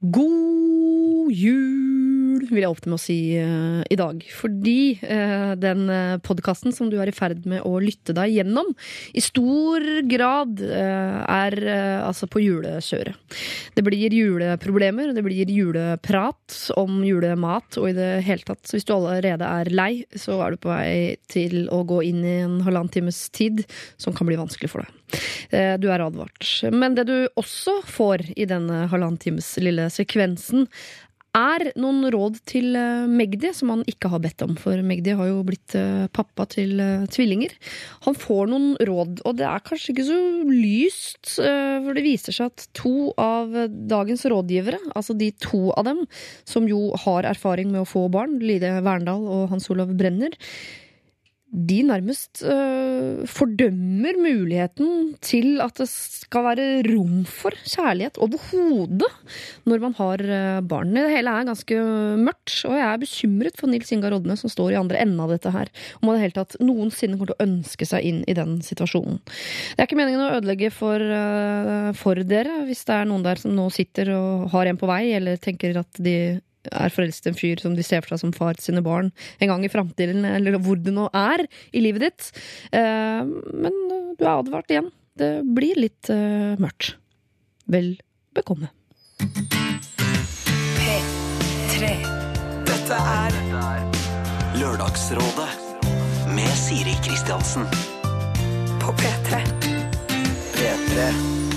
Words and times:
God 0.00 1.32
jul, 1.32 1.77
vil 2.50 2.64
jeg 2.64 2.72
åpne 2.72 2.92
med 2.92 2.98
å 2.98 3.02
si 3.02 3.18
uh, 3.38 3.82
i 3.90 3.98
dag. 3.98 4.22
Fordi 4.34 4.80
uh, 5.02 5.52
den 5.58 5.84
uh, 5.90 6.18
podkasten 6.24 6.74
som 6.74 6.90
du 6.90 6.98
er 7.00 7.10
i 7.10 7.16
ferd 7.16 7.46
med 7.48 7.64
å 7.66 7.78
lytte 7.82 8.14
deg 8.16 8.36
gjennom, 8.38 8.72
i 9.12 9.22
stor 9.24 9.84
grad 10.08 10.62
uh, 10.62 11.22
er 11.28 11.56
eh, 11.62 11.98
altså 12.02 12.28
på 12.30 12.42
julekjøret. 12.42 13.16
Det 13.76 13.84
blir 13.86 14.14
juleproblemer, 14.14 15.12
det 15.14 15.24
blir 15.24 15.50
juleprat 15.52 16.56
om 16.78 17.00
julemat 17.06 17.78
og 17.80 17.90
i 17.90 17.96
det 17.96 18.10
hele 18.26 18.46
tatt. 18.46 18.62
Så 18.66 18.78
hvis 18.78 18.88
du 18.88 18.94
allerede 18.96 19.46
er 19.46 19.70
lei, 19.72 20.04
så 20.18 20.38
er 20.44 20.54
du 20.54 20.62
på 20.62 20.72
vei 20.72 21.16
til 21.30 21.68
å 21.74 21.82
gå 21.88 22.02
inn 22.08 22.22
i 22.24 22.38
en 22.44 22.60
halvannen 22.66 22.92
times 22.92 23.26
tid 23.34 23.64
som 24.00 24.16
kan 24.16 24.28
bli 24.28 24.38
vanskelig 24.40 24.72
for 24.72 24.84
deg. 24.84 24.94
Eh, 25.50 25.74
Du 25.80 25.88
er 25.90 26.04
advart. 26.04 26.44
Men 26.72 26.96
det 26.96 27.08
du 27.08 27.28
også 27.38 27.78
får 27.88 28.30
i 28.36 28.48
denne 28.48 28.86
halvannen 28.92 29.20
times 29.20 29.54
lille 29.62 29.88
sekvensen, 29.92 30.68
er 31.36 31.64
noen 31.78 32.06
råd 32.12 32.38
til 32.48 32.76
eh, 32.78 33.06
Magdi, 33.10 33.50
som 33.54 33.72
han 33.72 33.84
ikke 33.90 34.10
har 34.12 34.22
bedt 34.24 34.42
om. 34.44 34.54
For 34.60 34.80
Magdi 34.86 35.14
har 35.16 35.28
jo 35.28 35.42
blitt 35.46 35.74
eh, 35.78 36.06
pappa 36.14 36.46
til 36.50 36.78
eh, 36.82 37.06
tvillinger. 37.12 37.54
Han 38.06 38.16
får 38.18 38.50
noen 38.52 38.68
råd, 38.88 39.22
og 39.28 39.38
det 39.38 39.46
er 39.48 39.64
kanskje 39.66 39.94
ikke 39.94 40.08
så 40.08 40.18
lyst. 40.48 41.34
For 41.38 41.94
det 41.96 42.06
viser 42.06 42.34
seg 42.34 42.52
at 42.52 42.66
to 42.76 43.12
av 43.20 43.54
dagens 43.90 44.24
rådgivere, 44.28 44.80
altså 44.96 45.16
de 45.18 45.30
to 45.42 45.68
av 45.76 45.88
dem 45.88 46.04
som 46.48 46.68
jo 46.68 46.88
har 47.04 47.28
erfaring 47.28 47.72
med 47.72 47.84
å 47.84 47.88
få 47.88 48.06
barn, 48.12 48.38
Lide 48.42 48.78
Verndal 48.86 49.24
og 49.28 49.48
Hans 49.52 49.68
Olav 49.72 49.92
Brenner, 49.98 50.34
de 51.48 51.78
nærmest 51.86 52.42
øh, 52.44 53.24
fordømmer 53.26 54.18
muligheten 54.20 55.14
til 55.24 55.62
at 55.64 55.78
det 55.80 55.86
skal 55.88 56.44
være 56.44 56.82
rom 56.90 57.22
for 57.24 57.56
kjærlighet 57.64 58.20
overhodet 58.20 59.08
når 59.64 59.80
man 59.80 59.94
har 59.96 60.20
øh, 60.20 60.60
barn. 60.68 60.92
Det 60.92 61.06
hele 61.08 61.32
er 61.32 61.48
ganske 61.48 61.78
mørkt, 62.20 62.52
og 62.68 62.76
jeg 62.76 62.84
er 62.84 63.00
bekymret 63.00 63.56
for 63.56 63.70
Nils 63.70 63.92
Ingar 63.92 64.12
Rodne, 64.12 64.36
som 64.36 64.52
står 64.52 64.74
i 64.74 64.80
andre 64.80 65.00
enden 65.00 65.22
av 65.24 65.32
dette 65.32 65.52
her, 65.54 65.72
om 66.00 66.10
han 66.10 66.18
i 66.18 66.18
det 66.18 66.26
hele 66.26 66.36
tatt 66.36 66.58
noensinne 66.60 67.16
kommer 67.16 67.32
til 67.32 67.38
å 67.38 67.46
ønske 67.48 67.88
seg 67.88 68.10
inn 68.10 68.20
i 68.28 68.36
den 68.36 68.58
situasjonen. 68.64 69.22
Det 69.24 69.80
er 69.80 69.88
ikke 69.88 70.00
meningen 70.00 70.26
å 70.26 70.34
ødelegge 70.36 70.72
for, 70.74 71.00
øh, 71.00 71.94
for 71.96 72.20
dere, 72.28 72.60
hvis 72.68 72.84
det 72.88 72.98
er 72.98 73.08
noen 73.08 73.24
der 73.24 73.40
som 73.40 73.56
nå 73.56 73.70
sitter 73.72 74.12
og 74.18 74.50
har 74.52 74.68
en 74.68 74.80
på 74.80 74.90
vei, 74.90 75.14
eller 75.16 75.40
tenker 75.40 75.80
at 75.80 76.02
de 76.04 76.18
er 76.72 76.90
forelsket 76.92 77.26
i 77.26 77.30
en 77.32 77.38
fyr 77.38 77.60
som 77.62 77.74
de 77.78 77.82
ser 77.86 78.02
for 78.02 78.14
seg 78.14 78.20
som 78.26 78.32
far 78.36 78.54
til 78.58 78.64
sine 78.72 78.82
barn 78.84 79.12
en 79.40 79.48
gang 79.52 79.64
i 79.64 79.70
framtiden, 79.72 80.24
eller 80.26 80.58
hvor 80.58 80.76
det 80.80 80.92
nå 80.94 81.08
er 81.16 81.46
i 81.72 81.80
livet 81.84 82.00
ditt. 82.08 82.30
Eh, 82.72 83.22
Men 83.24 83.72
du 84.18 84.24
er 84.24 84.34
advart 84.38 84.70
igjen. 84.70 84.90
Det 85.18 85.32
blir 85.44 85.74
litt 85.78 86.10
eh, 86.10 86.54
mørkt. 86.60 86.96
Vel 87.68 87.94
bekomme. 88.34 88.68
P3. 90.78 91.92
Dette 92.68 92.98
er 92.98 93.38
Lørdagsrådet 94.58 95.50
med 96.34 96.52
Siri 96.58 96.94
Kristiansen. 97.04 97.66
på 98.82 98.92
P3. 98.98 99.42
P3. 100.54 101.47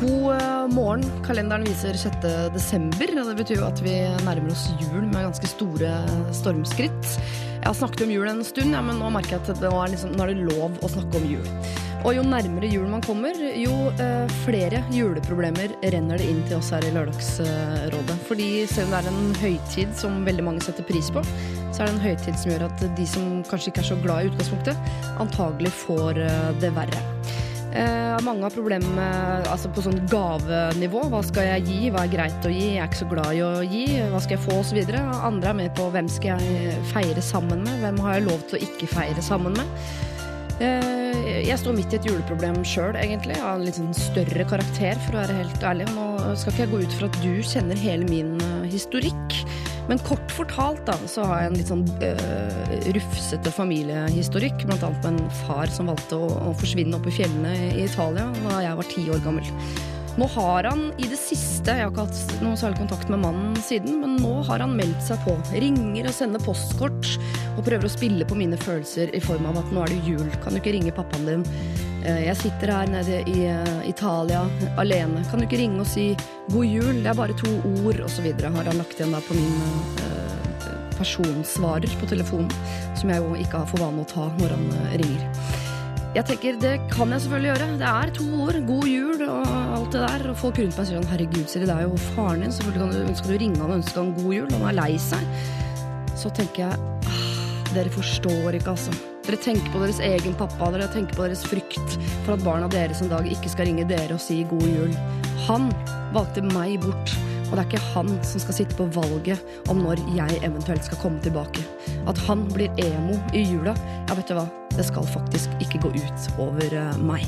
God 0.00 0.32
eh, 0.32 0.66
morgen. 0.72 1.02
Kalenderen 1.26 1.66
viser 1.68 1.96
6. 1.98 2.22
desember. 2.54 3.12
og 3.20 3.26
Det 3.28 3.36
betyr 3.42 3.60
jo 3.60 3.68
at 3.68 3.82
vi 3.84 3.98
nærmer 4.24 4.54
oss 4.54 4.70
jul 4.80 5.04
med 5.04 5.26
ganske 5.26 5.50
store 5.50 5.92
stormskritt. 6.36 7.12
Jeg 7.60 7.66
har 7.66 7.76
snakket 7.76 8.06
om 8.06 8.14
jul 8.14 8.28
en 8.30 8.40
stund, 8.46 8.72
ja, 8.72 8.80
men 8.80 8.96
nå 8.96 9.10
merker 9.12 9.36
jeg 9.36 9.42
at 9.44 9.60
det 9.60 9.68
er, 9.68 9.92
liksom, 9.92 10.14
nå 10.16 10.24
er 10.24 10.32
det 10.32 10.46
lov 10.48 10.78
å 10.80 10.88
snakke 10.88 11.20
om 11.20 11.26
jul. 11.28 11.50
Og 12.00 12.14
jo 12.16 12.22
nærmere 12.24 12.70
jul 12.72 12.86
man 12.88 13.04
kommer, 13.04 13.36
jo 13.60 13.74
eh, 14.00 14.32
flere 14.46 14.80
juleproblemer 14.88 15.74
renner 15.92 16.16
det 16.16 16.30
inn 16.32 16.40
til 16.48 16.56
oss 16.56 16.70
her 16.72 16.86
i 16.88 16.94
Lørdagsrådet. 16.96 18.16
Fordi 18.30 18.48
selv 18.72 18.88
om 18.88 18.96
det 18.96 19.02
er 19.02 19.10
en 19.12 19.36
høytid 19.42 19.92
som 20.00 20.22
veldig 20.24 20.46
mange 20.48 20.64
setter 20.64 20.88
pris 20.88 21.12
på, 21.12 21.20
så 21.74 21.82
er 21.82 21.90
det 21.90 21.98
en 21.98 22.04
høytid 22.06 22.40
som 22.40 22.54
gjør 22.54 22.66
at 22.70 22.88
de 22.96 23.08
som 23.12 23.28
kanskje 23.52 23.74
ikke 23.74 23.84
er 23.84 23.90
så 23.92 24.00
glad 24.00 24.24
i 24.24 24.32
utgangspunktet, 24.32 24.90
antagelig 25.20 25.76
får 25.84 26.24
eh, 26.24 26.50
det 26.64 26.72
verre. 26.80 27.04
Eh, 27.70 28.16
mange 28.26 28.42
har 28.42 28.50
problemer 28.50 28.94
med 28.96 29.46
altså 29.50 29.70
på 29.70 29.84
sånn 29.84 30.00
gavenivå. 30.10 31.04
Hva 31.12 31.22
skal 31.26 31.46
jeg 31.52 31.66
gi? 31.68 31.80
Hva 31.94 32.04
er 32.04 32.12
greit 32.14 32.46
å 32.48 32.50
gi? 32.50 32.74
Jeg 32.74 32.82
er 32.82 32.90
ikke 32.90 33.02
så 33.04 33.10
glad 33.12 33.36
i 33.36 33.42
å 33.46 33.52
gi. 33.62 33.84
Hva 34.10 34.22
skal 34.24 34.36
jeg 34.36 34.44
få? 34.48 34.58
Videre. 34.74 35.02
Andre 35.26 35.52
er 35.52 35.58
med 35.62 35.74
på 35.78 35.88
hvem 35.94 36.08
skal 36.10 36.42
jeg 36.42 36.76
feire 36.90 37.22
sammen 37.24 37.62
med? 37.66 37.78
Hvem 37.82 38.00
har 38.04 38.18
jeg 38.18 38.26
lov 38.26 38.42
til 38.50 38.58
å 38.58 38.64
ikke 38.66 38.90
feire 38.90 39.22
sammen 39.24 39.54
med? 39.58 39.84
Eh, 40.60 41.40
jeg 41.46 41.56
står 41.56 41.78
midt 41.78 41.94
i 41.94 41.98
et 42.00 42.06
juleproblem 42.10 42.58
sjøl, 42.68 42.98
egentlig. 43.00 43.38
Av 43.40 43.56
en 43.56 43.64
litt 43.64 43.78
sånn 43.78 43.94
større 43.96 44.44
karakter, 44.50 44.98
for 45.06 45.16
å 45.16 45.22
være 45.22 45.38
helt 45.38 45.64
ærlig. 45.64 45.86
Nå 45.94 46.34
skal 46.36 46.52
ikke 46.52 46.66
jeg 46.66 46.72
gå 46.74 46.82
ut 46.82 46.96
fra 46.98 47.08
at 47.08 47.20
du 47.22 47.32
kjenner 47.54 47.80
hele 47.80 48.10
min 48.10 48.34
eh, 48.44 48.66
historikk. 48.74 49.38
Men 49.90 49.98
kort 50.06 50.30
fortalt 50.30 50.84
da, 50.86 50.94
så 51.10 51.24
har 51.26 51.42
jeg 51.42 51.50
en 51.50 51.56
litt 51.58 51.70
sånn 51.72 51.84
øh, 52.06 52.74
rufsete 52.94 53.50
familiehistorikk. 53.50 54.62
Blant 54.68 54.84
annet 54.86 55.06
med 55.08 55.24
en 55.24 55.32
far 55.42 55.72
som 55.74 55.90
valgte 55.90 56.20
å, 56.20 56.28
å 56.46 56.52
forsvinne 56.60 56.94
opp 56.94 57.08
i 57.10 57.14
fjellene 57.16 57.56
i 57.72 57.88
Italia 57.88 58.28
da 58.44 58.60
jeg 58.62 58.78
var 58.78 58.92
ti 58.92 59.08
år 59.10 59.24
gammel. 59.24 59.50
Nå 60.18 60.26
har 60.34 60.66
han 60.66 60.88
i 60.98 61.06
det 61.08 61.16
siste 61.20 61.72
Jeg 61.76 61.86
har 61.86 61.92
ikke 61.92 62.02
hatt 62.04 62.42
noe 62.42 62.58
særlig 62.58 62.80
kontakt 62.80 63.10
med 63.12 63.22
mannen 63.22 63.54
siden, 63.62 64.00
men 64.02 64.16
nå 64.20 64.40
har 64.48 64.62
han 64.62 64.74
meldt 64.78 65.02
seg 65.06 65.20
på. 65.26 65.34
Ringer 65.54 66.10
og 66.10 66.16
sender 66.16 66.42
postkort 66.44 67.14
og 67.60 67.66
prøver 67.68 67.86
å 67.86 67.92
spille 67.92 68.24
på 68.24 68.38
mine 68.38 68.56
følelser 68.60 69.12
i 69.16 69.20
form 69.22 69.46
av 69.50 69.60
at 69.60 69.72
nå 69.74 69.84
er 69.84 69.92
det 69.92 70.00
jul. 70.08 70.26
Kan 70.40 70.56
du 70.56 70.60
ikke 70.62 70.72
ringe 70.76 70.94
pappaen 70.96 71.28
din? 71.28 71.46
Eh, 72.00 72.22
Jeg 72.30 72.36
sitter 72.40 72.72
her 72.72 72.88
nede 72.88 73.20
i 73.28 73.44
eh, 73.52 73.88
Italia 73.88 74.46
alene. 74.80 75.24
Kan 75.28 75.42
du 75.42 75.46
ikke 75.46 75.60
ringe 75.60 75.84
og 75.84 75.88
si 75.90 76.16
'god 76.48 76.64
jul'? 76.64 77.02
Det 77.04 77.10
er 77.12 77.18
bare 77.18 77.36
to 77.36 77.50
ord, 77.84 78.00
osv. 78.00 78.26
Har 78.40 78.64
han 78.64 78.80
lagt 78.80 78.96
igjen 78.96 79.12
da 79.12 79.20
på 79.20 79.36
min 79.36 79.60
eh, 80.08 80.70
personsvarer 80.96 81.92
på 82.00 82.08
telefonen, 82.08 82.50
som 82.96 83.10
jeg 83.12 83.20
jo 83.20 83.34
ikke 83.36 83.60
har 83.60 83.68
for 83.68 83.80
vane 83.84 84.04
å 84.04 84.08
ta 84.08 84.30
når 84.40 84.56
han 84.56 84.66
ringer. 85.00 85.28
Jeg 86.14 86.24
tenker, 86.26 86.56
Det 86.58 86.80
kan 86.90 87.12
jeg 87.12 87.20
selvfølgelig 87.20 87.50
gjøre. 87.52 87.78
Det 87.78 87.86
er 87.86 88.10
to 88.10 88.24
ord. 88.42 88.56
God 88.66 88.86
jul 88.88 89.22
og 89.28 89.46
alt 89.46 89.92
det 89.92 90.00
der. 90.08 90.30
Og 90.30 90.36
folk 90.36 90.58
rundt 90.58 90.76
meg 90.76 90.86
sier 90.86 90.98
sånn, 90.98 91.10
herregud, 91.12 91.46
Siri, 91.48 91.66
det 91.68 91.76
er 91.76 91.86
jo 91.86 91.96
faren 92.16 92.40
din. 92.42 92.52
Selvfølgelig 92.52 92.80
kan 92.80 93.08
du, 93.08 93.14
skal 93.14 93.30
du 93.30 93.38
ringe 93.38 93.60
han 93.60 93.70
og 93.70 93.78
ønske 93.78 94.00
han 94.00 94.14
god 94.16 94.32
jul. 94.34 94.48
Han 94.56 94.68
er 94.72 94.78
lei 94.80 94.96
seg. 94.98 95.22
Så 96.16 96.32
tenker 96.34 96.66
jeg 96.66 96.99
dere 97.74 97.92
forstår 97.94 98.58
ikke, 98.58 98.74
altså. 98.74 98.94
Dere 99.26 99.38
tenker 99.42 99.72
på 99.72 99.82
deres 99.82 100.00
egen 100.02 100.36
pappa, 100.38 100.70
dere 100.74 100.88
tenker 100.92 101.16
på 101.16 101.26
deres 101.26 101.44
frykt 101.46 101.96
for 102.24 102.34
at 102.34 102.44
barna 102.44 102.70
deres 102.72 103.02
en 103.04 103.12
dag 103.12 103.26
ikke 103.30 103.52
skal 103.52 103.68
ringe 103.68 103.86
dere 103.90 104.16
og 104.16 104.22
si 104.22 104.40
god 104.50 104.66
jul. 104.66 104.94
Han 105.46 105.68
valgte 106.14 106.44
meg 106.50 106.80
bort, 106.82 107.14
og 107.50 107.54
det 107.54 107.62
er 107.62 107.68
ikke 107.68 107.92
han 107.94 108.10
som 108.26 108.42
skal 108.44 108.58
sitte 108.60 108.78
på 108.78 108.88
valget 108.94 109.70
om 109.70 109.82
når 109.84 110.02
jeg 110.16 110.40
eventuelt 110.46 110.86
skal 110.86 111.02
komme 111.02 111.22
tilbake. 111.24 111.64
At 112.10 112.18
han 112.26 112.46
blir 112.50 112.72
emo 112.82 113.18
i 113.36 113.44
jula, 113.44 113.74
ja, 114.08 114.16
vet 114.18 114.30
du 114.30 114.38
hva, 114.38 114.46
det 114.76 114.86
skal 114.86 115.06
faktisk 115.14 115.52
ikke 115.62 115.82
gå 115.86 115.94
ut 115.98 116.30
over 116.42 116.80
eh, 116.82 117.02
meg. 117.02 117.26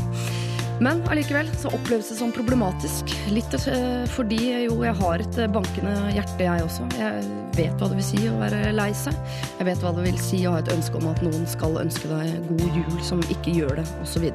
Men 0.82 1.02
allikevel 1.10 1.50
så 1.58 1.68
oppleves 1.68 2.08
det 2.10 2.16
som 2.18 2.32
problematisk. 2.34 3.12
Litt 3.30 3.54
eh, 3.54 4.02
fordi 4.10 4.40
jo 4.64 4.80
jeg 4.82 4.96
har 4.98 5.22
et 5.22 5.38
eh, 5.38 5.50
bankende 5.50 5.92
hjerte, 6.10 6.42
jeg 6.42 6.64
også. 6.64 6.88
Jeg 6.98 7.28
vet 7.54 7.76
hva 7.78 7.90
det 7.92 8.00
vil 8.00 8.06
si 8.08 8.22
å 8.26 8.40
være 8.40 8.72
lei 8.74 8.88
seg. 8.96 9.14
Jeg 9.60 9.68
vet 9.68 9.84
hva 9.84 9.92
det 9.94 10.06
vil 10.08 10.18
si 10.18 10.42
å 10.48 10.56
ha 10.56 10.62
et 10.62 10.72
ønske 10.74 10.98
om 10.98 11.06
at 11.12 11.22
noen 11.22 11.46
skal 11.50 11.78
ønske 11.84 12.10
deg 12.10 12.48
god 12.48 12.80
jul, 12.80 12.98
som 13.06 13.22
ikke 13.30 13.54
gjør 13.60 13.78
det, 13.78 13.86
osv. 14.02 14.26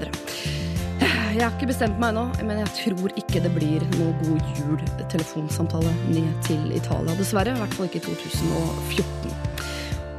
Jeg 1.38 1.44
har 1.44 1.52
ikke 1.52 1.68
bestemt 1.70 2.00
meg 2.02 2.16
ennå, 2.16 2.24
men 2.48 2.64
jeg 2.64 2.72
tror 2.80 3.12
ikke 3.20 3.44
det 3.44 3.52
blir 3.54 3.84
noe 4.00 4.14
god 4.24 4.56
jul-telefonsamtale 4.62 5.92
ned 6.14 6.32
til 6.48 6.64
Italia. 6.72 7.18
Dessverre. 7.20 7.54
I 7.54 7.62
hvert 7.66 7.76
fall 7.76 7.92
ikke 7.92 8.02
i 8.02 8.08
2014. 8.08 9.27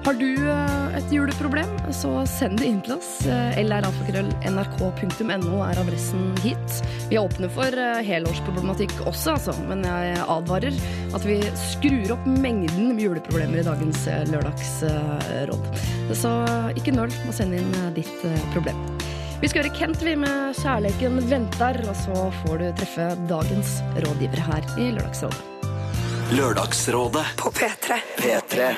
Har 0.09 0.17
du 0.17 0.49
eh, 0.49 0.95
et 0.97 1.11
juleproblem, 1.13 1.69
så 1.93 2.25
send 2.25 2.57
det 2.63 2.65
inn 2.71 2.79
til 2.81 2.95
oss. 2.95 3.27
Eh, 3.29 3.59
lralfakrøll.nrk.no 3.61 5.59
er 5.67 5.81
adressen 5.83 6.33
hit. 6.41 6.79
Vi 7.11 7.19
er 7.19 7.27
åpne 7.27 7.51
for 7.53 7.69
eh, 7.69 8.01
helårsproblematikk 8.07 8.95
også, 9.03 9.35
altså, 9.35 9.53
men 9.69 9.85
jeg 9.85 10.17
advarer 10.25 10.73
at 11.13 11.29
vi 11.29 11.37
skrur 11.61 12.17
opp 12.17 12.25
mengden 12.25 12.97
med 12.97 13.05
juleproblemer 13.05 13.61
i 13.61 13.67
dagens 13.69 14.09
lørdagsråd. 14.33 15.69
Så 16.17 16.33
ikke 16.81 16.97
nøl 16.97 17.13
med 17.13 17.29
å 17.29 17.37
sende 17.43 17.61
inn 17.61 17.73
ditt 18.01 18.25
problem. 18.57 18.81
Vi 19.45 19.53
skal 19.53 19.61
høre 19.67 19.77
Kent 19.77 20.01
vi 20.01 20.17
med 20.17 20.57
'Kjærleiken 20.57 21.21
venter', 21.29 21.85
og 21.85 21.97
så 22.07 22.33
får 22.41 22.55
du 22.65 22.69
treffe 22.81 23.13
dagens 23.29 23.85
rådgivere 24.01 24.41
her 24.55 24.63
i 24.81 24.89
Lørdagsrådet. 24.89 25.43
Lørdagsrådet 26.33 27.27
På 27.37 27.53
P3. 27.53 28.01
P3. 28.17 28.73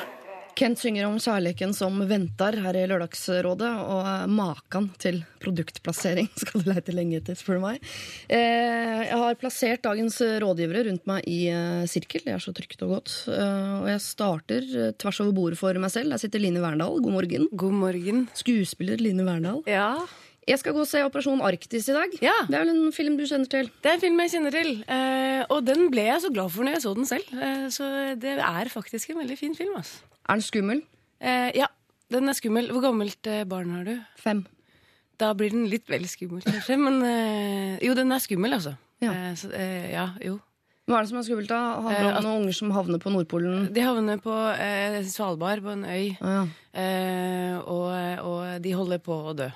Kent 0.58 0.78
synger 0.82 1.06
om 1.08 1.16
kjærligheten 1.20 1.72
som 1.76 1.94
venter 2.10 2.56
her 2.60 2.76
i 2.76 2.82
Lørdagsrådet, 2.90 3.68
og 3.80 4.28
maken 4.28 4.90
til 5.00 5.22
produktplassering 5.40 6.28
skal 6.42 6.60
du 6.64 6.68
leite 6.68 6.92
lenge 6.92 7.16
etter, 7.20 7.38
spør 7.38 7.56
du 7.60 7.62
meg. 7.64 7.86
Eh, 8.28 9.06
Jeg 9.06 9.16
har 9.22 9.38
plassert 9.40 9.82
dagens 9.86 10.18
rådgivere 10.42 10.84
rundt 10.90 11.06
meg 11.08 11.24
i 11.30 11.38
eh, 11.48 11.84
sirkel, 11.88 12.26
det 12.26 12.34
er 12.36 12.42
så 12.44 12.52
trygt 12.56 12.82
og 12.84 12.96
godt. 12.98 13.14
Eh, 13.32 13.74
Og 13.80 13.88
jeg 13.94 14.04
starter 14.04 14.68
tvers 15.00 15.20
over 15.24 15.32
bordet 15.38 15.60
for 15.60 15.80
meg 15.80 15.94
selv. 15.94 16.12
Der 16.12 16.20
sitter 16.20 16.42
Line 16.42 16.60
Verndal, 16.60 16.98
god 17.00 17.16
morgen. 17.16 17.48
God 17.56 17.78
morgen. 17.80 18.26
Skuespiller 18.36 19.00
Line 19.00 19.24
Verndal. 19.24 19.62
Ja. 19.70 19.94
Jeg 20.50 20.58
skal 20.58 20.74
gå 20.74 20.82
og 20.82 20.88
se 20.90 21.00
Operasjon 21.06 21.42
Arktis 21.46 21.86
i 21.92 21.94
dag. 21.94 22.14
Ja. 22.24 22.32
Det 22.48 22.56
er 22.58 22.64
vel 22.64 22.72
en 22.74 22.94
film 22.94 23.14
du 23.18 23.22
kjenner 23.28 23.46
til? 23.52 23.68
Det 23.84 23.90
er 23.92 23.98
en 23.98 24.02
film 24.02 24.18
jeg 24.24 24.32
kjenner 24.32 24.54
til, 24.56 24.70
eh, 24.90 25.42
og 25.46 25.60
den 25.68 25.84
ble 25.92 26.08
jeg 26.08 26.24
så 26.24 26.30
glad 26.34 26.50
for 26.50 26.66
når 26.66 26.74
jeg 26.78 26.82
så 26.88 26.94
den 26.98 27.06
selv. 27.06 27.28
Eh, 27.38 27.66
så 27.70 27.90
det 28.18 28.32
er 28.42 28.70
faktisk 28.72 29.12
en 29.14 29.20
veldig 29.22 29.36
fin 29.38 29.54
film. 29.54 29.76
Altså. 29.78 30.00
Er 30.26 30.40
den 30.40 30.46
skummel? 30.48 30.80
Eh, 31.22 31.50
ja, 31.54 31.68
den 32.10 32.28
er 32.32 32.34
skummel. 32.38 32.66
Hvor 32.74 32.82
gammelt 32.88 33.30
eh, 33.30 33.44
barn 33.46 33.70
har 33.76 33.86
du? 33.86 33.94
Fem. 34.18 34.42
Da 35.20 35.30
blir 35.36 35.52
den 35.54 35.68
litt 35.70 35.86
vel 35.92 36.08
skummel, 36.10 36.42
kanskje. 36.42 36.80
Men 36.80 36.98
eh, 37.06 37.78
jo, 37.86 37.94
den 37.94 38.10
er 38.10 38.18
skummel, 38.24 38.56
altså. 38.58 38.74
Ja. 39.04 39.12
Eh, 39.14 39.32
så, 39.38 39.52
ja, 39.54 40.08
jo. 40.24 40.40
Hva 40.90 40.98
er 40.98 41.06
det 41.06 41.12
som 41.12 41.20
er 41.20 41.26
skummelt? 41.30 41.50
da? 41.52 41.62
Handler 41.86 42.06
det 42.08 42.12
om 42.18 42.24
noen 42.26 42.42
unger 42.42 42.56
som 42.58 42.70
havner 42.74 42.98
på 42.98 43.12
Nordpolen? 43.14 43.68
De 43.70 43.82
havner 43.86 44.18
på 44.24 44.34
Svalbard, 45.06 45.62
på 45.62 45.76
en 45.76 45.84
øy, 45.86 46.16
Ah, 46.18 46.40
ja. 46.40 46.46
eh, 46.74 47.58
og, 47.60 47.90
og 48.26 48.62
de 48.64 48.72
holder 48.74 48.98
på 49.06 49.14
å 49.30 49.36
dø. 49.38 49.46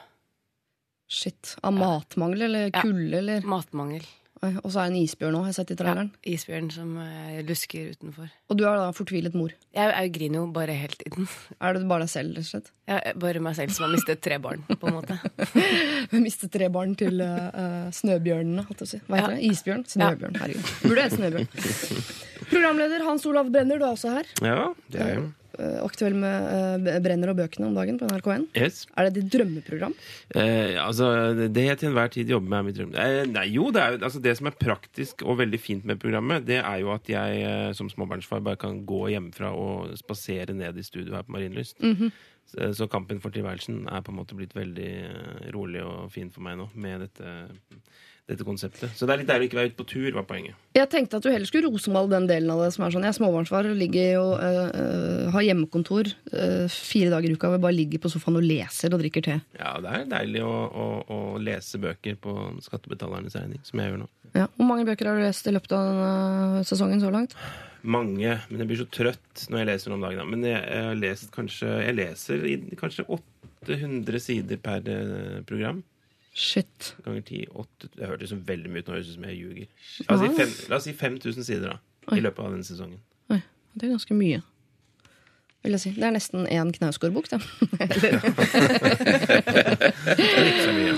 Shit. 1.14 1.54
Av 1.62 1.72
matmangel 1.76 2.42
eller 2.50 2.70
Ja. 2.74 2.82
kulde 2.82 3.18
eller 3.22 3.40
Matmangel. 3.46 4.02
Oi, 4.44 4.50
Og 4.60 4.72
så 4.74 4.82
er 4.82 4.90
det 4.90 4.96
en 4.98 5.04
isbjørn 5.06 5.36
òg, 5.38 5.44
har 5.46 5.52
jeg 5.52 5.54
sett 5.56 5.70
i 5.70 5.74
Ja, 5.74 5.78
traileren. 5.78 6.10
isbjørn 6.28 6.66
som 6.74 6.88
eh, 7.00 7.38
lusker 7.48 7.94
utenfor. 7.94 8.26
Og 8.50 8.58
du 8.58 8.64
er 8.68 8.76
da 8.76 8.90
fortvilet 8.92 9.32
mor. 9.38 9.54
Jeg, 9.72 9.88
jeg 9.94 10.10
griner 10.12 10.42
jo 10.42 10.46
bare 10.52 10.74
hele 10.76 10.98
tiden. 11.00 11.28
Er 11.62 11.72
det 11.78 11.86
bare 11.88 12.04
deg 12.04 12.10
selv, 12.12 12.34
rett 12.36 12.44
og 12.44 12.50
slett? 12.50 12.68
Jeg 12.90 13.00
er 13.06 13.14
bare 13.22 13.40
meg 13.40 13.56
selv 13.56 13.72
som 13.72 13.86
har 13.86 13.94
mistet 13.94 14.20
tre 14.20 14.36
barn, 14.44 14.60
på 14.68 14.90
en 14.90 14.98
måte. 14.98 15.16
Vi 16.12 16.20
mistet 16.20 16.52
tre 16.52 16.68
barn 16.68 16.92
til 17.00 17.22
eh, 17.24 17.46
eh, 17.62 17.88
snøbjørnene. 17.96 18.66
holdt 18.66 18.82
jeg 18.84 18.84
på 18.84 18.84
å 18.84 18.92
Si. 18.92 19.00
Hva 19.08 19.16
heter 19.22 19.30
Ja. 19.30 19.38
det? 19.38 19.48
Isbjørn? 19.54 19.86
Snøbjørn. 19.94 20.36
Herregud. 20.42 20.74
Burde 20.82 21.06
hett 21.06 21.16
snøbjørn. 21.16 21.48
Programleder 22.52 23.06
Hans 23.08 23.24
Olav 23.30 23.48
Brenner, 23.54 23.78
du 23.80 23.84
er 23.86 23.94
også 23.94 24.12
her. 24.18 24.28
Ja, 24.44 24.74
det 24.92 25.00
er 25.00 25.14
jo 25.14 25.24
Eh, 25.24 25.32
aktuell 25.84 26.16
med 26.18 26.88
eh, 26.88 26.98
Brenner 27.04 27.32
og 27.32 27.38
bøkene 27.38 27.68
om 27.68 27.76
dagen 27.76 27.98
på 28.00 28.08
NRK1. 28.10 28.46
Yes. 28.58 28.84
Er 28.96 29.08
det 29.08 29.20
ditt 29.20 29.30
drømmeprogram? 29.34 29.94
Eh, 30.34 30.76
altså, 30.82 31.08
det 31.48 31.66
jeg 31.68 31.80
til 31.80 31.90
enhver 31.90 32.12
tid 32.14 32.32
jobber 32.34 32.50
med, 32.50 32.58
er 32.58 32.68
mitt 32.68 32.78
drømme... 32.78 33.06
Eh, 33.06 33.22
nei, 33.30 33.46
jo, 33.54 33.70
det, 33.74 33.82
er, 33.82 33.98
altså, 34.00 34.22
det 34.24 34.36
som 34.38 34.50
er 34.50 34.58
praktisk 34.58 35.24
og 35.26 35.38
veldig 35.42 35.60
fint 35.62 35.88
med 35.88 36.00
programmet, 36.02 36.46
det 36.48 36.60
er 36.62 36.78
jo 36.82 36.92
at 36.94 37.10
jeg 37.10 37.42
eh, 37.46 37.72
som 37.76 37.90
småbarnsfar 37.92 38.44
bare 38.44 38.60
kan 38.60 38.82
gå 38.88 39.06
hjemmefra 39.14 39.52
og 39.56 39.94
spasere 40.00 40.56
ned 40.56 40.78
i 40.80 40.86
studio 40.86 41.16
her 41.16 41.26
på 41.26 41.36
Marienlyst. 41.36 41.78
så, 42.50 42.72
så 42.76 42.88
kampen 42.90 43.22
for 43.24 43.34
tilværelsen 43.34 43.86
er 43.88 44.04
på 44.04 44.12
en 44.12 44.20
måte 44.20 44.38
blitt 44.38 44.56
veldig 44.56 44.90
eh, 45.10 45.46
rolig 45.56 45.84
og 45.84 46.10
fin 46.14 46.32
for 46.34 46.44
meg 46.46 46.58
nå 46.60 46.70
med 46.74 47.06
dette, 47.06 47.36
dette 48.24 48.44
konseptet. 48.46 48.92
Så 48.96 49.04
det 49.04 49.12
er 49.12 49.20
litt 49.20 49.28
deilig 49.28 49.46
å 49.46 49.48
ikke 49.50 49.58
være 49.58 49.70
ute 49.72 49.78
på 49.78 49.86
tur, 49.90 50.06
var 50.16 50.24
poenget. 50.28 50.56
Jeg 50.76 50.88
tenkte 50.92 51.18
at 51.18 51.26
du 51.26 51.28
heller 51.28 51.48
skulle 51.48 51.68
rosemale 51.68 52.08
den 52.14 52.28
delen 52.30 52.52
av 52.54 52.62
det 52.64 52.70
som 52.72 52.86
er 52.86 52.94
sånn. 52.94 53.04
Jeg 53.04 53.12
er 53.12 53.18
småbarnsfar 53.18 53.68
og 53.68 53.76
ligger 53.76 54.16
og 54.22 54.32
øh, 54.38 54.70
øh, 54.80 55.26
har 55.34 55.44
hjemmekontor 55.44 56.08
øh, 56.08 56.64
fire 56.72 57.12
dager 57.12 57.28
i 57.28 57.36
uka. 57.36 57.50
Hvor 57.50 57.58
jeg 57.58 57.64
bare 57.66 57.76
ligger 57.76 58.02
på 58.04 58.12
sofaen 58.14 58.40
og 58.40 58.48
leser 58.48 58.96
og 58.96 59.04
drikker 59.04 59.26
te. 59.28 59.36
Ja, 59.58 59.76
det 59.84 59.92
er 59.98 60.08
deilig 60.16 60.42
å, 60.48 60.54
å, 60.64 60.88
å 61.04 61.20
lese 61.42 61.82
bøker 61.84 62.16
på 62.24 62.34
skattebetalernes 62.64 63.36
regning, 63.36 63.60
som 63.68 63.82
jeg 63.82 63.92
gjør 63.92 64.02
nå. 64.06 64.10
Ja. 64.34 64.48
Hvor 64.56 64.66
mange 64.72 64.88
bøker 64.88 65.12
har 65.12 65.20
du 65.20 65.26
lest 65.26 65.46
i 65.46 65.54
løpet 65.54 65.76
av 65.76 66.58
sesongen 66.66 67.04
så 67.04 67.12
langt? 67.12 67.36
Mange, 67.84 68.38
men 68.48 68.62
jeg 68.62 68.68
blir 68.70 68.80
så 68.80 68.88
trøtt 68.88 69.46
når 69.52 69.60
jeg 69.60 69.68
leser 69.68 69.92
om 69.92 70.04
dagen. 70.04 70.22
da. 70.22 70.28
Men 70.32 70.46
jeg, 70.48 70.60
jeg 70.64 70.88
har 70.88 70.96
lest 70.96 71.32
kanskje 71.34 71.72
Jeg 71.84 71.96
leser 71.98 72.46
i 72.48 72.54
kanskje 72.80 73.04
800 73.12 74.22
sider 74.24 74.60
per 74.64 74.88
eh, 74.88 75.42
program. 75.44 75.84
Shit. 76.34 76.94
Ganger 77.04 77.22
10, 77.22 77.44
8 77.54 77.88
Det 77.94 78.08
hørtes 78.10 78.32
så 78.32 78.38
veldig 78.48 78.70
mye 78.74 78.82
ut 78.82 78.88
nå, 78.90 78.96
høres 78.96 79.10
ut 79.12 79.14
som 79.20 79.26
jeg 79.28 79.36
ljuger. 79.38 79.68
La 80.08 80.16
oss 80.16 80.24
si, 80.24 80.30
fem, 80.40 80.54
la 80.72 80.76
oss 80.80 80.88
si 80.88 80.94
5000 80.98 81.46
sider, 81.46 81.68
da. 81.76 81.78
Oi. 82.10 82.18
I 82.18 82.24
løpet 82.26 82.42
av 82.42 82.50
denne 82.56 82.66
sesongen. 82.66 82.98
Oi, 83.30 83.38
det 83.78 83.86
er 83.86 83.94
ganske 83.94 84.16
mye. 84.18 84.40
Vil 85.64 85.72
jeg 85.78 85.80
si. 85.80 85.90
Det 85.96 86.04
er 86.04 86.12
nesten 86.12 86.42
én 86.52 86.72
Knausgård-bok, 86.76 87.30
mye. 90.74 90.96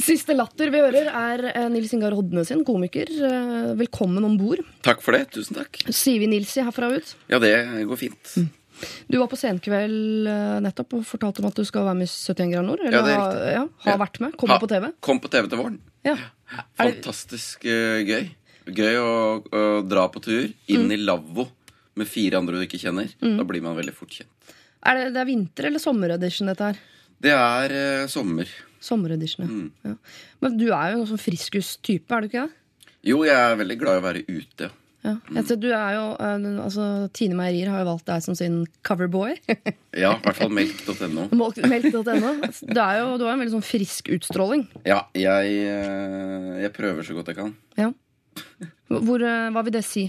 Siste 0.00 0.32
latter 0.36 0.70
vi 0.72 0.80
hører, 0.80 1.10
er 1.10 1.42
eh, 1.50 1.66
Nils 1.72 1.92
Ingar 1.96 2.14
Hodne 2.16 2.44
sin, 2.48 2.62
komiker. 2.64 3.10
Eh, 3.10 3.74
Velkommen 3.82 4.24
om 4.24 4.38
bord. 4.40 4.62
Takk 4.86 5.02
for 5.04 5.12
det. 5.18 5.26
Tusen 5.36 5.58
takk. 5.58 5.82
Sier 5.90 6.22
vi 6.22 6.30
Nilsi 6.30 6.62
herfra 6.64 6.88
ut? 6.94 7.12
Ja, 7.28 7.40
det 7.42 7.52
går 7.90 8.00
fint. 8.06 8.36
Du 9.10 9.18
var 9.18 9.28
på 9.32 9.36
Senkveld 9.40 10.26
eh, 10.30 10.58
nettopp 10.64 10.94
og 10.98 11.04
fortalte 11.08 11.42
om 11.42 11.48
at 11.50 11.56
du 11.58 11.64
skal 11.68 11.84
være 11.88 11.98
med 12.00 12.08
i 12.08 12.12
71 12.12 12.52
grader 12.52 12.66
nord. 12.68 12.82
Eller 12.84 12.98
Ja, 13.10 13.18
ha, 13.20 13.50
ja, 13.52 13.62
har 13.84 13.92
Ja. 13.92 13.98
vært 14.04 14.20
med. 14.20 14.36
Kommer 14.40 14.60
på 14.62 14.68
TV. 14.70 14.90
Kom 15.00 15.20
på 15.20 15.30
TV 15.32 15.48
til 15.48 15.58
våren. 15.58 15.78
Ja. 16.06 16.16
Fantastisk 16.78 17.64
uh, 17.68 18.00
gøy. 18.06 18.28
Gøy 18.68 18.98
å, 19.00 19.12
å 19.48 19.62
dra 19.88 20.04
på 20.12 20.20
tur 20.24 20.50
inn 20.68 20.90
i 20.92 20.98
lavvo 21.00 21.48
med 21.98 22.06
fire 22.06 22.38
andre 22.38 22.60
du 22.60 22.66
ikke 22.66 22.78
kjenner. 22.82 23.08
Da 23.20 23.44
blir 23.48 23.62
man 23.64 23.76
veldig 23.78 23.94
fort 23.96 24.12
kjent. 24.12 24.30
Er 24.86 24.94
det, 25.00 25.06
det 25.16 25.22
er 25.22 25.26
vinter- 25.30 25.66
eller 25.70 25.82
sommeredition, 25.82 26.46
dette 26.52 26.68
her? 26.68 26.76
Det 27.18 27.32
er 27.34 27.72
eh, 27.74 28.06
sommer. 28.12 28.46
Sommeredition, 28.80 29.48
Mm. 29.48 29.70
ja. 29.82 29.90
ja. 29.90 29.96
Men 30.44 30.58
du 30.60 30.68
er 30.70 30.92
jo 30.94 31.00
en 31.02 31.08
sånn 31.10 31.18
friskus-type, 31.18 32.12
er 32.14 32.20
du 32.20 32.28
ikke 32.28 32.44
det? 32.44 32.54
Jo, 33.08 33.24
jeg 33.26 33.34
er 33.34 33.56
veldig 33.58 33.78
glad 33.80 33.96
i 33.96 34.02
å 34.02 34.04
være 34.04 34.22
ute. 34.28 34.68
Ja. 35.08 35.40
Altså, 35.40 35.56
du 35.60 35.68
er 35.72 35.94
jo, 35.96 36.04
eh, 36.20 36.46
altså, 36.64 36.86
Tine 37.16 37.36
Meierier 37.38 37.70
har 37.72 37.82
jo 37.82 37.88
valgt 37.90 38.08
deg 38.10 38.24
som 38.24 38.36
sin 38.38 38.64
coverboy. 38.86 39.36
Ja, 39.98 40.12
i 40.14 40.22
hvert 40.22 40.36
fall 40.36 40.52
melk.no. 40.54 41.24
Melk.no. 41.72 42.32
Du, 42.44 42.78
har 42.78 42.98
jo, 43.00 43.06
en 43.16 43.40
veldig 43.40 43.54
sånn 43.56 43.64
frisk 43.66 44.10
utstråling. 44.14 44.66
Ja, 44.86 45.00
jeg, 45.16 45.56
eh, 45.64 46.52
jeg 46.62 46.70
prøver 46.76 47.06
så 47.06 47.16
godt 47.16 47.32
jeg 47.32 47.38
kan. 47.40 47.54
Ja. 47.80 47.88
Hvor, 48.92 49.24
eh, 49.24 49.48
hva 49.54 49.64
vil 49.66 49.74
det 49.74 49.82
si? 49.88 50.04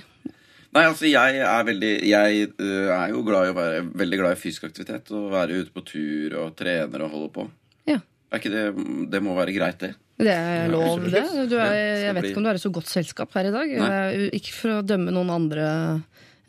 Nei, 0.69 0.83
altså 0.83 1.09
jeg 1.09 1.39
er 1.41 1.63
veldig 1.65 1.91
Jeg 2.05 2.43
er 2.59 3.07
jo 3.09 3.23
glad 3.25 3.47
i 3.47 3.53
å 3.53 3.57
være 3.57 3.79
veldig 3.97 4.19
glad 4.21 4.35
i 4.35 4.41
fysisk 4.43 4.67
aktivitet. 4.67 5.09
Og 5.15 5.31
være 5.33 5.63
ute 5.63 5.73
på 5.73 5.85
tur 5.87 6.37
og 6.43 6.53
trener 6.59 7.07
og 7.07 7.15
holde 7.15 7.31
på. 7.39 7.47
Ja. 7.89 7.97
Det 8.29 8.67
Det 9.09 9.23
må 9.25 9.33
være 9.39 9.55
greit, 9.55 9.79
det. 9.81 9.95
Det 10.19 10.33
er 10.35 10.67
lov, 10.67 10.99
det. 11.07 11.23
Du 11.47 11.55
er, 11.55 11.73
jeg 12.03 12.15
vet 12.17 12.25
ikke 12.27 12.41
om 12.41 12.43
du 12.43 12.51
er 12.51 12.57
i 12.59 12.61
så 12.61 12.71
godt 12.75 12.89
selskap 12.91 13.31
her 13.37 13.47
i 13.47 13.53
dag. 13.55 13.71
Nei. 13.79 14.27
Ikke 14.35 14.51
for 14.51 14.79
å 14.79 14.83
dømme 14.83 15.13
noen 15.15 15.31
andre 15.31 15.67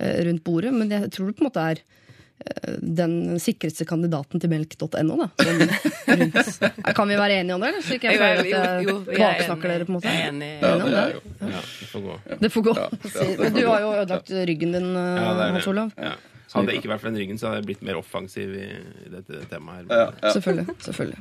eh, 0.00 0.24
rundt 0.26 0.42
bordet, 0.46 0.72
men 0.74 0.90
jeg 0.90 1.10
tror 1.14 1.30
du 1.30 1.36
på 1.38 1.44
en 1.44 1.48
måte 1.52 1.66
er 1.76 1.78
eh, 1.78 2.80
den 2.82 3.14
sikreste 3.42 3.86
kandidaten 3.86 4.42
til 4.42 4.50
melk.no, 4.50 4.90
da. 5.22 5.28
Rundt. 6.18 6.50
Kan 6.98 7.12
vi 7.12 7.20
være 7.20 7.38
enige 7.44 7.54
om 7.54 7.62
det, 7.62 7.70
eller? 7.70 7.86
Så 7.86 7.94
ikke 8.00 8.10
jeg 8.10 8.18
føler 8.18 8.42
at 8.42 8.50
jeg 8.50 8.90
er 8.90 9.22
baksnakker 9.22 9.74
dere, 9.74 9.86
på 9.86 9.94
en 9.94 9.98
måte. 10.00 10.16
Jeg 10.16 10.24
er 10.26 10.34
enig. 10.34 10.50
Ja, 10.58 10.74
det 10.82 10.90
er 11.04 11.14
jo 11.14 11.22
Ja, 11.54 11.62
det 11.62 11.90
får 11.92 12.06
gå. 12.08 12.18
Det 12.42 12.52
får 12.56 12.66
gå. 12.66 12.76
Men 13.44 13.54
du 13.54 13.62
har 13.68 13.86
jo 13.86 13.94
ødelagt 14.00 14.34
ryggen 14.50 14.74
din, 14.80 14.90
eh, 14.98 15.30
er 15.30 15.54
Hans. 15.54 15.70
Olav. 15.70 15.94
Ja. 15.94 16.16
Hadde 16.50 16.72
det 16.72 16.80
ikke 16.80 16.90
vært 16.90 17.04
for 17.04 17.12
den 17.12 17.22
ryggen, 17.22 17.38
så 17.38 17.46
hadde 17.46 17.60
jeg 17.60 17.66
blitt 17.68 17.82
mer 17.86 17.98
offensiv 18.00 18.54
i, 18.58 18.64
dette 19.12 19.44
temaet. 19.52 19.86
her. 19.86 20.16
Selvfølgelig. 20.34 20.74
selvfølgelig. 20.82 21.20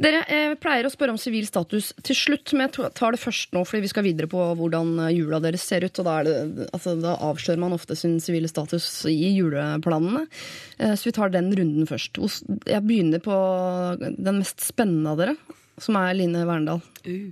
Dere 0.00 0.20
jeg 0.28 0.56
pleier 0.62 0.86
å 0.88 0.92
spørre 0.92 1.12
om 1.12 1.18
sivil 1.20 1.44
status 1.48 1.90
til 2.06 2.16
slutt, 2.16 2.54
men 2.56 2.68
jeg 2.68 2.92
tar 2.96 3.12
det 3.12 3.20
først 3.20 3.52
nå, 3.56 3.64
fordi 3.68 3.82
vi 3.84 3.90
skal 3.92 4.06
videre 4.06 4.30
på 4.32 4.40
hvordan 4.56 4.94
jula 5.12 5.40
deres 5.44 5.66
ser 5.68 5.84
ut. 5.84 6.00
og 6.00 6.06
Da, 6.08 6.14
det, 6.24 6.68
altså, 6.72 6.94
da 7.02 7.16
avslører 7.28 7.60
man 7.60 7.76
ofte 7.76 7.96
sin 7.98 8.16
sivile 8.24 8.48
status 8.48 8.86
i 9.10 9.34
juleplanene. 9.36 10.24
Eh, 10.78 10.94
Så 10.96 11.10
vi 11.10 11.12
tar 11.18 11.32
den 11.34 11.52
runden 11.56 11.86
først. 11.90 12.16
Jeg 12.64 12.82
begynner 12.88 13.20
på 13.24 13.36
den 14.00 14.40
mest 14.40 14.64
spennende 14.64 15.12
av 15.12 15.20
dere, 15.20 15.36
som 15.80 15.96
er 16.00 16.16
Line 16.16 16.46
Verndal. 16.48 16.80
Uh. 17.06 17.30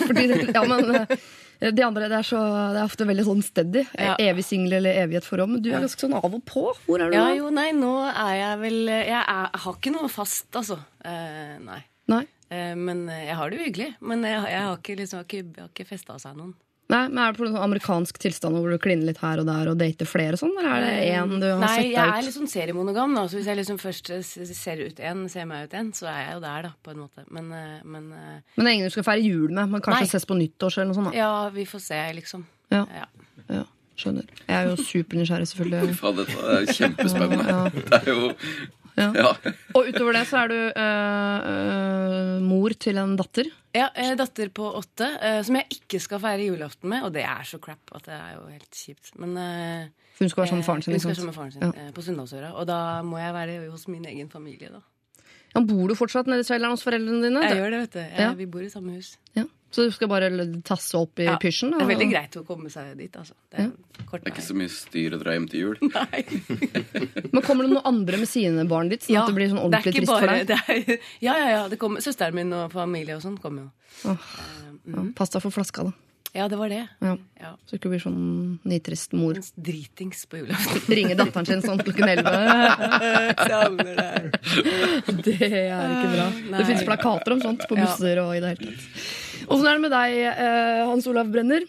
Fordi, 0.00 0.24
ja, 0.50 0.64
men 0.66 0.96
eh, 1.04 1.70
de 1.70 1.84
andre 1.84 2.08
det 2.10 2.16
er, 2.22 2.26
så, 2.26 2.40
det 2.74 2.80
er 2.80 2.88
ofte 2.88 3.06
veldig 3.06 3.26
sånn 3.28 3.44
steady. 3.44 3.84
Ja. 3.94 4.16
Evig 4.18 4.46
singel 4.48 4.78
eller 4.80 4.96
evig 5.04 5.20
et 5.20 5.28
forhold. 5.28 5.52
Men 5.52 5.62
du 5.62 5.68
er 5.70 5.84
ganske 5.84 6.00
sånn 6.06 6.16
av 6.18 6.26
og 6.26 6.42
på. 6.48 6.64
Hvor 6.88 7.04
er 7.04 7.12
du 7.12 7.18
Ja, 7.18 7.28
nå? 7.28 7.36
jo, 7.42 7.52
nei, 7.54 7.68
nå 7.76 7.92
er 8.08 8.32
jeg 8.40 8.58
vel 8.64 8.80
Jeg, 8.88 9.20
er, 9.20 9.46
jeg 9.52 9.62
har 9.66 9.76
ikke 9.78 9.92
noe 9.94 10.08
fast, 10.10 10.48
altså. 10.58 10.80
Eh, 11.04 11.54
nei. 11.68 11.82
Nei. 12.10 12.24
Eh, 12.50 12.74
men 12.74 13.04
jeg 13.12 13.36
har 13.38 13.50
det 13.52 13.60
jo 13.60 13.68
hyggelig. 13.68 13.92
Men 14.02 14.26
jeg, 14.26 14.42
jeg 14.50 14.66
har 14.66 14.76
ikke, 14.80 14.96
liksom, 14.98 15.20
jeg 15.20 15.22
har 15.22 15.30
ikke, 15.30 15.60
jeg 15.62 15.70
ikke 15.74 15.88
festa 15.94 16.18
seg 16.22 16.34
noen. 16.40 16.56
Nei, 16.90 17.04
men 17.06 17.20
Er 17.22 17.30
det 17.30 17.38
på 17.38 17.44
en 17.46 17.52
sånn 17.54 17.62
amerikansk 17.62 18.16
tilstand 18.18 18.56
hvor 18.58 18.72
du 18.74 18.80
kliner 18.82 19.06
litt 19.06 19.20
her 19.22 19.38
og 19.38 19.46
der 19.46 19.68
og 19.70 19.76
dater 19.78 20.08
flere 20.10 20.34
og 20.34 20.40
sånn, 20.40 20.56
eller 20.58 20.72
er 20.74 20.80
det 20.88 21.04
én 21.14 21.36
du 21.38 21.44
har 21.46 21.60
Nei, 21.62 21.68
sett 21.76 21.84
jeg 21.86 21.94
deg 21.94 22.00
er 22.02 22.16
ut? 22.18 22.26
litt 22.26 22.34
sånn 22.34 22.50
seriemonogam. 22.50 23.14
Da. 23.14 23.22
Så 23.30 23.38
hvis 23.38 23.46
jeg 23.46 23.58
liksom 23.60 23.78
først 23.78 24.10
ser 24.58 24.82
ut 24.82 24.98
en, 25.06 25.20
ser 25.30 25.46
meg 25.46 25.68
ut 25.70 25.76
en, 25.78 25.92
så 25.94 26.08
er 26.10 26.18
jeg 26.24 26.32
jo 26.34 26.40
der, 26.48 26.66
da, 26.66 26.72
på 26.82 26.90
en 26.90 26.98
måte. 27.04 27.22
Men, 27.30 27.52
eh, 27.54 27.76
men 27.86 28.08
eh, 28.10 28.40
Men 28.56 28.64
det 28.66 28.72
er 28.72 28.74
ingen 28.80 28.90
du 28.90 28.94
skal 28.96 29.06
feire 29.06 29.22
jul 29.22 29.54
med, 29.54 29.70
men 29.76 29.86
kanskje 29.86 30.02
Nei. 30.08 30.10
ses 30.16 30.26
på 30.26 30.34
nyttårs 30.40 30.80
eller 30.80 30.90
noe 30.90 30.98
sånt? 30.98 31.12
da. 31.12 31.20
ja, 31.22 31.30
vi 31.54 31.68
får 31.70 31.84
se, 31.86 32.00
liksom. 32.18 32.42
Ja. 32.74 32.82
Ja. 32.98 33.06
Ja, 33.60 33.62
skjønner. 34.02 34.26
Jeg 34.48 34.56
er 34.58 34.72
jo 34.72 34.82
supernysgjerrig, 34.90 35.46
selvfølgelig. 35.54 35.94
Faen, 36.02 36.18
dette 36.24 36.58
er 36.58 36.74
kjempespennende. 36.74 37.46
Ja. 37.54 37.62
Det 37.70 38.02
er 38.02 38.10
jo 38.16 38.32
Ja. 39.00 39.30
Og 39.74 39.88
utover 39.88 40.12
det 40.18 40.26
så 40.30 40.36
er 40.44 40.48
du 40.52 40.58
øh, 40.70 41.38
øh, 41.52 42.42
mor 42.42 42.74
til 42.80 42.98
en 43.00 43.16
datter. 43.18 43.48
Ja, 43.74 43.88
eh, 43.94 44.14
datter 44.18 44.48
på 44.54 44.66
åtte, 44.80 45.06
eh, 45.22 45.40
som 45.46 45.56
jeg 45.60 45.66
ikke 45.76 46.00
skal 46.02 46.20
feire 46.22 46.46
julaften 46.48 46.88
med, 46.90 47.04
og 47.06 47.12
det 47.14 47.22
er 47.22 47.42
så 47.46 47.58
crap 47.62 47.92
at 47.94 48.04
det 48.08 48.14
er 48.16 48.32
jo 48.36 48.46
helt 48.50 48.70
kjipt. 48.74 49.12
Men 49.22 49.36
eh, 49.38 49.88
For 50.16 50.24
hun 50.26 50.30
skal 50.32 50.42
være 50.42 50.48
sammen 50.50 50.62
med 50.64 50.68
faren 50.70 50.82
sin. 50.82 50.92
Hun 50.92 51.00
skal 51.00 51.12
være 51.12 51.20
sammen 51.20 51.32
med 51.34 51.38
faren 51.38 51.52
sin 51.52 51.62
Ja. 51.62 51.86
eh, 51.86 51.92
på 51.96 52.02
Sunndalsøra. 52.02 52.52
Og 52.58 52.66
da 52.66 52.80
må 53.06 53.18
jeg 53.22 53.34
være 53.34 53.70
hos 53.70 53.86
min 53.88 54.04
egen 54.10 54.28
familie, 54.30 54.68
da. 54.74 54.80
Ja, 55.54 55.60
bor 55.66 55.88
du 55.90 55.94
fortsatt 55.98 56.26
nede 56.30 56.44
i 56.44 56.46
kjelleren 56.46 56.70
hos 56.76 56.82
foreldrene 56.86 57.22
dine? 57.24 57.40
Jeg 57.42 57.50
Det- 57.50 57.58
gjør 57.62 57.70
det, 57.70 57.80
vet 57.80 57.92
du. 57.92 57.98
Jeg, 57.98 58.18
Ja. 58.18 58.32
Vi 58.34 58.46
bor 58.46 58.60
i 58.62 58.68
samme 58.70 58.92
hus. 58.98 59.16
Ja. 59.36 59.44
Så 59.70 59.84
du 59.86 59.92
skal 59.94 60.08
bare 60.10 60.28
tasse 60.66 60.98
opp 60.98 61.20
i 61.22 61.28
Ja, 61.28 61.36
pysjen? 61.38 61.70
Det 61.70 61.84
er 61.84 61.90
veldig 61.92 62.08
greit 62.10 62.36
å 62.40 62.42
komme 62.46 62.70
seg 62.72 62.96
dit, 62.98 63.14
altså. 63.14 63.36
Det 63.52 63.60
er 63.62 63.68
kort 64.08 64.24
Det 64.24 64.32
er 64.32 64.34
ikke 64.34 64.42
så 64.48 64.56
mye 64.58 64.72
styr 64.74 65.14
å 65.14 65.20
dra 65.22 65.36
hjem 65.36 65.46
til 65.52 65.60
jul. 65.60 65.78
Nei. 65.94 66.24
Men 67.32 67.42
kommer 67.46 67.68
det 67.68 67.70
noen 67.76 67.86
andre 67.92 68.18
med 68.24 68.28
sine 68.32 68.66
barn 68.70 68.90
dit, 68.90 69.06
sånn 69.06 69.20
at 69.22 69.30
det 69.30 69.36
blir 69.38 69.50
sånn 69.52 69.62
ordentlig 69.62 69.94
det 69.94 69.94
er 69.94 70.02
ikke 70.02 70.02
trist 70.02 70.12
for 70.12 70.26
bare- 70.26 70.44
deg? 70.44 70.50
det 70.50 70.94
er, 70.98 71.08
ja, 71.28 71.34
ja, 71.38 71.48
ja. 71.54 71.62
Det 71.70 71.78
kommer, 71.78 72.02
søsteren 72.02 72.34
min 72.42 72.52
og 72.58 72.72
familie 72.74 73.14
og 73.14 73.22
sånn 73.22 73.38
kommer 73.38 73.68
jo. 73.68 74.16
Ja, 74.90 75.08
Pass 75.14 75.30
deg 75.36 75.42
for 75.46 75.54
flaska, 75.54 75.86
da. 75.90 75.94
Ja, 76.32 76.44
det 76.46 76.58
var 76.60 76.70
det. 76.70 76.84
Ja. 77.02 77.16
Ja. 77.42 77.48
Så 77.66 77.74
du 77.74 77.78
ikke 77.80 77.90
blir 77.90 78.02
sånn 78.04 78.60
nitrist 78.70 79.14
mor. 79.18 79.34
Dritings 79.58 80.20
på 80.30 80.38
julaften. 80.38 80.84
Ringer 80.94 81.18
datteren 81.18 81.46
sin 81.48 81.62
sånn 81.64 81.80
klokken 81.82 82.06
elleve. 82.06 83.32
Savner 83.40 83.96
deg. 83.98 84.28
Det 85.26 85.34
er 85.42 85.90
ikke 85.90 86.12
bra. 86.12 86.28
Nei. 86.52 86.60
Det 86.60 86.68
fins 86.68 86.84
plakater 86.86 87.34
om 87.34 87.42
sånt 87.42 87.66
på 87.66 87.74
Ja. 87.78 87.88
busser 87.88 88.22
og 88.22 88.36
i 88.36 88.44
det 88.44 88.52
hele 88.52 88.70
tatt. 88.70 89.26
Åssen 89.50 89.66
er 89.66 89.76
det 89.78 89.82
med 89.82 89.90
deg, 89.94 90.16
eh, 90.30 90.80
Hans 90.86 91.06
Olav 91.10 91.30
Brenner? 91.32 91.64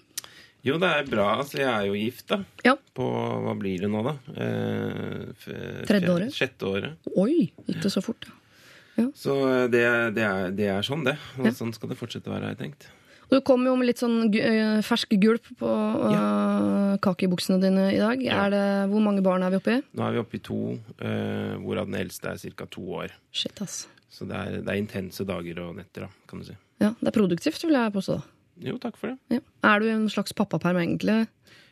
Jo, 0.64 0.76
det 0.78 0.90
er 0.94 1.08
bra. 1.10 1.28
Altså, 1.42 1.58
jeg 1.58 1.66
er 1.72 1.88
jo 1.90 1.96
gift, 1.98 2.28
da. 2.30 2.38
Ja. 2.68 2.76
På 2.94 3.08
hva 3.42 3.56
blir 3.58 3.82
det 3.82 3.90
nå, 3.90 4.04
da? 4.06 4.14
Eh, 4.38 5.32
f- 5.34 5.88
Tredje 5.90 6.12
året? 6.14 6.36
Sjette 6.38 6.70
året. 6.70 7.10
Oi, 7.18 7.48
gikk 7.66 7.82
det 7.82 7.92
så 7.96 8.04
fort? 8.06 8.28
ja. 9.00 9.08
Så 9.18 9.34
eh, 9.50 9.68
det, 9.74 9.82
det, 10.20 10.22
er, 10.28 10.52
det 10.54 10.68
er 10.70 10.86
sånn, 10.86 11.04
det. 11.08 11.16
Og 11.40 11.48
Ja. 11.50 11.54
sånn 11.58 11.74
skal 11.74 11.90
det 11.90 11.98
fortsette 11.98 12.30
å 12.30 12.36
være, 12.36 12.52
har 12.52 12.54
jeg 12.54 12.62
tenkt. 12.68 12.86
Og 13.32 13.38
du 13.40 13.42
kom 13.48 13.64
jo 13.66 13.74
med 13.80 13.88
litt 13.88 14.02
sånn 14.04 14.28
eh, 14.36 14.82
fersk 14.84 15.14
gulp 15.24 15.46
på 15.58 15.68
uh, 15.72 16.98
kakebuksene 17.02 17.62
dine 17.64 17.86
i 17.96 18.00
dag. 18.02 18.22
Ja. 18.22 18.42
Er 18.46 18.50
det, 18.54 18.64
hvor 18.92 19.02
mange 19.06 19.24
barn 19.24 19.42
er 19.48 19.54
vi 19.54 19.62
oppe 19.62 19.78
i? 19.80 19.84
Nå 19.96 20.04
er 20.04 20.18
vi 20.18 20.20
oppe 20.22 20.36
i 20.38 20.44
to, 20.44 20.58
uh, 21.00 21.54
hvorav 21.64 21.88
den 21.88 21.96
eldste 22.04 22.34
er 22.36 22.54
ca. 22.60 22.68
to 22.70 22.84
år. 23.02 23.14
Shit, 23.32 23.62
ass. 23.64 23.86
Så 24.12 24.28
det 24.28 24.36
er, 24.36 24.58
det 24.62 24.68
er 24.76 24.82
intense 24.84 25.24
dager 25.26 25.64
og 25.64 25.78
netter, 25.80 26.06
da, 26.06 26.12
kan 26.28 26.44
du 26.44 26.50
si. 26.52 26.58
Ja, 26.82 26.94
Det 27.00 27.12
er 27.12 27.18
produktivt, 27.20 27.62
vil 27.68 27.78
jeg 27.78 27.94
påstå. 27.94 28.20
Jo, 28.62 28.78
takk 28.82 28.98
for 29.00 29.14
det. 29.14 29.38
Ja. 29.38 29.42
Er 29.72 29.80
du 29.82 29.88
en 29.90 30.08
slags 30.10 30.34
pappaperm, 30.38 30.78
egentlig? 30.82 31.28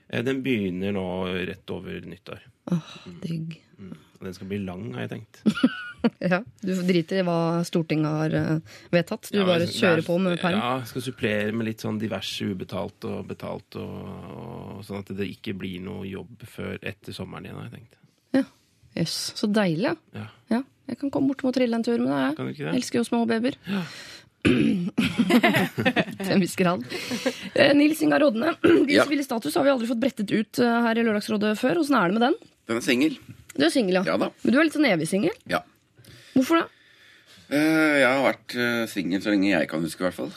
Eh, 0.10 0.22
Den 0.26 0.42
begynner 0.46 0.94
nå 0.96 1.06
rett 1.50 1.70
over 1.74 2.00
nyttår. 2.06 2.40
Åh, 2.72 2.96
digg. 3.24 3.60
Mm. 3.80 3.96
Den 4.22 4.34
skal 4.36 4.48
bli 4.52 4.58
lang, 4.66 4.90
har 4.94 5.08
jeg 5.08 5.16
tenkt. 5.18 5.44
Ja, 6.24 6.38
Du 6.64 6.70
driter 6.88 7.18
i 7.20 7.24
hva 7.28 7.60
Stortinget 7.68 8.08
har 8.08 8.32
eh, 8.40 8.60
vedtatt. 8.94 9.28
Du 9.34 9.38
Ja, 9.42 9.44
bare 9.50 9.66
kjører 9.68 10.00
er- 10.00 10.06
på 10.08 10.16
med 10.24 10.38
perm. 10.40 10.56
Ja, 10.56 10.70
skal 10.88 11.04
supplere 11.04 11.52
med 11.52 11.68
litt 11.68 11.82
sånn 11.84 11.98
diverse 12.00 12.46
ubetalt 12.48 13.04
og 13.10 13.28
betalt, 13.28 13.76
og, 13.76 14.06
og 14.80 14.86
sånn 14.88 15.02
at 15.04 15.12
det 15.18 15.28
ikke 15.28 15.58
blir 15.60 15.82
noe 15.84 16.06
jobb 16.08 16.46
før 16.48 16.78
etter 16.88 17.12
sommeren 17.12 17.50
igjen, 17.50 17.58
har 17.60 17.68
jeg 17.68 17.74
tenkt. 17.82 18.00
Ja. 18.40 18.44
Jøss, 18.96 19.18
så 19.42 19.52
deilig. 19.52 19.92
ja. 19.92 19.96
Ja, 20.16 20.28
Ja, 20.56 20.62
jeg 20.88 21.02
kan 21.04 21.12
komme 21.12 21.28
bort 21.34 21.44
og 21.44 21.54
trille 21.60 21.76
en 21.76 21.84
tur 21.84 22.00
med 22.00 22.08
deg. 22.16 22.38
Kan 22.40 22.48
du 22.48 22.54
ikke 22.56 22.64
det? 22.64 22.72
Jeg 22.72 22.80
elsker 22.80 23.00
jo 23.02 23.04
små 23.12 23.20
babyer. 23.28 23.60
Til 24.46 26.32
en 26.34 26.42
viss 26.44 26.56
grad. 26.60 26.86
Eh, 27.54 27.74
Nils 27.78 28.02
Ingar 28.06 28.24
Rodne, 28.24 28.56
din 28.64 28.90
Ja. 28.96 29.04
sivile 29.08 29.24
status 29.26 29.56
har 29.60 29.64
vi 29.68 29.74
aldri 29.74 29.90
fått 29.90 30.02
brettet 30.02 30.32
ut 30.32 30.60
eh, 30.64 30.80
her 30.88 30.96
i 30.98 31.04
Lørdagsrådet 31.06 31.58
før. 31.60 31.82
Åssen 31.84 31.98
er 32.00 32.08
det 32.10 32.20
med 32.20 32.26
den? 32.30 32.36
Den 32.70 32.78
er 32.80 32.86
singel. 32.86 33.20
Du 33.56 33.66
er 33.66 33.74
singel, 33.74 34.00
ja. 34.00 34.04
Ja 34.14 34.18
da. 34.22 34.32
Men 34.44 34.56
du 34.56 34.60
er 34.60 34.68
litt 34.68 34.78
sånn 34.78 34.90
evig 34.90 35.10
singel. 35.12 35.36
Ja. 35.52 35.64
Hvorfor 36.36 36.62
det? 36.62 36.68
Eh, 37.50 37.96
jeg 38.04 38.10
har 38.10 38.24
vært 38.24 38.56
uh, 38.56 38.84
singel 38.92 39.24
så 39.24 39.32
lenge 39.34 39.50
jeg 39.50 39.70
kan 39.72 39.82
huske, 39.82 40.04
i 40.04 40.06
hvert 40.08 40.20
fall. 40.20 40.34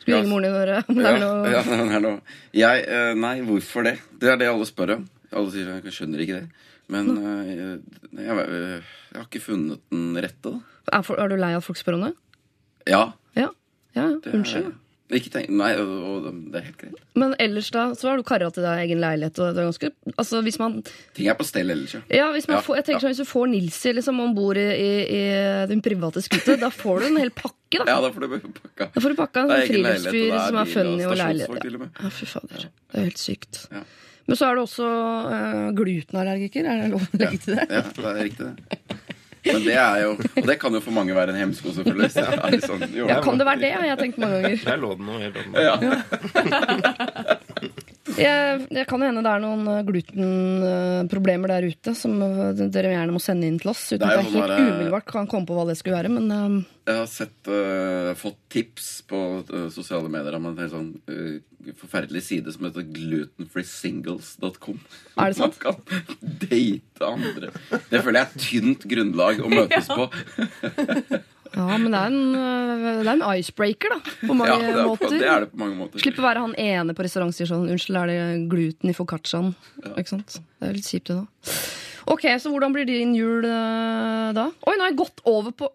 Skulle 0.00 0.22
ringe 0.22 0.30
moren 0.30 0.46
din 0.46 0.54
og 0.54 0.60
høre 0.62 0.78
om 0.88 0.96
det 0.96 1.08
er 1.10 1.18
noe 1.20 1.50
ja, 1.52 1.60
det 1.66 1.96
er 1.96 2.02
noe. 2.04 2.36
Jeg, 2.56 2.84
eh, 2.88 3.12
nei, 3.20 3.34
hvorfor 3.44 3.84
det? 3.84 3.96
Det 4.20 4.30
er 4.32 4.38
det 4.40 4.48
alle 4.48 4.66
spør 4.68 4.94
om. 4.96 5.04
Alle 5.36 5.52
sier 5.52 5.68
jeg 5.76 5.94
skjønner 5.94 6.22
ikke 6.24 6.38
det. 6.40 6.66
Men 6.90 7.10
eh, 7.20 7.50
jeg, 7.50 7.76
jeg, 8.16 8.46
jeg 8.48 9.18
har 9.18 9.26
ikke 9.26 9.42
funnet 9.44 9.82
den 9.92 10.16
rette, 10.24 10.54
er, 10.90 11.06
er 11.22 11.30
du 11.30 11.36
lei 11.38 11.52
av 11.54 11.60
at 11.60 11.66
folk 11.68 11.78
spør 11.78 11.98
om 11.98 12.06
det? 12.08 12.14
Ja. 12.90 13.02
Ja. 13.38 13.50
ja, 13.96 14.06
Unnskyld. 14.34 14.74
Ikke 15.10 15.30
tenk, 15.34 15.48
nei, 15.50 15.72
det 15.74 16.60
er 16.60 16.66
helt 16.68 16.76
greit. 16.78 16.98
Men 17.18 17.32
ellers 17.42 17.70
da, 17.74 17.88
så 17.98 18.12
har 18.12 18.20
du 18.20 18.22
kara 18.26 18.46
til 18.54 18.62
deg 18.62 18.84
egen 18.84 19.00
leilighet. 19.02 19.40
Og 19.42 19.56
det 19.56 19.62
er 19.62 19.66
ganske, 19.66 19.90
altså 20.14 20.42
hvis 20.46 20.58
man, 20.62 20.76
Ting 21.16 21.30
er 21.32 21.34
på 21.38 21.46
stell 21.48 21.72
ellers, 21.74 21.96
ja. 21.96 22.02
ja, 22.14 22.28
hvis 22.34 22.46
man 22.46 22.60
Ja, 22.60 22.62
får, 22.66 22.78
jeg 22.78 22.86
tenker 22.86 22.98
ja. 22.98 23.02
sånn, 23.02 23.14
Hvis 23.16 23.22
du 23.24 23.30
får 23.32 23.48
Nilsi 23.50 23.94
liksom, 23.98 24.20
om 24.22 24.36
bord 24.36 24.60
i, 24.62 24.68
i, 24.70 25.22
din 25.72 25.82
private 25.82 26.22
scooter, 26.22 26.60
da 26.62 26.70
får 26.74 27.02
du 27.02 27.08
en 27.08 27.18
hel 27.24 27.32
pakke. 27.34 27.80
da. 27.80 27.88
Ja, 27.90 27.98
da 28.04 28.12
får 28.14 28.26
du 28.26 28.36
pakka. 28.60 28.90
Da 28.94 29.02
får 29.02 29.16
du 29.16 29.18
pakka 29.18 29.42
en 29.42 29.50
sånn 29.50 29.66
friluftsfyr 29.72 30.36
som 30.36 30.60
er 30.60 30.62
og 30.62 30.74
funny 30.76 31.08
og 31.08 31.18
leilighet. 31.24 31.90
Ja. 31.90 32.12
fy 32.20 32.30
fader. 32.30 32.68
Det 32.70 33.02
er 33.02 33.10
helt 33.10 33.24
sykt. 33.24 33.64
Ja. 33.74 33.82
Men 34.30 34.38
så 34.38 34.46
er 34.46 34.54
du 34.54 34.62
også 34.62 34.86
uh, 34.86 35.68
glutenallergiker. 35.74 36.70
Er 36.70 36.84
det 36.84 36.90
lov 36.92 37.02
å 37.02 37.18
legge 37.18 37.40
til 37.42 37.58
det? 37.58 37.66
Ja, 37.66 37.82
det 37.82 38.10
er 38.12 38.20
riktig, 38.28 38.52
det. 38.54 38.90
Men 39.44 39.62
det 39.64 39.76
er 39.80 40.02
jo 40.04 40.10
Og 40.18 40.46
det 40.50 40.56
kan 40.60 40.74
jo 40.76 40.80
for 40.84 40.92
mange 40.94 41.14
være 41.16 41.32
en 41.32 41.40
hemsko, 41.40 41.72
selvfølgelig. 41.76 42.10
Så 42.12 42.24
det 42.26 42.40
er 42.40 42.54
litt 42.56 42.66
sånn, 42.68 42.84
jo, 42.92 43.06
Ja, 43.08 43.20
kan 43.24 43.40
det 43.40 43.46
være 43.48 43.62
det? 43.64 43.70
Jeg 43.72 43.92
har 43.92 44.00
tenkt 44.00 44.20
mange 44.20 44.40
ganger. 44.42 44.64
Der 44.66 44.82
lå 44.82 44.90
den 44.98 45.06
nå. 45.08 45.14
helt. 45.24 45.36
Ja. 45.56 45.74
Jeg, 48.20 48.66
det 48.72 48.84
kan 48.90 49.02
hende 49.04 49.22
det 49.24 49.30
er 49.30 49.42
noen 49.42 49.68
eh, 49.70 49.82
glutenproblemer 49.86 51.52
der 51.52 51.68
ute 51.70 51.94
som 51.96 52.16
eh, 52.24 52.50
dere 52.58 52.92
gjerne 52.94 53.14
må 53.14 53.20
sende 53.22 53.48
inn 53.48 53.58
til 53.60 53.70
oss. 53.72 53.84
Uten 53.92 54.02
Det 54.02 54.08
at 54.10 54.18
jeg 54.18 54.32
helt 54.34 54.56
umiddelbart 54.56 55.06
kan 55.08 55.28
komme 55.30 55.48
på 55.48 55.56
hva 55.56 55.66
det 55.68 55.76
skulle 55.78 55.98
være. 56.00 56.12
Men 56.12 56.26
eh, 56.34 56.56
Jeg 56.90 56.98
har 56.98 57.06
sett, 57.10 57.46
uh, 57.46 58.10
fått 58.18 58.38
tips 58.50 58.86
på 59.06 59.18
uh, 59.46 59.66
sosiale 59.70 60.10
medier 60.10 60.34
om 60.38 60.48
en 60.50 60.56
helt 60.58 60.72
sånn 60.72 60.88
uh, 61.06 61.72
forferdelig 61.78 62.22
side 62.26 62.54
som 62.54 62.66
heter 62.66 62.86
glutenfreesingles.com. 62.96 64.80
Er 65.14 65.30
det 65.30 65.38
sant? 65.38 65.58
Man 65.62 65.76
kan 65.76 65.76
date 66.42 67.06
andre. 67.06 67.52
Det 67.92 68.00
føler 68.02 68.18
jeg 68.18 68.24
er 68.24 68.26
et 68.26 68.46
tynt 68.46 68.86
grunnlag 68.90 69.42
å 69.44 69.52
møtes 69.52 69.90
på. 69.92 70.08
ja, 71.60 71.68
men 71.76 71.88
det 71.92 72.00
er 72.00 72.10
en, 72.10 72.20
det 72.34 73.06
er 73.06 73.12
en 73.14 73.26
icebreaker, 73.36 73.94
da. 73.94 74.16
På 74.24 74.34
mange 74.34 74.50
Ja, 74.50 74.60
det 74.64 74.70
er, 74.72 74.86
måter. 74.88 75.14
det 75.14 75.28
er 75.30 75.44
det 75.44 75.50
på 75.52 75.60
mange 75.62 75.78
måter. 75.78 76.02
Slippe 76.02 76.24
å 76.24 76.26
være 76.26 76.46
han 76.48 76.56
ene 76.58 76.96
på 76.96 77.06
restaurantstyret 77.06 77.52
sånn 77.52 77.68
Unnskyld, 77.70 78.00
er 78.02 78.10
det 78.10 78.48
gluten 78.50 78.90
i 78.90 78.96
foccacciaen? 78.96 79.52
Ikke 79.92 80.16
sant? 80.16 80.40
Det 80.58 80.72
er 80.72 80.80
litt 80.80 80.90
kjipt, 80.90 81.12
det, 81.12 81.20
da. 81.20 81.60
Ok, 82.10 82.24
så 82.42 82.50
hvordan 82.50 82.72
blir 82.74 82.88
din 82.88 83.12
jul 83.14 83.44
da? 83.44 84.48
Oi, 84.66 84.74
nå 84.74 84.82
har 84.82 84.90
jeg 84.90 84.98
gått 85.04 85.20
over 85.28 85.54
på 85.54 85.68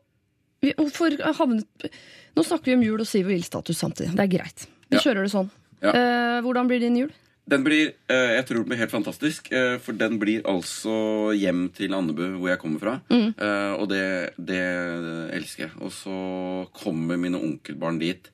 Vi- 0.66 1.34
havnet 1.38 1.90
Nå 2.36 2.44
snakker 2.44 2.66
vi 2.72 2.74
om 2.76 2.84
jul 2.84 3.00
og 3.04 3.08
siv 3.08 3.30
og 3.30 3.36
ildstatus 3.38 3.78
samtidig. 3.80 4.16
Det 4.18 4.26
er 4.26 4.32
greit. 4.38 4.66
Vi 4.90 4.98
Ja. 4.98 5.04
kjører 5.06 5.24
det 5.24 5.32
sånn. 5.32 5.50
Ja. 5.82 5.92
Eh, 5.92 6.42
hvordan 6.44 6.68
blir 6.68 6.80
din 6.84 6.98
jul? 6.98 7.12
Den 7.48 7.64
blir, 7.64 7.94
eh, 8.10 8.36
Jeg 8.42 8.46
tror 8.48 8.56
den 8.64 8.70
blir 8.70 8.78
helt 8.82 8.92
fantastisk. 8.92 9.52
eh, 9.54 9.78
For 9.78 9.94
den 9.94 10.18
blir 10.20 10.42
altså 10.44 11.32
hjem 11.38 11.70
til 11.74 11.94
Andebu, 11.94 12.40
hvor 12.40 12.50
jeg 12.50 12.60
kommer 12.60 12.80
fra. 12.80 13.02
Eh, 13.10 13.74
Og 13.80 13.88
det, 13.90 14.34
det 14.44 14.64
elsker 15.38 15.70
jeg. 15.70 15.72
Og 15.82 15.92
så 15.92 16.68
kommer 16.74 17.18
mine 17.18 17.36
onkelbarn 17.40 18.00
dit 18.00 18.30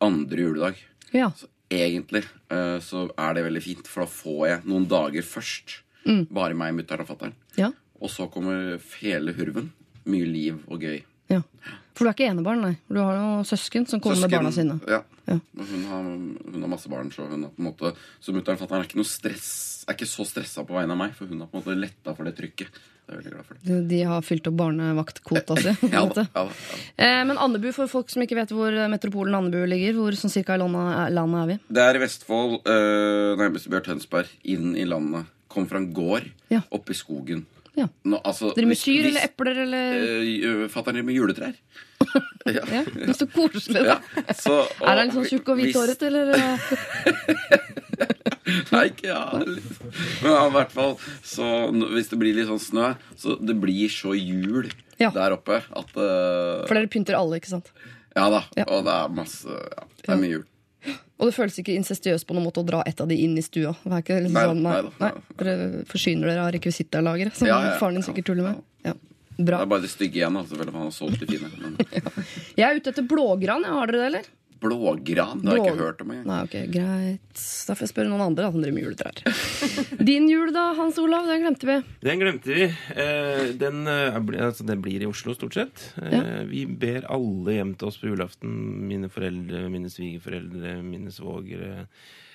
andre 0.00 0.36
juledag. 0.36 0.76
Ja. 1.12 1.30
Så 1.30 1.46
egentlig 1.70 2.24
eh, 2.50 2.78
så 2.80 3.10
er 3.18 3.34
det 3.34 3.44
veldig 3.46 3.62
fint, 3.62 3.86
for 3.88 4.04
da 4.04 4.06
får 4.10 4.48
jeg 4.48 4.64
noen 4.68 4.86
dager 4.86 5.22
først. 5.22 5.80
Bare 6.30 6.54
meg, 6.54 6.74
mutter'n 6.76 7.00
og 7.00 7.08
fatter'n. 7.08 7.32
Ja. 7.56 7.70
Og 8.00 8.10
så 8.10 8.30
kommer 8.30 8.78
hele 9.00 9.32
hurven. 9.32 9.70
Mye 10.06 10.26
liv 10.30 10.58
og 10.68 10.80
gøy. 10.82 11.02
Ja. 11.32 11.42
For 11.94 12.04
du 12.04 12.10
er 12.10 12.16
ikke 12.16 12.26
enebarn, 12.26 12.62
nei. 12.64 12.74
Du 12.90 12.98
har 12.98 13.18
jo 13.20 13.26
søsken 13.46 13.86
som 13.86 14.00
kommer 14.02 14.24
med 14.24 14.32
barna 14.34 14.50
sine. 14.54 14.80
Ja. 14.90 15.04
Ja. 15.24 15.38
Hun, 15.56 15.84
har, 15.88 16.08
hun 16.52 16.64
har 16.64 16.68
masse 16.68 16.90
barn, 16.92 17.12
så 17.14 17.24
hun 17.30 17.46
er 17.46 17.52
på 17.54 17.62
en 17.62 17.68
måte 17.70 17.94
Så 18.20 18.34
mutter'n 18.34 18.58
og 18.58 18.60
fatter'n 18.60 18.82
er 18.82 18.88
ikke 18.90 18.98
noe 18.98 19.08
stress 19.08 19.46
Er 19.88 19.96
ikke 19.96 20.08
så 20.10 20.26
stressa 20.28 20.66
på 20.68 20.76
vegne 20.76 20.92
av 20.92 21.00
meg, 21.00 21.14
for 21.16 21.30
hun 21.30 21.40
har 21.40 21.48
på 21.48 21.56
en 21.56 21.62
måte 21.62 21.76
letta 21.80 22.12
for 22.12 22.28
det 22.28 22.34
trykket. 22.36 22.76
For 23.04 23.20
det. 23.60 23.78
De, 23.88 23.98
har 24.08 24.22
fylt 24.24 24.46
opp 24.48 24.56
barnevaktkvota 24.56 25.56
si. 25.60 25.74
Ja, 25.92 26.04
ja, 26.08 26.24
ja. 26.24 26.44
Eh, 27.04 27.20
men 27.28 27.36
Andebu, 27.40 27.70
for 27.76 27.90
folk 27.90 28.12
som 28.12 28.24
ikke 28.24 28.38
vet 28.38 28.52
hvor 28.56 28.76
metropolen 28.92 29.36
Andebu 29.36 29.66
ligger, 29.68 29.96
hvor 29.98 30.16
sånn 30.16 30.32
cirka 30.32 30.56
i 30.56 30.62
landet, 30.62 31.12
landet 31.12 31.40
er 31.42 31.50
vi? 31.50 31.58
Det 31.76 31.84
er 31.84 31.98
i 31.98 32.02
Vestfold, 32.04 32.56
øh, 32.64 33.34
nærmeste 33.40 33.72
Bjørn 33.72 33.88
Tønsberg, 33.90 34.32
inn 34.56 34.72
i 34.76 34.86
landet. 34.88 35.28
Kom 35.52 35.68
fra 35.68 35.80
en 35.82 35.90
gård 35.96 36.30
oppe 36.72 36.96
i 36.96 36.98
skogen. 36.98 37.44
Ja. 37.74 37.88
Nå, 38.06 38.20
altså, 38.22 38.52
Dere 38.54 38.68
med 38.70 38.78
kyr 38.78 39.08
eller 39.08 39.24
epler 39.26 39.58
eller 39.64 39.94
Øh, 39.98 40.64
Fatter'n 40.70 40.94
driver 40.94 41.08
med 41.08 41.16
juletrær. 41.16 41.54
ja. 42.54 42.62
Ja, 42.70 42.82
er 43.08 43.16
så 43.18 43.26
koselig, 43.32 43.82
da. 43.86 43.96
Ja, 44.20 44.34
så, 44.38 44.60
Er 44.84 45.00
han 45.00 45.08
litt 45.08 45.16
sånn 45.16 45.26
tjukk 45.32 45.50
og 45.54 45.58
hvithåret, 45.58 46.04
eller? 46.06 46.34
eh? 46.38 47.64
Nei, 48.74 48.84
ikke 48.90 49.08
ja. 49.08 49.22
Men 49.40 50.30
i 50.36 50.52
hvert 50.54 50.72
fall 50.74 50.94
så, 51.24 51.46
Hvis 51.94 52.10
det 52.12 52.18
blir 52.20 52.36
litt 52.36 52.50
sånn 52.50 52.60
snø, 52.62 52.90
så 53.18 53.38
det 53.40 53.56
blir 53.62 53.90
så 53.92 54.14
jul 54.18 54.68
Ja. 55.00 55.10
der 55.14 55.34
oppe 55.34 55.58
at 55.64 55.94
uh... 55.98 56.62
For 56.68 56.76
dere 56.76 56.90
pynter 56.92 57.16
alle, 57.18 57.40
ikke 57.40 57.50
sant? 57.56 57.72
Ja 58.14 58.28
da. 58.30 58.44
Og 58.68 58.84
det 58.86 58.94
er 58.94 59.14
masse 59.16 59.50
Ja, 59.50 59.86
det 60.04 60.12
er 60.14 60.20
mye 60.20 60.34
jul. 60.36 60.44
Og 61.20 61.28
det 61.30 61.34
føles 61.36 61.56
ikke 61.62 61.74
incestiøst 61.78 62.26
på 62.26 62.34
noen 62.34 62.48
måte 62.48 62.62
å 62.62 62.66
dra 62.66 62.80
et 62.88 63.00
av 63.00 63.08
de 63.10 63.16
inn 63.22 63.36
i 63.38 63.42
stua. 63.44 63.74
Det 63.84 63.92
er 63.92 64.02
ikke 64.02 64.20
liksom 64.24 64.34
Nei, 64.34 64.46
sånn, 64.50 64.62
nei, 64.66 64.78
nei 64.82 65.10
nei. 65.14 65.34
Dere 65.40 65.82
forsyner 65.90 66.30
dere 66.32 66.46
av 66.46 66.52
rekvisittalageret, 66.56 67.36
som 67.38 67.48
Ja, 67.50 67.58
ja, 67.68 67.74
faren 67.78 68.00
din 68.00 68.06
sikkert 68.06 68.26
tuller 68.32 68.48
med. 68.50 68.62
Ja. 68.82 68.96
Det 69.36 69.54
er 69.54 69.66
bare 69.70 69.82
de 69.82 69.90
stygge 69.90 70.20
igjen, 70.20 70.34
da, 70.38 70.42
selvfølgelig, 70.46 70.74
for 70.74 70.82
han 70.82 70.90
har 70.90 70.96
solgt 70.96 71.22
de 71.22 71.26
fine. 71.30 71.50
Men 71.62 71.78
Jeg 72.58 72.66
er 72.66 72.80
ute 72.80 72.92
etter 72.94 73.06
blågran. 73.10 73.66
Har 73.66 73.90
dere 73.90 74.00
det, 74.02 74.08
eller? 74.10 74.28
Blågran? 74.60 75.40
Det 75.42 75.48
har 75.50 75.58
jeg 75.58 75.64
ikke 75.66 75.82
hørt 75.82 76.00
om 76.04 76.10
engang. 76.14 76.26
Nei, 76.28 76.38
ok, 76.46 76.54
greit. 76.72 77.42
Da 77.68 77.74
får 77.76 77.84
jeg 77.86 77.92
spørre 77.92 78.10
noen 78.12 78.24
andre 78.24 78.46
da, 78.46 78.50
som 78.54 78.62
driver 78.62 78.76
med 78.78 78.86
juletrær. 78.86 79.20
Din 80.10 80.28
jul, 80.30 80.52
da, 80.54 80.66
Hans 80.78 80.98
Olav? 81.02 81.26
Den 81.28 81.42
glemte 81.44 81.68
vi. 81.68 81.76
Den 82.06 82.22
glemte 82.22 82.54
vi. 82.56 82.68
Eh, 82.94 83.44
Den, 83.60 83.82
eh, 83.90 84.18
altså, 84.46 84.66
den 84.68 84.82
blir 84.84 85.04
i 85.04 85.08
Oslo, 85.10 85.34
stort 85.36 85.58
sett. 85.58 85.86
Ja. 86.00 86.22
Vi 86.48 86.64
ber 86.66 87.08
alle 87.12 87.58
hjem 87.58 87.74
til 87.78 87.90
oss 87.90 88.00
på 88.00 88.08
julaften. 88.12 88.54
Mine 88.88 89.10
foreldre, 89.12 89.66
mine 89.72 89.90
svigerforeldre, 89.92 90.78
mine 90.84 91.12
svogere. 91.14 91.86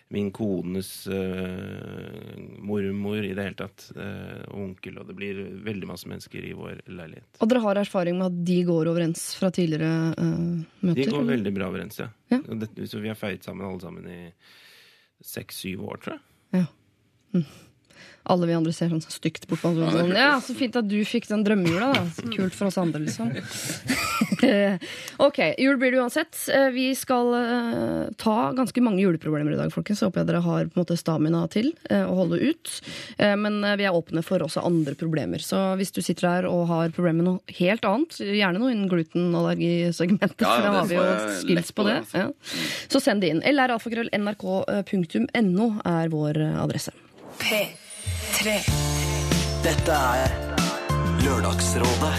Min 0.09 0.31
kones 0.33 1.07
uh, 1.07 2.33
mormor 2.65 3.21
i 3.21 3.33
det 3.37 3.43
hele 3.45 3.59
tatt. 3.59 3.89
Og 3.93 4.59
og 4.59 4.65
onkel. 4.65 4.97
Og 4.99 5.07
det 5.07 5.15
blir 5.17 5.39
veldig 5.65 5.89
masse 5.89 6.09
mennesker 6.09 6.45
i 6.45 6.53
vår 6.57 6.81
leilighet. 6.91 7.39
Og 7.39 7.51
dere 7.51 7.63
har 7.63 7.81
erfaring 7.81 8.17
med 8.19 8.29
at 8.31 8.41
de 8.49 8.57
går 8.67 8.91
overens 8.91 9.23
fra 9.39 9.51
tidligere 9.55 10.13
uh, 10.17 10.59
møter? 10.81 11.03
De 11.03 11.07
går 11.07 11.21
eller? 11.21 11.31
veldig 11.35 11.53
bra 11.55 11.69
overens, 11.71 12.01
ja. 12.01 12.09
Ja. 12.33 12.41
Det, 12.49 12.89
så 12.89 13.01
vi 13.03 13.11
har 13.11 13.19
feiret 13.19 13.45
sammen 13.45 13.67
alle 13.67 13.83
sammen 13.83 14.09
i 14.09 14.21
seks-syv 15.25 15.85
år, 15.87 16.03
tror 16.03 16.17
jeg. 16.17 16.23
Ja. 16.59 16.65
Mm. 17.35 17.47
Alle 18.29 18.45
vi 18.49 18.53
andre 18.53 18.73
ser 18.75 18.89
sånn 18.91 19.01
stygt 19.01 19.47
bort 19.49 19.61
på 19.63 19.69
oss. 19.71 19.93
Sånn, 19.93 20.11
ja, 20.13 20.33
så 20.43 20.53
fint 20.57 20.75
at 20.75 20.87
du 20.89 20.97
fikk 21.07 21.27
den 21.29 21.43
drømmejula, 21.47 21.87
da. 21.95 22.01
Så 22.17 22.27
kult 22.33 22.53
for 22.53 22.67
oss 22.69 22.77
andre, 22.77 22.99
liksom. 23.05 23.31
ok, 25.27 25.39
jul 25.57 25.77
blir 25.81 25.91
det 25.95 25.99
uansett. 26.01 26.37
Eh, 26.53 26.69
Vi 26.75 26.87
skal 26.95 27.33
eh, 27.37 28.03
ta 28.21 28.35
ganske 28.57 28.81
mange 28.85 29.01
juleproblemer 29.03 29.53
i 29.55 29.57
dag, 29.59 29.69
folkens. 29.73 30.01
Jeg 30.03 30.07
håper 30.11 30.19
jeg 30.23 30.29
dere 30.29 30.43
har 30.45 30.63
på 30.69 30.75
en 30.77 30.81
måte 30.83 30.97
stamina 30.99 31.41
til 31.51 31.67
eh, 31.89 32.05
å 32.05 32.13
holde 32.21 32.37
ut. 32.43 32.65
Eh, 33.17 33.35
men 33.39 33.53
vi 33.79 33.83
er 33.87 33.95
åpne 33.95 34.21
for 34.25 34.39
også 34.45 34.59
andre 34.67 34.93
problemer. 34.99 35.39
Så 35.43 35.57
hvis 35.79 35.93
du 35.95 36.01
sitter 36.05 36.25
her 36.29 36.43
og 36.49 36.61
har 36.69 36.89
problemer 36.95 37.19
med 37.23 37.27
noe 37.31 37.41
helt 37.59 37.83
annet, 37.87 38.11
gjerne 38.21 38.59
noe 38.61 38.71
innen 38.75 38.89
glutenallergisegmentet, 38.91 40.41
Ja, 40.45 40.49
for 40.53 40.61
da 40.67 40.71
har 40.77 40.85
vi 40.91 40.95
jo 40.99 41.05
skills 41.41 41.71
på 41.75 41.81
det. 41.87 41.93
det, 41.95 42.01
altså. 42.05 42.17
Ja. 42.17 42.27
Så 42.93 42.97
send 43.03 43.19
det 43.25 43.29
inn. 43.33 43.41
lralfakrøll.nrk.no 43.43 45.65
er 45.85 46.05
vår 46.13 46.35
adresse. 46.65 46.91
adresse. 46.93 47.78
P3 48.29 48.51
Dette 49.63 49.95
er 49.95 50.33
Lørdagsrådet 51.23 52.11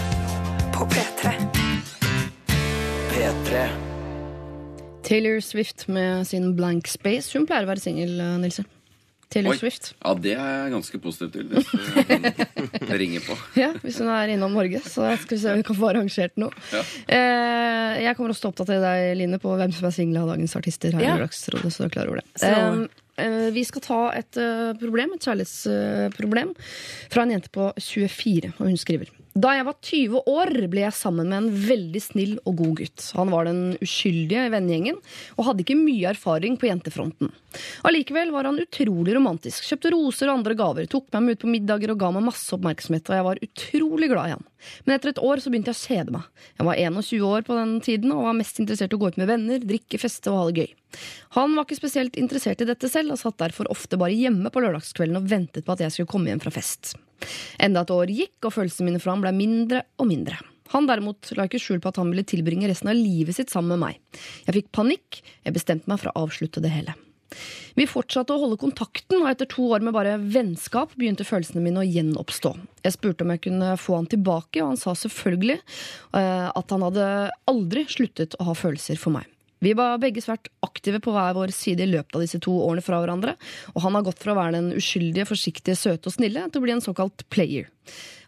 på 0.74 0.86
P3. 0.90 1.30
P3. 3.12 3.62
Taylor 5.06 5.38
Swift 5.44 5.86
med 5.88 6.26
sin 6.28 6.52
Blank 6.58 6.88
Space. 6.90 7.30
Hun 7.36 7.46
pleier 7.48 7.66
å 7.66 7.70
være 7.70 7.82
singel, 7.84 8.12
eh, 8.20 8.36
Nilse. 8.42 8.64
Taylor 9.30 9.54
Oi. 9.54 9.58
Swift. 9.60 9.92
Ja, 10.02 10.14
det 10.18 10.32
er 10.34 10.48
jeg 10.64 10.72
ganske 10.74 11.00
positiv 11.04 11.30
til. 11.30 11.52
Hvis 11.54 11.70
hun 11.70 12.96
ringer 12.98 13.22
på. 13.28 13.36
Ja, 13.62 13.70
Hvis 13.84 14.00
hun 14.02 14.10
er 14.10 14.32
innom 14.34 14.56
Norge, 14.58 14.80
så 14.82 15.12
skal 15.22 15.36
vi 15.36 15.42
se 15.44 15.52
om 15.54 15.60
vi 15.62 15.66
kan 15.70 15.78
få 15.78 15.92
arrangert 15.92 16.34
noe. 16.42 16.50
Ja. 16.74 16.82
Eh, 17.06 18.00
jeg 18.08 18.16
kommer 18.18 18.34
også 18.34 18.48
til 18.48 18.50
å 18.50 18.54
oppdatere 18.56 18.82
deg, 18.82 19.12
Line, 19.22 19.38
på 19.42 19.54
hvem 19.60 19.72
som 19.76 19.86
er 19.86 19.94
single 19.94 20.24
av 20.26 20.32
dagens 20.34 20.56
artister. 20.58 20.90
her 20.98 21.06
Ja. 21.06 21.14
i 21.14 21.20
Lørdagsrådet, 21.22 21.70
så 21.70 21.84
du 21.84 21.86
er 21.86 21.94
klar 21.94 22.10
over 22.10 22.18
det. 22.22 22.26
Så- 22.34 22.50
Eh, 22.50 22.82
eh, 22.82 22.99
vi 23.54 23.64
skal 23.68 23.84
ta 23.84 24.00
et 24.18 24.40
eh, 24.40 24.72
problem, 24.80 25.14
et 25.14 25.26
kjærlighetsproblem, 25.26 26.54
fra 27.12 27.26
en 27.26 27.34
jente 27.36 27.52
på 27.54 27.70
24, 27.78 28.54
og 28.58 28.68
hun 28.68 28.80
skriver. 28.80 29.12
Da 29.38 29.52
jeg 29.54 29.62
var 29.62 29.76
20 29.78 30.22
år, 30.26 30.50
ble 30.72 30.80
jeg 30.82 30.96
sammen 30.96 31.28
med 31.30 31.36
en 31.38 31.50
veldig 31.68 32.00
snill 32.02 32.32
og 32.42 32.56
god 32.58 32.72
gutt. 32.80 33.04
Han 33.14 33.30
var 33.30 33.46
den 33.46 33.60
uskyldige 33.78 34.48
i 34.48 34.50
vennegjengen, 34.50 34.96
og 35.36 35.46
hadde 35.46 35.62
ikke 35.62 35.76
mye 35.78 36.08
erfaring 36.10 36.56
på 36.58 36.66
jentefronten. 36.66 37.30
Allikevel 37.86 38.32
var 38.34 38.48
han 38.48 38.58
utrolig 38.58 39.14
romantisk. 39.14 39.68
Kjøpte 39.68 39.92
roser 39.94 40.30
og 40.30 40.40
andre 40.40 40.56
gaver, 40.58 40.88
tok 40.90 41.06
meg 41.14 41.22
med 41.22 41.38
ut 41.38 41.44
på 41.44 41.50
middager 41.52 41.92
og 41.94 42.00
ga 42.02 42.10
meg 42.16 42.26
masse 42.26 42.50
oppmerksomhet, 42.56 43.06
og 43.06 43.18
jeg 43.20 43.26
var 43.28 43.42
utrolig 43.46 44.08
glad 44.10 44.30
i 44.30 44.34
han. 44.34 44.48
Men 44.82 44.96
etter 44.96 45.12
et 45.12 45.22
år 45.22 45.42
så 45.42 45.52
begynte 45.52 45.70
jeg 45.70 45.78
å 45.78 45.86
kjede 45.92 46.14
meg. 46.16 46.46
Jeg 46.58 46.66
var 46.66 46.80
21 46.82 47.28
år 47.30 47.46
på 47.46 47.58
den 47.60 47.76
tiden 47.86 48.14
og 48.16 48.24
var 48.26 48.38
mest 48.40 48.58
interessert 48.62 48.90
i 48.90 48.98
å 48.98 49.02
gå 49.04 49.12
ut 49.12 49.20
med 49.20 49.30
venner, 49.30 49.62
drikke, 49.62 50.00
feste 50.02 50.32
og 50.32 50.40
ha 50.40 50.48
det 50.50 50.64
gøy. 50.64 50.74
Han 51.38 51.54
var 51.54 51.68
ikke 51.68 51.78
spesielt 51.78 52.18
interessert 52.18 52.66
i 52.66 52.68
dette 52.68 52.90
selv, 52.90 53.14
og 53.14 53.22
satt 53.22 53.38
derfor 53.38 53.70
ofte 53.70 54.00
bare 54.00 54.18
hjemme 54.18 54.50
på 54.50 54.64
lørdagskvelden 54.66 55.22
og 55.22 55.30
ventet 55.30 55.66
på 55.66 55.78
at 55.78 55.86
jeg 55.86 55.94
skulle 55.94 56.10
komme 56.10 56.32
hjem 56.32 56.42
fra 56.42 56.54
fest. 56.54 56.96
Enda 57.62 57.84
et 57.84 57.92
år 57.94 58.14
gikk, 58.14 58.38
og 58.44 58.54
følelsene 58.56 58.90
mine 58.90 59.02
for 59.02 59.14
ham 59.14 59.24
ble 59.24 59.34
mindre 59.36 59.84
og 60.00 60.10
mindre. 60.10 60.40
Han 60.70 60.86
derimot 60.86 61.32
la 61.34 61.48
ikke 61.48 61.60
skjul 61.62 61.80
på 61.82 61.90
at 61.90 61.98
han 61.98 62.10
ville 62.12 62.26
tilbringe 62.26 62.68
resten 62.70 62.92
av 62.92 62.98
livet 62.98 63.36
sitt 63.36 63.50
sammen 63.50 63.74
med 63.74 63.84
meg. 63.84 64.20
Jeg 64.46 64.60
fikk 64.60 64.74
panikk, 64.76 65.22
jeg 65.46 65.56
bestemte 65.56 65.90
meg 65.90 66.02
for 66.02 66.12
å 66.12 66.26
avslutte 66.26 66.62
det 66.62 66.70
hele. 66.74 66.94
Vi 67.78 67.86
fortsatte 67.86 68.34
å 68.34 68.40
holde 68.42 68.58
kontakten, 68.60 69.20
og 69.22 69.30
etter 69.30 69.48
to 69.50 69.68
år 69.70 69.84
med 69.86 69.94
bare 69.94 70.16
vennskap 70.18 70.96
begynte 70.98 71.26
følelsene 71.26 71.62
mine 71.62 71.82
å 71.82 71.86
gjenoppstå. 71.86 72.54
Jeg 72.84 72.96
spurte 72.96 73.26
om 73.26 73.32
jeg 73.34 73.44
kunne 73.46 73.74
få 73.78 73.98
han 73.98 74.08
tilbake, 74.10 74.62
og 74.62 74.72
han 74.72 74.80
sa 74.80 74.96
selvfølgelig 74.98 75.58
eh, 75.58 76.48
at 76.50 76.74
han 76.74 76.86
hadde 76.88 77.06
aldri 77.50 77.86
sluttet 77.90 78.34
å 78.38 78.50
ha 78.50 78.56
følelser 78.58 78.98
for 79.00 79.14
meg. 79.14 79.30
Vi 79.60 79.74
var 79.76 80.00
begge 80.00 80.22
svært 80.24 80.48
aktive 80.64 81.02
på 81.04 81.12
hver 81.12 81.34
vår 81.36 81.52
side 81.52 81.84
i 81.84 81.90
løpet 81.90 82.16
av 82.16 82.24
disse 82.24 82.40
to 82.42 82.54
årene 82.64 82.84
fra 82.84 83.02
hverandre, 83.02 83.36
og 83.74 83.84
han 83.84 83.98
har 83.98 84.06
gått 84.06 84.22
fra 84.22 84.32
å 84.32 84.38
være 84.38 84.56
den 84.56 84.72
uskyldige, 84.78 85.28
forsiktige, 85.28 85.76
søte 85.76 86.08
og 86.08 86.16
snille 86.16 86.46
til 86.48 86.62
å 86.62 86.64
bli 86.64 86.74
en 86.76 86.84
såkalt 86.84 87.26
player. 87.32 87.68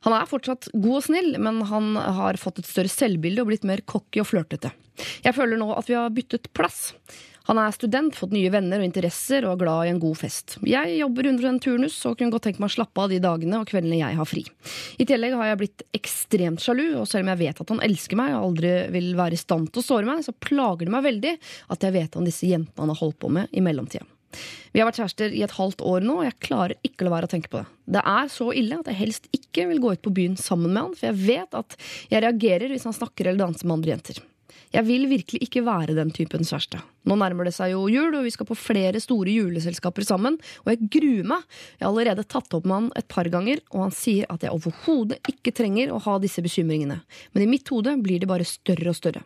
Han 0.04 0.16
er 0.16 0.28
fortsatt 0.28 0.68
god 0.74 0.98
og 0.98 1.04
snill, 1.06 1.34
men 1.40 1.62
han 1.70 1.94
har 1.96 2.40
fått 2.40 2.60
et 2.60 2.68
større 2.68 2.92
selvbilde 2.92 3.44
og 3.44 3.52
blitt 3.52 3.66
mer 3.68 3.84
cocky 3.86 4.20
og 4.20 4.28
flørtete. 4.28 4.72
Jeg 5.24 5.36
føler 5.36 5.60
nå 5.60 5.70
at 5.74 5.88
vi 5.88 5.96
har 5.96 6.12
byttet 6.12 6.50
plass. 6.56 6.90
Han 7.48 7.58
er 7.58 7.74
student, 7.74 8.14
fått 8.16 8.34
nye 8.34 8.50
venner 8.52 8.82
og 8.82 8.86
interesser 8.86 9.46
og 9.46 9.56
er 9.56 9.62
glad 9.64 9.86
i 9.86 9.92
en 9.92 10.00
god 10.02 10.20
fest. 10.20 10.56
Jeg 10.68 10.96
jobber 11.00 11.28
under 11.32 11.48
en 11.50 11.60
turnus 11.62 11.98
og 12.08 12.16
kunne 12.18 12.34
godt 12.34 12.46
tenke 12.48 12.62
meg 12.62 12.70
å 12.70 12.76
slappe 12.76 13.04
av 13.04 13.12
de 13.12 13.20
dagene 13.22 13.60
og 13.60 13.68
kveldene 13.70 13.98
jeg 13.98 14.18
har 14.20 14.28
fri. 14.28 14.44
I 15.02 15.08
tillegg 15.08 15.36
har 15.38 15.50
jeg 15.50 15.60
blitt 15.64 15.84
ekstremt 15.98 16.62
sjalu, 16.62 16.86
og 17.00 17.08
selv 17.10 17.26
om 17.26 17.32
jeg 17.34 17.42
vet 17.42 17.62
at 17.64 17.74
han 17.74 17.84
elsker 17.88 18.20
meg 18.20 18.36
og 18.36 18.48
aldri 18.52 18.72
vil 18.94 19.12
være 19.18 19.38
i 19.38 19.42
stand 19.42 19.72
til 19.72 19.82
å 19.82 19.86
såre 19.86 20.08
meg, 20.08 20.24
så 20.26 20.34
plager 20.36 20.86
det 20.86 20.94
meg 20.94 21.06
veldig 21.08 21.36
at 21.74 21.86
jeg 21.86 21.96
vet 21.98 22.18
om 22.18 22.26
disse 22.28 22.48
jentene 22.48 22.84
han 22.84 22.94
har 22.94 23.02
holdt 23.02 23.20
på 23.22 23.32
med 23.32 23.50
i 23.52 23.64
mellomtida. 23.64 24.06
Vi 24.72 24.80
har 24.80 24.88
vært 24.88 25.02
kjærester 25.02 25.34
i 25.36 25.42
et 25.44 25.54
halvt 25.58 25.82
år 25.84 26.04
nå, 26.06 26.18
og 26.20 26.26
jeg 26.26 26.38
klarer 26.46 26.78
ikke 26.86 27.04
å 27.04 27.08
la 27.08 27.14
være 27.18 27.28
å 27.28 27.32
tenke 27.34 27.52
på 27.52 27.60
det. 27.60 27.66
Det 27.98 28.02
er 28.14 28.30
så 28.32 28.48
ille 28.56 28.78
at 28.80 28.88
jeg 28.88 29.00
helst 29.02 29.28
ikke 29.36 29.66
vil 29.68 29.82
gå 29.82 29.94
ut 29.96 30.04
på 30.06 30.14
byen 30.16 30.38
sammen 30.40 30.72
med 30.72 30.86
han, 30.86 30.94
for 30.96 31.10
jeg 31.10 31.20
vet 31.26 31.58
at 31.58 31.76
jeg 32.12 32.24
reagerer 32.24 32.72
hvis 32.72 32.88
han 32.88 32.96
snakker 32.96 33.28
eller 33.28 33.44
danser 33.44 33.68
med 33.68 33.80
andre 33.80 33.96
jenter. 33.96 34.22
Jeg 34.72 34.86
vil 34.88 35.04
virkelig 35.10 35.42
ikke 35.44 35.62
være 35.66 35.96
den 35.96 36.10
typen 36.16 36.46
kjæreste. 36.48 36.80
Nå 37.04 37.16
nærmer 37.18 37.44
det 37.44 37.52
seg 37.52 37.74
jo 37.74 37.82
jul, 37.90 38.14
og 38.14 38.24
vi 38.24 38.30
skal 38.32 38.46
på 38.48 38.56
flere 38.56 39.00
store 39.02 39.34
juleselskaper 39.34 40.06
sammen, 40.06 40.38
og 40.62 40.70
jeg 40.70 40.88
gruer 40.94 41.26
meg. 41.34 41.42
Jeg 41.76 41.84
har 41.84 41.90
allerede 41.90 42.24
tatt 42.24 42.54
opp 42.56 42.68
med 42.68 42.76
han 42.78 42.86
et 42.96 43.08
par 43.10 43.28
ganger, 43.32 43.60
og 43.74 43.84
han 43.84 43.94
sier 43.96 44.28
at 44.32 44.46
jeg 44.46 44.54
overhodet 44.54 45.18
ikke 45.28 45.52
trenger 45.58 45.92
å 45.92 46.00
ha 46.06 46.14
disse 46.22 46.44
bekymringene. 46.44 47.00
Men 47.34 47.44
i 47.44 47.50
mitt 47.50 47.68
hode 47.74 47.98
blir 48.00 48.22
de 48.22 48.30
bare 48.30 48.46
større 48.48 48.94
og 48.94 48.96
større. 48.96 49.24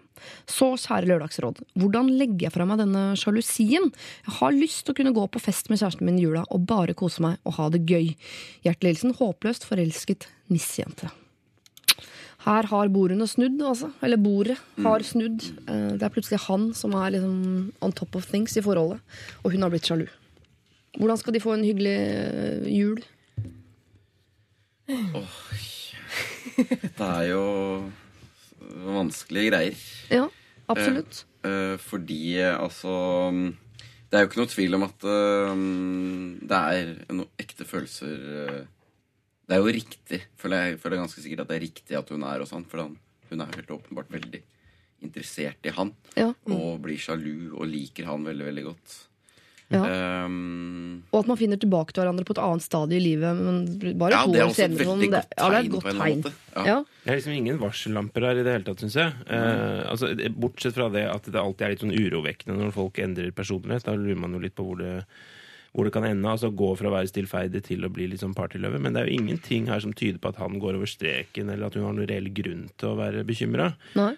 Så, 0.48 0.72
kjære 0.80 1.12
Lørdagsråd, 1.12 1.60
hvordan 1.78 2.10
legger 2.16 2.48
jeg 2.48 2.54
fra 2.56 2.66
meg 2.66 2.80
denne 2.80 3.04
sjalusien? 3.20 3.92
Jeg 4.26 4.38
har 4.40 4.56
lyst 4.56 4.86
til 4.86 4.96
å 4.96 4.98
kunne 5.02 5.14
gå 5.14 5.28
på 5.30 5.44
fest 5.44 5.70
med 5.70 5.78
kjæresten 5.82 6.08
min 6.08 6.18
i 6.18 6.24
jula 6.24 6.46
og 6.48 6.66
bare 6.66 6.96
kose 6.96 7.22
meg 7.22 7.38
og 7.46 7.58
ha 7.60 7.68
det 7.70 7.84
gøy. 7.86 8.16
Hjertelig 8.66 8.96
hilsen 8.96 9.14
håpløst 9.20 9.68
forelsket 9.68 10.26
nissejente. 10.50 11.12
Her 12.46 12.62
har 12.70 12.88
bordene 12.94 13.26
snudd, 13.26 13.58
altså. 13.66 13.88
Eller 14.06 14.16
bordet 14.22 14.56
har 14.84 15.02
snudd. 15.02 15.42
Eh, 15.66 15.96
Det 15.98 16.02
er 16.06 16.12
plutselig 16.14 16.38
han 16.46 16.68
som 16.78 16.94
er 16.94 17.10
liksom 17.16 17.72
on 17.82 17.92
top 17.92 18.14
of 18.16 18.26
things 18.30 18.56
i 18.56 18.62
forholdet, 18.62 19.00
og 19.42 19.50
hun 19.52 19.62
har 19.66 19.70
blitt 19.74 19.88
sjalu. 19.88 20.06
Hvordan 20.96 21.18
skal 21.18 21.34
de 21.34 21.40
få 21.42 21.52
en 21.56 21.64
hyggelig 21.66 21.96
eh, 21.98 22.68
jul? 22.72 23.02
Det 26.56 27.06
er 27.06 27.24
jo 27.32 27.42
vanskelige 28.86 29.50
greier. 29.50 29.80
Ja, 30.12 30.28
absolutt. 30.70 31.24
Eh, 31.46 31.76
fordi 31.82 32.38
eh, 32.40 32.54
altså 32.58 33.30
Det 34.10 34.16
er 34.16 34.22
jo 34.24 34.28
ikke 34.30 34.40
noe 34.40 34.50
tvil 34.54 34.74
om 34.78 34.86
at 34.86 35.04
eh, 35.06 35.60
det 36.46 36.60
er 36.62 36.94
noen 37.12 37.28
ekte 37.42 37.66
følelser 37.68 38.16
eh, 38.46 38.62
Det 39.46 39.54
er 39.54 39.62
jo 39.62 39.74
riktig, 39.76 40.20
føler 40.40 40.62
jeg, 40.64 40.78
føler 40.82 40.98
ganske 41.04 41.22
sikkert 41.22 41.44
at 41.44 41.50
det 41.52 41.56
er 41.60 41.66
riktig 41.68 41.98
at 41.98 42.08
hun 42.10 42.24
er 42.26 42.42
hos 42.42 42.50
han. 42.54 42.64
For 42.66 42.82
han, 42.82 42.96
hun 43.30 43.40
er 43.44 43.50
jo 43.52 43.60
helt 43.60 43.74
åpenbart 43.78 44.10
veldig 44.10 44.40
interessert 45.06 45.68
i 45.68 45.74
han. 45.76 45.92
Ja. 46.16 46.32
Og 46.50 46.80
blir 46.82 46.98
sjalu 46.98 47.52
og 47.54 47.68
liker 47.70 48.08
han 48.10 48.24
veldig, 48.26 48.48
veldig 48.48 48.64
godt. 48.70 48.96
Ja. 49.66 49.80
Um, 50.26 51.02
Og 51.10 51.24
at 51.24 51.30
man 51.30 51.38
finner 51.40 51.58
tilbake 51.58 51.90
til 51.90 52.04
hverandre 52.04 52.22
på 52.26 52.36
et 52.36 52.40
annet 52.42 52.62
stadie 52.62 53.00
i 53.00 53.02
livet. 53.02 53.38
Men 53.40 53.96
bare 53.98 54.14
Ja, 54.14 54.20
to 54.24 54.32
det 54.32 54.40
er 54.40 54.46
også 54.46 54.62
et 54.62 54.70
veldig 54.70 54.86
sånn, 54.86 55.00
det- 55.00 55.10
godt 55.10 55.32
ja, 55.36 55.48
det 55.48 55.56
er 55.56 55.58
et 55.58 55.66
tegn 55.66 55.74
godt 55.74 55.98
tegn. 55.98 56.66
Ja. 56.66 56.76
Det 57.04 57.10
er 57.12 57.16
liksom 57.16 57.36
ingen 57.36 57.58
varsellamper 57.58 58.20
her 58.28 58.38
i 58.38 58.42
det 58.46 58.52
hele 58.54 58.64
tatt, 58.64 58.78
syns 58.84 58.94
jeg. 58.94 59.12
Eh, 59.26 59.82
altså, 59.90 60.14
bortsett 60.38 60.74
fra 60.74 60.88
det 60.88 61.06
at 61.10 61.22
det 61.24 61.34
alltid 61.42 61.62
er 61.62 61.70
litt 61.70 61.82
sånn 61.82 61.98
urovekkende 61.98 62.58
når 62.62 62.72
folk 62.72 62.94
endrer 62.98 63.32
personlighet. 63.32 63.82
Da 63.84 63.94
lurer 63.94 64.16
man 64.16 64.32
jo 64.32 64.38
litt 64.38 64.54
på 64.54 64.64
hvor 64.66 64.78
det, 64.78 65.04
hvor 65.76 65.84
det 65.84 65.92
kan 65.92 66.06
ende. 66.08 66.24
Altså 66.32 66.48
Gå 66.56 66.70
fra 66.80 66.88
å 66.88 66.94
være 66.96 67.10
stillferdig 67.10 67.60
til 67.68 67.84
å 67.84 67.90
bli 67.92 68.06
litt 68.08 68.22
sånn 68.24 68.32
partyløve. 68.36 68.80
Men 68.80 68.96
det 68.96 69.02
er 69.02 69.10
jo 69.10 69.18
ingenting 69.20 69.68
her 69.68 69.82
som 69.84 69.92
tyder 69.92 70.16
på 70.22 70.30
at 70.32 70.40
han 70.40 70.56
går 70.62 70.78
over 70.80 70.88
streken, 70.88 71.50
eller 71.52 71.68
at 71.68 71.76
hun 71.76 71.84
har 71.84 71.92
noen 71.98 72.08
reell 72.08 72.30
grunn 72.32 72.66
til 72.80 72.94
å 72.94 72.98
være 72.98 73.26
bekymra. 73.28 73.74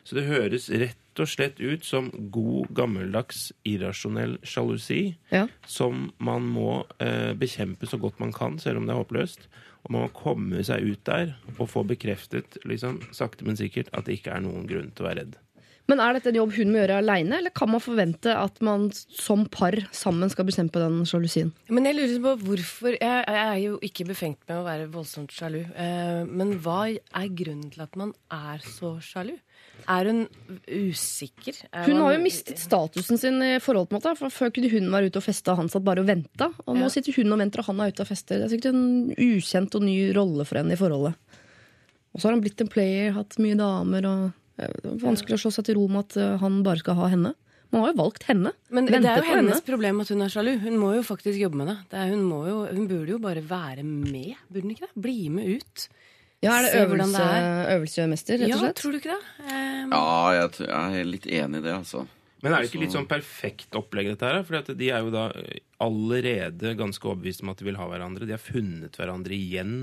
Så 0.06 0.14
det 0.18 0.28
høres 0.30 0.68
rett 0.70 1.18
og 1.18 1.26
slett 1.26 1.58
ut 1.58 1.82
som 1.82 2.12
god, 2.30 2.68
gammeldags, 2.78 3.48
irrasjonell 3.66 4.36
sjalusi 4.46 5.16
Ja. 5.34 5.48
som 5.66 6.12
man 6.22 6.46
må 6.46 6.84
eh, 7.02 7.34
bekjempe 7.34 7.90
så 7.90 7.98
godt 7.98 8.20
man 8.22 8.30
kan, 8.32 8.60
selv 8.62 8.78
om 8.78 8.86
det 8.86 8.94
er 8.94 9.02
håpløst. 9.02 9.48
Og 9.82 9.90
man 9.94 10.04
må 10.06 10.12
komme 10.14 10.62
seg 10.66 10.86
ut 10.86 11.02
der 11.06 11.34
og 11.56 11.66
få 11.70 11.82
bekreftet, 11.86 12.58
liksom, 12.66 13.00
sakte, 13.10 13.42
men 13.46 13.58
sikkert, 13.58 13.90
at 13.92 14.06
det 14.06 14.20
ikke 14.20 14.34
er 14.36 14.46
noen 14.46 14.66
grunn 14.70 14.90
til 14.94 15.04
å 15.04 15.08
være 15.10 15.24
redd. 15.24 15.36
Men 15.88 16.00
er 16.04 16.12
dette 16.18 16.28
en 16.28 16.36
jobb 16.36 16.50
hun 16.52 16.68
må 16.68 16.82
gjøre 16.82 16.98
aleine, 17.00 17.38
eller 17.38 17.50
kan 17.56 17.70
man 17.72 17.80
forvente 17.80 18.28
at 18.36 18.58
man 18.60 18.90
som 18.92 19.46
par 19.48 19.72
sammen 19.96 20.28
skal 20.28 20.44
bestemme 20.44 20.68
på 20.74 20.82
den 20.82 20.98
sjalusien? 21.08 21.52
Men 21.72 21.88
jeg 21.88 21.96
lurer 21.96 22.18
på 22.26 22.32
hvorfor 22.44 22.92
Jeg, 22.98 23.24
jeg 23.24 23.44
er 23.46 23.60
jo 23.62 23.78
ikke 23.80 24.04
befengt 24.10 24.42
med 24.48 24.58
å 24.60 24.66
være 24.66 24.90
voldsomt 24.92 25.32
sjalu. 25.32 25.62
Eh, 25.72 26.24
men 26.28 26.58
hva 26.60 26.82
er 26.92 27.28
grunnen 27.32 27.70
til 27.72 27.80
at 27.86 27.96
man 27.96 28.12
er 28.30 28.60
så 28.68 28.98
sjalu? 29.00 29.38
Er 29.88 30.04
hun 30.10 30.26
usikker? 30.68 31.56
Er 31.72 31.84
Hun 31.86 31.94
man- 31.96 32.02
har 32.04 32.12
jo 32.18 32.22
mistet 32.26 32.58
statusen 32.60 33.16
sin 33.18 33.40
i 33.42 33.58
forhold, 33.58 33.88
en 33.90 33.96
måte. 33.98 34.16
For 34.18 34.28
Før 34.28 34.52
kunne 34.52 34.68
hun 34.70 34.90
være 34.92 35.06
ute 35.08 35.16
og 35.16 35.24
feste, 35.24 35.48
og 35.52 35.56
han 35.62 35.68
satt 35.72 35.84
bare 35.84 36.00
og 36.00 36.06
venta. 36.06 36.52
Og 36.66 36.76
nå 36.76 36.82
Ja. 36.82 36.88
sitter 36.88 37.12
hun 37.16 37.32
og 37.32 37.38
venter, 37.38 37.60
og 37.60 37.64
han 37.66 37.80
er 37.80 37.88
ute 37.92 38.00
og 38.02 38.08
fester. 38.08 38.36
Det 38.38 38.44
er 38.52 38.56
sikkert 38.58 38.74
en 38.74 39.14
ukjent 39.16 39.74
og 39.74 39.82
ny 39.82 40.12
rolle 40.12 40.44
for 40.44 40.58
henne 40.58 40.72
i 40.72 40.76
forholdet. 40.76 41.14
Og 42.12 42.20
så 42.20 42.24
har 42.28 42.32
han 42.32 42.42
blitt 42.42 42.60
en 42.60 42.68
player, 42.68 43.12
hatt 43.12 43.38
mye 43.38 43.56
damer, 43.56 44.04
og 44.04 44.32
vanskelig 45.02 45.38
å 45.38 45.42
slå 45.44 45.52
seg 45.54 45.68
til 45.68 45.78
ro 45.78 45.86
med 45.92 46.08
at 46.08 46.18
eh, 46.20 46.34
han 46.42 46.62
bare 46.66 46.82
skal 46.82 46.98
ha 46.98 47.12
henne. 47.12 47.34
Man 47.68 47.84
har 47.84 47.92
jo 47.92 47.98
valgt 47.98 48.24
henne. 48.30 48.54
Men 48.72 48.86
det 48.88 48.96
er 49.02 49.20
jo 49.20 49.28
hennes 49.28 49.58
henne. 49.58 49.64
problem 49.66 50.00
at 50.00 50.10
hun 50.12 50.24
er 50.24 50.32
sjalu. 50.32 50.54
Hun 50.62 50.78
må 50.80 50.94
jo 50.96 51.02
faktisk 51.04 51.36
jobbe 51.36 51.60
med 51.60 51.68
det. 51.68 51.76
det 51.92 52.00
er, 52.00 52.12
hun, 52.14 52.22
må 52.24 52.42
jo, 52.48 52.58
hun 52.64 52.86
burde 52.88 53.12
jo 53.12 53.18
bare 53.20 53.42
være 53.44 53.84
med. 53.84 54.38
Burde 54.48 54.64
hun 54.64 54.76
ikke 54.76 54.86
det? 54.86 55.02
Bli 55.04 55.18
med 55.34 55.58
ut. 55.58 55.88
Ja, 56.40 56.54
Er 56.54 56.62
det 56.62 56.70
Se 56.70 56.82
øvelse, 56.84 57.18
det 57.18 57.74
øvelsesmester, 57.74 58.38
rett 58.38 58.48
Ja, 58.48 58.54
og 58.56 58.62
slett? 58.62 58.76
tror 58.78 58.94
du 58.94 58.98
ikke 59.00 59.10
det? 59.10 59.22
Um... 59.42 59.90
Ja, 59.90 60.02
jeg, 60.36 60.50
jeg 60.68 61.00
er 61.00 61.08
litt 61.08 61.26
enig 61.26 61.60
i 61.60 61.64
det, 61.66 61.74
altså. 61.74 62.04
Men 62.42 62.54
er 62.54 62.62
det 62.62 62.68
ikke 62.68 62.82
litt 62.84 62.94
sånn 62.94 63.08
perfekt 63.10 63.74
opplegg, 63.78 64.12
dette 64.12 64.28
her? 64.28 64.44
For 64.46 64.74
de 64.78 64.90
er 64.94 65.02
jo 65.02 65.10
da 65.10 65.24
eh, 65.34 65.62
allerede 65.82 66.76
ganske 66.78 67.08
overbevist 67.10 67.42
om 67.42 67.50
at 67.50 67.58
de 67.58 67.66
vil 67.66 67.78
ha 67.80 67.88
hverandre. 67.90 68.28
De 68.28 68.34
har 68.36 68.42
funnet 68.42 68.94
hverandre 68.98 69.34
igjen 69.34 69.74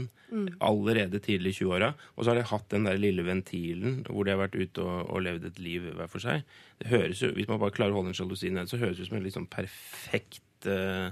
allerede 0.63 1.19
tidlig 1.23 1.55
i 1.55 1.57
20-åra. 1.59 1.91
Og 2.15 2.23
så 2.23 2.31
har 2.31 2.39
de 2.39 2.47
hatt 2.49 2.69
den 2.71 2.87
der 2.87 2.99
lille 3.01 3.25
ventilen 3.27 4.01
hvor 4.07 4.27
de 4.27 4.33
har 4.33 4.41
vært 4.45 4.55
ute 4.55 4.83
og, 4.83 5.11
og 5.11 5.23
levd 5.27 5.49
et 5.51 5.61
liv 5.63 5.91
hver 5.97 6.11
for 6.11 6.23
seg. 6.23 6.47
Det 6.81 6.91
høres 6.91 7.23
jo, 7.23 7.33
Hvis 7.35 7.51
man 7.51 7.61
bare 7.61 7.75
klarer 7.75 7.95
å 7.95 7.99
holde 7.99 8.13
en 8.13 8.17
sjalusi 8.17 8.51
nede, 8.51 8.71
så 8.71 8.79
høres 8.81 8.99
det 8.99 9.07
ut 9.07 9.11
som 9.11 9.19
et 9.19 9.27
litt 9.27 9.37
sånn 9.37 9.51
perfekt 9.51 10.69
eh, 10.71 11.11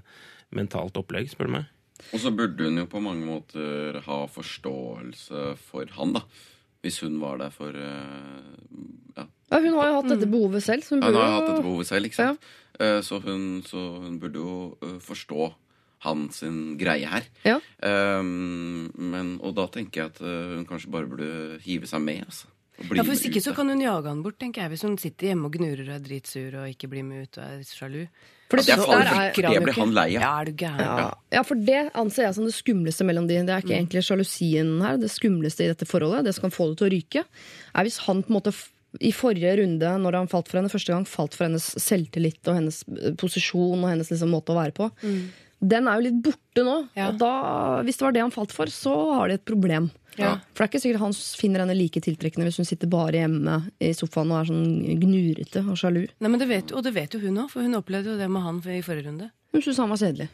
mentalt 0.56 0.99
opplegg, 0.99 1.32
spør 1.32 1.51
du 1.51 1.58
meg. 1.60 1.71
Og 2.12 2.19
så 2.19 2.32
burde 2.36 2.67
hun 2.67 2.82
jo 2.82 2.88
på 2.89 3.01
mange 3.03 3.27
måter 3.27 3.99
ha 4.08 4.23
forståelse 4.32 5.53
for 5.62 5.91
han, 5.97 6.15
da. 6.17 6.23
Hvis 6.84 7.00
hun 7.04 7.19
var 7.22 7.39
der 7.41 7.54
for 7.54 7.72
eh, 7.72 8.43
Ja. 9.17 9.26
Ja, 9.54 9.60
hun 9.62 9.76
har 9.78 9.89
jo 9.91 9.98
hatt 10.02 10.10
dette 10.12 10.28
behovet 10.30 10.63
selv. 10.65 10.84
Så 10.84 10.96
hun 10.98 11.04
Hun 11.04 11.15
har 11.15 11.28
jo 11.30 11.36
hatt 11.38 11.50
dette 11.52 11.65
behovet 11.65 11.88
selv, 11.88 12.10
ikke 12.10 12.19
sant? 12.19 12.48
Eh, 12.80 13.02
Så, 13.06 13.19
hun, 13.24 13.62
så 13.65 13.84
hun 14.04 14.19
burde 14.19 14.41
jo 14.41 14.78
eh, 14.82 14.98
forstå 15.00 15.54
hans 16.04 16.41
greie 16.76 17.08
her. 17.08 17.24
Ja. 17.48 17.60
Um, 18.19 18.89
men, 19.00 19.38
og 19.39 19.54
da 19.56 19.69
tenker 19.72 20.02
jeg 20.02 20.12
at 20.12 20.19
hun 20.19 20.65
kanskje 20.67 20.91
bare 20.91 21.08
burde 21.08 21.60
hive 21.63 21.88
seg 21.88 22.04
med. 22.04 22.26
Altså, 22.28 22.50
og 22.80 22.89
bli 22.89 23.00
ja, 23.00 23.06
for 23.06 23.13
Hvis 23.13 23.26
ikke 23.30 23.43
så 23.46 23.54
kan 23.56 23.69
hun 23.72 23.80
jage 23.80 24.10
han 24.12 24.24
bort, 24.26 24.36
tenker 24.41 24.65
jeg. 24.65 24.74
Hvis 24.74 24.84
hun 24.84 24.98
sitter 25.00 25.30
hjemme 25.32 25.48
og 25.48 25.56
gnurer 25.56 25.86
og 25.88 25.96
er 25.96 26.04
dritsur 26.04 26.58
og 26.60 26.74
ikke 26.74 26.89
blir 26.91 27.06
med 27.08 27.24
ut 27.30 27.39
og 27.39 27.43
er 27.46 27.63
sjalu. 27.69 28.02
For 28.54 28.62
det, 28.62 28.68
Ja, 28.70 28.76
det 28.78 28.86
er 28.86 28.92
der 28.92 29.10
er, 29.10 29.32
for 29.34 29.48
det 29.50 29.63
blir 29.66 29.78
han 29.80 29.96
lei 29.98 30.06
av. 30.13 30.22
Ja, 30.22 30.32
er 30.44 30.46
du 30.46 30.52
gæren? 30.62 30.84
ja, 30.86 31.08
ja, 31.34 31.42
for 31.48 31.56
det 31.58 31.80
anser 31.98 32.28
jeg 32.28 32.36
som 32.38 32.46
det 32.46 32.54
skumleste 32.54 33.08
mellom 33.08 33.26
de. 33.30 33.39
Det 33.42 33.56
er 33.56 33.66
ikke 33.66 33.74
egentlig 33.80 34.04
sjalusien 34.06 34.76
her. 34.86 35.00
Det 35.02 35.10
skumleste 35.10 35.66
i 35.66 35.72
dette 35.72 35.88
forholdet, 35.89 36.28
det 36.30 36.36
som 36.38 36.46
kan 36.46 36.54
få 36.54 36.70
det 36.70 36.78
til 36.78 36.89
å 36.89 36.94
ryke, 36.94 37.26
er 37.74 37.88
hvis 37.89 37.98
han 38.06 38.22
på 38.22 38.30
en 38.30 38.38
måte 38.38 38.54
i 39.02 39.10
forrige 39.10 39.56
runde, 39.58 39.89
når 40.04 40.20
han 40.20 40.28
falt 40.30 40.52
for 40.52 40.60
henne 40.60 40.70
første 40.70 40.94
gang, 40.94 41.06
falt 41.10 41.34
for 41.34 41.48
hennes 41.48 41.66
selvtillit 41.82 42.46
og 42.46 42.60
hennes 42.60 42.84
eh, 42.94 43.16
posisjon 43.18 43.82
og 43.82 43.89
hennes 43.89 44.12
liksom, 44.13 44.30
måte 44.30 44.54
å 44.54 44.60
være 44.60 44.76
på. 44.78 44.92
Den 45.63 45.88
er 45.88 45.99
jo 45.99 46.08
litt 46.10 46.21
borte 46.26 46.63
nå. 46.67 46.78
Ja. 46.97 47.10
Og 47.10 47.19
da, 47.21 47.34
hvis 47.88 47.99
det 47.99 48.08
var 48.08 48.15
det 48.15 48.23
han 48.26 48.34
falt 48.36 48.56
for, 48.56 48.71
så 48.71 48.93
har 49.15 49.32
de 49.32 49.38
et 49.39 49.45
problem. 49.47 49.89
Ja. 50.19 50.36
For 50.54 50.62
det 50.62 50.65
er 50.65 50.71
ikke 50.71 50.82
sikkert 50.84 51.02
han 51.02 51.15
finner 51.39 51.63
henne 51.63 51.76
like 51.78 52.02
tiltrekkende 52.04 52.45
hvis 52.45 52.60
hun 52.62 52.67
sitter 52.69 52.89
bare 52.91 53.23
hjemme 53.23 53.56
i 53.82 53.93
sofaen 53.97 54.34
og 54.34 54.43
er 54.43 54.49
sånn 54.52 54.99
gnurete 55.02 55.63
og 55.63 55.80
sjalu. 55.80 56.04
Nei, 56.21 56.30
men 56.30 56.41
det 56.41 56.49
vet, 56.52 56.73
Og 56.76 56.84
det 56.86 56.93
vet 56.93 57.15
jo 57.15 57.21
hun 57.23 57.39
òg, 57.45 57.49
for 57.54 57.65
hun 57.65 57.80
opplevde 57.80 58.13
jo 58.13 58.19
det 58.19 58.30
med 58.30 58.45
han 58.45 58.62
i 58.67 58.84
forrige 58.86 59.08
runde. 59.10 59.32
Hun 59.54 59.62
syntes 59.62 59.82
han 59.84 59.91
var 59.91 60.02
kjedelig. 60.02 60.30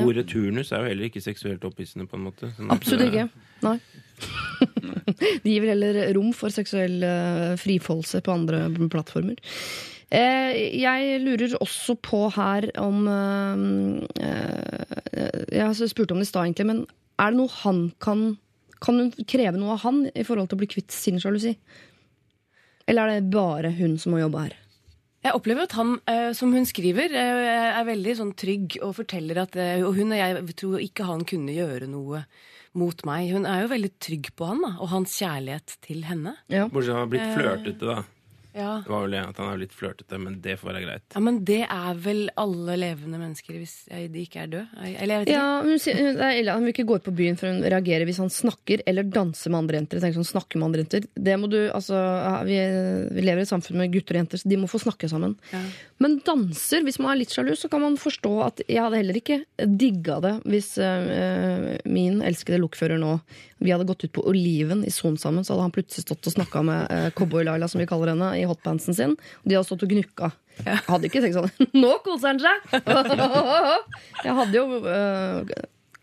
Ordet 0.00 0.26
turnus 0.30 0.70
er 0.72 0.80
jo 0.80 0.88
heller 0.88 1.08
ikke 1.10 1.20
seksuelt 1.20 1.64
opphissende, 1.68 2.06
på 2.08 2.16
en 2.16 2.24
måte. 2.24 2.48
Sånn 2.56 2.72
Absolutt 2.72 3.04
eh, 3.04 3.10
ikke. 3.12 3.48
Nei. 3.64 3.74
De 5.44 5.52
gir 5.52 5.64
vel 5.64 5.74
heller 5.74 5.98
rom 6.16 6.30
for 6.36 6.52
seksuell 6.52 7.04
eh, 7.04 7.50
frifoldelse 7.60 8.22
på 8.24 8.32
andre 8.32 8.66
plattformer. 8.88 9.36
Eh, 10.12 10.78
jeg 10.82 11.20
lurer 11.24 11.54
også 11.58 11.96
på 12.04 12.26
her 12.34 12.66
om 12.82 13.06
eh, 13.08 14.02
eh, 14.20 15.44
Jeg 15.54 15.88
spurte 15.90 16.12
om 16.12 16.20
det 16.20 16.28
i 16.28 16.30
stad, 16.30 16.44
egentlig, 16.44 16.66
men 16.68 16.82
er 17.18 17.32
det 17.32 17.38
noe 17.40 17.54
han 17.62 17.80
kan 18.02 18.24
Kan 18.84 19.00
hun 19.00 19.10
kreve 19.30 19.56
noe 19.56 19.78
av 19.78 19.84
han 19.86 20.04
i 20.12 20.26
forhold 20.26 20.50
til 20.50 20.58
å 20.58 20.62
bli 20.62 20.68
kvitt 20.74 20.92
sin 20.92 21.16
sjalusi? 21.22 21.54
Eller 22.86 23.08
er 23.08 23.20
det 23.22 23.32
bare 23.32 23.70
hun 23.78 23.96
som 23.98 24.12
må 24.12 24.20
jobbe 24.20 24.42
her? 24.44 24.58
Jeg 25.24 25.32
opplever 25.38 25.64
at 25.64 25.72
han, 25.78 25.94
som 26.36 26.50
hun 26.52 26.66
skriver, 26.68 27.14
er 27.16 27.86
veldig 27.88 28.16
sånn 28.18 28.34
trygg 28.36 28.74
og 28.84 28.92
forteller 28.98 29.40
at 29.40 29.56
Og 29.86 29.94
hun 29.96 30.12
og 30.12 30.20
jeg 30.20 30.56
tror 30.60 30.82
ikke 30.84 31.06
han 31.08 31.24
kunne 31.24 31.54
gjøre 31.56 31.88
noe 31.88 32.26
mot 32.76 33.04
meg. 33.08 33.30
Hun 33.32 33.46
er 33.48 33.62
jo 33.62 33.70
veldig 33.72 33.92
trygg 34.04 34.28
på 34.36 34.50
han 34.50 34.60
da, 34.66 34.74
og 34.82 34.90
hans 34.92 35.14
kjærlighet 35.16 35.78
til 35.86 36.04
henne. 36.04 36.34
Ja. 36.52 36.66
Bortsett 36.68 36.92
fra 36.92 36.98
har 36.98 37.06
Eh. 37.06 37.12
blitt 37.14 37.32
flørtete, 37.38 37.88
da. 37.88 38.04
Ja. 38.54 38.76
Det 38.84 38.90
var 38.92 39.02
vel 39.08 39.14
at 39.18 39.38
han 39.42 39.48
er 39.50 39.58
litt 39.58 39.72
flørtete, 39.74 40.18
men 40.22 40.36
det 40.44 40.54
får 40.60 40.68
være 40.70 40.82
greit. 40.84 41.04
ja, 41.14 41.20
Men 41.26 41.40
det 41.44 41.60
er 41.66 41.94
vel 41.98 42.28
alle 42.38 42.76
levende 42.78 43.18
mennesker 43.18 43.56
hvis 43.58 43.72
de 43.90 44.20
ikke 44.22 44.44
er 44.44 44.50
døde? 44.52 44.68
Eller 44.84 45.14
jeg 45.16 45.24
vet 45.24 45.30
ikke. 45.32 45.38
Ja, 45.40 45.62
hun, 45.64 45.80
sier- 45.82 45.98
det 46.14 46.22
er 46.28 46.38
ille, 46.38 46.54
hun 46.54 46.68
vil 46.68 46.74
ikke 46.74 46.86
gå 46.86 46.98
ut 47.00 47.06
på 47.08 47.14
byen 47.18 47.36
før 47.40 47.50
hun 47.50 47.64
reagerer 47.74 48.06
hvis 48.06 48.20
han 48.22 48.30
snakker 48.30 48.84
eller 48.86 49.02
danser 49.10 49.50
med 49.50 49.58
andre 49.64 49.80
jenter. 49.80 49.98
Jeg 49.98 50.04
tenker 50.06 50.20
sånn, 50.22 50.30
snakke 50.30 50.60
med 50.60 50.68
andre 50.68 50.84
jenter 50.84 51.08
Det 51.18 51.34
må 51.42 51.50
du, 51.50 51.58
altså 51.74 51.98
ja, 51.98 52.34
vi, 52.46 52.60
vi 53.18 53.26
lever 53.26 53.42
i 53.42 53.46
et 53.48 53.50
samfunn 53.50 53.80
med 53.82 53.92
gutter 53.96 54.14
og 54.14 54.22
jenter, 54.22 54.38
så 54.44 54.48
de 54.54 54.60
må 54.62 54.70
få 54.70 54.78
snakke 54.84 55.10
sammen. 55.10 55.34
Ja. 55.50 55.64
Men 56.04 56.18
danser, 56.26 56.84
hvis 56.86 57.00
man 57.02 57.10
er 57.16 57.20
litt 57.24 57.34
sjalu, 57.34 57.54
så 57.58 57.68
kan 57.72 57.82
man 57.82 57.98
forstå 57.98 58.34
at 58.46 58.62
jeg 58.68 58.82
hadde 58.82 59.02
heller 59.02 59.18
ikke 59.18 59.40
digga 59.82 60.20
det 60.22 60.34
hvis 60.46 60.70
øh, 60.78 61.74
min 61.90 62.22
elskede 62.22 62.62
lokfører 62.62 63.02
nå 63.02 63.16
Vi 63.64 63.72
hadde 63.72 63.86
gått 63.88 64.04
ut 64.04 64.12
på 64.12 64.22
Oliven 64.28 64.82
i 64.84 64.92
Son 64.92 65.16
sammen, 65.20 65.44
så 65.46 65.54
hadde 65.54 65.64
han 65.70 65.72
plutselig 65.74 66.04
stått 66.04 66.26
og 66.28 66.34
snakka 66.36 66.60
med 66.68 66.90
uh, 66.92 67.06
Cowboy-Laila, 67.16 67.68
som 67.72 67.80
vi 67.80 67.86
kaller 67.88 68.12
henne, 68.12 68.30
i 68.36 68.44
hotpantsen 68.48 68.96
sin. 68.96 69.14
Og 69.40 69.48
de 69.48 69.56
hadde 69.56 69.68
stått 69.70 69.86
og 69.86 69.94
gnukka. 69.94 70.28
Jeg 70.60 70.82
hadde 70.86 71.08
ikke 71.08 71.22
tenkt 71.24 71.34
sånn 71.34 71.70
Nå 71.82 71.94
koser 72.04 72.34
han 72.34 72.42
seg! 72.44 72.68
jeg 74.26 74.34
hadde 74.38 74.54
jo 74.60 74.78
eh, 74.86 75.54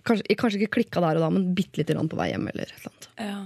kanskje, 0.08 0.36
kanskje 0.42 0.60
ikke 0.60 0.74
klikka 0.80 1.04
der 1.06 1.20
og 1.20 1.26
da, 1.26 1.30
men 1.38 1.50
bitte 1.56 1.80
lite 1.80 1.96
grann 1.96 2.10
på 2.12 2.20
vei 2.20 2.32
hjem. 2.34 2.50
eller 2.52 2.66
et 2.68 2.74
eller 2.82 2.90
annet. 2.92 3.08
Ja. 3.22 3.38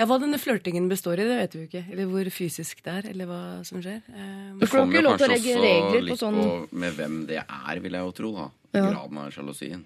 ja, 0.00 0.08
Hva 0.10 0.18
denne 0.24 0.40
flørtingen 0.42 0.88
består 0.90 1.20
i, 1.22 1.26
det 1.28 1.36
vet 1.42 1.54
vi 1.56 1.62
jo 1.62 1.68
ikke. 1.70 1.84
Eller 1.92 2.10
hvor 2.10 2.30
fysisk 2.34 2.80
det 2.86 2.94
er, 3.00 3.10
eller 3.12 3.30
hva 3.30 3.40
som 3.68 3.82
skjer. 3.84 4.00
Um, 4.10 4.56
Du 4.62 4.66
får 4.66 4.80
kommer 4.82 5.10
å 5.12 5.16
kanskje 5.20 5.36
også 5.36 5.66
regler 5.66 5.98
på 6.00 6.06
litt 6.08 6.24
sånn 6.24 6.40
med 6.72 6.96
hvem 6.98 7.20
det 7.30 7.42
er, 7.44 7.82
vil 7.84 8.00
jeg 8.00 8.08
jo 8.08 8.16
tro. 8.22 8.32
da 8.40 8.48
Ja. 8.76 8.88
Graden 8.90 9.20
av 9.22 9.30
sjalusien. 9.36 9.84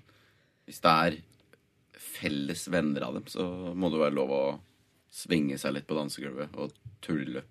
Hvis 0.70 0.80
det 0.82 0.94
er 1.10 1.18
felles 2.00 2.66
venner 2.72 3.04
av 3.06 3.16
dem, 3.18 3.26
så 3.30 3.46
må 3.76 3.90
det 3.92 4.00
være 4.00 4.16
lov 4.16 4.34
å 4.34 4.42
svinge 5.12 5.58
seg 5.60 5.74
litt 5.76 5.88
på 5.90 5.96
dansegulvet 5.98 6.54
og 6.60 6.72
tulle. 7.04 7.42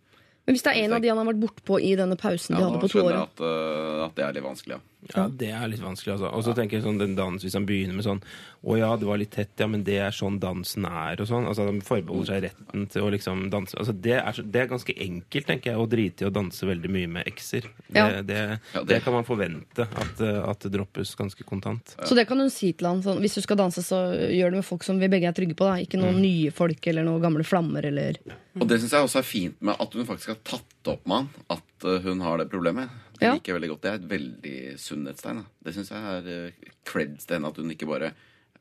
Men 0.48 0.56
hvis 0.56 0.64
det 0.66 0.72
er 0.74 0.86
en 0.88 0.96
av 0.98 1.04
de 1.04 1.10
han 1.12 1.20
har 1.22 1.28
vært 1.28 1.42
bortpå 1.44 1.78
i 1.86 1.92
denne 2.00 2.16
pausen 2.18 2.56
de 2.56 2.62
Ja, 2.62 2.70
hadde 2.70 2.80
da 2.80 2.82
på 2.82 2.90
to 2.90 2.98
skjønner 2.98 3.18
jeg 3.18 3.28
at, 3.28 3.42
øh, 3.46 4.06
at 4.08 4.16
det 4.18 4.24
er 4.26 4.38
litt 4.38 4.48
vanskelig, 4.48 4.80
ja. 4.80 4.99
Ja, 5.16 5.30
det 5.32 5.48
er 5.56 5.68
litt 5.72 5.80
vanskelig, 5.80 6.18
altså. 6.18 6.28
Og 6.36 6.44
så 6.44 6.52
tenker 6.54 6.76
jeg 6.78 6.84
sånn 6.84 6.98
den 7.00 7.14
dans, 7.16 7.40
hvis 7.42 7.54
han 7.56 7.66
begynner 7.66 7.96
med 7.96 8.04
sånn 8.04 8.20
Å 8.68 8.76
ja, 8.78 8.90
det 9.00 9.08
var 9.08 9.18
litt 9.18 9.32
tett, 9.32 9.54
ja, 9.56 9.68
men 9.72 9.86
det 9.88 9.96
er 10.04 10.12
sånn 10.12 10.36
dansen 10.44 10.84
er, 10.86 11.22
og 11.24 11.28
sånn. 11.30 11.46
Altså, 11.48 11.64
han 11.70 11.80
forbeholder 11.80 12.28
seg 12.28 12.42
retten 12.44 12.82
til 12.92 13.06
å 13.08 13.12
liksom 13.14 13.46
danse. 13.50 13.78
Altså, 13.80 13.94
det 13.96 14.18
er, 14.20 14.34
så- 14.36 14.44
det 14.44 14.60
er 14.60 14.68
ganske 14.68 14.92
enkelt, 15.00 15.46
tenker 15.48 15.72
jeg, 15.72 15.80
å 15.80 15.88
drite 15.88 16.26
i 16.26 16.28
å 16.28 16.34
danse 16.36 16.68
veldig 16.68 16.90
mye 16.92 17.08
med 17.08 17.26
ekser. 17.32 17.62
Det, 17.88 17.96
Ja. 17.96 18.22
det, 18.22 18.60
det- 18.74 18.86
det 18.88 19.04
kan 19.06 19.14
man 19.14 19.24
forvente 19.24 19.88
at, 19.88 20.20
eh, 20.20 20.44
at 20.50 20.60
det 20.60 20.74
droppes 20.74 21.16
ganske 21.16 21.46
kontant. 21.46 21.96
Så 22.04 22.14
det 22.14 22.28
kan 22.28 22.38
hun 22.38 22.50
si 22.50 22.74
til 22.74 22.88
han. 22.88 23.02
Sånn, 23.02 23.22
hvis 23.22 23.36
du 23.36 23.42
skal 23.42 23.56
danse, 23.56 23.80
så 23.80 24.12
gjør 24.30 24.52
det 24.52 24.60
med 24.60 24.66
folk 24.66 24.84
som 24.84 25.00
vi 25.00 25.08
begge 25.08 25.30
er 25.30 25.32
trygge 25.32 25.56
på. 25.56 25.64
Da. 25.64 25.76
Ikke 25.80 25.98
noen 26.04 26.20
nye 26.20 26.52
folk 26.52 26.86
eller 26.88 27.06
noen 27.06 27.22
gamle 27.22 27.46
flammer. 27.46 27.86
Eller. 27.86 28.18
Og 28.60 28.68
det 28.68 28.82
syns 28.82 28.92
jeg 28.92 29.08
også 29.08 29.20
er 29.20 29.24
fint 29.24 29.62
med 29.62 29.78
at 29.80 29.94
hun 29.94 30.06
faktisk 30.06 30.28
har 30.28 30.44
tatt 30.44 30.88
opp 30.92 31.08
med 31.08 31.16
han 31.16 31.30
at 31.50 31.86
øh, 31.86 32.02
hun 32.04 32.20
har 32.20 32.38
det 32.40 32.50
problemet. 32.52 32.90
Det 33.20 33.32
liker 33.36 33.52
jeg 33.52 33.58
veldig 33.60 33.70
godt. 33.74 33.84
Det 33.84 33.92
er 33.92 34.00
et 34.00 34.10
veldig 34.14 34.58
sunnhetstegn. 34.80 35.44
Det 35.66 35.76
syns 35.76 35.92
jeg 35.94 36.18
er 36.18 36.30
øh, 36.36 36.74
creds 36.88 37.28
til 37.28 37.38
henne 37.38 37.52
at 37.52 37.60
hun 37.60 37.74
ikke 37.74 37.90
bare 37.90 38.12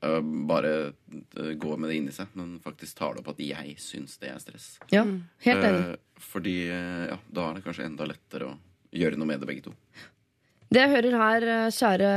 uh, 0.03 0.21
bare 0.51 0.73
øh, 0.91 1.53
går 1.63 1.77
med 1.79 1.93
det 1.93 1.99
inni 2.01 2.15
seg, 2.15 2.35
men 2.39 2.57
faktisk 2.65 2.99
tar 2.99 3.15
det 3.15 3.23
opp 3.23 3.33
at 3.35 3.43
jeg 3.45 3.77
syns 3.83 4.19
det 4.23 4.33
er 4.33 4.43
stress. 4.43 4.69
Ja, 4.95 5.05
helt 5.47 5.69
enig. 5.71 5.83
Uh, 5.95 6.23
fordi 6.23 6.57
ja, 6.67 7.19
da 7.31 7.45
er 7.47 7.59
det 7.59 7.67
kanskje 7.67 7.87
enda 7.87 8.09
lettere 8.09 8.51
å 8.51 8.57
gjøre 8.91 9.21
noe 9.21 9.31
med 9.31 9.39
det, 9.43 9.51
begge 9.51 9.69
to. 9.69 9.75
Det 10.69 10.83
jeg 10.83 10.93
hører 10.93 11.15
her, 11.17 11.45
eh, 11.49 11.71
kjære 11.73 12.09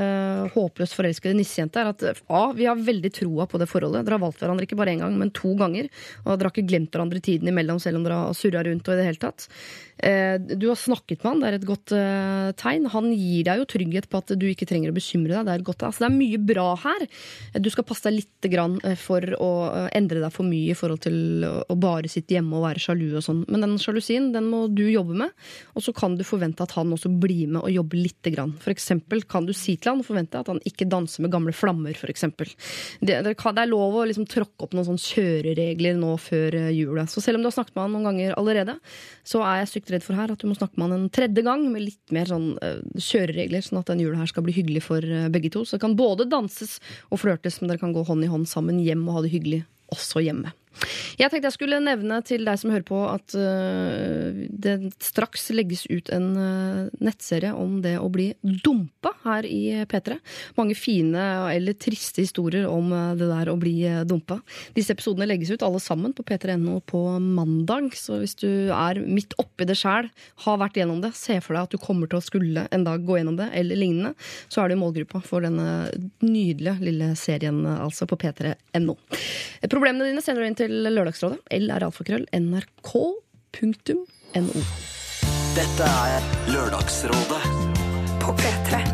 eh, 0.00 0.48
håpløst 0.56 0.96
forelskede 0.98 1.36
nissejente, 1.38 1.78
er 1.78 1.90
at 1.92 2.02
eh, 2.02 2.22
A, 2.34 2.40
vi 2.58 2.66
har 2.66 2.74
veldig 2.74 3.12
troa 3.14 3.46
på 3.46 3.60
det 3.62 3.68
forholdet. 3.70 4.02
Dere 4.02 4.18
har 4.18 4.24
valgt 4.24 4.42
hverandre 4.42 4.66
ikke 4.66 4.78
bare 4.80 4.96
én 4.96 5.04
gang, 5.04 5.14
men 5.18 5.30
to 5.30 5.52
ganger. 5.60 5.86
Og 6.24 6.32
dere 6.32 6.50
har 6.50 6.54
ikke 6.54 6.66
glemt 6.72 6.90
hverandre 6.90 7.20
i 7.20 7.26
tiden 7.28 7.52
imellom, 7.52 7.78
selv 7.82 8.00
om 8.00 8.08
dere 8.08 8.18
har 8.18 8.34
surra 8.34 8.64
rundt 8.66 8.90
og 8.90 8.96
i 8.96 8.98
det 8.98 9.06
hele 9.06 9.22
tatt. 9.22 9.46
Eh, 10.02 10.40
du 10.40 10.68
har 10.68 10.78
snakket 10.80 11.20
med 11.22 11.28
han, 11.28 11.40
det 11.42 11.48
er 11.48 11.56
et 11.58 11.68
godt 11.68 11.92
eh, 11.92 12.50
tegn. 12.58 12.88
Han 12.94 13.10
gir 13.12 13.44
deg 13.46 13.60
jo 13.60 13.68
trygghet 13.68 14.08
på 14.10 14.22
at 14.22 14.32
du 14.40 14.46
ikke 14.48 14.68
trenger 14.68 14.92
å 14.92 14.96
bekymre 14.96 15.34
deg. 15.34 15.46
Det 15.46 15.52
er, 15.52 15.62
et 15.62 15.66
godt, 15.66 15.84
altså, 15.84 16.06
det 16.06 16.08
er 16.08 16.16
mye 16.16 16.40
bra 16.50 16.66
her. 16.86 17.06
Du 17.60 17.68
skal 17.72 17.86
passe 17.88 18.08
deg 18.08 18.16
litt 18.22 18.50
grann 18.52 18.78
eh, 18.86 18.96
for 18.98 19.22
å 19.38 19.50
endre 19.94 20.22
deg 20.24 20.34
for 20.34 20.48
mye 20.48 20.72
i 20.72 20.78
forhold 20.78 21.04
til 21.04 21.44
å 21.44 21.78
bare 21.78 22.10
sitte 22.10 22.36
hjemme 22.36 22.56
og 22.56 22.66
være 22.66 22.82
sjalu 22.82 23.06
og 23.20 23.26
sånn. 23.26 23.44
Men 23.52 23.66
den 23.66 23.76
sjalusien 23.82 24.30
den 24.34 24.48
må 24.50 24.64
du 24.72 24.86
jobbe 24.88 25.18
med, 25.22 25.36
og 25.76 25.84
så 25.84 25.94
kan 25.96 26.16
du 26.16 26.24
forvente 26.26 26.64
at 26.64 26.74
han 26.78 26.96
også 26.96 27.12
blir 27.20 27.50
med 27.50 27.62
og 27.62 27.72
jobber 27.74 27.99
lite 28.00 28.32
grann. 28.34 28.52
Eksempel 28.70 29.22
kan 29.28 29.46
du 29.46 29.52
si 29.56 29.76
til 29.76 29.92
han 29.92 30.02
og 30.02 30.08
forvente 30.08 30.40
at 30.40 30.50
han 30.50 30.60
ikke 30.66 30.88
danser 30.90 31.24
med 31.24 31.32
gamle 31.34 31.54
flammer, 31.56 31.96
for. 31.96 32.10
Det, 32.10 33.16
det, 33.24 33.34
det 33.34 33.62
er 33.62 33.70
lov 33.70 33.98
å 34.00 34.04
liksom 34.08 34.26
tråkke 34.30 34.66
opp 34.66 34.76
noen 34.76 34.88
sånne 34.88 35.04
kjøreregler 35.04 35.98
nå 35.98 36.14
før 36.20 36.56
eh, 36.58 36.70
jula. 36.76 37.06
Så 37.10 37.22
selv 37.24 37.38
om 37.38 37.44
du 37.44 37.50
har 37.50 37.56
snakket 37.56 37.76
med 37.76 37.84
han 37.84 37.96
noen 37.96 38.08
ganger 38.10 38.36
allerede, 38.40 38.76
så 39.26 39.42
er 39.46 39.62
jeg 39.62 39.72
stygt 39.74 39.94
redd 39.94 40.06
for 40.06 40.18
her 40.18 40.32
at 40.32 40.40
du 40.40 40.48
må 40.50 40.56
snakke 40.58 40.80
med 40.80 40.88
han 40.88 40.96
en 40.98 41.10
tredje 41.12 41.44
gang 41.46 41.66
med 41.72 41.86
litt 41.86 42.14
mer 42.14 42.30
sånn 42.30 42.52
eh, 42.64 42.80
kjøreregler, 42.96 43.64
sånn 43.66 43.82
at 43.82 43.92
den 43.92 44.04
jula 44.04 44.22
her 44.22 44.30
skal 44.30 44.46
bli 44.46 44.56
hyggelig 44.56 44.84
for 44.86 45.04
eh, 45.04 45.28
begge 45.32 45.52
to. 45.54 45.64
Så 45.64 45.76
det 45.76 45.84
kan 45.84 45.98
både 45.98 46.28
danses 46.30 46.78
og 47.10 47.22
flørtes, 47.22 47.60
men 47.60 47.72
dere 47.72 47.82
kan 47.82 47.94
gå 47.96 48.06
hånd 48.08 48.26
i 48.26 48.32
hånd 48.32 48.48
sammen 48.50 48.80
hjem 48.82 49.06
og 49.08 49.18
ha 49.18 49.26
det 49.26 49.34
hyggelig 49.34 49.64
også 49.90 50.22
hjemme. 50.24 50.52
Jeg 51.20 51.28
tenkte 51.28 51.50
jeg 51.50 51.56
skulle 51.56 51.80
nevne 51.82 52.20
til 52.24 52.46
deg 52.46 52.58
som 52.60 52.70
hører 52.72 52.84
på, 52.86 52.98
at 53.10 53.34
øh, 53.36 54.44
det 54.48 54.76
straks 55.02 55.50
legges 55.52 55.82
ut 55.90 56.08
en 56.14 56.28
øh, 56.38 56.78
nettserie 57.02 57.50
om 57.56 57.80
det 57.84 57.96
å 58.00 58.08
bli 58.12 58.30
dumpa 58.40 59.12
her 59.26 59.48
i 59.48 59.82
P3. 59.90 60.16
Mange 60.56 60.76
fine 60.78 61.26
eller 61.52 61.76
triste 61.76 62.24
historier 62.24 62.68
om 62.70 62.92
øh, 62.94 63.12
det 63.20 63.28
der 63.28 63.50
å 63.52 63.58
bli 63.60 63.74
dumpa. 64.08 64.38
Disse 64.76 64.94
episodene 64.96 65.28
legges 65.28 65.52
ut 65.52 65.66
alle 65.66 65.82
sammen 65.82 66.14
på 66.16 66.24
p3.no 66.28 66.78
på 66.88 67.02
mandag, 67.20 67.90
så 67.98 68.20
hvis 68.22 68.38
du 68.40 68.48
er 68.72 69.02
midt 69.04 69.36
oppi 69.42 69.68
det 69.68 69.76
sjæl, 69.80 70.08
har 70.46 70.62
vært 70.62 70.80
gjennom 70.80 71.02
det, 71.04 71.12
ser 71.18 71.44
for 71.44 71.58
deg 71.58 71.68
at 71.68 71.74
du 71.76 71.82
kommer 71.82 72.08
til 72.08 72.20
å 72.20 72.24
skulle 72.24 72.64
en 72.70 72.86
dag 72.86 73.04
gå 73.04 73.18
gjennom 73.18 73.36
det, 73.40 73.50
eller 73.60 73.82
lignende, 73.82 74.14
så 74.48 74.62
er 74.62 74.70
du 74.70 74.78
i 74.78 74.80
målgruppa 74.80 75.20
for 75.26 75.44
denne 75.44 75.90
nydelige 76.24 76.78
lille 76.80 77.12
serien 77.18 77.60
altså 77.74 78.08
på 78.08 78.16
p3.no. 78.20 78.96
Problemene 79.68 80.08
dine 80.08 80.24
sender 80.24 80.44
du 80.44 80.48
inn 80.48 80.56
til 80.56 80.59
Lørdagsrådet. 80.68 81.40
LR-alfakrøll 81.50 82.26
nrk.no. 82.36 83.96
Dette 85.56 85.88
er 85.88 86.30
Lørdagsrådet 86.52 87.42
På 88.20 88.36
P3. 88.38 88.84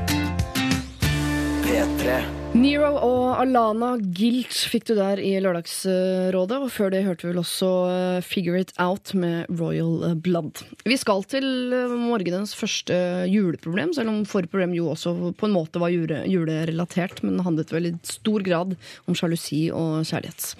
P3 1.66 2.45
Nero 2.56 2.88
og 3.04 3.40
Alana 3.42 3.90
Gilt 4.16 4.54
fikk 4.70 4.86
du 4.88 4.94
der 4.96 5.20
i 5.20 5.34
Lørdagsrådet, 5.44 6.56
og 6.56 6.70
før 6.72 6.92
det 6.94 7.02
hørte 7.04 7.26
vi 7.26 7.32
vel 7.34 7.40
også 7.42 7.68
eh, 7.90 8.20
Figure 8.24 8.62
It 8.64 8.72
Out 8.80 9.12
med 9.18 9.50
Royal 9.60 10.14
Blood. 10.24 10.62
Vi 10.88 10.96
skal 10.96 11.26
til 11.28 11.44
eh, 11.76 11.92
morgenens 12.00 12.54
første 12.56 12.96
juleproblem, 13.28 13.92
selv 13.96 14.12
om 14.14 14.22
forrige 14.28 14.54
problem 14.54 14.72
jo 14.76 14.88
også 14.94 15.34
på 15.36 15.50
en 15.50 15.56
måte 15.56 15.82
var 15.82 15.92
julerelatert, 15.92 17.20
men 17.26 17.44
handlet 17.44 17.74
vel 17.76 17.90
i 17.90 17.96
stor 18.08 18.46
grad 18.46 18.72
om 19.04 19.18
sjalusi 19.18 19.66
og 19.68 20.06
kjærlighet. 20.08 20.54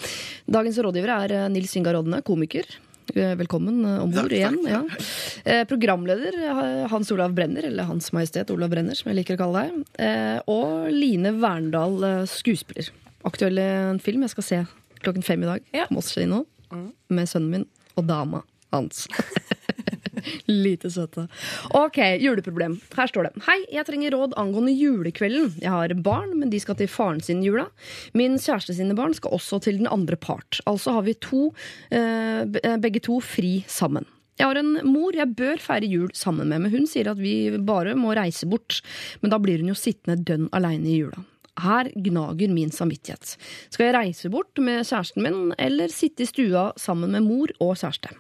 Dagens 0.53 0.83
rådgiver 0.85 1.15
er 1.17 1.39
eh, 1.39 1.49
Nils 1.55 1.73
Ingar 1.81 1.97
Rodne, 1.97 2.21
komiker. 2.27 2.69
Eh, 3.15 3.35
Velkommen 3.39 3.85
eh, 3.85 4.03
om 4.03 4.11
bord 4.11 4.33
igjen. 4.33 4.59
Ja. 4.67 4.83
Eh, 5.45 5.65
Programleder 5.69 6.89
Hans 6.91 7.11
Olav 7.15 7.33
Brenner, 7.35 7.63
eller 7.69 7.83
Hans 7.89 8.11
Majestet 8.13 8.51
Olav 8.51 8.71
Brenner, 8.73 8.95
som 8.99 9.11
jeg 9.13 9.21
liker 9.21 9.37
å 9.39 9.43
kalle 9.45 9.63
deg. 9.67 9.85
Eh, 10.03 10.41
Og 10.51 10.89
Line 10.93 11.33
Verndal, 11.41 12.01
skuespiller. 12.31 12.91
Aktuell 13.27 13.59
film 14.05 14.23
jeg 14.27 14.35
skal 14.35 14.47
se 14.47 14.61
klokken 15.03 15.25
fem 15.27 15.43
i 15.43 15.47
dag 15.49 15.65
Ja. 15.75 15.87
Moss 15.91 16.13
kino. 16.15 16.45
Med 17.11 17.29
sønnen 17.31 17.51
min 17.51 17.67
og 17.97 18.07
dama 18.09 18.43
hans. 18.75 19.07
Lite 20.67 20.91
søte. 20.93 21.27
Ok, 21.77 21.99
juleproblem. 22.23 22.79
Her 22.97 23.11
står 23.11 23.29
det. 23.29 23.45
Hei, 23.47 23.59
jeg 23.75 23.87
trenger 23.89 24.17
råd 24.17 24.37
angående 24.41 24.75
julekvelden. 24.75 25.53
Jeg 25.63 25.73
har 25.73 25.95
barn, 26.07 26.35
men 26.41 26.53
de 26.53 26.61
skal 26.63 26.79
til 26.79 26.91
faren 26.91 27.23
sin 27.25 27.45
jula. 27.45 27.69
Min 28.17 28.39
kjæreste 28.41 28.77
sine 28.77 28.97
barn 28.99 29.17
skal 29.17 29.37
også 29.37 29.61
til 29.67 29.81
den 29.81 29.91
andre 29.91 30.19
part. 30.21 30.61
Altså 30.67 30.97
har 30.99 31.07
vi 31.07 31.17
to, 31.21 31.49
eh, 31.91 32.43
eh, 32.43 32.77
begge 32.83 33.01
to 33.01 33.21
fri 33.21 33.65
sammen. 33.69 34.07
Jeg 34.37 34.51
har 34.51 34.59
en 34.61 34.75
mor 34.85 35.17
jeg 35.17 35.33
bør 35.33 35.61
feire 35.63 35.89
jul 35.89 36.11
sammen 36.13 36.51
med, 36.53 36.61
men 36.61 36.71
hun 36.71 36.87
sier 36.87 37.09
at 37.09 37.17
vi 37.17 37.49
bare 37.57 37.95
må 37.97 38.13
reise 38.17 38.49
bort. 38.49 38.83
Men 39.23 39.33
da 39.33 39.39
blir 39.41 39.63
hun 39.63 39.73
jo 39.73 39.79
sittende 39.79 40.21
dønn 40.29 40.51
aleine 40.53 40.91
i 40.93 40.99
jula. 41.01 41.23
Her 41.63 41.89
gnager 41.95 42.53
min 42.53 42.73
samvittighet. 42.75 43.37
Skal 43.73 43.89
jeg 43.89 43.97
reise 43.97 44.31
bort 44.33 44.59
med 44.63 44.85
kjæresten 44.85 45.25
min, 45.25 45.41
eller 45.59 45.93
sitte 45.93 46.27
i 46.27 46.29
stua 46.29 46.69
sammen 46.81 47.15
med 47.15 47.25
mor 47.25 47.53
og 47.59 47.75
kjæreste? 47.81 48.13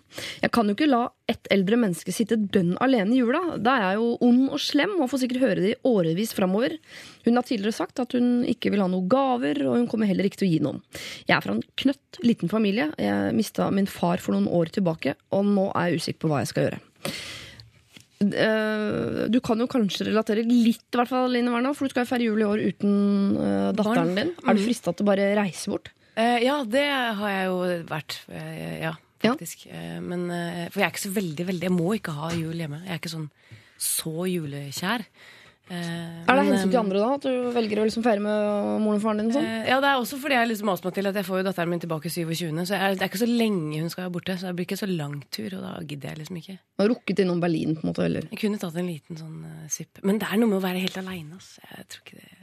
Jeg 0.42 0.52
kan 0.54 0.68
jo 0.68 0.76
ikke 0.76 0.88
la 0.88 1.02
ett 1.28 1.48
eldre 1.52 1.78
menneske 1.80 2.14
sitte 2.14 2.38
dønn 2.38 2.76
alene 2.82 3.12
i 3.14 3.20
jula. 3.20 3.58
Da 3.58 3.76
er 3.76 3.84
jeg 3.86 4.00
jo 4.00 4.10
ond 4.28 4.42
og 4.56 4.62
slem 4.62 4.94
og 5.00 5.10
får 5.12 5.24
sikkert 5.24 5.42
høre 5.42 5.62
det 5.62 5.72
i 5.74 5.80
årevis 5.90 6.32
framover. 6.36 6.76
Hun 7.26 7.36
har 7.36 7.46
tidligere 7.46 7.76
sagt 7.76 8.00
at 8.02 8.16
hun 8.16 8.44
ikke 8.48 8.72
vil 8.72 8.84
ha 8.84 8.90
noen 8.90 9.08
gaver, 9.10 9.64
og 9.66 9.80
hun 9.80 9.88
kommer 9.90 10.08
heller 10.08 10.28
ikke 10.28 10.42
til 10.42 10.48
å 10.48 10.52
gi 10.54 10.60
noen. 10.64 10.84
Jeg 11.26 11.36
er 11.36 11.44
fra 11.44 11.56
en 11.56 11.64
knøtt 11.82 12.22
liten 12.24 12.52
familie. 12.52 12.92
Jeg 13.00 13.34
mista 13.36 13.68
min 13.74 13.90
far 13.90 14.22
for 14.22 14.36
noen 14.36 14.48
år 14.48 14.72
tilbake, 14.78 15.16
og 15.34 15.50
nå 15.50 15.70
er 15.72 15.90
jeg 15.90 16.04
usikker 16.04 16.24
på 16.24 16.32
hva 16.32 16.44
jeg 16.44 16.54
skal 16.54 16.68
gjøre. 16.68 16.86
Eh, 18.20 19.28
Du 19.28 19.40
kan 19.44 19.58
jo 19.60 19.66
kanskje 19.68 20.06
relatere 20.08 20.44
litt, 20.46 20.84
i 20.92 20.96
hvert 20.96 21.08
fall, 21.10 21.28
Line 21.32 21.50
Werna, 21.52 21.74
for 21.76 21.86
du 21.86 21.92
skal 21.92 22.04
jo 22.06 22.10
feire 22.14 22.28
jul 22.28 22.40
i 22.40 22.46
år 22.48 22.62
uten 22.70 22.94
eh, 23.36 23.72
datteren 23.76 24.14
din. 24.16 24.30
Er 24.46 24.54
du 24.56 24.62
frista 24.64 24.94
til 24.96 25.04
å 25.04 25.10
bare 25.10 25.26
reise 25.36 25.68
bort? 25.72 25.90
Eh, 26.16 26.38
ja, 26.46 26.62
det 26.64 26.86
har 26.88 27.28
jeg 27.34 27.46
jo 27.50 27.58
vært. 27.90 28.20
Ja, 28.32 28.94
Ja. 29.24 29.32
faktisk. 29.34 29.66
Eh, 29.68 29.98
men, 30.00 30.28
for 30.70 30.80
jeg 30.80 30.86
er 30.86 30.92
ikke 30.94 31.04
så 31.08 31.12
veldig, 31.16 31.46
veldig 31.48 31.68
Jeg 31.68 31.72
må 31.76 31.88
ikke 31.96 32.12
ha 32.16 32.30
jul 32.36 32.54
hjemme. 32.54 32.82
Jeg 32.86 32.94
er 32.94 33.00
ikke 33.00 33.14
sånn 33.16 33.30
så 33.76 34.24
julekjær. 34.30 35.04
Eh, 35.66 36.22
Er 36.30 36.38
det 36.38 36.44
hensyn 36.46 36.70
til 36.70 36.78
eh, 36.78 36.82
andre, 36.84 37.00
da? 37.02 37.14
At 37.16 37.24
du 37.26 37.48
velger 37.56 37.80
å 37.82 37.86
liksom 37.88 38.04
feire 38.04 38.22
med 38.22 38.82
moren 38.84 39.00
og 39.00 39.02
faren 39.02 39.18
din? 39.22 39.30
og 39.32 39.34
Sånn? 39.34 39.48
Eh, 39.50 39.70
Ja, 39.72 39.80
det 39.82 39.88
er 39.90 39.98
også 39.98 40.18
fordi 40.22 40.36
jeg 40.38 40.50
liksom 40.52 40.70
maser 40.70 40.86
meg 40.86 40.94
til 40.94 41.10
at 41.10 41.18
jeg 41.18 41.26
får 41.26 41.40
jo 41.40 41.46
datteren 41.48 41.72
min 41.72 41.82
tilbake 41.82 42.12
27. 42.12 42.62
Så 42.70 42.78
jeg, 42.78 42.98
det 43.00 43.02
er 43.02 43.10
ikke 43.10 43.22
så 43.24 43.30
lenge 43.30 43.80
hun 43.82 43.90
skal 43.90 44.06
være 44.06 44.14
borte. 44.14 44.38
Så 44.38 44.46
det 44.46 44.54
blir 44.60 44.68
ikke 44.68 44.78
så 44.78 44.90
lang 44.90 45.18
tur, 45.34 45.58
og 45.58 45.66
da 45.66 45.72
gidder 45.82 46.12
jeg 46.12 46.22
liksom 46.22 46.40
ikke. 46.42 46.56
Du 46.62 46.84
har 46.84 46.92
rukket 46.94 47.22
innom 47.24 47.42
Berlin, 47.42 47.74
på 47.74 47.82
en 47.82 47.90
måte? 47.90 48.06
Eller? 48.06 48.30
Jeg 48.30 48.42
kunne 48.44 48.62
tatt 48.62 48.78
en 48.78 48.90
liten 48.92 49.18
sånn 49.18 49.42
uh, 49.42 49.66
sipp. 49.72 50.02
Men 50.06 50.22
det 50.22 50.30
er 50.30 50.38
noe 50.42 50.52
med 50.54 50.60
å 50.60 50.64
være 50.68 50.84
helt 50.86 51.02
aleine, 51.02 51.40
altså. 51.40 51.66
Jeg 51.72 51.90
tror 51.90 52.06
ikke 52.06 52.22
det 52.22 52.34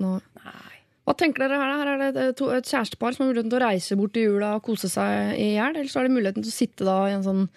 no. 0.00 0.16
Nei. 0.40 0.76
Hva 1.04 1.16
tenker 1.18 1.44
dere 1.44 1.60
her? 1.60 1.68
da? 1.68 1.78
Her 1.80 1.88
er 1.92 2.02
det 2.16 2.26
et, 2.30 2.42
et 2.56 2.68
kjærestepar 2.70 3.12
som 3.16 3.24
har 3.26 3.32
muligheten 3.32 3.52
til 3.52 3.60
å 3.60 3.64
reise 3.66 3.96
bort 3.98 4.16
i 4.16 4.24
jula 4.24 4.54
og 4.56 4.64
kose 4.64 4.88
seg 4.88 5.34
i 5.36 5.52
hjel. 5.56 5.74
Eller 5.76 5.90
så 5.90 6.00
er 6.00 6.08
det 6.08 6.16
muligheten 6.16 6.44
til 6.44 6.52
å 6.52 6.56
sitte 6.56 6.86
da 6.88 6.98
i 7.10 7.16
en 7.16 7.24
sånn 7.26 7.48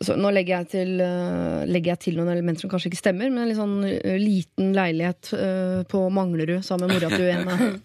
så 0.00 0.16
Nå 0.20 0.30
legger 0.36 0.58
jeg, 0.58 0.68
til, 0.74 0.90
eh, 1.00 1.64
legger 1.68 1.94
jeg 1.94 2.00
til 2.02 2.18
noen 2.18 2.28
elementer 2.34 2.64
som 2.64 2.72
kanskje 2.72 2.90
ikke 2.90 3.00
stemmer, 3.00 3.30
men 3.32 3.42
en 3.42 3.48
litt 3.48 3.60
sånn 3.60 3.76
eh, 3.88 4.18
liten 4.20 4.74
leilighet 4.76 5.30
eh, 5.32 5.78
på 5.88 6.02
Manglerud 6.12 6.60
sammen 6.66 6.90
med 6.92 6.98
mora 6.98 7.12
til 7.14 7.30
en. 7.32 7.78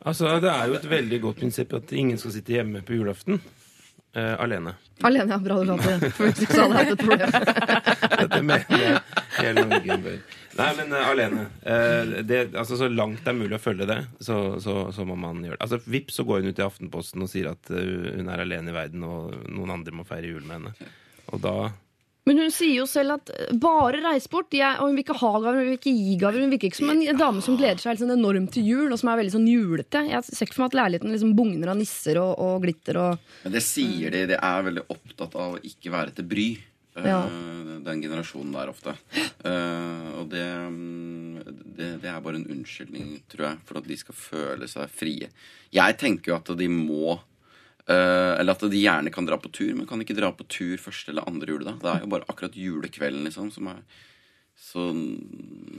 Altså, 0.00 0.38
Det 0.40 0.48
er 0.48 0.70
jo 0.70 0.78
et 0.78 0.84
veldig 0.88 1.16
godt 1.20 1.42
prinsipp 1.42 1.74
at 1.76 1.90
ingen 1.92 2.16
skal 2.16 2.32
sitte 2.32 2.54
hjemme 2.54 2.80
på 2.80 2.94
julaften 2.96 3.36
eh, 4.14 4.34
alene. 4.42 4.74
Alene, 5.06 5.32
ja. 5.32 5.38
Bra 5.38 5.58
du 5.62 5.70
sa 5.70 5.96
det. 6.00 6.10
For 6.16 6.28
hvis 6.28 6.44
ikke 6.44 6.56
så 6.56 6.66
hadde 6.66 6.82
jeg 6.82 6.88
hatt 6.88 6.94
et 6.94 7.04
problem. 7.06 7.32
Dette 8.20 8.40
mener 8.44 8.84
jeg 8.84 9.00
hele 9.38 9.66
Norge 9.70 9.98
bør. 10.04 10.20
Nei, 10.60 10.70
men 10.76 10.92
uh, 10.92 11.04
alene. 11.08 11.44
Uh, 11.64 12.16
det, 12.26 12.40
altså, 12.58 12.76
så 12.76 12.88
langt 12.90 13.22
det 13.24 13.32
er 13.32 13.38
mulig 13.38 13.56
å 13.56 13.62
følge 13.62 13.86
det, 13.88 14.00
så, 14.20 14.40
så, 14.60 14.74
så 14.92 15.06
må 15.08 15.16
man 15.20 15.44
gjøre 15.46 15.56
det. 15.56 15.62
Altså, 15.66 15.80
Vips 15.94 16.18
så 16.20 16.26
går 16.28 16.42
hun 16.42 16.50
ut 16.50 16.60
i 16.60 16.66
Aftenposten 16.66 17.24
og 17.24 17.30
sier 17.32 17.52
at 17.52 17.70
uh, 17.72 18.10
hun 18.18 18.28
er 18.32 18.44
alene 18.44 18.72
i 18.72 18.76
verden, 18.76 19.06
og 19.06 19.38
noen 19.48 19.76
andre 19.78 19.94
må 19.96 20.04
feire 20.08 20.32
jul 20.32 20.42
med 20.44 20.58
henne. 20.58 20.90
Og 21.30 21.40
da 21.44 21.54
Men 22.28 22.36
hun 22.38 22.50
sier 22.52 22.74
jo 22.82 22.84
selv 22.86 23.14
at 23.16 23.30
eh, 23.32 23.52
bare 23.56 24.02
reis 24.04 24.26
bort. 24.30 24.52
Jeg, 24.54 24.76
og 24.78 24.90
hun 24.90 24.96
vil 24.98 25.04
ikke 25.06 25.16
ha 25.22 25.30
gaver, 25.40 25.56
hun 25.62 25.70
vil 25.70 25.78
ikke 25.78 25.94
gi 25.96 26.16
gaver. 26.20 26.42
Hun 26.44 26.50
virker 26.52 26.68
ikke 26.70 26.80
som 26.82 26.90
en 26.92 27.18
dame 27.18 27.40
som 27.42 27.56
gleder 27.58 27.80
seg 27.80 27.98
sånn 28.02 28.12
enormt 28.14 28.52
til 28.54 28.66
jul, 28.68 28.88
og 28.92 29.00
som 29.00 29.08
er 29.12 29.20
veldig 29.22 29.34
sånn 29.38 29.48
julete. 29.48 30.02
Jeg 30.10 30.26
ser 30.28 30.46
ikke 30.46 30.58
for 30.58 30.64
meg 30.66 30.72
at 30.74 30.78
leiligheten 30.82 31.14
liksom 31.16 31.32
bugner 31.38 31.72
av 31.72 31.78
nisser 31.80 32.20
og, 32.20 32.34
og 32.44 32.58
glitter 32.66 32.98
og 33.00 33.30
Men 33.46 33.54
det 33.56 33.62
sier 33.64 34.12
de. 34.14 34.26
De 34.34 34.36
er 34.36 34.66
veldig 34.68 34.84
opptatt 34.92 35.38
av 35.40 35.56
å 35.56 35.62
ikke 35.72 35.94
være 35.96 36.14
til 36.20 36.28
bry. 36.34 36.48
eh, 37.00 37.08
Ja. 37.08 37.22
Den 37.80 38.02
generasjonen 38.04 38.52
der 38.52 38.68
ofte. 38.68 38.92
Eh, 39.16 40.08
og 40.20 40.28
det, 40.28 40.44
mm, 40.44 41.40
det, 41.78 41.88
det 42.02 42.10
er 42.12 42.20
bare 42.20 42.36
en 42.36 42.50
unnskyldning, 42.52 43.14
tror 43.32 43.46
jeg, 43.48 43.62
for 43.64 43.80
at 43.80 43.88
de 43.88 43.96
skal 43.96 44.14
føle 44.20 44.68
seg 44.68 44.92
frie. 44.92 45.30
Jeg 45.72 45.96
tenker 45.98 46.34
jo 46.34 46.36
at 46.36 46.52
de 46.60 46.68
må 46.68 47.16
Eller 47.90 48.54
at 48.54 48.62
de 48.70 48.82
gjerne 48.84 49.12
kan 49.14 49.26
dra 49.26 49.38
på 49.40 49.50
tur, 49.52 49.72
men 49.74 49.88
kan 49.88 50.00
ikke 50.02 50.18
dra 50.18 50.30
på 50.36 50.46
tur 50.48 50.78
første 50.80 51.12
eller 51.12 51.26
andre 51.28 51.56
juledag. 51.56 51.80
Det 51.82 51.90
er 51.90 52.04
jo 52.04 52.12
bare 52.12 52.28
akkurat 52.30 52.56
julekvelden 52.56 53.26
liksom 53.26 53.50
som 53.54 53.72
er 53.72 53.82
så 54.60 54.82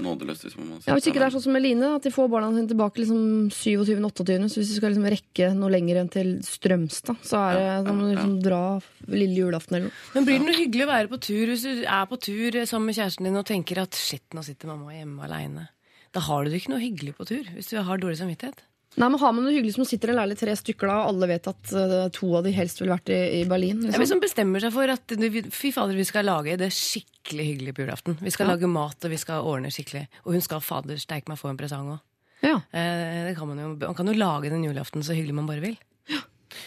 nådeløst, 0.02 0.44
Liksom, 0.48 0.66
man 0.66 0.82
Ja, 0.86 0.96
Hvis 0.98 1.08
ikke 1.08 1.22
det 1.22 1.28
er 1.28 1.34
sånn 1.36 1.44
som 1.46 1.56
Eline, 1.56 1.92
at 2.00 2.06
de 2.06 2.12
får 2.14 2.30
barna 2.32 2.50
sine 2.56 2.72
tilbake 2.72 3.04
liksom 3.04 3.52
27.-28., 3.54 4.50
så 4.50 4.58
hvis 4.58 4.72
de 4.72 4.78
skal 4.80 4.94
liksom 4.96 5.10
rekke 5.14 5.50
noe 5.58 5.70
lenger 5.70 6.00
enn 6.02 6.10
til 6.12 6.32
Strømstad, 6.46 7.22
så 7.22 7.44
er 7.46 7.60
det 7.60 7.68
Ja, 7.68 7.76
da 7.86 7.94
må 7.94 8.08
du 8.08 8.10
ja, 8.10 8.16
liksom 8.18 8.40
dra 8.42 8.64
lille 9.06 9.38
julaften 9.38 9.78
eller 9.78 9.92
noe. 9.92 10.00
Men 10.16 10.28
blir 10.28 10.42
det 10.42 10.48
noe 10.48 10.58
hyggelig 10.58 10.88
å 10.88 10.92
være 10.92 11.12
på 11.14 11.22
tur 11.28 11.54
hvis 11.54 11.68
du 11.68 11.86
er 11.86 12.10
på 12.10 12.20
tur 12.26 12.58
sammen 12.66 12.90
med 12.90 12.98
kjæresten 12.98 13.30
din 13.30 13.38
og 13.44 13.48
tenker 13.52 13.84
at 13.86 14.02
shit, 14.02 14.26
nå 14.34 14.44
sitter 14.48 14.74
mamma 14.74 14.98
hjemme 14.98 15.30
aleine? 15.30 15.70
Da 16.12 16.26
har 16.26 16.44
du 16.44 16.52
det 16.52 16.64
ikke 16.64 16.74
noe 16.74 16.84
hyggelig 16.84 17.16
på 17.22 17.30
tur 17.30 17.54
hvis 17.54 17.70
du 17.70 17.78
har 17.78 18.02
dårlig 18.02 18.20
samvittighet. 18.20 18.66
Nei, 19.00 19.08
men 19.08 19.20
Har 19.22 19.32
man 19.32 19.46
det 19.48 19.54
hyggelig 19.56 19.78
som 19.78 19.88
sitter 19.88 20.12
en 20.12 20.18
leilighet 20.20 20.42
tre 20.44 20.56
stykker 20.60 20.90
da, 20.90 20.98
og 21.00 21.14
alle 21.14 21.30
vet 21.32 21.48
at 21.48 21.72
uh, 21.72 22.10
to 22.12 22.32
av 22.36 22.44
de 22.44 22.52
helst 22.56 22.82
ville 22.82 22.92
vært 22.92 23.12
i, 23.14 23.20
i 23.40 23.44
Berlin? 23.48 23.86
Ja, 23.88 23.96
men 23.96 24.10
man 24.12 24.24
bestemmer 24.24 24.64
seg 24.64 24.74
for 24.76 24.92
at 24.92 25.16
fy 25.56 25.72
fader, 25.72 25.96
vi 25.96 26.08
skal 26.08 26.28
lage 26.28 26.58
det 26.60 26.74
skikkelig 26.76 27.46
hyggelig 27.54 27.76
på 27.78 27.86
julaften. 27.86 28.20
Vi 28.20 28.34
skal 28.36 28.52
lage 28.52 28.68
mat, 28.68 29.00
og 29.00 29.14
vi 29.14 29.20
skal 29.22 29.48
ordne 29.48 29.72
skikkelig. 29.72 30.08
Og 30.26 30.36
hun 30.36 30.44
skal 30.44 30.64
fader 30.66 31.00
steike 31.00 31.32
meg 31.32 31.40
få 31.40 31.54
en 31.54 31.62
presang 31.62 31.94
òg. 31.96 32.04
Ja, 32.42 32.58
Uh, 32.74 33.38
man, 33.46 33.60
man 33.78 33.96
kan 33.96 34.08
jo 34.10 34.18
lage 34.18 34.50
den 34.50 34.64
julaften 34.66 35.04
så 35.06 35.16
hyggelig 35.16 35.36
man 35.38 35.48
bare 35.48 35.64
vil. 35.64 35.78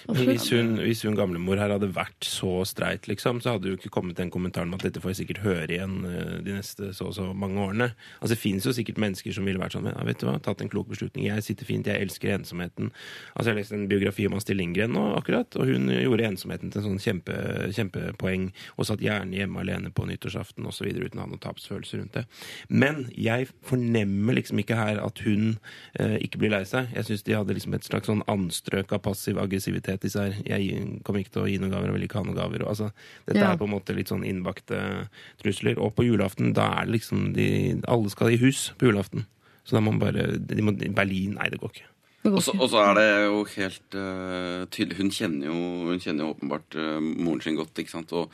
Men 0.09 0.29
hvis 0.29 0.49
hun, 0.55 0.75
hvis 0.83 1.05
hun 1.07 1.17
gamlemor 1.19 1.61
her 1.61 1.73
hadde 1.75 1.91
vært 1.95 2.27
så 2.29 2.63
streit, 2.69 3.09
liksom, 3.11 3.41
så 3.45 3.57
hadde 3.57 3.71
jo 3.71 3.79
ikke 3.79 3.93
kommet 3.95 4.19
den 4.21 4.33
kommentaren 4.35 4.71
om 4.71 4.79
at 4.79 4.85
dette 4.87 5.03
får 5.03 5.15
jeg 5.15 5.21
sikkert 5.23 5.43
høre 5.45 5.71
igjen 5.77 5.97
eh, 6.09 6.37
de 6.45 6.57
neste 6.59 6.91
så 6.97 7.09
og 7.11 7.15
så 7.17 7.27
mange 7.37 7.61
årene. 7.61 7.91
Altså 8.21 8.35
Det 8.35 8.41
finnes 8.41 8.67
jo 8.67 8.75
sikkert 8.75 9.01
mennesker 9.03 9.35
som 9.37 9.47
ville 9.49 9.61
vært 9.61 9.77
sånn 9.77 9.89
ja, 9.91 9.97
vet 10.07 10.21
du 10.21 10.27
hva, 10.29 10.37
tatt 10.43 10.63
en 10.65 10.71
klok 10.73 10.89
beslutning. 10.91 11.29
Jeg 11.29 11.45
sitter 11.47 11.69
fint, 11.69 11.89
jeg 11.89 12.07
elsker 12.07 12.35
ensomheten. 12.35 12.91
Altså 13.35 13.53
Jeg 13.53 13.61
leste 13.61 13.79
en 13.79 13.89
biografi 13.91 14.27
om 14.29 14.37
Astrid 14.39 14.59
Lindgren 14.59 14.95
nå, 14.97 15.05
akkurat, 15.19 15.59
og 15.61 15.69
hun 15.71 15.91
gjorde 15.93 16.29
ensomheten 16.31 16.73
til 16.73 16.83
en 16.83 16.87
sånn 16.89 17.03
kjempe, 17.03 17.37
kjempepoeng, 17.77 18.49
og 18.79 18.89
satt 18.89 19.05
gjerne 19.05 19.37
hjemme 19.39 19.63
alene 19.63 19.93
på 19.95 20.07
nyttårsaften 20.09 20.67
osv. 20.71 20.91
uten 20.97 21.21
å 21.21 21.27
ha 21.27 21.31
noen 21.31 21.43
tapsfølelse 21.43 22.01
rundt 22.01 22.19
det. 22.19 22.25
Men 22.69 23.05
jeg 23.15 23.51
fornemmer 23.67 24.39
liksom 24.39 24.63
ikke 24.63 24.79
her 24.79 25.01
at 25.03 25.23
hun 25.27 25.57
eh, 26.01 26.17
ikke 26.25 26.41
blir 26.43 26.55
lei 26.55 26.65
seg. 26.69 26.91
Jeg 26.97 27.09
syns 27.09 27.27
de 27.27 27.37
hadde 27.37 27.57
liksom 27.57 27.77
et 27.77 27.87
slags 27.87 28.11
sånn 28.11 28.25
anstrøk 28.31 28.95
av 28.95 29.05
passiv 29.05 29.39
aggressivitet, 29.75 30.03
disse 30.03 30.21
her. 30.21 30.35
Jeg 30.47 31.01
kommer 31.05 31.23
ikke 31.23 31.35
til 31.35 31.43
å 31.45 31.49
gi 31.49 31.59
noen 31.59 31.73
gaver, 31.73 31.89
jeg 31.89 31.97
vil 31.97 32.07
ikke 32.07 32.21
ha 32.21 32.25
noen 32.25 32.39
gaver. 32.39 32.63
Og, 32.65 32.69
altså, 32.71 32.91
dette 33.27 33.41
Ja. 33.41 33.53
er 33.53 33.57
på 33.57 33.65
en 33.65 33.75
måte 33.75 33.95
litt 33.95 34.09
sånn 34.09 34.25
innbakte 34.25 35.09
trusler. 35.43 35.79
Og 35.79 35.95
på 35.95 36.05
julaften, 36.05 36.55
da 36.55 36.81
er 36.81 36.87
det 36.87 37.01
liksom 37.01 37.35
de, 37.35 37.81
Alle 37.87 38.11
skal 38.11 38.31
i 38.31 38.37
hus 38.39 38.73
på 38.79 38.87
julaften. 38.91 39.27
Så 39.65 39.73
da 39.77 39.81
må 39.81 39.93
man 39.93 40.01
bare 40.01 40.39
de 40.39 40.63
må, 40.63 40.73
Berlin 40.95 41.35
Nei, 41.35 41.49
det 41.49 41.61
går 41.61 41.71
ikke. 41.73 41.89
Og 42.25 42.43
så 42.43 42.53
og 42.57 42.73
er 42.73 42.95
det 42.95 43.25
jo 43.27 43.45
helt 43.45 43.95
uh, 43.95 44.65
tydelig 44.73 44.97
Hun 44.97 45.11
kjenner 45.11 45.47
jo, 45.47 45.89
hun 45.91 46.01
kjenner 46.01 46.25
jo 46.25 46.33
åpenbart 46.33 46.75
uh, 46.75 47.01
moren 47.01 47.41
sin 47.43 47.57
godt, 47.57 47.77
ikke 47.77 47.91
sant? 47.91 48.13
Og, 48.13 48.31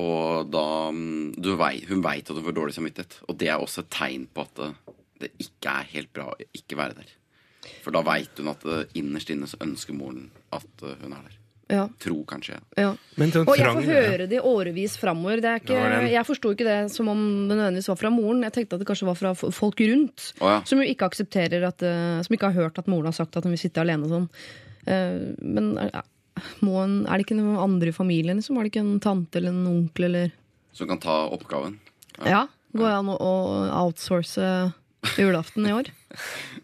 og 0.00 0.48
da 0.50 0.90
mm, 0.90 1.34
du 1.36 1.54
vei, 1.56 1.84
Hun 1.86 2.02
veit 2.02 2.30
at 2.30 2.36
hun 2.36 2.44
får 2.44 2.56
dårlig 2.56 2.74
samvittighet. 2.74 3.20
Og 3.28 3.36
det 3.36 3.48
er 3.48 3.60
også 3.60 3.84
et 3.84 3.90
tegn 3.90 4.26
på 4.32 4.40
at 4.40 4.54
det, 4.56 4.72
det 5.20 5.32
ikke 5.38 5.68
er 5.68 5.92
helt 5.92 6.12
bra 6.12 6.30
å 6.32 6.38
ikke 6.56 6.76
være 6.76 6.96
der. 7.02 7.19
For 7.84 7.92
da 7.92 8.00
veit 8.06 8.38
hun 8.40 8.48
at 8.52 8.64
eh, 8.64 8.84
innerst 9.00 9.30
inne 9.32 9.48
så 9.50 9.58
ønsker 9.60 9.96
moren 9.96 10.30
at 10.56 10.84
eh, 10.86 10.96
hun 11.02 11.12
er 11.12 11.22
der. 11.28 11.36
Ja, 11.70 11.84
Tro 12.02 12.24
kanskje. 12.26 12.56
ja. 12.74 12.88
Men 13.14 13.30
sånn 13.30 13.46
Og 13.46 13.54
jeg 13.54 13.70
får 13.76 13.84
høre 13.86 14.24
det 14.26 14.40
i 14.40 14.42
årevis 14.42 14.96
framover. 14.98 15.38
Det 15.38 15.50
er 15.52 15.60
ikke, 15.62 15.76
Ja, 15.78 16.00
jeg 16.16 16.26
forsto 16.26 16.50
ikke 16.56 16.66
det 16.66 16.78
som 16.90 17.06
om 17.12 17.20
det 17.46 17.54
nødvendigvis 17.54 17.88
var 17.92 18.00
fra 18.00 18.10
moren. 18.10 18.42
Jeg 18.42 18.56
tenkte 18.56 18.74
at 18.74 18.82
det 18.82 18.88
kanskje 18.88 19.06
var 19.06 19.18
fra 19.20 19.30
folk 19.38 19.78
rundt. 19.86 20.32
oh, 20.40 20.48
ja. 20.50 20.56
Som 20.66 20.82
jo 20.82 20.88
ikke 20.90 21.06
aksepterer 21.06 21.68
at 21.68 21.84
eh, 21.86 22.22
Som 22.26 22.34
ikke 22.34 22.50
har 22.50 22.58
hørt 22.66 22.80
at 22.82 22.88
moren 22.90 23.06
har 23.12 23.14
sagt 23.14 23.36
at 23.38 23.46
hun 23.46 23.54
vil 23.54 23.62
sitte 23.62 23.84
alene 23.84 24.08
og 24.08 24.16
sånn. 24.16 24.26
Men 24.88 25.76
er, 25.78 26.02
må 26.64 26.80
en, 26.82 27.04
er 27.06 27.20
det 27.20 27.26
ikke 27.28 27.38
noen 27.38 27.60
andre 27.60 27.92
i 27.92 27.94
familien? 27.94 28.40
Liksom? 28.40 28.56
Er 28.58 28.66
det 28.66 28.72
ikke 28.72 28.82
en 28.82 29.00
tante 29.04 29.38
eller 29.38 29.54
en 29.54 29.66
onkel 29.70 30.08
eller 30.08 30.32
Som 30.72 30.88
kan 30.90 30.98
ta 31.02 31.20
oppgaven. 31.30 31.78
Ja. 32.24 32.46
Går 32.74 32.86
det 32.86 32.96
an 32.98 33.10
å 33.14 33.30
outsource 33.84 34.42
julaften 35.16 35.66
i 35.66 35.74
år? 35.74 35.90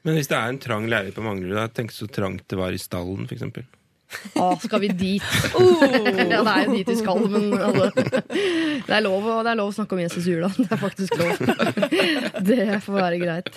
Men 0.03 0.19
hvis 0.19 0.31
det 0.31 0.37
er 0.39 0.53
en 0.53 0.61
trang 0.63 0.87
leilighet 0.91 1.17
på 1.17 1.25
Manglerud, 1.25 1.75
tenk 1.77 1.95
så 1.95 2.09
trangt 2.11 2.47
det 2.51 2.59
var 2.61 2.75
i 2.75 2.81
stallen, 2.81 3.27
f.eks. 3.31 3.67
Å, 4.39 4.47
skal 4.63 4.83
vi 4.85 4.91
dit? 4.95 5.25
Oh! 5.59 5.83
Ja, 5.83 6.43
det 6.45 6.53
er 6.53 6.67
jo 6.67 6.75
dit 6.77 6.91
vi 6.93 6.97
skal, 6.99 7.23
men 7.33 7.49
altså, 7.57 7.89
det, 7.97 8.93
er 8.93 9.03
lov, 9.05 9.27
det 9.43 9.51
er 9.51 9.59
lov 9.59 9.73
å 9.73 9.75
snakke 9.75 9.97
om 9.97 10.03
Jesus 10.03 10.29
i 10.29 10.37
jula. 10.37 10.51
Det 10.57 10.69
er 10.69 10.81
faktisk 10.81 11.17
lov. 11.19 11.41
Det 12.51 12.67
får 12.85 12.99
være 12.99 13.21
greit. 13.23 13.51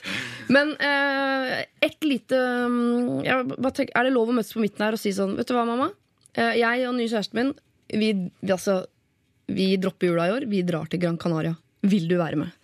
Men 0.50 0.74
eh, 0.82 1.54
et 1.86 2.08
lite 2.08 2.40
mm, 2.40 3.20
jeg 3.28 3.50
bare 3.52 3.74
tenker, 3.78 3.94
Er 4.00 4.08
det 4.08 4.16
lov 4.16 4.32
å 4.32 4.38
møtes 4.40 4.56
på 4.56 4.64
midten 4.64 4.86
her 4.86 4.98
og 4.98 5.02
si 5.02 5.12
sånn 5.14 5.36
Vet 5.38 5.50
du 5.50 5.54
hva, 5.54 5.68
mamma? 5.68 5.92
Eh, 6.34 6.56
jeg 6.62 6.86
og 6.88 6.94
den 6.94 7.02
nye 7.04 7.12
kjæresten 7.12 7.40
min, 7.40 7.54
vi, 7.92 8.10
vi, 8.42 8.54
altså, 8.56 8.80
vi 9.54 9.70
dropper 9.82 10.10
jula 10.10 10.30
i 10.30 10.36
år. 10.40 10.50
Vi 10.50 10.64
drar 10.66 10.90
til 10.90 11.04
Gran 11.04 11.20
Canaria. 11.22 11.54
Vil 11.86 12.10
du 12.10 12.18
være 12.20 12.42
med? 12.42 12.58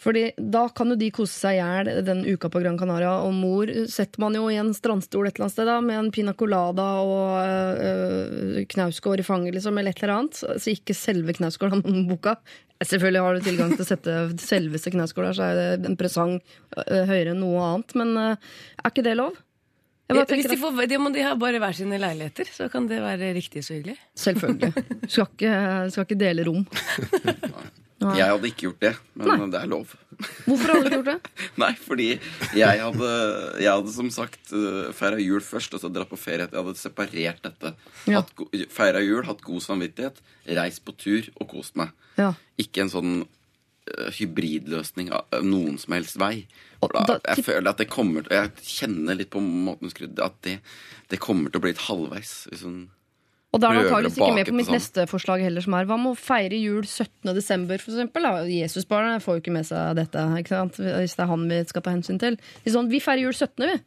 Fordi 0.00 0.30
da 0.38 0.62
kan 0.72 0.88
jo 0.92 0.96
de 0.96 1.10
kose 1.12 1.34
seg 1.34 1.58
i 1.58 1.60
hjel 1.60 2.04
den 2.06 2.22
uka 2.24 2.48
på 2.52 2.62
Gran 2.62 2.78
Canaria. 2.80 3.18
Og 3.26 3.34
mor 3.36 3.68
setter 3.92 4.22
man 4.22 4.36
jo 4.38 4.46
i 4.48 4.56
en 4.60 4.72
strandstol 4.76 5.28
et 5.28 5.36
eller 5.36 5.48
annet 5.48 5.56
sted 5.56 5.68
da, 5.68 5.76
med 5.84 5.98
en 5.98 6.08
pina 6.14 6.32
colada 6.32 6.86
og 7.04 7.36
øh, 7.44 8.62
knausgård 8.72 9.20
i 9.20 9.26
fanget, 9.26 9.58
liksom, 9.58 9.76
eller 9.76 9.92
et 9.92 10.00
eller 10.00 10.16
annet. 10.16 10.40
Så 10.40 10.72
ikke 10.72 10.96
selve 10.96 11.36
Knausgård-boka. 11.36 12.38
Selvfølgelig 12.90 13.20
har 13.26 13.36
du 13.36 13.44
tilgang 13.44 13.74
til 13.74 13.84
å 13.84 13.90
sette 13.90 14.16
selveste 14.40 14.94
Knausgård 14.94 15.28
der, 15.28 15.36
så 15.36 15.50
er 15.50 15.60
det 15.60 15.90
en 15.90 15.98
presang 16.00 16.38
øh, 16.38 17.04
høyere 17.04 17.34
enn 17.34 17.44
noe 17.44 17.60
annet. 17.66 17.96
Men 18.00 18.16
øh, 18.16 18.50
er 18.80 18.94
ikke 18.94 19.04
det 19.04 19.18
lov? 19.20 19.36
Hvis 20.10 20.48
de, 20.48 20.56
får, 20.58 20.80
de 20.90 20.96
må 20.98 21.12
de 21.14 21.22
ha 21.22 21.36
bare 21.38 21.60
hver 21.62 21.76
sine 21.76 22.00
leiligheter, 22.00 22.48
så 22.50 22.66
kan 22.72 22.88
det 22.90 22.98
være 23.04 23.28
riktig 23.36 23.62
så 23.62 23.76
hyggelig. 23.76 24.00
Selvfølgelig. 24.18 24.72
Skal 25.06 25.28
ikke, 25.28 25.52
skal 25.92 26.08
ikke 26.08 26.18
dele 26.24 26.48
rom. 26.48 26.64
Nei. 28.00 28.14
Jeg 28.16 28.32
hadde 28.32 28.48
ikke 28.48 28.64
gjort 28.64 28.80
det, 28.80 28.92
men 29.20 29.28
Nei. 29.28 29.48
det 29.52 29.58
er 29.60 29.68
lov. 29.68 29.90
Hvorfor 30.46 30.70
hadde 30.72 30.80
du 30.80 30.86
ikke 30.88 30.98
gjort 30.98 31.08
det? 31.10 31.32
Nei, 31.62 31.72
fordi 31.84 32.06
jeg 32.56 32.80
hadde, 32.80 33.10
jeg 33.60 33.74
hadde 33.74 33.92
som 33.92 34.08
sagt 34.14 34.54
uh, 34.56 34.86
feira 34.96 35.18
jul 35.20 35.42
først, 35.44 35.76
og 35.76 35.82
så 35.82 35.90
dratt 35.92 36.08
på 36.08 36.20
ferie. 36.20 36.46
Jeg 36.46 36.56
hadde 36.56 36.80
separert 36.80 37.42
dette. 37.44 37.74
Ja. 38.08 38.22
Feira 38.72 39.02
jul, 39.04 39.20
hatt 39.28 39.44
god 39.44 39.66
samvittighet, 39.66 40.22
reist 40.56 40.84
på 40.86 40.96
tur 40.96 41.28
og 41.36 41.50
kost 41.52 41.76
meg. 41.80 41.92
Ja. 42.16 42.32
Ikke 42.60 42.86
en 42.86 42.92
sånn 42.92 43.12
uh, 43.20 44.08
hybridløsning 44.16 45.12
av 45.12 45.28
av 45.36 45.44
noen 45.44 45.76
som 45.82 45.96
helst 45.96 46.16
vei. 46.20 46.46
Da, 46.80 47.18
jeg 47.34 47.44
føler 47.44 47.68
at 47.74 47.80
det 47.82 47.90
kommer 47.92 48.24
Jeg 48.32 48.54
kjenner 48.64 49.18
litt 49.18 49.28
på 49.34 49.42
måten 49.44 49.84
hun 49.84 49.90
skrudde 49.92 50.24
At 50.24 50.38
det, 50.46 50.54
det 51.12 51.18
kommer 51.20 51.52
til 51.52 51.60
å 51.60 51.64
bli 51.66 51.74
et 51.74 51.82
halvveis. 51.90 52.32
Hvis 52.48 52.64
hun 52.64 52.78
Og 53.50 53.58
da 53.58 53.66
er 53.70 53.80
han 53.80 53.86
antakeligvis 53.88 54.18
ikke 54.20 54.34
med 54.36 54.46
på 54.46 54.54
mitt 54.54 54.68
sånn. 54.68 54.76
neste 54.78 55.04
forslag 55.10 55.42
heller, 55.42 55.64
som 55.64 55.74
er 55.74 55.88
hva 55.90 55.96
med 55.98 56.12
å 56.12 56.18
feire 56.18 56.54
jul 56.54 56.84
17. 56.86 57.32
desember, 57.34 57.82
for 57.82 57.90
eksempel? 57.96 58.28
Jesusbarnet 58.46 59.24
får 59.24 59.38
jo 59.38 59.42
ikke 59.42 59.54
med 59.56 59.66
seg 59.66 59.96
dette, 59.98 60.26
ikke 60.38 60.54
sant? 60.54 60.78
hvis 60.78 61.16
det 61.18 61.24
er 61.24 61.30
han 61.32 61.48
vi 61.50 61.62
skal 61.66 61.82
ta 61.82 61.94
hensyn 61.96 62.20
til. 62.22 62.38
Vi, 62.62 62.74
sånn, 62.74 62.90
vi 62.92 63.02
feirer 63.02 63.26
jul 63.26 63.34
17., 63.34 63.66
vi. 63.66 63.80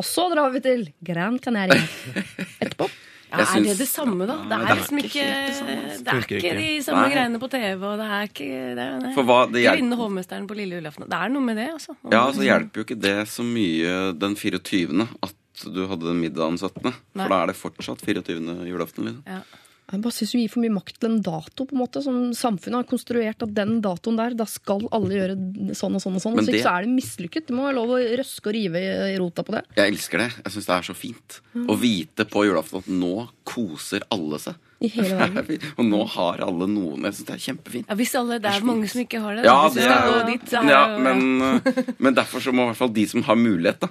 Og 0.00 0.04
så 0.06 0.26
drar 0.32 0.52
vi 0.52 0.60
til 0.64 0.84
Gran 1.04 1.40
Canaria 1.40 1.80
etterpå. 2.62 2.90
Ja, 3.30 3.44
er 3.46 3.62
det 3.62 3.76
det 3.78 3.86
samme, 3.86 4.26
da? 4.26 4.36
Det 4.42 4.56
er 4.56 4.62
det 4.64 4.70
er 4.72 4.78
liksom 4.80 4.98
ikke 4.98 5.10
ikke 5.10 5.24
det 5.30 5.54
samme, 5.54 5.74
altså. 5.80 6.04
Det 6.04 6.12
er 6.12 6.24
ikke 6.24 6.38
ikke. 6.40 6.54
de 6.58 6.70
samme 6.82 7.02
Nei. 7.04 7.10
greiene 7.14 7.40
på 7.42 7.48
TV, 7.52 7.84
og 7.86 8.00
det 8.00 8.06
er 8.10 8.24
ikke 8.26 8.48
det 8.50 8.84
er, 8.84 8.96
nei. 9.04 9.12
For 9.14 9.28
hva 9.28 9.36
det 9.46 9.62
Grevinnen 9.64 9.94
og 9.94 10.00
hovmesteren 10.02 10.48
på 10.50 10.56
lille 10.58 10.80
julaften. 10.80 11.06
Det 11.12 11.20
er 11.20 11.30
noe 11.30 11.46
med 11.46 11.60
det, 11.60 11.68
altså. 11.76 11.94
Ja, 12.10 12.24
så 12.34 12.42
hjelper 12.42 12.82
jo 12.82 12.86
ikke 12.88 12.98
det 13.00 13.14
så 13.30 13.46
mye 13.46 13.94
den 14.18 14.34
24. 14.40 15.06
at 15.22 15.36
du 15.64 15.86
hadde 15.86 16.06
den 16.08 16.20
middagen 16.20 16.56
17. 16.58 16.82
Nei. 16.84 16.92
For 17.24 17.28
da 17.28 17.42
er 17.42 17.46
det 17.52 17.56
fortsatt 17.60 18.00
24. 18.06 18.66
julaften. 18.68 19.04
Liksom. 19.10 19.24
Ja. 19.26 19.42
Jeg 19.90 20.02
bare 20.04 20.14
synes 20.14 20.32
vi 20.36 20.40
gir 20.44 20.50
for 20.52 20.62
mye 20.62 20.70
makt 20.70 21.00
til 21.02 21.08
en 21.10 21.16
dato, 21.26 21.64
på 21.66 21.74
en 21.74 21.80
måte, 21.80 21.98
som 22.00 22.30
samfunnet 22.30 22.78
har 22.78 22.84
konstruert 22.86 23.42
at 23.42 23.50
den 23.56 23.80
datoen 23.82 24.14
der, 24.20 24.36
da 24.38 24.44
skal 24.46 24.84
alle 24.94 25.16
gjøre 25.16 25.34
sånn 25.74 25.96
og 25.98 26.02
sånn 26.04 26.14
og 26.14 26.22
sånn. 26.22 26.36
Men 26.38 26.44
så 26.46 26.52
det- 26.52 26.60
ikke 26.60 26.68
så 26.68 26.74
er 26.78 26.82
det 26.86 26.92
mislykket. 26.94 27.46
Det 27.48 27.56
må 27.56 27.64
være 27.66 27.74
lov 27.74 27.88
å 27.96 27.98
røske 28.20 28.46
og 28.46 28.54
rive 28.54 28.78
i 28.78 29.16
rota 29.18 29.42
på 29.42 29.50
det. 29.56 29.64
Jeg 29.74 29.90
elsker 29.92 30.18
det. 30.22 30.28
Jeg 30.44 30.52
syns 30.54 30.66
det 30.70 30.76
er 30.76 30.86
så 30.86 30.94
fint. 30.94 31.40
Å 31.66 31.74
vite 31.76 32.24
på 32.30 32.44
julaften 32.46 32.78
at 32.78 32.86
nå 32.86 33.28
koser 33.44 34.02
alle 34.12 34.38
seg. 34.38 34.54
I 34.80 34.88
hele 34.94 35.10
verden. 35.34 35.58
og 35.76 35.84
nå 35.84 36.06
har 36.08 36.38
alle 36.38 36.68
noen. 36.70 37.02
Jeg 37.02 37.12
syns 37.18 37.26
det 37.26 37.34
er 37.34 37.52
kjempefint. 37.52 37.86
Ja, 37.90 37.94
hvis 37.98 38.14
alle, 38.14 38.38
Det 38.38 38.46
er 38.54 38.60
mange 38.62 38.88
som 38.88 39.02
ikke 39.02 39.20
har 39.20 39.34
det. 39.34 39.44
Ja, 39.44 39.68
det 39.68 39.82
er, 39.82 40.06
gå 40.06 40.26
dit, 40.30 40.52
er 40.54 40.70
ja 40.70 40.86
jo- 40.86 41.02
men, 41.02 41.42
uh, 41.42 41.82
men 41.98 42.14
derfor 42.14 42.38
så 42.38 42.54
må 42.54 42.62
i 42.62 42.70
hvert 42.70 42.76
fall 42.78 42.94
de 42.94 43.06
som 43.10 43.22
har 43.24 43.34
mulighet, 43.34 43.80
da. 43.80 43.88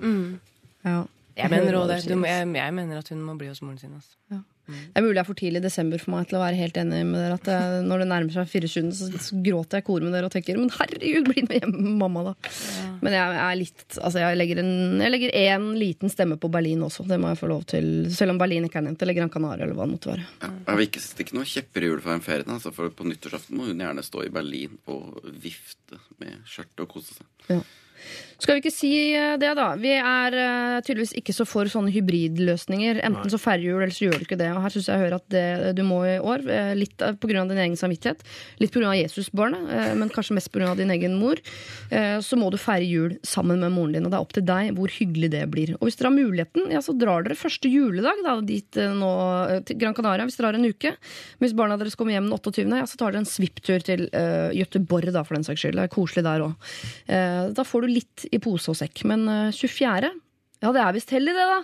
Ja. 0.86 1.03
Jeg 1.39 1.54
mener, 1.54 1.80
også 1.80 1.89
du 1.89 2.10
det. 2.13 2.21
Du, 2.21 2.28
jeg, 2.28 2.54
jeg 2.60 2.78
mener 2.78 3.02
at 3.02 3.12
hun 3.13 3.25
må 3.25 3.36
bli 3.39 3.52
hos 3.52 3.62
moren 3.65 3.80
sin. 3.82 3.97
Altså. 3.97 4.43
Det 4.69 4.99
er 4.99 5.04
mulig 5.04 5.17
det 5.17 5.21
er 5.23 5.28
for 5.28 5.38
tidlig 5.38 5.60
i 5.62 5.65
desember 5.65 6.02
for 6.02 6.13
meg 6.13 6.28
til 6.30 6.38
å 6.38 6.41
være 6.43 6.58
helt 6.60 6.78
enig 6.78 6.99
med 7.08 7.17
dere. 7.17 7.38
At 7.39 7.47
jeg, 7.49 7.80
når 7.89 8.04
det 8.04 8.08
nærmer 8.12 8.36
seg 8.36 8.52
24., 8.52 8.91
så, 8.99 9.08
så 9.25 9.39
gråter 9.45 9.80
jeg 9.80 9.86
i 9.86 9.88
kor 9.88 10.06
med 10.06 10.13
dere 10.15 10.30
og 10.30 10.34
tenker 10.34 10.60
Men 10.60 10.71
herregud, 10.75 11.30
bli 11.30 11.43
med 11.47 11.56
hjem 11.58 11.73
med 11.73 11.95
mamma, 12.04 12.25
da. 12.30 12.54
Men 13.02 13.15
jeg 13.15 13.39
er 13.45 13.58
litt 13.58 13.86
Altså, 13.97 14.21
jeg 14.21 14.38
legger 14.38 14.62
en 14.62 15.02
Jeg 15.02 15.13
legger 15.13 15.36
en 15.41 15.67
liten 15.80 16.13
stemme 16.13 16.38
på 16.41 16.52
Berlin 16.54 16.86
også. 16.86 17.08
Det 17.10 17.19
må 17.21 17.34
jeg 17.34 17.41
få 17.41 17.52
lov 17.52 17.65
til. 17.73 17.89
Selv 18.13 18.36
om 18.36 18.41
Berlin 18.41 18.67
ikke 18.69 18.82
er 18.82 18.88
nevnt. 18.89 19.06
Eller 19.06 19.17
Gran 19.17 19.34
Canaria, 19.34 19.65
eller 19.65 19.78
hva 19.78 19.88
det 19.88 19.95
måtte 19.95 20.13
være. 20.13 20.30
Ja, 20.43 20.52
jeg 20.69 20.80
vil 20.82 20.89
ikke 20.91 21.06
stikke 21.08 21.38
noe 21.39 21.49
kjepper 21.49 21.86
i 21.86 21.91
hjulet 21.91 22.06
for 22.06 22.15
den 22.15 22.25
ferien. 22.25 22.56
Altså, 22.60 22.73
for 22.75 22.93
på 22.93 23.10
nyttårsaften 23.10 23.58
må 23.58 23.69
hun 23.71 23.86
gjerne 23.86 24.06
stå 24.06 24.25
i 24.28 24.34
Berlin 24.34 24.78
og 24.91 25.21
vifte 25.41 26.02
med 26.21 26.43
skjørtet 26.49 26.86
og 26.86 26.91
kose 26.93 27.17
seg. 27.17 27.30
Ja. 27.49 27.62
Skal 28.39 28.56
vi 28.56 28.62
ikke 28.63 28.71
si 28.71 28.89
eh, 29.12 29.34
det, 29.39 29.49
da? 29.58 29.73
Vi 29.75 29.91
er 29.99 30.36
uh, 30.39 30.78
tydeligvis 30.86 31.12
ikke 31.19 31.34
så 31.36 31.43
for 31.47 31.67
sånne 31.67 31.91
hybridløsninger. 31.91 33.02
Enten 33.04 33.32
så 33.32 33.39
færre 33.41 33.65
jul, 33.65 33.82
eller 33.82 33.91
så 33.91 34.06
gjør 34.06 34.15
du 34.15 34.23
ikke 34.23 34.38
det. 34.39 34.47
Og 34.56 34.63
her 34.63 34.71
syns 34.71 34.88
jeg 34.88 34.95
jeg 34.95 35.04
hører 35.04 35.15
at 35.17 35.25
det 35.34 35.73
du 35.75 35.82
må 35.88 35.97
i 36.08 36.15
år, 36.17 36.45
eh, 36.47 36.71
litt 36.78 36.95
pga. 36.95 37.43
din 37.49 37.60
egen 37.60 37.75
samvittighet, 37.80 38.23
litt 38.63 38.78
av 38.80 38.95
Jesusbarnet, 38.95 39.65
uh, 39.67 39.91
men 39.99 40.12
kanskje 40.13 40.38
mest 40.38 40.56
av 40.56 40.80
din 40.80 40.91
egen 40.95 41.17
mor, 41.19 41.36
uh, 41.91 42.19
så 42.23 42.39
må 42.39 42.47
du 42.52 42.58
feire 42.58 42.88
jul 42.88 43.17
sammen 43.28 43.60
med 43.60 43.75
moren 43.75 43.97
din. 43.97 44.08
Og 44.08 44.13
det 44.13 44.17
er 44.17 44.23
opp 44.23 44.34
til 44.38 44.47
deg 44.47 44.71
hvor 44.78 44.88
hyggelig 44.88 45.32
det 45.36 45.43
blir. 45.52 45.75
Og 45.82 45.89
hvis 45.89 45.99
dere 45.99 46.08
har 46.08 46.15
muligheten, 46.15 46.71
ja, 46.71 46.80
så 46.80 46.95
drar 46.95 47.28
dere 47.28 47.36
første 47.36 47.67
juledag 47.67 48.23
da, 48.23 48.38
dit 48.39 48.80
nå 48.80 49.12
til 49.67 49.80
Gran 49.82 49.97
Canaria 49.97 50.23
hvis 50.23 50.39
dere 50.39 50.54
har 50.54 50.60
en 50.62 50.69
uke. 50.69 50.95
Men 50.95 51.47
hvis 51.47 51.58
barna 51.60 51.75
deres 51.80 51.99
kommer 51.99 52.15
hjem 52.15 52.32
den 52.32 52.39
28., 52.39 52.67
ja, 52.71 52.88
så 52.88 52.99
tar 53.02 53.12
dere 53.12 53.25
en 53.25 53.30
svipptur 53.30 53.84
til 53.84 54.08
Göteborg, 54.56 55.12
da, 55.12 55.25
for 55.28 55.36
den 55.36 55.43
saks 55.47 55.65
skyld. 55.65 55.75
Det 55.75 55.89
er 55.89 55.93
koselig 55.93 56.23
der 56.23 56.47
òg. 56.47 56.73
da 57.60 57.67
får 57.67 57.84
du 57.84 57.95
litt 57.99 58.28
i 58.31 58.39
pose 58.43 58.71
og 58.71 58.77
sekk. 58.79 59.05
Men 59.09 59.27
eh, 59.29 59.53
24. 59.55 60.11
Ja, 60.59 60.73
det 60.75 60.81
er 60.83 60.95
visst 60.95 61.11
hellig, 61.15 61.33
det, 61.37 61.45
da. 61.47 61.59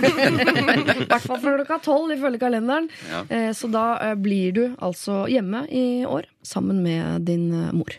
I 1.02 1.08
hvert 1.10 1.26
fall 1.26 1.40
fra 1.42 1.56
klokka 1.58 1.76
tolv, 1.84 2.14
ifølge 2.14 2.40
kalenderen. 2.40 2.88
Ja. 3.10 3.24
Eh, 3.28 3.50
så 3.56 3.68
da 3.72 3.84
eh, 4.00 4.14
blir 4.16 4.54
du 4.56 4.62
altså 4.80 5.26
hjemme 5.28 5.66
i 5.68 6.06
år 6.08 6.28
sammen 6.46 6.80
med 6.84 7.28
din 7.28 7.50
eh, 7.52 7.68
mor. 7.76 7.98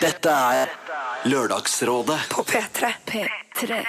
Dette 0.00 0.32
er 0.54 0.72
Lørdagsrådet. 1.28 2.18
På 2.32 2.46
P3. 2.48 2.94
P3. 3.08 3.84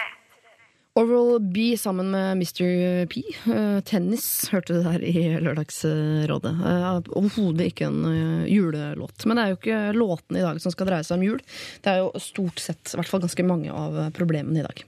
Oral 0.96 1.39
B 1.39 1.78
sammen 1.78 2.12
med 2.12 2.32
Mr. 2.32 3.06
P. 3.06 3.24
Eh, 3.54 3.80
tennis 3.84 4.48
hørte 4.48 4.78
du 4.78 4.86
der 4.86 5.02
i 5.04 5.26
Lørdagsrådet. 5.43 6.54
Eh, 6.56 6.86
Overhodet 7.20 7.68
ikke 7.68 7.89
en 7.89 8.06
eh, 8.08 8.46
julelåt. 8.54 9.26
Men 9.28 9.36
det 9.36 9.43
er 9.43 9.52
jo 9.52 9.58
ikke 9.60 9.82
låtene 9.98 10.39
i 10.39 10.46
dag 10.46 10.62
som 10.64 10.72
skal 10.72 10.88
dreie 10.88 11.04
seg 11.04 11.20
om 11.20 11.26
jul. 11.28 11.43
Det 11.84 11.91
er 11.91 12.00
jo 12.00 12.24
stort 12.24 12.64
sett, 12.64 12.93
i 12.93 13.02
hvert 13.02 13.12
fall 13.12 13.26
ganske 13.26 13.43
mange 13.43 13.76
av 13.76 14.00
problemene 14.16 14.62
i 14.62 14.64
dag. 14.64 14.86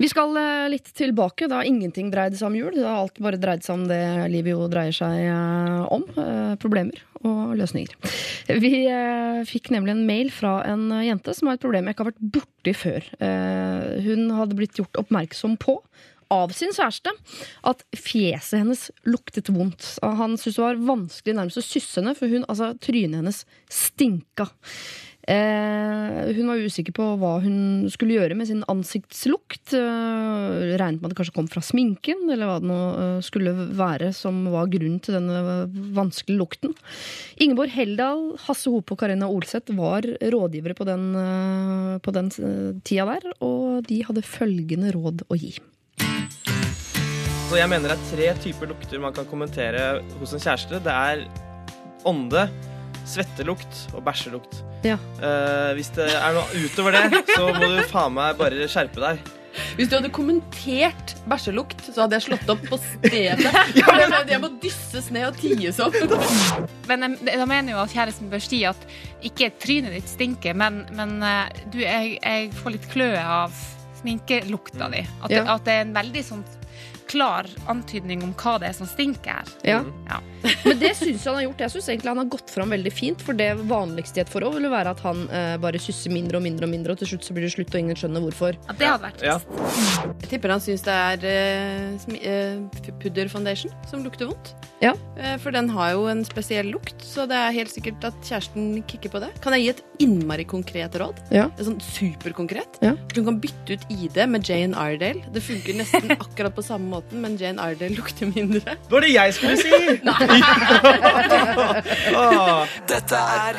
Vi 0.00 0.08
skal 0.08 0.32
litt 0.72 0.88
tilbake. 0.96 1.50
Da 1.52 1.60
ingenting 1.60 2.08
dreide 2.14 2.40
seg 2.40 2.48
om 2.48 2.56
jul. 2.62 2.80
Har 2.80 3.02
alt 3.02 3.20
bare 3.20 3.36
dreid 3.42 3.68
seg 3.68 3.82
om 3.82 3.84
det 3.92 4.00
livet 4.32 4.56
jo 4.56 4.64
dreier 4.72 4.96
seg 4.96 5.28
om. 5.92 6.08
Problemer 6.56 7.04
og 7.24 7.54
løsninger. 7.58 7.94
Vi 8.60 8.72
eh, 8.90 9.42
fikk 9.48 9.70
nemlig 9.74 9.94
en 9.94 10.06
mail 10.08 10.32
fra 10.34 10.58
en 10.68 10.88
jente 11.04 11.34
som 11.36 11.48
har 11.48 11.58
et 11.58 11.64
problem 11.64 11.88
jeg 11.88 11.96
ikke 11.96 12.06
har 12.06 12.12
vært 12.12 12.26
borti 12.38 12.74
før. 12.76 13.08
Eh, 13.24 14.02
hun 14.06 14.28
hadde 14.36 14.58
blitt 14.58 14.80
gjort 14.80 15.00
oppmerksom 15.04 15.56
på 15.62 15.78
av 16.32 16.52
sin 16.56 16.72
kjæreste 16.74 17.12
at 17.68 17.82
fjeset 17.96 18.60
hennes 18.62 18.86
luktet 19.08 19.50
vondt. 19.54 19.94
Han 20.02 20.38
syntes 20.38 20.58
det 20.58 20.64
var 20.64 20.84
vanskelig 20.92 21.36
nærmest 21.38 21.60
å 21.60 21.66
kysse 21.66 22.00
henne, 22.00 22.14
for 22.18 22.32
hun, 22.32 22.46
altså, 22.48 22.72
trynet 22.82 23.20
hennes 23.20 23.42
stinka. 23.72 24.48
Eh, 25.24 26.34
hun 26.36 26.50
var 26.50 26.60
usikker 26.60 26.92
på 26.92 27.04
hva 27.16 27.38
hun 27.40 27.86
skulle 27.92 28.18
gjøre 28.18 28.36
med 28.36 28.48
sin 28.50 28.60
ansiktslukt. 28.68 29.72
Eh, 29.72 30.76
regnet 30.76 31.00
med 31.00 31.08
at 31.08 31.14
det 31.14 31.18
kanskje 31.20 31.36
kom 31.38 31.48
fra 31.48 31.62
sminken, 31.64 32.26
eller 32.28 32.50
hva 32.50 32.58
det 32.60 32.68
nå 32.68 32.80
eh, 32.92 33.20
skulle 33.24 33.54
være 33.78 34.12
som 34.16 34.42
var 34.52 34.68
grunnen 34.72 35.00
til 35.04 35.16
denne 35.16 35.64
vanskelige 35.96 36.40
lukten. 36.42 36.74
Ingeborg 37.40 37.72
Heldal, 37.72 38.26
Hasse 38.44 38.72
Hope 38.72 38.92
og 38.92 39.00
Karina 39.00 39.30
Olseth 39.32 39.72
var 39.78 40.04
rådgivere 40.04 40.76
på 40.76 40.88
den, 40.88 41.06
eh, 41.16 41.94
på 42.04 42.14
den 42.16 42.28
eh, 42.34 42.74
tida 42.84 43.08
der, 43.14 43.32
og 43.40 43.88
de 43.88 44.02
hadde 44.04 44.26
følgende 44.28 44.92
råd 44.92 45.24
å 45.30 45.40
gi. 45.40 45.54
Så 47.48 47.60
jeg 47.60 47.70
mener 47.70 47.92
det 47.92 47.96
er 47.96 48.06
tre 48.10 48.28
typer 48.44 48.68
lukter 48.72 49.00
man 49.00 49.14
kan 49.16 49.28
kommentere 49.30 50.02
hos 50.18 50.32
en 50.34 50.42
kjæreste. 50.42 50.80
Det 50.84 50.92
er 50.92 51.24
ånde, 52.08 52.48
svettelukt 53.08 53.84
og 53.94 54.02
bæsjelukt. 54.06 54.60
Ja. 54.84 54.98
Eh, 55.20 55.70
hvis 55.78 55.90
det 55.96 56.10
er 56.12 56.34
noe 56.36 56.64
utover 56.66 56.96
det, 56.98 57.24
så 57.34 57.48
må 57.54 57.70
du 57.74 57.80
faen 57.90 58.14
meg 58.16 58.36
bare 58.40 58.68
skjerpe 58.70 59.00
deg. 59.04 59.22
Hvis 59.78 59.86
du 59.86 59.94
hadde 59.94 60.08
kommentert 60.10 61.12
bæsjelukt, 61.30 61.84
så 61.86 62.04
hadde 62.04 62.16
jeg 62.18 62.24
slått 62.24 62.48
opp 62.50 62.64
på 62.72 62.78
stedet. 62.82 63.44
Jeg 63.78 64.00
det, 64.10 64.22
det 64.32 64.38
må 64.42 64.48
dysses 64.62 65.12
ned 65.14 65.28
og 65.28 65.36
ties 65.38 65.78
opp. 65.84 65.94
Men 66.90 67.06
jeg, 67.06 67.20
da 67.38 67.46
mener 67.46 67.76
jo 67.76 67.78
at 67.84 67.94
kjæresten 67.94 68.32
bør 68.32 68.42
si 68.42 68.64
at 68.66 68.82
ikke 69.22 69.52
trynet 69.62 69.94
ditt 69.94 70.10
stinker, 70.10 70.58
men, 70.58 70.82
men 70.98 71.14
eh, 71.22 71.54
du, 71.70 71.78
jeg, 71.84 72.16
jeg 72.18 72.50
får 72.58 72.74
litt 72.74 72.90
kløe 72.90 73.22
av 73.22 73.54
sminkelukta 74.00 74.90
di. 74.92 75.04
At, 75.22 75.30
Ja. 75.32 75.46
at 75.54 75.64
det 75.66 75.78
er 75.78 75.86
en 75.86 75.94
veldig 75.96 76.24
sånn 76.26 76.42
klar 77.14 77.48
antydning 77.70 78.24
om 78.26 78.34
hva 78.42 78.56
det 78.60 78.70
er 78.72 78.76
som 78.76 78.88
stinker 78.90 79.38
her. 79.38 79.52
Ja. 79.66 79.80
Ja. 80.10 80.20
Men 80.64 80.78
det 80.80 80.92
syns 80.98 81.24
han 81.24 81.38
har 81.38 81.46
gjort. 81.46 81.62
Jeg 81.64 81.72
synes 81.72 81.88
egentlig 81.88 82.10
han 82.10 82.20
har 82.20 82.30
gått 82.34 82.52
fram 82.52 82.74
veldig 82.74 82.92
fint. 82.92 83.22
For 83.24 83.36
det 83.38 83.50
vanligste 83.70 84.20
i 84.20 84.24
et 84.24 84.32
forhold 84.32 84.58
vil 84.58 84.68
jo 84.68 84.74
være 84.74 84.92
at 84.92 85.00
han 85.06 85.24
eh, 85.30 85.54
bare 85.62 85.80
kysser 85.80 86.12
mindre 86.12 86.40
og 86.40 86.44
mindre, 86.44 86.68
og 86.68 86.74
mindre, 86.74 86.94
og 86.94 87.00
til 87.00 87.14
slutt 87.14 87.28
så 87.28 87.36
blir 87.36 87.46
det 87.46 87.54
slutt, 87.54 87.72
og 87.72 87.80
ingen 87.80 87.98
skjønner 87.98 88.24
hvorfor. 88.26 88.58
Ja, 88.68 88.76
det 88.80 88.90
hadde 88.90 89.08
vært 89.08 89.24
Ja. 89.24 89.38
Jeg 90.24 90.30
tipper 90.34 90.54
han 90.54 90.62
syns 90.64 90.84
det 90.86 90.94
er 90.94 91.26
eh, 91.30 92.92
pudder 93.02 93.30
foundation 93.32 93.72
som 93.90 94.04
lukter 94.04 94.28
vondt. 94.30 94.54
Ja. 94.82 94.92
Eh, 95.16 95.36
for 95.40 95.54
den 95.54 95.70
har 95.72 95.94
jo 95.94 96.06
en 96.10 96.24
spesiell 96.26 96.68
lukt, 96.74 97.00
så 97.04 97.28
det 97.30 97.38
er 97.38 97.54
helt 97.56 97.72
sikkert 97.72 98.04
at 98.10 98.16
kjæresten 98.26 98.82
kicker 98.90 99.14
på 99.14 99.22
det. 99.24 99.30
Kan 99.44 99.56
jeg 99.56 99.64
gi 99.64 99.72
et 99.74 99.82
innmari 100.04 100.44
konkret 100.48 100.96
råd? 101.00 101.22
Ja. 101.34 101.46
Et 101.54 101.64
sånn 101.66 101.80
superkonkret. 101.84 102.80
Ja. 102.84 102.94
Hun 103.14 103.30
kan 103.30 103.40
bytte 103.42 103.78
ut 103.78 103.88
ID 103.92 104.20
med 104.30 104.44
Jane 104.48 104.76
Iredale. 104.76 105.24
Det 105.34 105.44
funker 105.44 105.78
nesten 105.80 106.16
akkurat 106.24 106.56
på 106.56 106.64
samme 106.66 107.00
måten, 107.04 107.20
men 107.20 107.36
Jane 107.36 107.70
Iredale 107.70 107.94
lukter 107.96 108.26
mindre. 108.26 108.60
Det 108.60 108.90
var 108.90 109.00
det 109.00 109.08
jeg 109.12 109.34
skulle 109.34 109.56
si! 109.56 109.70
Dette 112.88 113.16
er 113.16 113.54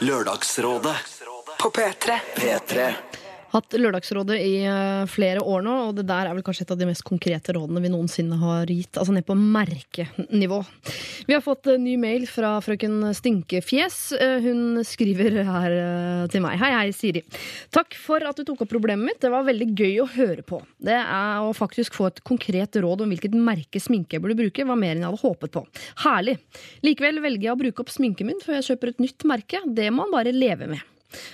Lørdagsrådet. 0.00 0.96
På 1.58 1.70
P3. 1.70 2.12
P3. 2.36 2.92
Hatt 3.52 3.74
Lørdagsrådet 3.76 4.38
i 4.40 4.52
eh, 4.64 5.02
flere 5.12 5.42
år 5.44 5.60
nå, 5.64 5.72
og 5.88 5.96
det 5.98 6.06
der 6.08 6.28
er 6.28 6.36
vel 6.36 6.44
kanskje 6.46 6.64
et 6.64 6.70
av 6.72 6.78
de 6.80 6.86
mest 6.88 7.04
konkrete 7.04 7.52
rådene 7.52 7.82
vi 7.84 7.90
noensinne 7.92 8.38
har 8.40 8.70
gitt. 8.70 8.96
Altså 8.96 9.12
ned 9.12 9.26
på 9.28 9.36
merkenivå. 9.36 10.62
Vi 11.28 11.36
har 11.36 11.42
fått 11.44 11.68
ny 11.82 11.98
mail 12.00 12.24
fra 12.30 12.54
frøken 12.64 13.10
Stinkefjes. 13.16 13.98
Eh, 14.16 14.38
Hun 14.46 14.80
skriver 14.88 15.42
her 15.44 15.76
eh, 15.76 16.22
til 16.32 16.44
meg. 16.44 16.56
Hei, 16.62 16.70
hei, 16.78 16.86
Siri. 16.96 17.20
Takk 17.74 17.98
for 18.00 18.24
at 18.24 18.40
du 18.40 18.46
tok 18.48 18.64
opp 18.64 18.72
problemet 18.72 19.10
mitt. 19.10 19.20
Det 19.20 19.32
var 19.32 19.44
veldig 19.44 19.68
gøy 19.76 20.00
å 20.00 20.08
høre 20.14 20.46
på. 20.48 20.62
Det 20.80 20.96
er 20.96 21.44
å 21.44 21.52
faktisk 21.56 21.98
få 21.98 22.08
et 22.08 22.22
konkret 22.24 22.80
råd 22.80 23.04
om 23.04 23.12
hvilket 23.12 23.36
merke 23.36 23.82
sminke 23.82 24.16
jeg 24.16 24.24
burde 24.24 24.38
bruke, 24.40 24.64
var 24.68 24.80
mer 24.80 24.96
enn 24.96 25.04
jeg 25.04 25.10
hadde 25.10 25.26
håpet 25.26 25.52
på. 25.58 25.66
Herlig. 26.06 26.38
Likevel 26.86 27.20
velger 27.20 27.50
jeg 27.50 27.56
å 27.56 27.60
bruke 27.66 27.84
opp 27.84 27.92
sminken 27.92 28.32
min 28.32 28.40
før 28.40 28.62
jeg 28.62 28.70
kjøper 28.72 28.94
et 28.94 29.04
nytt 29.04 29.28
merke. 29.28 29.60
Det 29.68 29.90
må 29.92 30.06
man 30.06 30.16
bare 30.16 30.32
leve 30.32 30.70
med. 30.72 30.80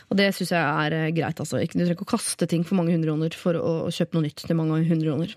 Og 0.08 0.18
det 0.20 0.30
syns 0.36 0.52
jeg 0.54 0.62
er 0.62 0.96
eh, 0.96 1.10
greit. 1.16 1.40
altså. 1.40 1.60
Du 1.60 1.72
trenger 1.72 1.94
ikke 1.96 2.06
å 2.06 2.12
kaste 2.16 2.48
ting 2.50 2.64
for 2.66 2.78
mange 2.78 2.94
hundre 2.94 3.10
kroner 3.10 3.36
for 3.38 3.58
å, 3.58 3.74
kjøpe 3.94 4.18
noe 4.18 4.26
nytt 4.26 4.44
til 4.44 4.58
mange 4.58 4.80
hundre 4.88 5.12
kroner. 5.12 5.34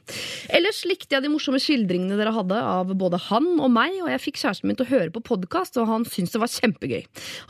Ellers 0.53 0.81
likte 0.87 1.15
jeg 1.15 1.25
de 1.25 1.31
morsomme 1.31 1.61
skildringene 1.61 2.17
dere 2.19 2.33
hadde 2.35 2.57
av 2.57 2.91
både 2.97 3.19
han 3.29 3.47
og 3.61 3.71
meg, 3.73 3.97
og 4.03 4.11
jeg 4.11 4.23
fikk 4.25 4.41
kjæresten 4.41 4.69
min 4.69 4.79
til 4.79 4.87
å 4.87 4.91
høre 4.91 5.13
på 5.15 5.23
podkast, 5.31 5.79
og 5.81 5.89
han 5.89 6.05
syntes 6.07 6.35
det 6.35 6.41
var 6.43 6.51
kjempegøy. 6.51 7.01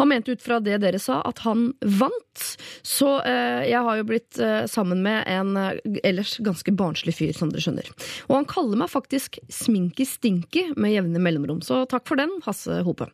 Han 0.02 0.12
mente 0.12 0.36
ut 0.36 0.44
fra 0.44 0.60
det 0.64 0.80
dere 0.84 1.02
sa, 1.02 1.22
at 1.28 1.44
han 1.46 1.72
vant, 1.82 2.46
så 2.88 3.18
eh, 3.28 3.68
jeg 3.72 3.84
har 3.88 4.00
jo 4.00 4.08
blitt 4.08 4.40
eh, 4.42 4.64
sammen 4.72 5.04
med 5.06 5.26
en 5.30 5.58
eh, 5.60 6.00
ellers 6.08 6.38
ganske 6.44 6.74
barnslig 6.78 7.16
fyr, 7.18 7.34
som 7.38 7.52
dere 7.52 7.66
skjønner. 7.66 7.92
Og 8.30 8.38
han 8.40 8.50
kaller 8.50 8.80
meg 8.82 8.92
faktisk 8.92 9.40
Sminky 9.52 10.08
Stinky 10.08 10.68
med 10.78 10.96
jevne 10.96 11.22
mellomrom, 11.24 11.62
så 11.66 11.84
takk 11.90 12.08
for 12.10 12.20
den, 12.22 12.34
Hasse 12.46 12.82
Hope. 12.88 13.10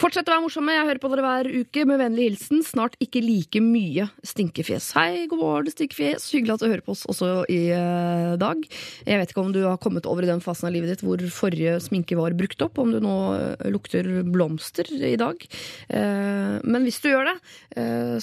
Fortsett 0.00 0.28
å 0.28 0.34
være 0.34 0.46
morsomme, 0.46 0.74
jeg 0.74 0.88
hører 0.88 1.02
på 1.02 1.12
dere 1.12 1.26
hver 1.26 1.50
uke, 1.62 1.86
med 1.88 2.00
vennlig 2.00 2.30
hilsen, 2.30 2.64
snart 2.66 2.96
ikke 3.02 3.13
like 3.22 3.60
mye 3.62 4.08
stinkefjes. 4.26 4.88
Hei, 4.96 5.26
god 5.30 5.38
morgen, 5.40 5.70
stinkefjes. 5.70 6.32
Hyggelig 6.34 6.54
at 6.56 6.62
du 6.64 6.70
hører 6.70 6.82
på 6.84 6.92
oss 6.94 7.04
også 7.10 7.26
i 7.52 7.70
eh, 7.74 8.32
dag. 8.40 8.58
Jeg 9.06 9.18
vet 9.20 9.30
ikke 9.30 9.44
om 9.44 9.52
du 9.54 9.60
har 9.66 9.82
kommet 9.82 10.06
over 10.10 10.22
i 10.24 10.30
den 10.30 10.42
fasen 10.44 10.68
av 10.68 10.74
livet 10.74 10.90
ditt 10.90 11.02
hvor 11.06 11.18
forrige 11.34 11.72
sminke 11.84 12.18
var 12.18 12.38
brukt 12.38 12.60
opp, 12.64 12.74
om 12.82 12.88
du 12.94 12.98
nå 13.04 13.16
eh, 13.36 13.66
lukter 13.74 14.04
blomster 14.26 14.86
i 14.94 15.16
dag. 15.20 15.36
Eh, 15.88 16.54
men 16.64 16.80
hvis 16.86 17.00
du 17.04 17.08
gjør 17.12 17.26
det, 17.32 17.38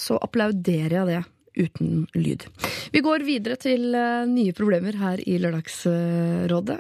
så 0.01 0.13
applauderer 0.21 0.95
jeg 0.99 1.07
det. 1.11 1.21
Uten 1.51 2.07
lyd. 2.15 2.47
Vi 2.93 2.99
går 3.03 3.27
videre 3.27 3.57
til 3.59 3.91
nye 4.31 4.53
problemer 4.55 4.95
her 4.95 5.19
i 5.27 5.35
Lørdagsrådet. 5.43 6.77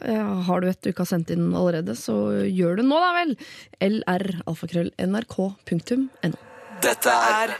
Har 0.47 0.63
du 0.63 0.67
et 0.69 0.79
du 0.79 0.87
ikke 0.93 1.03
har 1.03 1.11
sendt 1.11 1.27
inn 1.35 1.51
allerede, 1.51 1.91
så 1.99 2.47
gjør 2.47 2.79
det 2.79 2.85
nå, 2.87 2.95
da 3.03 3.11
vel! 3.19 3.35
lr-alfakrøll-nrk.no. 3.83 6.39
Dette 6.81 7.11
er 7.13 7.51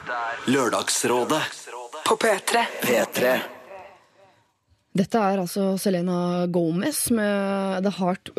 Lørdagsrådet. 0.50 1.42
På 2.08 2.16
P3. 2.18 2.62
P3. 2.82 3.34
Dette 4.98 5.20
er 5.22 5.40
altså 5.44 5.76
Selena 5.80 6.48
Gomez 6.52 7.04
med 7.14 7.86
The 7.86 7.92
Heart 8.00 8.32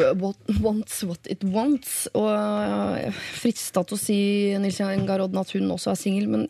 Wants 0.59 1.05
What 1.07 1.31
It 1.31 1.47
Wants. 1.55 2.09
Og 2.19 2.27
jeg 2.27 3.07
er 3.13 3.21
frista 3.39 3.85
til 3.87 3.97
å 3.97 4.01
si 4.03 4.19
Nils 4.61 4.81
Garodden, 4.83 5.39
at 5.39 5.55
hun 5.55 5.71
også 5.71 5.95
er 5.95 6.03
singel, 6.03 6.27
men 6.33 6.49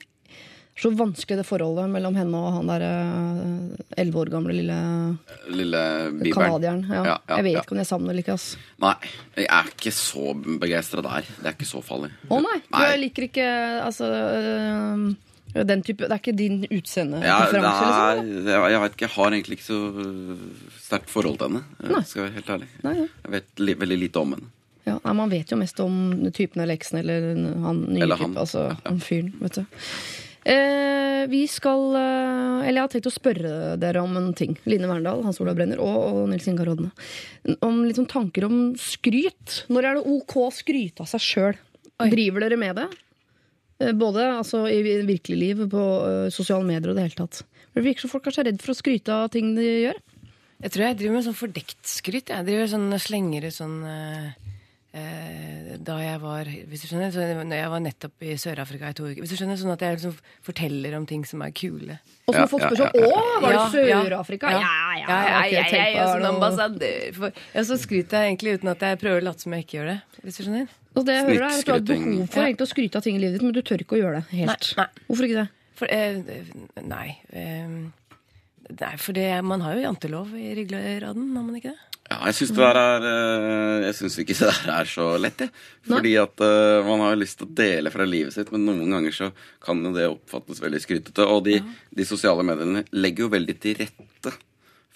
så 0.79 0.89
vanskelig 0.97 1.37
det 1.39 1.45
forholdet 1.47 1.91
mellom 1.93 2.15
henne 2.17 2.39
og 2.41 2.55
han 2.57 2.71
der 2.71 2.83
elleve 4.01 4.23
år 4.23 4.31
gamle 4.33 4.55
lille 4.57 4.77
Lille 5.53 5.83
canadieren. 6.33 6.87
Ja. 6.89 7.03
Ja, 7.05 7.17
ja, 7.29 7.37
jeg 7.37 7.45
vet 7.45 7.53
ja. 7.59 7.61
ikke 7.67 7.75
om 7.77 7.81
jeg 7.83 7.89
savner 7.91 8.11
eller 8.15 8.25
ikke. 8.25 8.37
ass. 8.39 8.47
Nei, 8.83 8.95
jeg 9.37 9.49
er 9.53 9.69
ikke 9.75 9.93
så 9.95 10.33
begeistra 10.63 11.05
der. 11.05 11.29
Det 11.43 11.51
er 11.51 11.57
ikke 11.59 11.69
så 11.69 11.83
farlig. 11.85 12.09
Å 12.33 12.39
nei, 12.41 12.57
du 12.71 12.79
Jeg 12.87 13.03
liker 13.03 13.27
ikke 13.29 13.47
altså 13.85 14.09
øh, 14.09 15.05
Den 15.69 15.83
type, 15.85 16.07
det 16.09 16.17
er 16.17 16.23
ikke 16.23 16.37
din 16.41 16.63
Ja, 16.65 16.71
utseendepreferanse? 16.79 17.85
er, 17.93 18.23
liksom? 18.23 18.49
jeg, 18.49 18.73
jeg 18.73 18.81
vet 18.87 18.97
ikke, 18.97 19.07
jeg 19.09 19.15
har 19.19 19.37
egentlig 19.37 19.59
ikke 19.61 19.69
så 19.69 19.79
øh, 20.07 20.43
sterkt 20.89 21.13
forhold 21.13 21.39
til 21.43 21.51
henne. 21.53 21.65
Nei. 21.85 22.01
Jeg 22.01 22.11
skal 22.15 22.25
være 22.25 22.37
helt 22.41 22.51
ærlig. 22.57 22.71
Nei, 22.89 22.97
ja. 23.03 23.07
Jeg 23.27 23.37
vet 23.37 23.65
li, 23.69 23.77
veldig 23.85 24.01
lite 24.07 24.25
om 24.25 24.35
henne. 24.39 24.51
Ja, 24.89 24.97
nei, 25.05 25.13
Man 25.21 25.31
vet 25.31 25.53
jo 25.53 25.61
mest 25.61 25.79
om 25.85 26.01
typen 26.35 26.65
eller 26.65 26.75
eksen 26.81 26.99
eller 27.05 27.29
han 27.69 27.85
nye 27.93 28.03
Eller 28.09 28.17
type. 28.19 28.33
han. 28.33 28.41
Altså 28.41 28.65
han 28.89 28.99
fyren, 29.05 29.35
vet 29.45 29.61
du. 29.61 29.85
Eh, 30.43 31.23
vi 31.31 31.45
skal 31.47 31.95
eh, 31.95 32.67
Eller 32.67 32.81
jeg 32.81 32.83
har 32.83 32.91
tenkt 32.91 33.07
å 33.07 33.15
spørre 33.15 33.53
dere 33.79 34.03
om 34.03 34.17
en 34.19 34.33
ting. 34.35 34.57
Line 34.67 34.89
Verndal, 34.91 35.23
Hans 35.27 35.39
Olav 35.43 35.59
Brenner 35.59 35.83
og, 35.83 35.99
og 36.03 36.25
Nils 36.33 36.49
Ingar 36.51 36.67
Rodne. 36.71 36.91
Om 37.63 37.85
litt 37.87 38.01
sånn 38.01 38.11
tanker 38.11 38.49
om 38.49 38.73
skryt. 38.81 39.63
Når 39.71 39.89
er 39.89 40.01
det 40.01 40.17
ok 40.17 40.37
å 40.43 40.51
skryte 40.55 41.05
av 41.07 41.11
seg 41.13 41.23
sjøl? 41.27 41.61
Driver 42.03 42.43
dere 42.43 42.59
med 42.59 42.81
det? 42.81 42.89
Eh, 43.83 43.93
Både 43.99 44.27
altså, 44.33 44.65
i 44.71 44.83
virkelig 45.07 45.39
liv, 45.39 45.67
på 45.71 45.83
uh, 46.03 46.31
sosiale 46.35 46.67
medier 46.67 46.91
og 46.93 46.99
det 46.99 47.07
hele 47.07 47.21
tatt. 47.23 47.45
Det 47.73 47.85
virker 47.85 48.05
som 48.05 48.13
folk 48.13 48.27
er 48.29 48.37
så 48.37 48.45
redd 48.47 48.61
for 48.63 48.75
å 48.75 48.79
skryte 48.79 49.15
av 49.15 49.31
ting 49.33 49.55
de 49.57 49.69
gjør. 49.87 50.01
Jeg 50.63 50.75
tror 50.75 50.85
jeg 50.87 50.99
driver 50.99 51.17
med 51.17 51.27
sånn 51.27 51.39
fordekt 51.39 51.89
skryt. 51.91 52.31
Jeg 52.31 52.47
driver 52.47 52.69
sånn 52.71 52.99
slenger 53.03 53.49
ut 53.49 53.57
sånn 53.57 53.79
eh, 53.89 54.51
Da 54.93 55.95
jeg 56.03 56.19
var 56.21 56.45
Hvis 56.69 56.83
du 56.83 56.89
skjønner, 56.91 57.09
så 57.15 57.25
når 57.25 57.57
jeg 57.57 57.69
var 57.73 57.81
nettopp 57.81 58.25
i 58.29 58.35
Sør-Afrika 58.37 58.91
i 58.93 58.97
to 58.99 59.07
uker 59.09 59.23
Hvis 59.23 59.33
du 59.33 59.39
skjønner, 59.39 59.57
Sånn 59.57 59.73
at 59.73 59.81
jeg 59.81 59.97
liksom 59.97 60.19
forteller 60.45 60.97
om 60.99 61.07
ting 61.09 61.23
som 61.25 61.41
er 61.47 61.55
kule. 61.57 61.97
Og 62.29 62.35
så 62.35 62.43
må 62.43 62.43
Ja, 62.43 62.51
folk 62.51 62.67
spør 62.67 62.77
spørre 62.77 62.91
sånn 62.93 63.01
ja, 63.01 63.23
Å, 63.23 63.39
var 63.41 63.49
det 63.49 63.57
Ja, 63.57 63.63
ja. 63.89 64.03
Sør-Afrika? 64.03 64.53
Ja. 64.53 64.61
Ja, 64.61 64.75
Ja, 64.93 65.01
ja, 65.01 65.07
ja, 65.09 65.41
ja, 65.49 65.65
jeg 65.73 65.97
er 65.97 66.13
sånn 66.13 66.29
ambassadør 66.29 67.33
Ja, 67.33 67.65
så 67.71 67.79
skryter 67.81 68.21
jeg 68.27 68.35
egentlig 68.35 68.59
uten 68.61 68.73
at 68.75 68.85
jeg 68.85 69.01
prøver 69.01 69.25
å 69.25 69.27
late 69.31 69.47
som 69.47 69.57
jeg 69.57 69.65
ikke 69.65 69.79
gjør 69.79 69.89
det. 69.95 69.97
Hvis 70.27 70.39
du 70.39 70.45
skjønner? 70.45 70.77
Og 70.93 71.07
det 71.09 71.17
jeg 71.17 71.25
hører 71.31 71.47
er 71.47 71.57
at 71.57 71.65
du 71.65 71.73
har 71.73 71.87
behov 71.89 72.27
for 72.29 72.45
egentlig 72.45 72.67
å 72.67 72.73
skryte 72.75 73.01
av 73.01 73.07
ting 73.07 73.17
i 73.17 73.23
livet 73.23 73.39
ditt, 73.39 73.47
men 73.49 73.57
du 73.57 73.63
tør 73.65 73.81
ikke 73.81 73.97
å 73.97 74.03
gjøre 74.03 74.21
det 74.21 74.43
helt. 74.43 74.69
Nei, 74.77 74.85
nei. 74.85 75.07
Hvorfor 75.09 75.29
ikke 75.29 75.41
det? 75.41 75.49
For 75.81 75.89
eh, 75.89 76.19
Nei. 76.85 77.07
Eh, 77.33 77.73
nei, 78.77 78.93
for 79.01 79.17
det, 79.17 79.31
man 79.49 79.65
har 79.65 79.79
jo 79.79 79.87
jantelov 79.87 80.37
i 80.37 80.53
ryggeraden, 80.59 81.33
har 81.33 81.49
man 81.49 81.57
ikke 81.57 81.73
det? 81.73 81.92
Ja, 82.11 82.19
jeg 82.29 82.35
syns 82.37 82.51
det 82.53 82.69
der 82.77 83.05
Jeg 83.87 83.95
syns 83.97 84.17
ikke 84.21 84.35
det 84.41 84.49
der 84.67 84.73
er 84.75 84.89
så 84.91 85.07
lett, 85.23 85.45
jeg. 85.47 85.53
Fordi 85.89 86.15
at 86.21 86.43
uh, 86.45 86.85
man 86.87 87.05
har 87.07 87.19
lyst 87.19 87.39
til 87.41 87.49
å 87.49 87.55
dele 87.63 87.93
fra 87.95 88.05
livet 88.09 88.35
sitt, 88.35 88.51
men 88.53 88.67
noen 88.69 88.91
ganger 88.93 89.15
så 89.17 89.31
kan 89.65 89.81
jo 89.85 89.93
det 89.95 90.09
oppfattes 90.11 90.61
veldig 90.63 90.81
skrytete. 90.83 91.27
Og 91.27 91.45
de, 91.47 91.61
de 91.95 92.07
sosiale 92.09 92.45
mediene 92.47 92.85
legger 92.93 93.27
jo 93.27 93.33
veldig 93.33 93.57
til 93.63 93.79
rette 93.81 94.35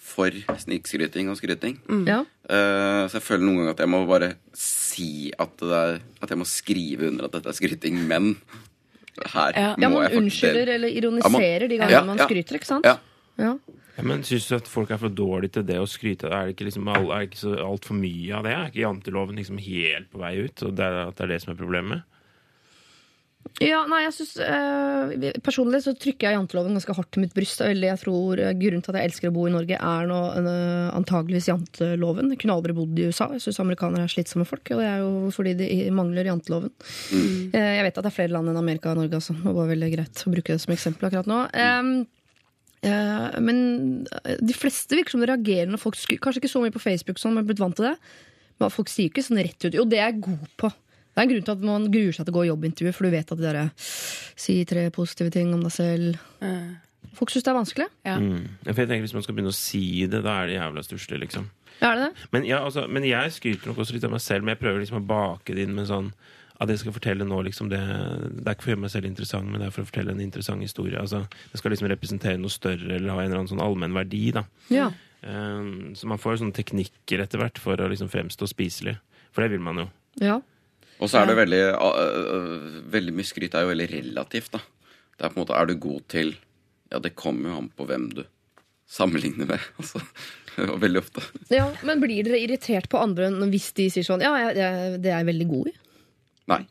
for 0.07 0.33
snikskryting 0.61 1.27
og 1.31 1.37
skryting. 1.39 1.75
Ja. 2.07 2.21
Uh, 2.47 3.03
så 3.09 3.17
jeg 3.19 3.25
føler 3.25 3.43
noen 3.45 3.59
ganger 3.61 3.75
at 3.75 3.83
jeg 3.83 3.91
må 3.91 4.03
bare 4.09 4.31
si 4.57 5.09
at, 5.37 5.57
det 5.59 5.81
er, 5.81 5.99
at 6.23 6.31
jeg 6.33 6.39
må 6.39 6.47
skrive 6.47 7.09
under 7.11 7.27
at 7.27 7.35
dette 7.37 7.51
er 7.51 7.57
skryting, 7.59 7.99
men 8.09 8.35
her 9.33 9.55
Ja. 9.57 9.71
ja, 9.81 9.89
må 9.89 10.03
jeg 10.05 10.13
faktisk 10.13 10.13
Ja, 10.13 10.13
man 10.13 10.23
unnskylder 10.23 10.61
eller 10.61 10.73
eller 10.75 10.87
Ja, 10.93 10.97
ironiserer 11.01 11.63
man- 11.65 11.69
de 11.69 11.77
gangene 11.81 11.91
Ja, 11.97 12.03
man 12.05 12.17
ja. 12.21 12.27
skryter, 12.29 12.55
ikke 12.59 12.69
sant? 12.69 12.85
Ja. 12.85 13.53
Ja. 13.97 14.03
Men 14.05 14.21
Syns 14.27 14.47
du 14.47 14.55
at 14.59 14.67
folk 14.69 14.91
er 14.93 14.99
for 15.01 15.09
dårlige 15.09 15.57
til 15.57 15.63
det 15.65 15.79
å 15.81 15.87
skryte? 15.89 16.29
Er 16.29 16.45
det 16.51 16.55
ikke, 16.55 16.67
liksom, 16.69 16.87
all- 16.93 17.09
er 17.11 17.23
det 17.25 17.31
ikke 17.31 17.43
så 17.45 17.55
altfor 17.65 17.97
mye 17.97 18.35
av 18.37 18.43
det? 18.45 18.53
Er 18.53 18.69
ikke 18.69 18.83
janteloven 18.85 19.39
liksom 19.41 19.57
helt 19.57 20.11
på 20.13 20.21
vei 20.21 20.35
ut? 20.45 20.63
Og 20.67 20.75
det 20.77 20.85
er, 20.85 20.99
at 21.07 21.17
det 21.17 21.25
er 21.25 21.33
det 21.33 21.41
som 21.41 21.53
er 21.55 21.59
problemet? 21.63 22.05
Ja, 23.63 23.85
nei, 23.87 24.01
jeg 24.03 24.11
synes, 24.13 24.33
eh, 24.43 25.31
Personlig 25.41 25.79
så 25.85 25.93
trykker 25.97 26.27
jeg 26.27 26.35
janteloven 26.35 26.75
ganske 26.75 26.93
hardt 26.97 27.09
til 27.15 27.23
mitt 27.23 27.33
bryst. 27.33 27.61
Eller 27.63 27.93
jeg 27.93 28.01
tror 28.03 28.41
eh, 28.43 28.51
Grunnen 28.59 28.83
til 28.83 28.91
at 28.93 28.99
jeg 28.99 29.09
elsker 29.09 29.31
å 29.31 29.33
bo 29.37 29.45
i 29.47 29.53
Norge, 29.53 29.77
er 29.79 30.09
nå 30.11 30.17
eh, 30.41 30.89
antageligvis 30.97 31.47
janteloven. 31.49 32.29
Jeg 32.35 32.41
kunne 32.43 32.57
aldri 32.59 32.75
bodd 32.77 32.99
i 32.99 33.07
USA. 33.07 33.29
Jeg 33.33 33.45
syns 33.47 33.61
amerikanere 33.63 34.03
er 34.05 34.11
slitsomme 34.13 34.45
folk. 34.45 34.67
Og 34.75 34.83
det 34.83 34.89
er 34.91 34.99
jo 35.01 35.31
fordi 35.33 35.55
de 35.63 35.69
mangler 35.95 36.27
janteloven. 36.29 36.69
Eh, 37.55 37.71
jeg 37.79 37.87
vet 37.87 37.97
at 37.97 38.03
det 38.03 38.11
er 38.11 38.17
flere 38.19 38.35
land 38.35 38.51
enn 38.51 38.59
Amerika 38.61 38.91
og 38.93 38.99
Norge, 39.01 39.15
altså. 39.23 39.33
Det 39.41 39.55
var 39.57 39.71
veldig 39.73 39.91
greit 39.95 40.21
å 40.27 40.35
bruke 40.35 40.53
det 40.53 40.61
som 40.67 40.75
eksempel 40.75 41.09
akkurat 41.09 41.31
nå. 41.31 41.39
Mm. 41.55 41.95
Men 43.43 43.59
de 44.07 44.55
fleste 44.55 44.97
virker 44.97 45.15
som 45.15 45.23
de 45.23 45.29
reagerer 45.29 45.69
når 45.71 45.81
folk. 45.81 45.99
Kanskje 46.23 46.43
ikke 46.43 46.51
så 46.51 46.61
mye 46.63 46.73
på 46.75 46.83
Facebook, 46.83 47.21
sånn, 47.21 47.37
men 47.37 47.47
blitt 47.47 47.61
vant 47.61 47.77
til 47.77 47.89
det. 47.89 47.95
Men 48.57 48.73
folk 48.73 48.91
sier 48.91 49.11
ikke 49.11 49.25
sånn 49.25 49.41
rett 49.41 49.67
ut. 49.67 49.75
Jo, 49.77 49.85
det 49.89 50.01
er 50.01 50.11
jeg 50.11 50.23
god 50.25 50.49
på. 50.59 50.71
Det 50.71 51.23
er 51.23 51.25
en 51.25 51.31
grunn 51.31 51.45
til 51.45 51.55
at 51.55 51.63
man 51.65 51.85
gruer 51.89 52.13
seg 52.13 52.27
til 52.27 52.33
å 52.33 52.37
gå 52.37 52.41
i 52.45 52.49
jobbintervju, 52.51 52.91
for 52.93 53.07
du 53.07 53.13
vet 53.15 53.31
at 53.33 53.39
de 53.39 53.45
der 53.47 53.69
Si 54.37 54.59
tre 54.69 54.83
positive 54.93 55.33
ting 55.33 55.49
om 55.55 55.63
deg 55.65 55.73
selv. 55.73 56.19
Folk 57.17 57.31
syns 57.33 57.45
det 57.47 57.49
er 57.49 57.57
vanskelig. 57.57 57.87
Ja. 58.05 58.17
Mm. 58.21 58.43
For 58.67 58.83
jeg 58.83 58.89
tenker 58.91 59.05
Hvis 59.07 59.15
man 59.17 59.25
skal 59.25 59.37
begynne 59.37 59.53
å 59.53 59.57
si 59.57 60.05
det, 60.05 60.21
da 60.25 60.35
er 60.43 60.51
det 60.51 60.59
jævla 60.59 60.83
stusslig, 60.85 61.21
liksom. 61.25 61.47
Er 61.81 61.97
det 61.97 62.07
det? 62.07 62.27
Men, 62.33 62.45
ja, 62.45 62.59
altså, 62.65 62.85
men 62.89 63.05
jeg 63.05 63.33
skryter 63.33 63.69
nok 63.69 63.81
også 63.81 63.95
litt 63.95 64.05
av 64.05 64.13
meg 64.13 64.21
selv, 64.21 64.45
men 64.45 64.55
jeg 64.55 64.61
prøver 64.61 64.81
liksom 64.81 65.01
å 65.01 65.07
bake 65.09 65.57
det 65.57 65.65
inn 65.65 65.75
med 65.77 65.89
sånn 65.89 66.11
at 66.57 66.71
jeg 66.73 66.81
skal 66.81 66.95
fortelle 66.95 67.25
nå 67.27 67.37
liksom 67.45 67.69
det, 67.69 67.79
det 68.39 68.47
er 68.47 68.55
ikke 68.55 68.65
for 68.65 68.71
å 68.71 68.73
gjøre 68.73 68.83
meg 68.87 68.93
selv 68.93 69.09
interessant, 69.09 69.49
men 69.51 69.61
det 69.61 69.67
er 69.67 69.73
for 69.75 69.85
å 69.85 69.89
fortelle 69.89 70.13
en 70.15 70.23
interessant 70.23 70.63
historie. 70.65 70.97
Altså, 70.97 71.19
det 71.51 71.59
skal 71.61 71.73
liksom 71.73 71.89
representere 71.91 72.39
noe 72.41 72.53
større 72.53 72.95
eller 72.95 73.13
ha 73.13 73.19
en 73.21 73.27
eller 73.29 73.43
annen 73.43 73.51
sånn 73.51 73.61
allmenn 73.61 73.93
verdi. 73.97 74.23
da. 74.33 74.47
Ja. 74.73 74.87
Um, 75.21 75.93
så 75.97 76.09
man 76.09 76.21
får 76.21 76.35
jo 76.35 76.39
sånne 76.43 76.57
teknikker 76.57 77.21
etter 77.23 77.41
hvert 77.41 77.61
for 77.61 77.77
å 77.81 77.89
liksom 77.91 78.09
fremstå 78.09 78.49
spiselig. 78.49 78.95
For 79.35 79.45
det 79.45 79.51
vil 79.53 79.61
man 79.65 79.83
jo. 79.85 79.89
ja. 80.23 80.39
Og 80.97 81.11
så 81.11 81.19
er 81.21 81.27
det 81.29 81.35
veldig 81.37 81.57
uh, 81.77 82.61
Veldig 82.89 83.11
mye 83.13 83.27
skryt 83.29 83.53
er 83.53 83.67
jo 83.67 83.69
veldig 83.69 83.85
relativt, 83.91 84.55
da. 84.55 84.63
Det 85.13 85.27
er 85.27 85.29
på 85.29 85.37
en 85.37 85.43
måte 85.43 85.53
Er 85.53 85.67
du 85.69 85.75
god 85.77 86.07
til 86.09 86.31
Ja, 86.89 86.97
det 86.97 87.11
kommer 87.13 87.51
jo 87.51 87.57
an 87.59 87.67
på 87.77 87.85
hvem 87.85 88.07
du 88.17 88.23
sammenligner 88.89 89.45
med. 89.45 89.61
Altså, 89.77 90.01
og 90.65 90.79
veldig 90.81 91.03
ofte. 91.03 91.21
ja. 91.53 91.67
Men 91.85 92.01
blir 92.01 92.25
dere 92.25 92.39
irritert 92.41 92.89
på 92.89 92.97
andre 92.97 93.29
hvis 93.51 93.69
de 93.77 93.85
sier 93.93 94.07
sånn 94.07 94.25
Ja, 94.25 94.31
jeg, 94.41 94.55
jeg, 94.57 94.97
det 95.03 95.11
er 95.11 95.19
jeg 95.21 95.29
veldig 95.29 95.47
god 95.51 95.69
i. 95.69 95.75
Nei. 96.47 96.65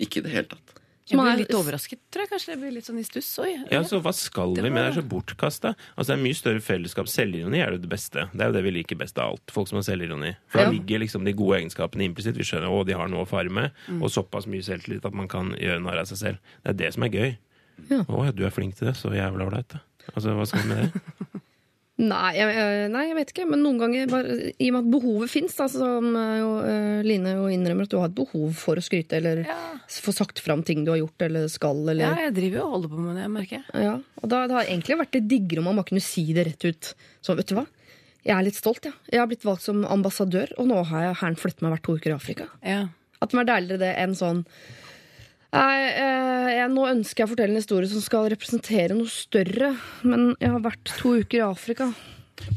Ikke 0.00 0.18
i 0.18 0.24
det 0.26 0.32
hele 0.32 0.48
tatt. 0.50 0.80
Jeg 1.06 1.18
Man 1.18 1.26
blir 1.26 1.34
er- 1.34 1.38
litt 1.44 1.52
overrasket, 1.54 1.98
tror 2.10 2.22
jeg. 2.24 2.30
Kanskje 2.30 2.48
jeg 2.54 2.58
blir 2.62 2.72
litt 2.72 2.86
sånn 2.88 2.98
i 2.98 3.02
stuss. 3.04 3.28
Oi. 3.44 3.50
Ja, 3.70 3.82
så 3.84 4.00
hva 4.00 4.12
skal 4.16 4.54
vi 4.56 4.62
med? 4.70 4.72
Det 4.80 4.96
er 4.96 5.02
så 5.02 5.08
bortkasta. 5.08 5.74
Altså, 5.98 6.06
det 6.14 6.16
er 6.16 6.22
mye 6.24 6.34
større 6.38 6.62
fellesskap. 6.64 7.06
Selvironi 7.12 7.60
er 7.60 7.72
jo 7.72 7.78
det 7.82 7.90
beste. 7.92 8.24
Det 8.32 8.40
er 8.40 8.46
jo 8.48 8.52
det 8.56 8.62
vi 8.64 8.70
liker 8.78 8.96
best 8.96 9.18
av 9.20 9.34
alt. 9.34 9.50
Folk 9.52 9.68
som 9.68 9.76
har 9.76 9.82
selvironi. 9.84 10.34
For 10.48 10.60
Ja. 10.60 10.64
da 10.64 10.70
ligger 10.72 10.98
liksom 11.04 11.24
de 11.26 11.34
gode 11.34 11.60
egenskapene 11.60 12.08
implisitt. 12.08 12.36
Vi 12.40 12.42
skjønner 12.48 12.72
å, 12.72 12.86
de 12.86 12.94
har 12.94 13.06
noe 13.08 13.26
å 13.26 13.28
fare 13.28 13.50
med. 13.50 13.70
Mm. 13.86 14.00
Og 14.02 14.08
såpass 14.08 14.46
mye 14.46 14.64
selvtillit 14.64 15.04
at 15.04 15.12
man 15.12 15.28
kan 15.28 15.52
gjøre 15.52 15.82
narr 15.82 15.98
av 16.00 16.06
seg 16.06 16.16
selv. 16.18 16.38
Det 16.64 16.70
er 16.72 16.78
det 16.86 16.94
som 16.94 17.02
er 17.04 17.10
gøy. 17.10 17.36
Ja. 17.90 18.02
Å 18.08 18.24
ja, 18.24 18.30
du 18.32 18.44
er 18.46 18.50
flink 18.50 18.74
til 18.76 18.88
det. 18.88 18.94
Så 18.96 19.12
jævla 19.12 19.44
ålreit, 19.50 19.68
da. 19.68 19.80
Altså, 20.16 20.32
hva 20.34 20.46
skal 20.46 20.62
vi 20.62 20.68
med 20.68 20.92
det? 20.92 21.02
Nei 22.02 22.32
jeg, 22.34 22.54
jeg- 22.56 22.88
nei, 22.90 23.02
jeg 23.06 23.14
vet 23.20 23.28
ikke. 23.30 23.44
Men 23.46 23.60
noen 23.62 23.78
ganger, 23.78 24.08
bare, 24.10 24.36
i 24.58 24.66
og 24.70 24.74
med 24.74 24.80
at 24.82 24.90
behovet 24.90 25.30
fins, 25.30 25.54
som 25.54 26.08
eh, 26.18 26.38
jo, 26.40 26.48
eh, 26.66 27.02
Line 27.06 27.34
jo 27.36 27.44
innrømmer 27.54 27.86
at 27.86 27.92
du 27.92 27.98
har 28.00 28.08
et 28.10 28.16
behov 28.18 28.48
for 28.58 28.74
å 28.80 28.82
skryte 28.82 29.14
eller 29.20 29.44
Ja. 29.46 29.54
få 29.86 30.12
sagt 30.12 30.40
fram 30.42 30.64
ting 30.66 30.82
du 30.84 30.90
har 30.90 30.98
gjort 30.98 31.22
eller 31.22 31.46
skal. 31.48 31.78
Eller, 31.88 32.02
ja, 32.08 32.14
jeg 32.26 32.34
driver 32.34 32.58
jo 32.58 32.64
og 32.66 32.72
holder 32.74 32.88
på 32.96 32.98
med 33.04 33.16
det, 33.22 33.28
merker 33.30 33.60
jeg. 33.62 33.84
Ja, 33.86 33.94
og 34.22 34.28
da, 34.28 34.46
det 34.48 34.56
har 34.58 34.64
egentlig 34.66 34.98
vært 34.98 35.14
litt 35.20 35.28
diggere 35.30 35.58
om 35.62 35.64
man 35.70 35.76
bare 35.76 35.90
kunne 35.92 36.02
si 36.02 36.26
det 36.34 36.46
rett 36.48 36.64
ut. 36.66 36.94
Så 37.22 37.36
vet 37.38 37.46
du 37.46 37.54
hva? 37.60 37.66
Jeg 38.24 38.34
er 38.38 38.42
litt 38.42 38.56
stolt, 38.58 38.82
jeg. 38.88 38.94
Jeg 39.12 39.20
har 39.20 39.26
blitt 39.30 39.44
valgt 39.46 39.62
som 39.62 39.84
ambassadør, 39.84 40.50
og 40.58 40.66
nå 40.66 40.82
har 40.90 41.02
jeg 41.12 41.16
Hæren 41.22 41.36
flyttet 41.38 41.62
meg 41.62 41.76
hvert 41.76 41.82
to 41.86 41.94
uker 42.00 42.10
i 42.10 42.18
Afrika. 42.18 42.48
Ja. 42.64 42.88
At 43.22 43.30
det 43.30 43.38
er 43.38 43.50
deiligere 43.54 43.78
det 43.86 43.94
enn 44.02 44.14
sånn 44.18 44.44
Nei, 45.54 45.82
eh, 45.86 46.48
jeg, 46.58 46.70
Nå 46.74 46.86
ønsker 46.90 47.22
jeg 47.22 47.28
å 47.28 47.32
fortelle 47.34 47.54
en 47.54 47.60
historie 47.60 47.90
som 47.90 48.02
skal 48.02 48.26
representere 48.32 48.96
noe 48.96 49.10
større, 49.10 49.74
men 50.02 50.32
jeg 50.40 50.50
har 50.50 50.64
vært 50.64 50.90
to 50.98 51.14
uker 51.20 51.38
i 51.38 51.44
Afrika. 51.46 51.92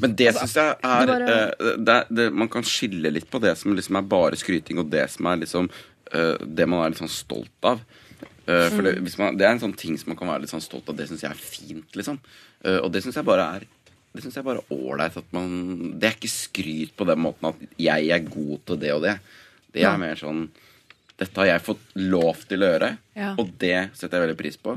Men 0.01 0.15
det 0.17 0.31
syns 0.33 0.55
jeg 0.57 0.73
er 0.81 1.05
det 1.05 1.11
bare- 1.13 1.35
eh, 1.35 1.75
det, 1.77 1.97
det, 2.09 2.33
Man 2.33 2.49
kan 2.49 2.63
skille 2.65 3.11
litt 3.13 3.29
på 3.29 3.39
det 3.39 3.55
som 3.57 3.75
liksom 3.77 3.99
er 3.99 4.01
bare 4.09 4.39
skryting, 4.39 4.79
og 4.81 4.89
det 4.89 5.05
som 5.13 5.29
er 5.29 5.37
liksom 5.43 5.69
eh, 6.11 6.37
Det 6.41 6.67
man 6.67 6.81
er 6.83 6.89
litt 6.89 7.03
sånn 7.03 7.13
stolt 7.13 7.63
av. 7.63 7.81
For 8.47 8.79
det, 8.81 8.93
hvis 9.03 9.17
man, 9.19 9.35
det 9.35 9.43
er 9.43 9.51
en 9.51 9.59
sånn 9.59 9.75
ting 9.75 9.97
som 9.99 10.07
man 10.13 10.17
kan 10.17 10.29
være 10.29 10.45
litt 10.45 10.49
sånn 10.53 10.63
stolt 10.63 10.87
av. 10.87 10.95
Det 10.95 11.09
syns 11.09 11.21
jeg 11.25 11.33
er 11.33 11.35
fint, 11.35 11.89
liksom. 11.99 12.15
Og 12.63 12.87
det 12.93 13.01
syns 13.03 13.17
jeg 13.19 13.25
bare 13.27 13.43
er 13.57 13.65
det 14.15 14.23
synes 14.23 14.37
jeg 14.39 14.45
bare 14.47 14.63
ålreit 14.71 15.17
at 15.19 15.33
man 15.35 15.99
Det 15.99 16.07
er 16.07 16.15
ikke 16.15 16.31
skryt 16.31 16.93
på 16.97 17.05
den 17.05 17.19
måten 17.21 17.49
at 17.51 17.59
jeg 17.77 18.07
er 18.09 18.23
god 18.23 18.63
til 18.65 18.79
det 18.81 18.93
og 18.95 19.03
det. 19.03 19.17
Det 19.75 19.83
er 19.83 19.99
mer 19.99 20.15
sånn 20.15 20.47
Dette 21.17 21.39
har 21.41 21.47
jeg 21.49 21.61
fått 21.65 21.79
lov 21.95 22.43
til 22.47 22.61
å 22.61 22.67
gjøre, 22.73 22.97
Ja. 23.17 23.31
og 23.39 23.47
det 23.57 23.89
setter 23.97 24.19
jeg 24.19 24.27
veldig 24.27 24.37
pris 24.37 24.57
på. 24.61 24.75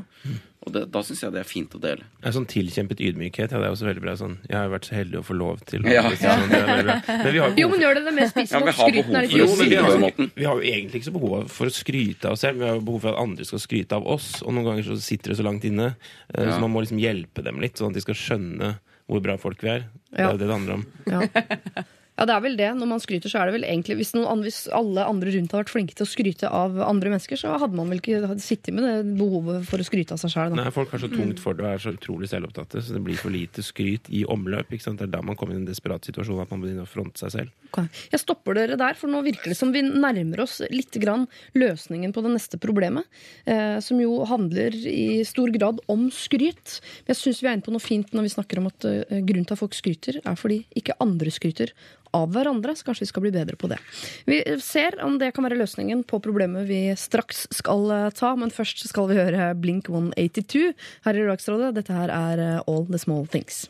Og 0.67 0.73
det, 0.75 0.91
da 0.93 1.01
syns 1.01 1.21
jeg 1.23 1.33
det 1.33 1.41
er 1.41 1.49
fint 1.49 1.73
å 1.73 1.81
dele. 1.81 2.05
Er 2.23 2.33
sånn 2.37 2.45
tilkjempet 2.49 2.99
ydmykhet. 3.01 3.53
Ja, 3.53 3.59
det 3.61 3.65
er 3.69 3.73
også 3.73 3.87
veldig 3.89 4.03
bra. 4.05 4.13
Sånn, 4.17 4.39
jeg 4.49 4.57
har 4.59 4.67
jo 4.69 4.73
vært 4.75 4.89
så 4.89 4.95
heldig 4.97 5.17
å 5.21 5.25
få 5.25 5.37
lov 5.37 5.61
til 5.65 5.85
Ja. 5.89 6.03
Sånn. 6.11 6.49
Men 6.53 7.33
vi 7.33 7.39
har 7.41 7.55
Jo, 7.57 7.69
men 7.73 7.81
gjør 7.81 7.95
det 7.97 8.05
det 8.05 8.15
mest 8.15 8.35
spiselig 8.37 8.53
Ja, 8.53 8.61
vi 8.61 8.73
har 8.77 8.91
skryten 8.91 9.17
er 9.17 9.29
Jo, 9.33 9.47
å 9.47 10.31
vi 10.37 10.45
har 10.45 10.55
jo 10.61 10.61
egentlig 10.61 11.01
ikke 11.01 11.09
så 11.09 11.15
behov 11.17 11.49
for 11.51 11.67
å 11.67 11.73
skryte 11.73 12.25
av 12.29 12.33
oss 12.37 12.41
selv. 12.45 12.59
Vi 12.61 12.69
har 12.69 12.75
jo 12.77 12.85
behov 12.91 13.01
for 13.01 13.13
at 13.15 13.23
andre 13.25 13.45
skal 13.49 13.59
skryte 13.65 13.93
av 13.97 14.07
oss. 14.07 14.43
Og 14.43 14.53
noen 14.53 14.65
ganger 14.69 14.85
så 14.85 14.99
sitter 15.01 15.33
det 15.33 15.39
så 15.41 15.45
langt 15.49 15.65
inne. 15.65 15.95
eh, 16.35 16.45
Så 16.53 16.61
man 16.61 16.73
må 16.73 16.81
liksom 16.85 17.01
hjelpe 17.01 17.43
dem 17.45 17.61
litt, 17.61 17.77
sånn 17.81 17.89
at 17.89 17.95
de 17.95 18.01
skal 18.05 18.15
skjønne 18.21 18.79
hvor 19.09 19.21
bra 19.25 19.37
folk 19.41 19.61
vi 19.65 19.69
er. 19.69 19.85
Det 20.13 20.21
er 20.21 20.33
jo 20.33 20.37
det 20.39 20.47
det 20.49 20.57
handler 20.57 20.75
om. 20.75 20.87
Ja. 21.07 21.85
Ja, 22.21 22.27
det 22.29 22.35
er 22.37 22.43
vel 22.45 22.57
det. 22.59 22.69
Når 22.77 22.89
man 22.91 23.01
skryter, 23.01 23.33
så 23.33 23.41
er 23.41 23.49
det 23.49 23.55
vel 23.57 23.65
egentlig 23.65 23.97
Hvis, 23.97 24.11
andre- 24.15 24.45
hvis 24.45 24.69
alle 24.77 25.07
andre 25.09 25.33
rundt 25.33 25.53
har 25.57 25.63
vært 25.65 25.73
flinke 25.73 25.95
til 25.97 26.05
å 26.05 26.11
skryte 26.11 26.51
av 26.53 26.77
andre 26.85 27.09
mennesker, 27.15 27.39
så 27.41 27.55
hadde 27.59 27.75
man 27.79 27.89
vel 27.89 27.99
ikke 28.03 28.37
sittet 28.39 28.75
med 28.77 28.85
det 28.85 29.17
behovet 29.17 29.65
for 29.65 29.81
å 29.81 29.87
skryte 29.89 30.13
av 30.13 30.21
seg 30.21 30.35
sjøl. 30.35 30.55
Nei, 30.55 30.69
Folk 30.71 30.93
har 30.93 31.01
så 31.01 31.09
tungt 31.09 31.41
for 31.41 31.55
det 31.57 31.65
og 31.65 31.73
er 31.73 31.79
så 31.81 31.95
utrolig 31.97 32.29
selvopptatte, 32.29 32.83
så 32.85 32.93
det 32.93 33.03
blir 33.07 33.17
for 33.17 33.33
lite 33.33 33.65
skryt 33.65 34.11
i 34.13 34.23
omløp. 34.29 34.69
ikke 34.71 34.85
sant? 34.85 34.99
Det 35.01 35.09
er 35.09 35.15
da 35.17 35.23
man 35.25 35.35
kommer 35.41 35.57
i 35.57 35.61
en 35.63 35.65
desperat 35.65 36.05
situasjon 36.05 36.43
at 36.45 36.51
man 36.53 36.61
begynner 36.61 36.85
å 36.85 36.93
fronte 36.93 37.17
seg 37.25 37.33
selv. 37.33 37.57
Ok. 37.73 37.89
Jeg 38.13 38.21
stopper 38.21 38.55
dere 38.61 38.77
der, 38.77 38.95
for 39.01 39.09
nå 39.09 39.23
virker 39.25 39.49
det 39.55 39.57
som 39.57 39.73
vi 39.73 39.81
nærmer 39.81 40.41
oss 40.45 40.61
litt 40.71 40.93
grann 41.01 41.25
løsningen 41.57 42.13
på 42.13 42.23
det 42.27 42.35
neste 42.37 42.61
problemet. 42.61 43.07
Eh, 43.47 43.79
som 43.81 43.97
jo 44.03 44.25
handler 44.29 44.75
i 44.77 45.23
stor 45.25 45.49
grad 45.57 45.81
om 45.89 46.11
skryt. 46.13 46.81
Men 47.07 47.15
jeg 47.15 47.21
syns 47.23 47.41
vi 47.41 47.49
er 47.49 47.57
inne 47.57 47.65
på 47.65 47.73
noe 47.73 47.81
fint 47.81 48.13
når 48.13 48.29
vi 48.29 48.35
snakker 48.37 48.59
om 48.61 48.69
at 48.69 48.85
eh, 48.85 49.23
grunnen 49.25 49.47
til 49.49 49.57
at 49.57 49.63
folk 49.63 49.75
skryter, 49.79 50.21
er 50.21 50.37
fordi 50.37 50.65
ikke 50.77 50.99
andre 51.01 51.31
skryter 51.33 51.73
av 52.17 52.31
hverandre. 52.35 52.75
Så 52.77 52.87
kanskje 52.87 53.07
vi 53.07 53.11
skal 53.13 53.25
bli 53.27 53.35
bedre 53.35 53.59
på 53.61 53.71
det. 53.71 53.81
Vi 54.29 54.41
ser 54.63 54.99
om 55.05 55.19
det 55.21 55.33
kan 55.37 55.47
være 55.47 55.59
løsningen 55.61 56.05
på 56.09 56.21
problemet 56.25 56.69
vi 56.71 56.83
straks 56.99 57.47
skal 57.55 57.91
eh, 57.97 58.09
ta. 58.17 58.35
Men 58.39 58.55
først 58.55 58.87
skal 58.89 59.11
vi 59.11 59.21
høre 59.21 59.53
Blink 59.59 59.91
182 59.91 60.73
her 61.07 61.13
i 61.15 61.23
Lørdagsrådet. 61.23 61.75
Dette 61.81 61.97
her 61.97 62.15
er 62.15 62.47
eh, 62.47 62.65
All 62.71 62.89
The 62.91 63.03
Small 63.03 63.29
Things. 63.31 63.67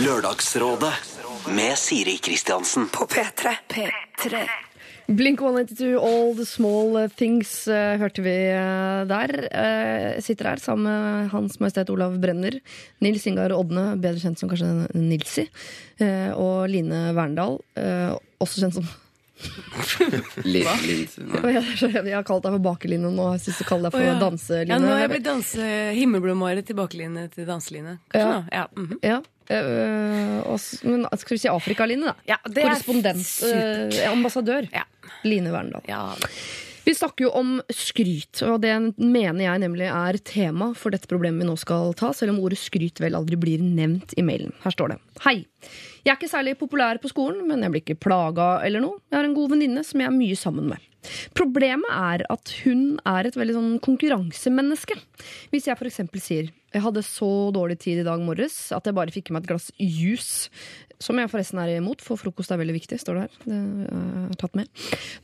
Lørdagsrådet 0.00 0.94
med 1.54 1.78
Siri 1.78 2.18
Kristiansen. 2.18 2.88
På 2.92 3.06
P3. 3.06 3.56
P3. 3.68 4.69
Blink 5.10 5.40
182, 5.42 5.96
All 5.98 6.34
the 6.38 6.44
Small 6.46 6.94
Things, 7.18 7.50
eh, 7.66 7.96
hørte 7.98 8.22
vi 8.22 8.30
eh, 8.54 9.00
der. 9.10 9.32
Eh, 9.50 10.04
Jeg 10.14 10.22
sitter 10.22 10.50
her 10.52 10.60
sammen 10.62 10.86
med 10.86 11.30
Hans 11.32 11.58
Majestet 11.58 11.90
Olav 11.90 12.14
Brenner, 12.22 12.60
Nils 13.02 13.26
Ingar 13.26 13.50
Odne, 13.56 13.96
bedre 13.98 14.22
kjent 14.22 14.38
som 14.38 14.48
kanskje 14.52 14.70
Nilsi, 14.94 15.48
eh, 15.98 16.30
og 16.30 16.68
Line 16.70 17.08
Verndal, 17.16 17.58
eh, 17.74 18.14
også 18.38 18.62
kjent 18.62 18.78
som 18.78 18.86
Litt. 20.44 21.16
Jeg 21.16 22.14
har 22.14 22.26
kalt 22.26 22.44
deg 22.44 22.54
for 22.56 22.62
Bakeline 22.64 23.10
nå, 23.10 23.26
jeg 23.36 23.44
syns 23.46 23.60
du 23.60 23.66
kaller 23.68 23.88
deg 23.88 23.96
for 23.96 24.04
oh, 24.04 24.08
ja. 24.10 24.16
Danseline. 24.20 24.72
Ja, 24.72 24.80
nå 24.82 24.92
har 24.92 25.04
jeg 25.04 25.12
blitt 25.14 25.26
danse 25.28 25.68
himmelblåmåret 25.96 26.70
tilbakeline 26.70 27.26
til 27.34 27.48
danseline. 27.48 27.98
Ja. 28.14 28.40
Ja, 28.52 28.64
mhm. 28.76 28.96
Ja, 29.06 29.20
Uh, 29.50 30.46
også, 30.46 30.76
men 30.86 31.06
skal 31.18 31.34
vi 31.34 31.40
si 31.42 31.48
Afrikaline, 31.50 32.12
da? 32.12 32.12
ja, 32.28 32.36
det 32.46 32.62
Korrespondent, 32.62 33.24
eh, 33.48 34.04
ambassadør. 34.06 34.68
Ja. 34.70 34.84
Line 35.26 35.50
Verndal. 35.50 35.82
Ja. 35.90 36.04
Vi 36.86 36.94
snakker 36.94 37.26
jo 37.26 37.32
om 37.34 37.56
skryt, 37.74 38.40
og 38.46 38.60
det 38.62 38.72
mener 38.96 39.42
jeg 39.44 39.62
nemlig 39.64 39.88
er 39.90 40.20
tema 40.22 40.70
for 40.78 40.94
dette 40.94 41.10
problemet 41.10 41.42
vi 41.42 41.50
nå 41.50 41.56
skal 41.58 41.96
ta, 41.98 42.12
selv 42.16 42.36
om 42.36 42.40
ordet 42.46 42.60
skryt 42.62 43.02
vel 43.02 43.18
aldri 43.18 43.40
blir 43.42 43.64
nevnt 43.64 44.14
i 44.14 44.24
mailen. 44.26 44.54
Her 44.62 44.76
står 44.76 44.94
det. 44.94 45.00
Hei. 45.26 45.36
Jeg 46.04 46.12
er 46.12 46.18
ikke 46.18 46.32
særlig 46.32 46.56
populær 46.60 47.00
på 47.02 47.10
skolen, 47.12 47.42
men 47.48 47.64
jeg 47.64 47.74
blir 47.74 47.84
ikke 47.84 48.00
plaga 48.06 48.52
eller 48.66 48.84
noe. 48.84 49.00
Jeg 49.10 49.20
har 49.20 49.28
en 49.28 49.36
god 49.36 49.52
venninne 49.54 49.84
som 49.86 50.00
jeg 50.00 50.08
er 50.08 50.16
mye 50.16 50.38
sammen 50.38 50.70
med. 50.70 50.86
Problemet 51.36 51.92
er 51.96 52.24
at 52.28 52.52
hun 52.64 52.98
er 53.08 53.28
et 53.28 53.36
veldig 53.38 53.56
sånn 53.56 53.76
konkurransemenneske. 53.84 54.98
Hvis 55.52 55.68
jeg 55.68 55.78
f.eks. 55.78 56.02
sier 56.20 56.50
jeg 56.70 56.84
hadde 56.84 57.02
så 57.02 57.28
dårlig 57.54 57.80
tid 57.82 58.02
i 58.02 58.06
dag 58.06 58.20
morges 58.22 58.68
at 58.76 58.86
jeg 58.86 58.94
bare 58.94 59.10
fikk 59.14 59.30
i 59.30 59.34
meg 59.34 59.42
et 59.42 59.50
glass 59.50 59.70
juice, 59.80 60.50
som 61.02 61.18
jeg 61.18 61.30
forresten 61.32 61.58
er 61.62 61.72
imot, 61.78 62.04
for 62.04 62.20
frokost 62.20 62.52
er 62.52 62.60
veldig 62.60 62.76
viktig, 62.76 63.00
står 63.00 63.16
det 63.16 63.24
her. 63.24 63.40
Det 63.48 63.56
er 63.96 64.36
tatt 64.38 64.58
med. 64.60 64.70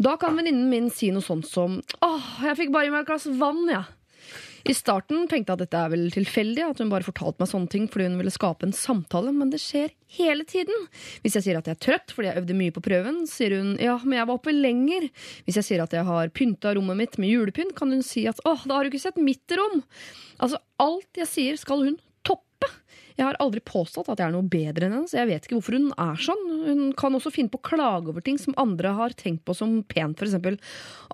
Da 0.03 0.17
kan 0.21 0.39
venninnen 0.39 0.71
min 0.73 0.89
si 0.91 1.13
noe 1.15 1.25
sånt 1.25 1.47
som 1.47 1.79
åh, 2.03 2.33
jeg 2.49 2.59
fikk 2.63 2.75
bare 2.75 2.89
i 2.89 2.95
meg 2.95 3.05
et 3.05 3.13
glass 3.13 3.29
vann, 3.39 3.63
jeg. 3.71 3.85
Ja. 3.85 3.85
I 4.67 4.75
starten 4.75 5.29
tenkte 5.31 5.53
jeg 5.53 5.57
at 5.57 5.63
dette 5.63 5.79
er 5.79 5.91
vel 5.93 6.09
tilfeldig, 6.11 6.63
at 6.67 6.81
hun 6.83 6.91
bare 6.91 7.07
fortalte 7.07 7.43
meg 7.43 7.51
sånne 7.51 7.71
ting 7.71 7.85
fordi 7.91 8.09
hun 8.09 8.17
ville 8.19 8.33
skape 8.35 8.67
en 8.67 8.75
samtale, 8.75 9.31
men 9.35 9.53
det 9.53 9.61
skjer 9.63 9.93
hele 10.17 10.47
tiden. 10.49 10.89
Hvis 11.23 11.37
jeg 11.39 11.47
sier 11.47 11.61
at 11.61 11.69
jeg 11.71 11.79
er 11.79 11.85
trøtt 11.87 12.15
fordi 12.15 12.31
jeg 12.31 12.43
øvde 12.43 12.59
mye 12.59 12.75
på 12.75 12.83
prøven, 12.85 13.21
sier 13.31 13.55
hun 13.55 13.77
ja, 13.83 13.95
men 14.03 14.19
jeg 14.19 14.29
var 14.29 14.41
oppe 14.41 14.55
lenger. 14.55 15.09
Hvis 15.47 15.61
jeg 15.61 15.69
sier 15.69 15.85
at 15.85 15.95
jeg 15.95 16.07
har 16.09 16.33
pynta 16.35 16.75
rommet 16.75 16.99
mitt 16.99 17.19
med 17.23 17.31
julepynt, 17.31 17.77
kan 17.79 17.95
hun 17.95 18.03
si 18.07 18.27
at 18.31 18.43
åh, 18.49 18.67
da 18.67 18.79
har 18.79 18.87
du 18.87 18.91
ikke 18.91 19.05
sett 19.07 19.23
mitt 19.23 19.57
rom. 19.59 19.85
Altså, 20.43 20.61
alt 20.83 21.23
jeg 21.23 21.31
sier 21.31 21.61
skal 21.63 21.87
hun. 21.87 22.01
Jeg 23.17 23.25
har 23.25 23.39
aldri 23.41 23.63
påstått 23.65 24.11
at 24.13 24.21
jeg 24.21 24.29
er 24.29 24.35
noe 24.35 24.45
bedre 24.51 24.87
enn 24.87 24.95
henne, 24.99 25.09
så 25.09 25.23
jeg 25.23 25.31
vet 25.31 25.47
ikke 25.47 25.57
hvorfor 25.57 25.79
hun 25.79 25.89
er 25.97 26.21
sånn. 26.21 26.45
Hun 26.67 26.83
kan 27.01 27.17
også 27.17 27.33
finne 27.33 27.53
på 27.53 27.61
å 27.63 27.65
klage 27.65 28.13
over 28.13 28.25
ting 28.25 28.37
som 28.41 28.57
andre 28.61 28.93
har 28.99 29.17
tenkt 29.17 29.47
på 29.49 29.57
som 29.57 29.79
pent, 29.89 30.21
eksempel. 30.21 30.59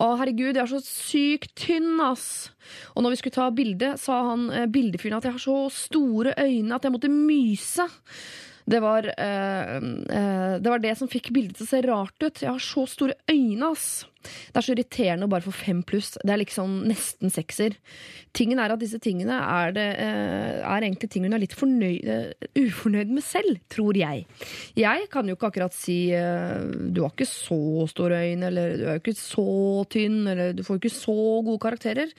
Å, 0.02 0.12
herregud, 0.18 0.56
jeg 0.56 0.64
er 0.64 0.72
så 0.72 0.82
sykt 0.82 1.54
tynn, 1.62 1.94
ass. 2.02 2.50
Og 2.96 3.04
når 3.04 3.14
vi 3.14 3.20
skulle 3.22 3.38
ta 3.38 3.50
bilde, 3.54 3.94
sa 4.02 4.18
han 4.32 4.48
eh, 4.50 4.70
bildefyren 4.70 5.20
at 5.20 5.28
jeg 5.28 5.36
har 5.36 5.44
så 5.44 5.58
store 5.74 6.34
øyne 6.42 6.74
at 6.74 6.88
jeg 6.88 6.94
måtte 6.94 7.12
myse. 7.12 7.86
Det 8.66 8.78
var, 8.82 9.06
eh, 9.06 9.76
eh, 9.76 10.54
det 10.62 10.70
var 10.70 10.82
det 10.82 10.96
som 10.98 11.10
fikk 11.10 11.30
bildet 11.34 11.58
til 11.58 11.66
å 11.66 11.70
se 11.70 11.82
rart 11.86 12.18
ut. 12.22 12.42
Jeg 12.42 12.50
har 12.50 12.62
så 12.62 12.86
store 12.90 13.18
øyne, 13.30 13.70
ass. 13.70 14.04
Det 14.22 14.60
er 14.60 14.66
så 14.66 14.74
irriterende 14.74 15.28
å 15.28 15.32
bare 15.32 15.46
få 15.46 15.54
fem 15.54 15.82
pluss. 15.86 16.14
Det 16.22 16.32
er 16.32 16.40
liksom 16.42 16.82
nesten 16.88 17.32
sekser. 17.32 17.76
Tingen 18.36 18.60
er 18.62 18.74
at 18.74 18.82
disse 18.82 19.00
tingene 19.02 19.36
er, 19.42 19.74
det, 19.76 19.86
eh, 20.02 20.62
er 20.62 20.86
egentlig 20.86 21.10
ting 21.12 21.26
hun 21.26 21.36
er 21.36 21.42
litt 21.42 21.56
fornøyd, 21.56 22.08
eh, 22.08 22.48
ufornøyd 22.58 23.12
med 23.12 23.26
selv, 23.26 23.60
tror 23.72 23.98
jeg. 23.98 24.26
Jeg 24.78 25.08
kan 25.12 25.28
jo 25.28 25.36
ikke 25.36 25.52
akkurat 25.52 25.76
si 25.76 25.98
eh, 26.16 26.62
du 26.92 27.02
har 27.04 27.12
ikke 27.12 27.28
så 27.28 27.86
store 27.92 28.22
øyne, 28.24 28.50
eller 28.50 28.76
du 28.76 28.84
er 28.86 28.98
jo 28.98 29.04
ikke 29.04 29.18
så 29.18 29.48
tynn, 29.92 30.22
eller 30.32 30.56
du 30.56 30.64
får 30.66 30.80
ikke 30.80 30.94
så 30.96 31.18
gode 31.44 31.62
karakterer. 31.62 32.12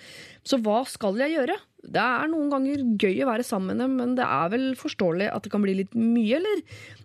Så 0.43 0.60
hva 0.64 0.84
skal 0.89 1.18
jeg 1.24 1.38
gjøre? 1.38 1.58
Det 1.84 1.99
er 1.99 2.29
noen 2.31 2.47
ganger 2.47 2.84
gøy 2.95 3.17
å 3.25 3.27
være 3.27 3.43
sammen 3.43 3.73
med 3.73 3.84
dem, 3.84 3.95
men 3.99 4.13
det 4.15 4.23
er 4.23 4.51
vel 4.53 4.69
forståelig 4.79 5.27
at 5.34 5.43
det 5.43 5.51
kan 5.51 5.63
bli 5.65 5.73
litt 5.81 5.95
mye, 5.99 6.38
eller? 6.38 6.61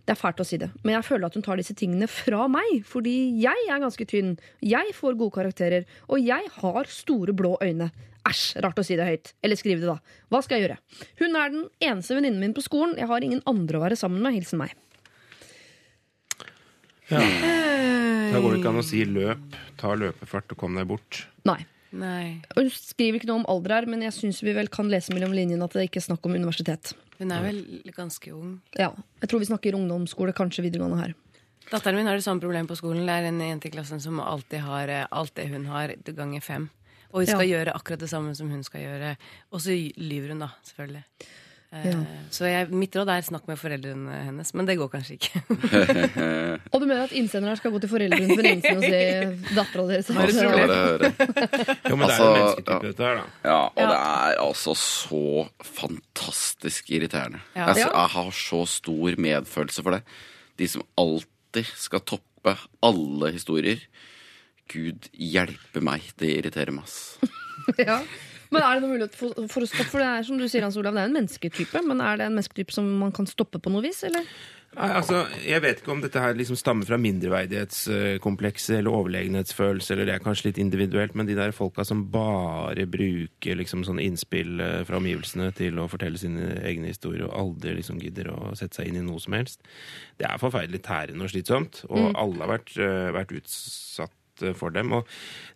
Det 0.07 0.14
er 0.14 0.20
fælt 0.20 0.39
å 0.41 0.47
si 0.47 0.59
det, 0.61 0.68
men 0.85 0.95
jeg 0.95 1.07
føler 1.09 1.26
at 1.26 1.35
hun 1.35 1.45
tar 1.45 1.59
disse 1.59 1.74
tingene 1.76 2.07
fra 2.09 2.47
meg, 2.53 2.85
fordi 2.87 3.16
jeg 3.43 3.66
er 3.66 3.83
ganske 3.83 4.07
tynn, 4.09 4.37
jeg 4.62 4.95
får 4.97 5.18
gode 5.18 5.35
karakterer, 5.35 5.89
og 6.07 6.22
jeg 6.22 6.47
har 6.61 6.93
store 6.95 7.35
blå 7.37 7.57
øyne. 7.64 7.91
Æsj, 8.29 8.61
rart 8.62 8.79
å 8.79 8.85
si 8.85 8.97
det 8.99 9.07
høyt. 9.09 9.33
Eller 9.43 9.59
skrive 9.59 9.83
det, 9.83 9.89
da. 9.89 10.20
Hva 10.29 10.43
skal 10.45 10.59
jeg 10.59 10.66
gjøre? 10.66 10.79
Hun 11.22 11.39
er 11.39 11.53
den 11.55 11.64
eneste 11.81 12.16
venninnen 12.18 12.43
min 12.43 12.55
på 12.57 12.64
skolen. 12.64 12.97
Jeg 13.01 13.09
har 13.09 13.24
ingen 13.24 13.41
andre 13.49 13.79
å 13.79 13.85
være 13.87 13.97
sammen 13.97 14.20
med. 14.20 14.37
Hilsen 14.37 14.61
meg. 14.61 14.74
Ja. 17.09 17.22
Da 18.29 18.43
går 18.43 18.53
det 18.53 18.61
ikke 18.61 18.72
an 18.74 18.83
å 18.83 18.85
si 18.85 19.01
løp, 19.09 19.57
ta 19.81 19.95
løpefart 19.97 20.53
og 20.53 20.61
kom 20.61 20.76
deg 20.76 20.91
bort. 20.91 21.22
Nei. 21.49 21.62
Nei. 21.93 22.43
Hun 22.57 22.68
skriver 22.70 23.16
ikke 23.18 23.28
noe 23.30 23.41
om 23.41 23.47
alder 23.49 23.74
her, 23.78 23.86
men 23.89 24.03
jeg 24.05 24.12
syns 24.12 24.43
vi 24.45 24.53
vel 24.53 24.68
kan 24.68 24.91
lese 24.93 25.14
mellom 25.14 25.32
linjene 25.32 25.64
at 25.64 25.72
det 25.72 25.86
ikke 25.89 26.03
er 26.03 26.09
snakk 26.11 26.26
om 26.28 26.34
universitet. 26.36 26.93
Hun 27.18 27.32
er 27.32 27.43
vel 27.43 27.62
ganske 27.97 28.32
ung. 28.36 28.59
Ja, 28.78 28.91
Jeg 29.22 29.28
tror 29.30 29.41
vi 29.41 29.49
snakker 29.49 29.74
ungdomsskole, 29.78 30.34
kanskje 30.36 30.62
videregående 30.68 31.01
her. 31.01 31.14
Datteren 31.70 31.97
min 31.97 32.07
har 32.07 32.14
det 32.16 32.24
samme 32.24 32.41
problem 32.41 32.66
på 32.68 32.76
skolen. 32.78 33.05
Det 33.09 33.14
er 33.16 33.28
en 33.28 33.41
jente 33.41 33.68
i 33.68 33.72
klassen 33.74 34.01
som 34.01 34.20
alltid 34.20 34.61
har 34.64 34.89
eh, 34.89 35.07
alt 35.11 35.34
det 35.36 35.49
hun 35.51 35.66
har, 35.66 35.93
ganger 36.05 36.41
fem. 36.45 36.68
Og 37.11 37.22
hun 37.22 37.26
skal 37.26 37.49
Ja. 37.49 37.59
gjøre 37.59 37.74
akkurat 37.74 37.99
det 38.01 38.09
samme 38.11 38.34
som 38.36 38.51
hun 38.51 38.62
skal 38.64 38.80
gjøre. 38.84 39.16
Og 39.53 39.61
så 39.61 39.72
lyver 39.97 40.28
hun, 40.32 40.39
da, 40.45 40.49
selvfølgelig. 40.64 41.05
Eh, 41.73 41.85
Ja. 41.91 41.99
Så 42.33 42.47
jeg, 42.49 42.71
mitt 42.73 42.95
råd 42.97 43.09
er 43.12 43.25
snakk 43.27 43.45
med 43.49 43.59
foreldrene 43.61 44.23
hennes, 44.25 44.55
men 44.57 44.64
det 44.69 44.79
går 44.81 44.89
kanskje 44.93 45.16
ikke. 45.19 45.41
Og 46.73 46.81
du 46.81 46.87
mener 46.89 47.03
at 47.05 47.12
innsenderen 47.16 47.51
her 47.53 47.61
skal 47.61 47.73
gå 47.75 47.81
til 47.83 47.91
foreldrene 47.93 48.29
til 48.31 48.41
venninnen 48.41 48.62
sin 48.64 48.79
og 48.79 48.87
si 48.87 49.55
dattera 49.59 49.85
deres 49.91 50.09
Har 50.16 50.33
det 50.33 50.37
altså, 50.39 50.49
høre. 50.49 51.11
Jo, 51.91 51.97
men 51.97 52.07
det 52.07 52.09
er 52.09 52.25
Altså, 52.25 52.29
jo 52.29 52.47
ja. 52.73 52.79
dette 52.87 53.05
her, 53.09 53.21
da. 53.21 53.27
Ja, 53.45 53.59
og 53.69 53.83
Ja. 53.83 53.89
det 53.93 53.99
er 54.01 54.43
altså 54.47 54.75
så 54.81 55.23
fantastisk 55.64 56.91
irriterende. 56.97 57.41
Ja. 57.57 57.69
Altså, 57.69 57.89
jeg 57.93 58.12
har 58.16 58.31
så 58.43 58.62
stor 58.69 59.19
medfølelse 59.29 59.85
for 59.85 59.97
det. 59.99 60.03
De 60.59 60.69
som 60.69 60.85
alltid 60.99 61.69
skal 61.77 62.01
toppe 62.09 62.57
alle 62.85 63.33
historier. 63.37 63.85
Gud 64.69 65.09
hjelpe 65.16 65.81
meg, 65.85 66.05
det 66.21 66.33
irriterer 66.43 66.73
meg, 66.77 66.85
ass. 66.85 67.16
ja. 67.81 68.01
Men 68.55 68.65
er 68.65 68.77
det 68.77 68.85
noen 68.85 68.95
mulighet 68.97 69.19
for, 69.19 69.49
for 69.53 69.65
å 69.65 69.71
stoppe? 69.71 69.91
For 69.93 70.03
det 70.03 70.11
er 70.11 70.29
som 70.29 70.39
du 70.41 70.47
sier, 70.49 70.65
Hans 70.65 70.79
Olav, 70.81 70.97
det 70.97 71.05
er 71.05 71.11
en 71.11 71.19
mennesketype. 71.19 71.83
Men 71.89 72.05
er 72.05 72.21
det 72.21 72.29
en 72.29 72.39
mennesketype 72.39 72.75
som 72.75 72.89
man 73.03 73.13
kan 73.15 73.29
stoppe 73.29 73.61
på 73.63 73.73
noe 73.73 73.85
vis, 73.85 74.01
eller? 74.09 74.29
Nei, 74.77 74.89
altså, 74.99 75.23
Jeg 75.41 75.63
vet 75.65 75.81
ikke 75.81 75.93
om 75.95 76.03
dette 76.05 76.21
her 76.21 76.37
liksom 76.37 76.59
stammer 76.61 76.87
fra 76.87 76.99
mindreverdighetskomplekset 77.01 78.77
eller 78.79 78.95
overlegenhetsfølelse, 78.99 79.95
eller 79.95 80.11
det 80.11 80.15
er 80.19 80.25
kanskje 80.25 80.51
litt 80.51 80.61
individuelt, 80.61 81.17
men 81.17 81.29
de 81.29 81.37
der 81.39 81.55
folka 81.57 81.87
som 81.89 82.05
bare 82.13 82.85
bruker 82.91 83.59
liksom 83.59 83.87
sånne 83.89 84.05
innspill 84.05 84.61
eh, 84.61 84.83
fra 84.89 85.01
omgivelsene 85.01 85.49
til 85.57 85.81
å 85.81 85.89
fortelle 85.91 86.21
sine 86.21 86.53
egne 86.69 86.93
historier, 86.93 87.27
og 87.27 87.39
aldri 87.41 87.79
liksom 87.79 88.03
gidder 88.03 88.29
å 88.35 88.53
sette 88.59 88.83
seg 88.83 88.93
inn 88.93 89.01
i 89.01 89.07
noe 89.09 89.23
som 89.25 89.39
helst, 89.39 89.65
det 90.21 90.29
er 90.29 90.43
forferdelig 90.43 90.85
tærende 90.87 91.25
og 91.25 91.33
slitsomt. 91.33 91.83
Og 91.89 92.13
alle 92.13 92.45
har 92.45 92.55
vært, 92.59 92.77
eh, 92.77 93.11
vært 93.17 93.35
utsatt 93.41 94.18
eh, 94.43 94.55
for 94.57 94.74
dem. 94.74 94.93
Og 94.97 95.09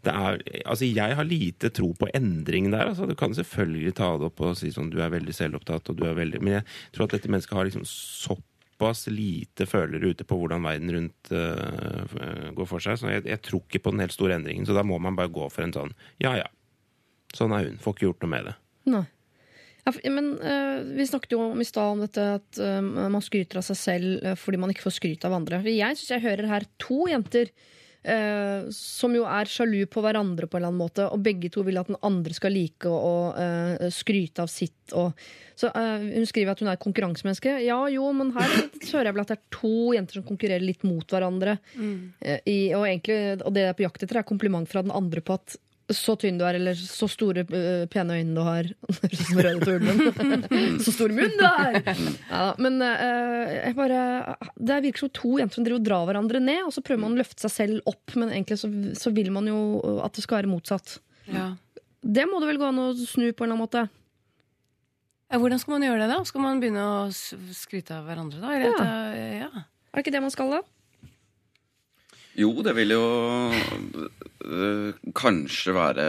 er, 0.08 0.40
altså 0.64 0.88
jeg 0.88 1.16
har 1.18 1.28
lite 1.28 1.70
tro 1.74 1.92
på 1.98 2.08
endring 2.14 2.70
der. 2.72 2.90
Altså 2.90 3.06
du 3.08 3.14
kan 3.18 3.34
selvfølgelig 3.36 3.96
ta 3.98 4.12
det 4.18 4.30
opp 4.30 4.42
og 4.44 4.56
si 4.58 4.72
sånn 4.74 4.90
du 4.92 5.00
er 5.02 5.12
veldig 5.14 5.34
selvopptatt, 5.36 5.92
og 5.92 6.00
du 6.00 6.06
er 6.08 6.18
veldig 6.18 6.42
Men 6.42 6.60
jeg 6.60 6.66
tror 6.94 7.08
at 7.08 7.16
dette 7.16 7.30
mennesket 7.32 7.58
har 7.58 7.68
liksom 7.68 7.86
såpass 7.86 9.06
lite 9.12 9.66
følere 9.70 10.12
ute 10.12 10.26
på 10.26 10.38
hvordan 10.38 10.64
verden 10.66 10.90
rundt 10.96 11.32
uh, 11.32 12.50
går 12.56 12.68
for 12.68 12.82
seg. 12.82 12.98
Så 12.98 13.12
jeg, 13.12 13.26
jeg 13.30 13.42
tror 13.46 13.64
ikke 13.66 13.84
på 13.86 13.94
den 13.94 14.04
helt 14.04 14.16
store 14.16 14.36
endringen. 14.38 14.66
Så 14.66 14.76
da 14.76 14.84
må 14.86 14.98
man 15.02 15.18
bare 15.18 15.32
gå 15.32 15.48
for 15.52 15.66
en 15.66 15.74
sånn 15.74 15.94
ja 16.22 16.36
ja. 16.40 16.48
Sånn 17.32 17.54
er 17.56 17.70
hun. 17.70 17.78
Får 17.80 17.96
ikke 17.96 18.08
gjort 18.10 18.24
noe 18.24 18.32
med 18.34 18.48
det. 18.50 18.56
Nei. 18.92 19.06
Ja, 19.82 19.92
men 20.14 20.36
uh, 20.38 20.78
Vi 20.94 21.06
snakket 21.10 21.32
jo 21.34 21.40
om 21.48 21.62
i 21.62 21.66
stad 21.66 21.96
om 21.96 22.02
dette 22.04 22.26
at 22.38 22.62
uh, 22.62 22.82
man 22.82 23.22
skryter 23.24 23.58
av 23.58 23.66
seg 23.66 23.78
selv 23.78 24.26
fordi 24.38 24.60
man 24.62 24.70
ikke 24.70 24.86
får 24.86 24.98
skryt 25.00 25.26
av 25.26 25.34
andre. 25.38 25.62
Jeg 25.66 25.98
syns 25.98 26.12
jeg 26.14 26.26
hører 26.26 26.50
her 26.50 26.66
to 26.82 27.06
jenter 27.10 27.50
eh, 28.04 28.68
som 28.74 29.14
jo 29.16 29.24
er 29.28 29.50
sjalu 29.50 29.84
på 29.90 30.02
hverandre 30.04 30.48
på 30.48 30.58
en 30.58 30.62
eller 30.62 30.72
annen 30.72 30.82
måte, 30.82 31.06
og 31.08 31.22
begge 31.24 31.50
to 31.52 31.64
vil 31.66 31.80
at 31.80 31.90
den 31.90 32.00
andre 32.02 32.36
skal 32.36 32.54
like 32.54 32.90
å, 32.90 33.14
eh, 33.38 33.88
skryte 33.94 34.44
av 34.44 34.50
sitt. 34.52 34.94
Og, 34.98 35.12
så 35.58 35.70
eh, 35.70 36.06
Hun 36.18 36.28
skriver 36.28 36.52
at 36.52 36.62
hun 36.62 36.70
er 36.70 36.78
et 36.78 36.84
konkurransemenneske. 36.84 37.56
Ja 37.66 37.80
jo, 37.92 38.08
men 38.16 38.32
her 38.36 38.48
så 38.82 38.98
hører 38.98 39.10
jeg 39.10 39.18
vel 39.18 39.24
at 39.26 39.34
det 39.34 39.38
er 39.38 39.58
to 39.58 39.74
jenter 39.96 40.20
som 40.20 40.28
konkurrerer 40.28 40.64
litt 40.64 40.86
mot 40.88 41.06
hverandre. 41.06 41.58
Eh, 42.20 42.40
I, 42.46 42.58
og, 42.74 42.86
egentlig, 42.88 43.20
og 43.42 43.52
det 43.54 43.66
jeg 43.66 43.74
er 43.74 43.78
på 43.78 43.86
jakt 43.86 44.06
etter, 44.06 44.22
er 44.22 44.28
kompliment 44.28 44.70
fra 44.70 44.84
den 44.84 44.94
andre 44.94 45.24
på 45.24 45.38
at 45.38 45.58
så 45.90 46.14
tynn 46.20 46.38
du 46.38 46.44
er, 46.46 46.54
eller 46.60 46.76
så 46.78 47.08
store, 47.10 47.42
øh, 47.48 47.86
pene 47.90 48.14
øyne 48.20 48.34
du 48.36 48.42
har. 48.46 48.68
Så 50.84 50.92
stor 50.94 51.12
munn 51.14 51.34
du 51.38 51.42
har! 51.44 51.80
Ja, 52.30 52.44
men 52.62 52.78
uh, 52.80 53.72
bare 53.76 54.36
Det 54.56 54.78
virker 54.86 55.04
som 55.04 55.12
to 55.16 55.34
jenter 55.40 55.58
som 55.58 55.66
driver 55.66 55.80
og 55.80 55.86
drar 55.88 56.06
hverandre 56.08 56.40
ned, 56.42 56.62
og 56.68 56.72
så 56.76 56.84
prøver 56.86 57.02
man 57.04 57.16
å 57.16 57.20
løfte 57.22 57.42
seg 57.44 57.54
selv 57.56 57.90
opp, 57.90 58.14
men 58.16 58.30
egentlig 58.30 58.60
så, 58.62 58.70
så 58.98 59.12
vil 59.14 59.32
man 59.34 59.50
jo 59.50 59.58
at 60.04 60.14
det 60.16 60.24
skal 60.24 60.40
være 60.42 60.52
motsatt. 60.52 61.00
Ja. 61.32 61.50
Det 62.02 62.24
må 62.30 62.40
det 62.42 62.48
vel 62.52 62.62
gå 62.62 62.68
an 62.70 62.80
å 62.82 62.88
snu 62.98 63.28
på 63.32 63.44
en 63.44 63.52
eller 63.52 63.56
annen 63.56 63.62
måte. 63.66 63.84
Ja, 65.32 65.38
hvordan 65.40 65.60
skal 65.62 65.76
man 65.78 65.86
gjøre 65.86 66.02
det, 66.04 66.08
da? 66.12 66.18
Skal 66.28 66.42
man 66.44 66.58
begynne 66.60 66.82
å 66.84 66.96
skryte 67.56 67.94
av 67.96 68.08
hverandre, 68.08 68.40
da? 68.42 68.50
Eller, 68.52 68.74
Ja. 68.76 68.88
eh, 69.16 69.36
ja. 69.46 69.50
Er 69.92 70.00
det 70.00 70.02
ikke 70.06 70.12
det 70.16 70.20
man 70.24 70.32
skal, 70.34 70.50
da? 70.58 70.62
Jo, 72.38 72.50
det 72.64 72.72
vil 72.78 72.94
jo 72.94 73.04
øh, 73.52 74.92
kanskje 75.16 75.74
være 75.76 76.08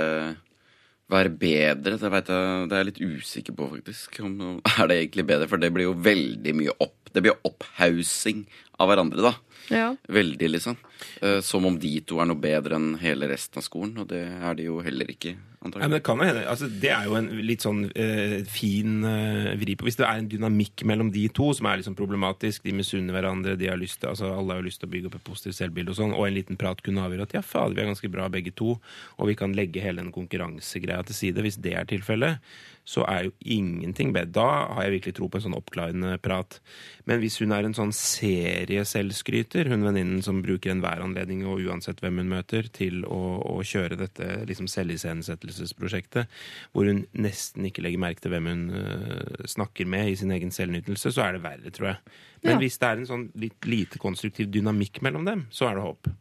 være 1.11 1.31
bedre. 1.37 1.97
Det, 1.99 2.11
vet 2.11 2.29
jeg, 2.31 2.67
det 2.69 2.75
er 2.75 2.81
jeg 2.81 2.89
litt 2.91 3.01
usikker 3.03 3.57
på, 3.57 3.69
faktisk. 3.75 4.19
Om, 4.23 4.37
er 4.77 4.89
det 4.89 4.99
egentlig 4.99 5.27
bedre? 5.29 5.49
For 5.51 5.61
det 5.61 5.71
blir 5.75 5.89
jo 5.89 5.97
veldig 5.99 6.55
mye 6.61 6.75
opp 6.83 6.99
Det 7.13 7.21
blir 7.21 7.37
opphaussing 7.45 8.39
av 8.81 8.89
hverandre, 8.89 9.21
da. 9.21 9.33
Ja. 9.69 9.89
Veldig, 10.09 10.47
liksom. 10.55 10.79
Eh, 11.21 11.39
som 11.45 11.65
om 11.65 11.79
de 11.79 11.95
to 12.07 12.19
er 12.21 12.29
noe 12.29 12.39
bedre 12.39 12.77
enn 12.79 12.93
hele 13.01 13.29
resten 13.31 13.61
av 13.61 13.65
skolen. 13.65 13.97
Og 14.03 14.09
det 14.11 14.23
er 14.27 14.59
de 14.59 14.69
jo 14.69 14.79
heller 14.83 15.11
ikke, 15.13 15.35
Nei, 15.63 15.87
det 15.93 16.01
kan 16.03 16.19
jo 16.19 16.25
hende, 16.27 16.41
altså 16.51 16.67
Det 16.67 16.89
er 16.91 17.05
jo 17.07 17.13
en 17.15 17.29
litt 17.47 17.63
sånn 17.63 17.85
eh, 17.95 18.41
fin 18.51 18.97
eh, 19.07 19.53
vri 19.61 19.77
på 19.79 19.87
Hvis 19.87 19.95
det 19.95 20.03
er 20.03 20.19
en 20.19 20.27
dynamikk 20.27 20.83
mellom 20.89 21.07
de 21.13 21.23
to 21.31 21.53
som 21.55 21.69
er 21.69 21.79
liksom 21.79 21.95
problematisk, 21.95 22.65
de 22.67 22.73
misunner 22.75 23.15
hverandre, 23.15 23.55
de 23.55 23.69
har 23.71 23.79
lyst 23.79 24.01
til, 24.01 24.09
altså 24.11 24.33
alle 24.33 24.57
har 24.57 24.65
lyst 24.65 24.81
til 24.81 24.89
å 24.89 24.93
bygge 24.93 25.07
opp 25.07 25.15
et 25.21 25.25
positivt 25.29 25.55
selvbilde, 25.61 25.93
og 25.93 25.99
sånn, 26.01 26.15
og 26.17 26.27
en 26.27 26.35
liten 26.35 26.59
prat 26.59 26.83
kunne 26.83 27.05
avgjøre 27.07 27.29
at 27.29 27.37
ja, 27.37 27.45
fader, 27.47 27.77
vi 27.77 27.85
er 27.85 27.89
ganske 27.93 28.11
bra 28.11 28.27
begge 28.33 28.51
to, 28.59 28.75
og 29.15 29.31
vi 29.31 29.37
kan 29.39 29.55
legge 29.55 29.83
hele 29.83 30.03
den 30.03 30.11
konkurransegreia 30.11 31.07
til 31.07 31.19
side. 31.21 31.45
Hvis 31.47 31.61
det 31.63 31.77
er 31.79 31.87
tilfellet, 31.87 32.43
så 32.83 33.05
er 33.07 33.29
jo 33.29 33.31
ingenting 33.39 34.11
bedre. 34.11 34.33
Da 34.35 34.47
har 34.75 34.83
jeg 34.83 34.97
virkelig 34.97 35.15
tro 35.15 35.29
på 35.31 35.39
en 35.39 35.45
sånn 35.45 35.55
oppklarende 35.55 36.17
prat. 36.23 36.59
Men 37.07 37.21
hvis 37.23 37.39
hun 37.39 37.55
er 37.55 37.63
en 37.63 37.75
sånn 37.77 37.93
serieselvskryter, 37.95 39.71
hun 39.71 39.87
venninnen 39.87 40.19
som 40.25 40.43
bruker 40.43 40.73
enhver 40.73 40.92
anledning 41.01 41.41
og 41.49 41.63
uansett 41.65 42.01
hvem 42.03 42.21
hun 42.21 42.29
møter, 42.29 42.69
til 42.69 43.01
å, 43.09 43.21
å 43.55 43.63
kjøre 43.65 43.97
dette 43.97 44.27
liksom 44.45 44.67
selviscenesettelsesprosjektet, 44.69 46.29
hvor 46.73 46.85
hun 46.91 47.05
nesten 47.17 47.65
ikke 47.65 47.81
legger 47.85 48.03
merke 48.03 48.21
til 48.21 48.35
hvem 48.35 48.49
hun 48.51 48.65
uh, 48.77 49.45
snakker 49.49 49.89
med 49.89 50.11
i 50.11 50.17
sin 50.19 50.31
egen 50.35 50.53
selvnytelse, 50.53 51.13
så 51.15 51.25
er 51.25 51.37
det 51.37 51.45
verre, 51.47 51.73
tror 51.73 51.93
jeg. 51.93 52.17
Men 52.43 52.57
Ja. 52.57 52.59
hvis 52.59 52.77
det 52.77 52.89
er 52.89 52.99
en 52.99 53.07
sånn 53.09 53.29
litt 53.39 53.65
lite 53.65 53.97
konstruktiv 53.97 54.51
dynamikk 54.51 55.01
mellom 55.01 55.25
dem, 55.25 55.47
så 55.49 55.69
er 55.71 55.79
det 55.79 55.87
håp. 55.87 56.11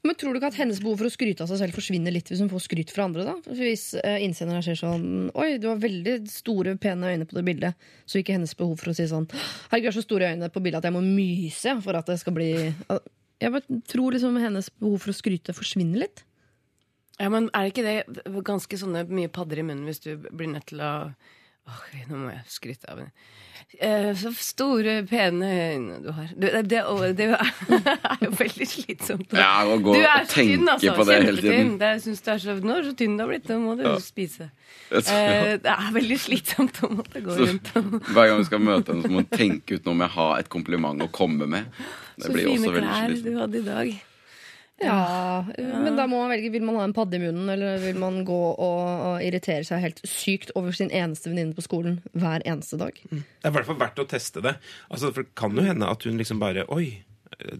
Men 0.00 0.16
tror 0.16 0.32
du 0.32 0.38
ikke 0.38 0.48
at 0.48 0.56
hennes 0.56 0.78
behov 0.80 0.96
for 0.96 1.10
å 1.10 1.12
skryte 1.12 1.44
av 1.44 1.50
seg 1.50 1.58
selv 1.60 1.76
forsvinner 1.76 2.14
litt 2.14 2.30
hvis 2.30 2.40
hun 2.40 2.48
får 2.48 2.62
skryt 2.64 2.92
fra 2.94 3.04
andre? 3.04 3.26
da? 3.28 3.34
Hvis 3.52 3.90
uh, 4.00 4.16
innsenderen 4.24 4.64
ser 4.64 4.78
sånn 4.80 5.28
Oi, 5.36 5.58
du 5.60 5.68
har 5.68 5.82
veldig 5.82 6.14
store, 6.32 6.72
pene 6.80 7.12
øyne 7.12 7.26
på 7.28 7.36
det 7.36 7.44
bildet. 7.44 7.88
Så 8.08 8.22
ikke 8.22 8.38
hennes 8.38 8.56
behov 8.56 8.78
for 8.80 8.94
å 8.94 8.96
si 8.96 9.04
sånn 9.10 9.28
Herregud, 9.28 9.84
jeg 9.84 9.90
har 9.90 9.98
så 9.98 10.06
store 10.06 10.30
øyne 10.32 10.48
på 10.54 10.62
bildet 10.64 10.80
at 10.80 10.88
jeg 10.88 10.96
må 10.96 11.04
myse 11.04 11.76
for 11.84 12.00
at 12.00 12.08
det 12.08 12.16
skal 12.22 12.36
bli 12.38 12.48
Jeg 13.40 13.80
tror 13.88 14.12
liksom 14.12 14.36
hennes 14.40 14.68
behov 14.80 15.00
for 15.04 15.12
å 15.12 15.16
skryte 15.16 15.54
forsvinner 15.56 16.04
litt. 16.04 16.24
Ja, 17.20 17.28
men 17.32 17.48
er 17.56 17.68
ikke 17.68 17.84
det 17.84 18.34
ganske 18.46 18.78
sånne 18.80 19.04
mye 19.08 19.30
padder 19.32 19.60
i 19.60 19.64
munnen 19.64 19.88
hvis 19.88 20.02
du 20.04 20.14
blir 20.16 20.50
nødt 20.52 20.70
til 20.72 20.80
å 20.84 20.92
Åh, 21.68 21.84
nå 22.10 22.16
må 22.24 22.30
jeg 22.32 22.42
skryte 22.50 22.88
av 22.90 22.98
henne. 23.02 23.12
Eh, 23.78 24.08
så 24.18 24.32
store, 24.34 24.96
pene 25.06 25.46
øyne 25.46 25.98
du 26.02 26.08
har. 26.16 26.30
Du, 26.34 26.46
det, 26.48 26.62
det, 26.66 26.80
det 27.16 27.26
er 27.36 28.24
jo 28.24 28.30
veldig 28.40 28.66
slitsomt. 28.66 29.34
Ja, 29.36 29.60
å 29.68 29.76
gå 29.78 29.94
du 29.94 30.00
er 30.00 30.24
og 30.24 30.26
så 30.32 30.40
tynn, 30.40 30.66
altså. 30.72 30.94
på 30.96 31.06
det 31.06 31.18
hele 31.22 31.44
tiden. 31.44 31.70
Det, 31.78 31.90
jeg 31.94 32.02
synes 32.08 32.24
du 32.26 32.30
er 32.32 32.42
så, 32.42 32.56
nå 32.64 32.74
er 32.74 32.82
du 32.82 32.90
så 32.90 32.96
tynn 32.98 33.14
du 33.14 33.22
har 33.22 33.30
blitt, 33.30 33.46
nå 33.52 33.60
må 33.62 33.76
du 33.78 33.84
Ja. 33.86 33.94
spise. 34.02 34.50
Eh, 34.90 35.52
det 35.62 35.70
er 35.70 35.90
veldig 35.94 36.16
slitsomt 36.18 36.80
å 36.82 36.88
måtte 36.90 37.20
gå 37.22 37.30
Så 37.36 37.44
rundt 37.46 37.68
hver 38.10 38.26
gang 38.26 38.40
vi 38.40 38.46
skal 38.48 38.62
møte 38.64 38.90
henne, 38.90 39.04
så 39.06 39.10
må 39.12 39.20
hun 39.22 39.28
tenke 39.30 39.76
ut 39.78 39.84
noe 39.86 39.94
om 39.94 40.02
jeg 40.02 40.12
har 40.16 40.32
et 40.42 40.48
kompliment 40.50 41.04
å 41.04 41.10
komme 41.14 41.46
med. 41.46 41.68
Det 42.18 42.26
Så 42.26 42.32
blir 42.34 42.48
fine 42.50 42.66
også 42.66 42.72
klær 42.74 43.04
slitsomt. 43.06 43.28
du 43.28 43.38
hadde 43.38 43.60
i 43.60 43.66
dag. 43.68 43.92
Ja, 44.80 45.44
Men 45.56 45.96
da 45.98 46.06
må 46.08 46.22
man 46.22 46.30
velge. 46.32 46.50
Vil 46.54 46.64
man 46.64 46.78
ha 46.80 46.84
en 46.88 46.94
padde 46.96 47.18
i 47.18 47.22
munnen, 47.22 47.48
eller 47.52 47.78
vil 47.82 47.98
man 48.00 48.22
gå 48.24 48.38
og, 48.54 48.86
og 49.10 49.24
irritere 49.26 49.64
seg 49.68 49.82
helt 49.84 50.00
sykt 50.08 50.52
over 50.56 50.72
sin 50.76 50.90
eneste 50.94 51.28
venninne 51.32 51.56
på 51.56 51.64
skolen 51.66 51.98
hver 52.16 52.44
eneste 52.48 52.78
dag? 52.80 52.96
Det 53.10 53.20
er 53.44 53.52
i 53.52 53.56
hvert 53.58 53.68
fall 53.68 53.80
verdt 53.82 54.00
å 54.02 54.08
teste 54.08 54.42
det. 54.44 54.54
Altså, 54.88 55.12
for 55.12 55.26
det 55.26 55.34
kan 55.38 55.56
jo 55.56 55.66
hende 55.66 55.88
at 55.90 56.04
hun 56.08 56.16
liksom 56.20 56.40
bare 56.42 56.64
Oi, 56.72 57.02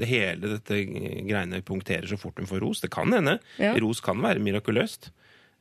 det 0.00 0.08
hele 0.10 0.56
dette 0.56 0.80
greiene 0.84 1.60
punkterer 1.64 2.08
så 2.10 2.18
fort 2.20 2.40
hun 2.40 2.48
får 2.50 2.60
ros. 2.64 2.80
Det 2.84 2.90
kan 2.92 3.12
hende. 3.14 3.38
Ja. 3.60 3.74
Ros 3.80 4.00
kan 4.04 4.20
være 4.24 4.42
mirakuløst. 4.42 5.10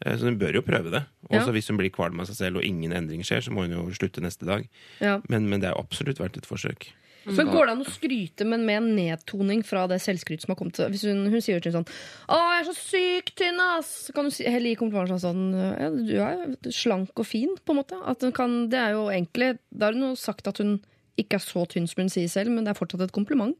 Eh, 0.05 0.15
Så 0.15 0.25
hun 0.31 0.39
bør 0.39 0.55
jo 0.55 0.63
prøve 0.65 0.91
det. 0.95 1.03
Ja. 1.29 1.43
Hvis 1.51 1.67
hun 1.69 1.77
blir 1.79 1.91
kvalm 1.91 2.19
av 2.23 2.27
seg 2.31 2.39
selv 2.39 2.61
og 2.61 2.65
ingen 2.67 2.95
endring 2.95 3.21
skjer, 3.27 3.43
så 3.43 3.51
må 3.51 3.67
hun 3.67 3.75
jo 3.75 3.85
slutte 3.95 4.23
neste 4.23 4.47
dag. 4.47 4.63
Ja. 5.03 5.19
Men, 5.29 5.49
men 5.51 5.59
det 5.59 5.69
er 5.73 5.79
absolutt 5.79 6.19
verdt 6.23 6.39
et 6.39 6.47
forsøk. 6.49 6.89
Men 7.27 7.49
Går 7.51 7.67
det 7.67 7.73
an 7.73 7.83
å 7.83 7.91
skryte, 7.91 8.45
men 8.47 8.63
med 8.65 8.77
en 8.79 8.89
nedtoning 8.95 9.63
fra 9.67 9.85
det 9.91 9.99
selvskryt 10.01 10.43
som 10.43 10.53
har 10.53 10.59
kommet? 10.59 10.79
Hvis 10.93 11.03
hun, 11.09 11.25
hun 11.29 11.43
sier 11.43 11.59
til 11.63 11.75
sånn 11.75 11.85
'Å, 11.85 12.37
jeg 12.39 12.59
er 12.61 12.67
så 12.69 12.75
sykt 12.77 13.33
tynn, 13.41 13.59
ass!' 13.59 14.07
Så 14.07 14.15
kan 14.15 14.29
du 14.29 14.31
si, 14.31 14.45
heller 14.47 14.71
gi 14.71 14.79
komplimenter 14.79 15.19
sånn 15.19 15.43
ja, 15.53 15.89
'Du 15.91 16.15
er 16.23 16.71
slank 16.71 17.11
og 17.19 17.27
fin', 17.27 17.57
på 17.59 17.75
en 17.75 17.81
måte. 17.81 17.99
At 18.07 18.23
kan, 18.33 18.69
det 18.71 18.79
er 18.79 18.95
jo 18.95 19.09
egentlig 19.11 19.57
Da 19.75 19.89
har 19.89 19.97
hun 19.97 20.11
jo 20.11 20.15
sagt 20.15 20.47
at 20.47 20.57
hun 20.63 20.79
ikke 21.19 21.35
er 21.35 21.43
så 21.43 21.65
tynn 21.67 21.87
som 21.89 22.03
hun 22.03 22.09
sier 22.09 22.29
selv, 22.31 22.51
men 22.51 22.63
det 22.63 22.71
er 22.71 22.79
fortsatt 22.79 23.03
et 23.03 23.15
kompliment. 23.15 23.57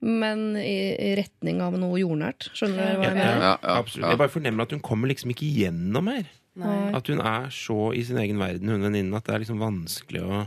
Men 0.00 0.56
i, 0.56 0.96
i 0.96 1.14
retning 1.16 1.60
av 1.64 1.76
noe 1.76 1.98
jordnært. 2.00 2.50
Skjønner 2.56 2.76
du 2.76 3.00
hva 3.00 3.08
jeg 3.08 3.16
mener? 3.16 3.40
Ja, 3.40 3.56
ja, 3.56 3.74
Absolutt. 3.80 4.08
Jeg 4.08 4.20
bare 4.20 4.32
fornemmer 4.32 4.64
at 4.64 4.72
hun 4.72 4.84
kommer 4.84 5.08
liksom 5.08 5.32
ikke 5.32 5.48
gjennom 5.48 6.08
her. 6.12 6.28
Nei. 6.60 6.92
At 6.96 7.08
hun 7.08 7.20
er 7.20 7.48
så 7.54 7.92
i 7.96 8.04
sin 8.04 8.18
egen 8.20 8.40
verden, 8.40 8.68
hun 8.68 8.84
venninnen, 8.84 9.16
at 9.16 9.24
det 9.28 9.34
er 9.34 9.44
liksom 9.44 9.60
vanskelig 9.62 10.24
å 10.24 10.40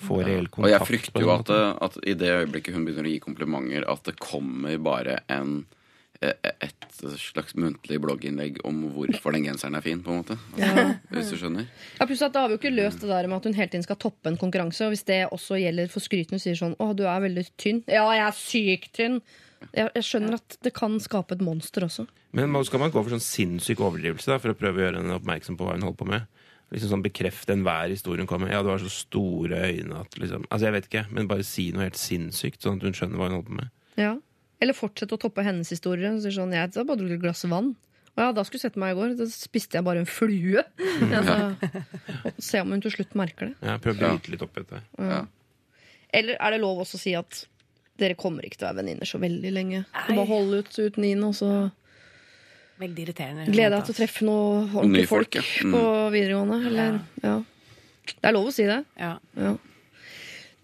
få 0.00 0.20
reell 0.26 0.48
Og 0.52 0.68
jeg 0.70 0.88
frykter 0.88 1.24
jo 1.24 1.32
at, 1.32 1.50
at 1.86 1.96
i 2.04 2.14
det 2.18 2.32
øyeblikket 2.42 2.76
hun 2.76 2.84
begynner 2.86 3.08
å 3.08 3.14
gi 3.14 3.22
komplimenter, 3.24 3.86
at 3.88 4.04
det 4.08 4.18
kommer 4.20 4.76
bare 4.82 5.20
en 5.32 5.64
eh, 6.20 6.34
et 6.64 6.86
slags 7.20 7.56
muntlig 7.60 7.98
blogginnlegg 8.00 8.60
om 8.68 8.86
hvorfor 8.94 9.36
den 9.36 9.46
genseren 9.48 9.76
er 9.76 9.84
fin, 9.84 10.02
på 10.04 10.12
en 10.12 10.22
måte. 10.22 10.36
Hvis 11.12 11.32
du 11.32 11.38
skjønner? 11.40 11.66
Ja, 11.98 12.06
pluss 12.08 12.24
at 12.24 12.36
Da 12.36 12.44
har 12.44 12.52
vi 12.52 12.56
jo 12.56 12.62
ikke 12.62 12.74
løst 12.76 13.02
det 13.04 13.10
der 13.12 13.28
med 13.28 13.38
at 13.40 13.48
hun 13.48 13.56
hele 13.58 13.72
tiden 13.72 13.84
skal 13.84 14.00
toppe 14.00 14.32
en 14.32 14.38
konkurranse. 14.40 14.86
Og 14.86 14.94
hvis 14.94 15.04
det 15.08 15.26
også 15.28 15.60
gjelder 15.60 15.90
for 15.92 16.04
skryten, 16.04 16.36
hun 16.36 16.42
sier 16.42 16.56
sånn 16.56 16.76
'Å, 16.76 16.92
du 16.96 17.04
er 17.04 17.20
veldig 17.26 17.44
tynn'. 17.60 17.82
Ja, 17.88 18.06
jeg 18.16 18.24
er 18.26 18.38
sykt 18.38 18.94
tynn. 18.96 19.20
Jeg, 19.72 19.90
jeg 19.94 20.04
skjønner 20.04 20.38
at 20.38 20.56
det 20.62 20.72
kan 20.76 20.98
skape 21.00 21.36
et 21.36 21.44
monster 21.44 21.86
også. 21.86 22.06
Men 22.36 22.52
skal 22.68 22.82
man 22.82 22.92
gå 22.92 23.00
for 23.00 23.14
sånn 23.14 23.24
sinnssyk 23.24 23.80
overdrivelse 23.80 24.28
da, 24.28 24.40
for 24.42 24.52
å 24.52 24.58
prøve 24.58 24.80
å 24.80 24.84
gjøre 24.84 25.00
henne 25.00 25.16
oppmerksom 25.16 25.56
på 25.56 25.66
hva 25.66 25.76
hun 25.76 25.86
holder 25.86 26.00
på 26.02 26.08
med? 26.10 26.26
Liksom 26.74 26.90
sånn 26.90 27.02
Bekrefte 27.04 27.54
enhver 27.54 27.92
historie 27.92 28.22
hun 28.24 28.28
kommer 28.30 28.48
med. 28.48 28.56
Ja, 28.56 28.62
du 28.66 28.72
har 28.72 28.80
så 28.82 28.90
store 28.90 29.60
øyne 29.68 30.00
at 30.02 30.16
liksom 30.18 30.46
Altså, 30.50 30.66
jeg 30.66 30.74
vet 30.74 30.88
ikke, 30.90 31.04
men 31.14 31.28
bare 31.30 31.46
si 31.46 31.68
noe 31.74 31.86
helt 31.86 32.00
sinnssykt, 32.00 32.58
sånn 32.64 32.80
at 32.80 32.86
hun 32.88 32.96
skjønner 32.96 33.20
hva 33.20 33.28
hun 33.28 33.36
holder 33.38 33.50
på 33.50 33.58
med. 33.60 33.70
Ja. 34.00 34.14
Eller 34.62 34.76
fortsette 34.76 35.14
å 35.14 35.20
toppe 35.20 35.44
hennes 35.46 35.70
historie. 35.70 36.10
Hun 36.10 36.22
sier 36.24 36.34
sånn, 36.34 36.54
jeg 36.56 36.72
har 36.74 36.88
bare 36.88 36.98
drukket 36.98 37.20
et 37.20 37.22
glass 37.22 37.44
vann. 37.50 37.74
Og 38.16 38.22
ja, 38.24 38.30
da 38.32 38.42
skulle 38.48 38.62
du 38.62 38.64
sett 38.64 38.78
meg 38.80 38.94
i 38.94 38.98
går. 38.98 39.14
Da 39.18 39.26
spiste 39.28 39.76
jeg 39.76 39.86
bare 39.86 40.02
en 40.02 40.08
flue. 40.08 40.64
Altså, 41.06 41.34
se 42.40 42.60
om 42.64 42.70
hun 42.72 42.80
til 42.82 42.94
slutt 42.94 43.12
merker 43.18 43.50
det. 43.50 43.56
Ja, 43.60 43.76
Prøv 43.82 43.98
å 43.98 44.00
bryte 44.00 44.32
litt 44.32 44.44
opp 44.46 44.56
etter. 44.58 44.82
Ja. 44.96 45.26
Eller 46.16 46.38
er 46.40 46.54
det 46.54 46.62
lov 46.62 46.80
også 46.82 46.96
å 46.96 47.02
si 47.02 47.12
at 47.18 47.42
dere 48.00 48.16
kommer 48.18 48.44
ikke 48.44 48.58
til 48.60 48.66
å 48.66 48.70
være 48.70 48.80
venninner 48.80 49.08
så 49.08 49.20
veldig 49.20 49.52
lenge? 49.52 49.82
Du 50.08 50.14
bare 50.16 50.28
holde 50.30 50.62
ut 50.64 50.78
uten 50.78 51.04
Ine, 51.04 51.28
og 51.28 51.36
så 51.36 51.50
Veldig 52.80 53.06
irriterende. 53.06 53.46
gleder 53.52 53.78
deg 53.78 53.86
til 53.86 53.94
å 53.94 53.98
treffe 54.00 54.26
noen 54.26 54.66
ordentlige 54.74 55.08
folk, 55.08 55.38
folk, 55.38 55.38
ja. 55.38 55.64
Mm. 55.64 55.76
på 55.76 55.84
videregående. 56.12 56.58
Eller, 56.70 56.98
ja. 57.24 57.38
Det 58.12 58.28
er 58.28 58.36
lov 58.36 58.50
å 58.50 58.54
si 58.54 58.68
det. 58.68 58.82
Ja. 59.00 59.16
Ja. 59.40 59.56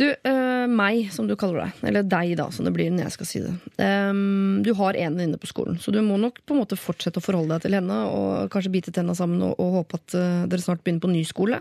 Du, 0.00 0.06
uh, 0.08 0.66
meg, 0.72 1.10
som 1.14 1.28
du 1.28 1.34
kaller 1.38 1.66
deg, 1.66 1.82
eller 1.90 2.06
deg, 2.06 2.32
da, 2.40 2.48
som 2.54 2.66
det 2.66 2.72
blir 2.74 2.90
når 2.90 3.06
jeg 3.06 3.14
skal 3.16 3.28
si 3.28 3.42
det. 3.44 3.52
Um, 3.78 4.62
du 4.64 4.72
har 4.78 4.96
en 4.98 5.18
venninne 5.18 5.38
på 5.40 5.50
skolen, 5.50 5.76
så 5.82 5.92
du 5.94 6.00
må 6.02 6.16
nok 6.20 6.40
på 6.42 6.56
en 6.56 6.62
måte 6.62 6.78
fortsette 6.80 7.20
å 7.20 7.24
forholde 7.24 7.54
deg 7.54 7.66
til 7.66 7.76
henne, 7.76 7.98
og 8.08 8.48
kanskje 8.52 8.72
bite 8.72 8.94
tenna 8.94 9.14
sammen 9.18 9.44
og, 9.46 9.54
og 9.62 9.78
håpe 9.78 10.00
at 10.00 10.16
uh, 10.16 10.48
dere 10.50 10.64
snart 10.64 10.82
begynner 10.82 11.04
på 11.04 11.12
ny 11.12 11.22
skole. 11.28 11.60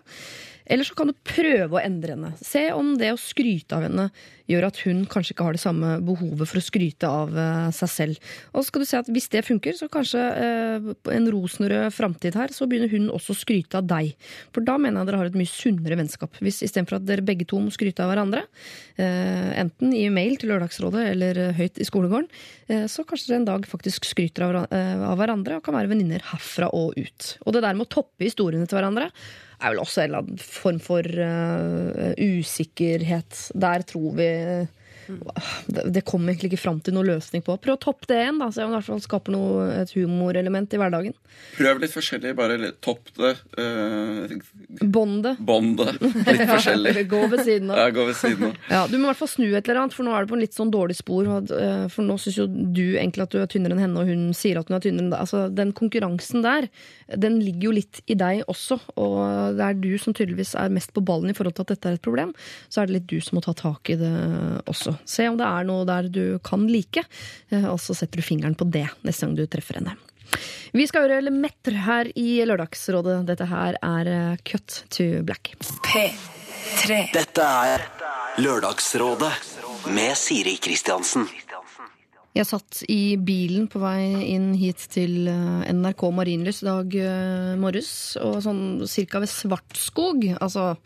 Eller 0.66 0.88
så 0.88 0.96
kan 0.98 1.10
du 1.10 1.16
prøve 1.26 1.78
å 1.78 1.82
endre 1.82 2.16
henne. 2.16 2.34
Se 2.42 2.68
om 2.76 2.94
det 3.00 3.14
å 3.14 3.20
skryte 3.20 3.78
av 3.78 3.88
henne 3.88 4.10
gjør 4.52 4.68
at 4.68 4.80
hun 4.86 5.04
kanskje 5.10 5.36
ikke 5.36 5.46
har 5.48 5.56
det 5.56 5.64
samme 5.64 5.94
behovet 6.06 6.50
for 6.50 6.60
å 6.60 6.64
skryte 6.64 7.10
av 7.10 7.36
eh, 7.38 7.70
seg 7.76 7.92
selv. 7.92 8.32
Og 8.52 8.62
så 8.62 8.68
skal 8.70 8.84
du 8.84 8.90
se 8.90 9.00
at 9.00 9.12
hvis 9.14 9.30
det 9.34 9.44
funker, 9.48 9.78
så 9.78 9.90
kanskje 9.92 10.22
eh, 10.22 10.90
en 11.16 11.30
rosenrød 11.34 11.88
framtid 11.96 12.38
her, 12.40 12.54
så 12.56 12.68
begynner 12.70 12.92
hun 12.92 13.10
også 13.14 13.36
å 13.36 13.42
skryte 13.42 13.80
av 13.80 13.88
deg. 13.90 14.14
For 14.56 14.66
da 14.68 14.78
mener 14.82 15.02
jeg 15.02 15.12
dere 15.12 15.22
har 15.22 15.32
et 15.32 15.40
mye 15.40 15.52
sunnere 15.52 16.00
vennskap. 16.00 16.40
Hvis 16.44 16.62
istedenfor 16.68 17.00
at 17.00 17.08
dere 17.08 17.26
begge 17.26 17.48
to 17.50 17.62
må 17.64 17.74
skryte 17.74 18.04
av 18.04 18.12
hverandre, 18.12 18.44
eh, 18.98 19.52
enten 19.62 19.96
i 19.98 20.08
mail 20.14 20.38
til 20.42 20.52
Lørdagsrådet 20.54 21.06
eller 21.14 21.44
høyt 21.58 21.80
i 21.82 21.88
skolegården, 21.88 22.30
så 22.92 23.04
kanskje 23.04 23.28
dere 23.28 23.40
en 23.42 23.48
dag 23.50 23.66
faktisk 23.68 24.06
skryter 24.08 24.46
av 24.48 25.18
hverandre 25.20 25.58
og 25.58 25.64
kan 25.66 25.76
være 25.76 25.90
venninner 25.92 26.24
herfra 26.24 26.70
og 26.72 26.96
ut. 26.96 27.26
Og 27.44 27.56
det 27.56 27.64
der 27.66 27.76
med 27.76 27.90
å 27.90 27.92
toppe 28.00 28.24
historiene 28.24 28.70
til 28.70 28.78
hverandre 28.80 29.10
er 29.62 29.74
vel 29.74 29.82
også 29.84 30.02
en 30.02 30.10
eller 30.10 30.24
annen 30.24 30.42
form 30.42 30.80
for 30.84 31.06
uh, 31.06 32.12
usikkerhet. 32.18 33.48
Der 33.54 33.86
tror 33.88 34.16
vi 34.18 34.30
det, 35.68 36.04
kom 36.08 36.22
kommer 36.22 36.34
egentlig 36.36 36.52
ikke 36.52 36.62
fram 36.62 36.80
til 36.84 36.94
noen 36.96 37.10
løsning 37.16 37.42
på. 37.46 37.56
Prøv 37.62 37.78
å 37.78 37.82
toppe 37.82 38.10
det 38.12 38.20
igjen, 38.22 38.40
da, 38.42 38.50
så 38.52 38.62
jeg 38.62 38.70
i 38.70 38.74
hvert 38.76 38.88
fall 38.88 39.02
skaper 39.02 39.34
noe, 39.34 39.68
et 39.82 39.94
humorelement 39.96 40.76
i 40.76 40.80
hverdagen. 40.82 41.16
Prøv 41.58 41.82
litt 41.82 41.94
forskjellig. 41.94 42.34
Bare 42.38 42.72
topp 42.84 43.10
det. 43.18 43.32
Uh, 43.58 44.36
Bonde. 44.82 45.34
Bånd 45.40 45.80
det. 45.82 45.96
Litt 46.30 46.44
forskjellig. 46.50 47.06
Gå 47.12 47.22
ved 47.32 47.44
siden 47.48 47.72
av. 47.74 47.82
Ja, 47.82 47.94
gå 47.96 48.06
ved 48.08 48.18
siden 48.20 48.48
av. 48.50 48.60
Ja, 48.70 48.82
Du 48.92 48.98
må 48.98 49.06
i 49.06 49.10
hvert 49.10 49.22
fall 49.22 49.32
snu 49.32 49.48
et 49.50 49.68
eller 49.68 49.82
annet, 49.84 49.96
for 49.98 50.08
nå 50.08 50.14
er 50.16 50.24
det 50.26 50.32
på 50.32 50.38
en 50.38 50.44
litt 50.44 50.58
sånn 50.58 50.72
dårlig 50.74 50.98
spor. 51.00 51.28
eh, 51.42 51.86
For 51.92 52.06
nå 52.08 52.18
syns 52.22 52.40
jo 52.40 52.48
du 52.48 52.84
egentlig 52.94 53.26
at 53.26 53.36
du 53.36 53.42
er 53.42 53.50
tynnere 53.52 53.76
enn 53.76 53.84
henne, 53.86 54.04
og 54.04 54.12
hun 54.12 54.30
sier 54.38 54.60
at 54.62 54.70
hun 54.70 54.78
er 54.78 54.86
tynnere 54.86 55.08
enn 55.08 55.14
deg. 55.16 55.20
Altså, 55.26 55.44
Den 55.62 55.74
konkurransen 55.78 56.46
der, 56.46 56.70
den 57.18 57.40
ligger 57.44 57.70
jo 57.70 57.76
litt 57.82 58.02
i 58.08 58.18
deg 58.20 58.46
også. 58.52 58.80
Og 59.02 59.58
det 59.58 59.68
er 59.68 59.82
du 59.82 59.92
som 60.02 60.16
tydeligvis 60.16 60.54
er 60.60 60.72
mest 60.74 60.94
på 60.96 61.04
ballen 61.06 61.34
i 61.34 61.38
forhold 61.38 61.58
til 61.58 61.68
at 61.68 61.76
dette 61.76 61.92
er 61.92 62.00
et 62.00 62.06
problem. 62.06 62.36
Så 62.72 62.82
er 62.84 62.90
det 62.90 63.00
litt 63.00 63.10
du 63.12 63.18
som 63.24 63.40
må 63.40 63.46
ta 63.46 63.56
tak 63.58 63.92
i 63.92 64.00
det 64.00 64.14
også. 64.72 64.96
Se 65.06 65.28
om 65.30 65.38
det 65.40 65.48
er 65.48 65.68
noe 65.68 65.88
der 65.90 66.10
du 66.12 66.24
kan 66.46 66.68
like, 66.70 67.04
eh, 67.52 67.68
og 67.70 67.80
så 67.82 67.96
setter 67.98 68.22
du 68.22 68.26
fingeren 68.26 68.58
på 68.58 68.68
det 68.72 68.88
neste 69.08 69.28
gang 69.28 69.38
du 69.40 69.46
treffer 69.50 69.82
henne. 69.82 69.98
Vi 70.72 70.88
skal 70.88 71.08
høre 71.08 71.24
Lemetter 71.26 71.76
her 71.86 72.12
i 72.16 72.40
Lørdagsrådet. 72.48 73.18
Dette 73.28 73.48
her 73.52 73.78
er 73.84 74.12
eh, 74.12 74.44
Cut 74.48 74.84
to 74.94 75.08
Black. 75.28 75.54
P3. 75.84 77.02
Dette 77.12 77.48
er 77.68 77.84
Lørdagsrådet 78.40 79.34
med 79.92 80.16
Siri 80.16 80.56
Kristiansen. 80.64 81.28
Jeg 82.32 82.48
satt 82.48 82.78
i 82.88 83.18
bilen 83.20 83.66
på 83.68 83.82
vei 83.82 84.06
inn 84.32 84.54
hit 84.56 84.86
til 84.94 85.26
eh, 85.28 85.72
NRK 85.76 86.06
Marienlyst 86.16 86.64
dag 86.64 86.94
eh, 86.96 87.58
morges. 87.60 87.90
Og 88.24 88.38
sånn 88.46 88.62
cirka 88.88 89.20
ved 89.20 89.28
Svartskog, 89.28 90.24
altså 90.38 90.78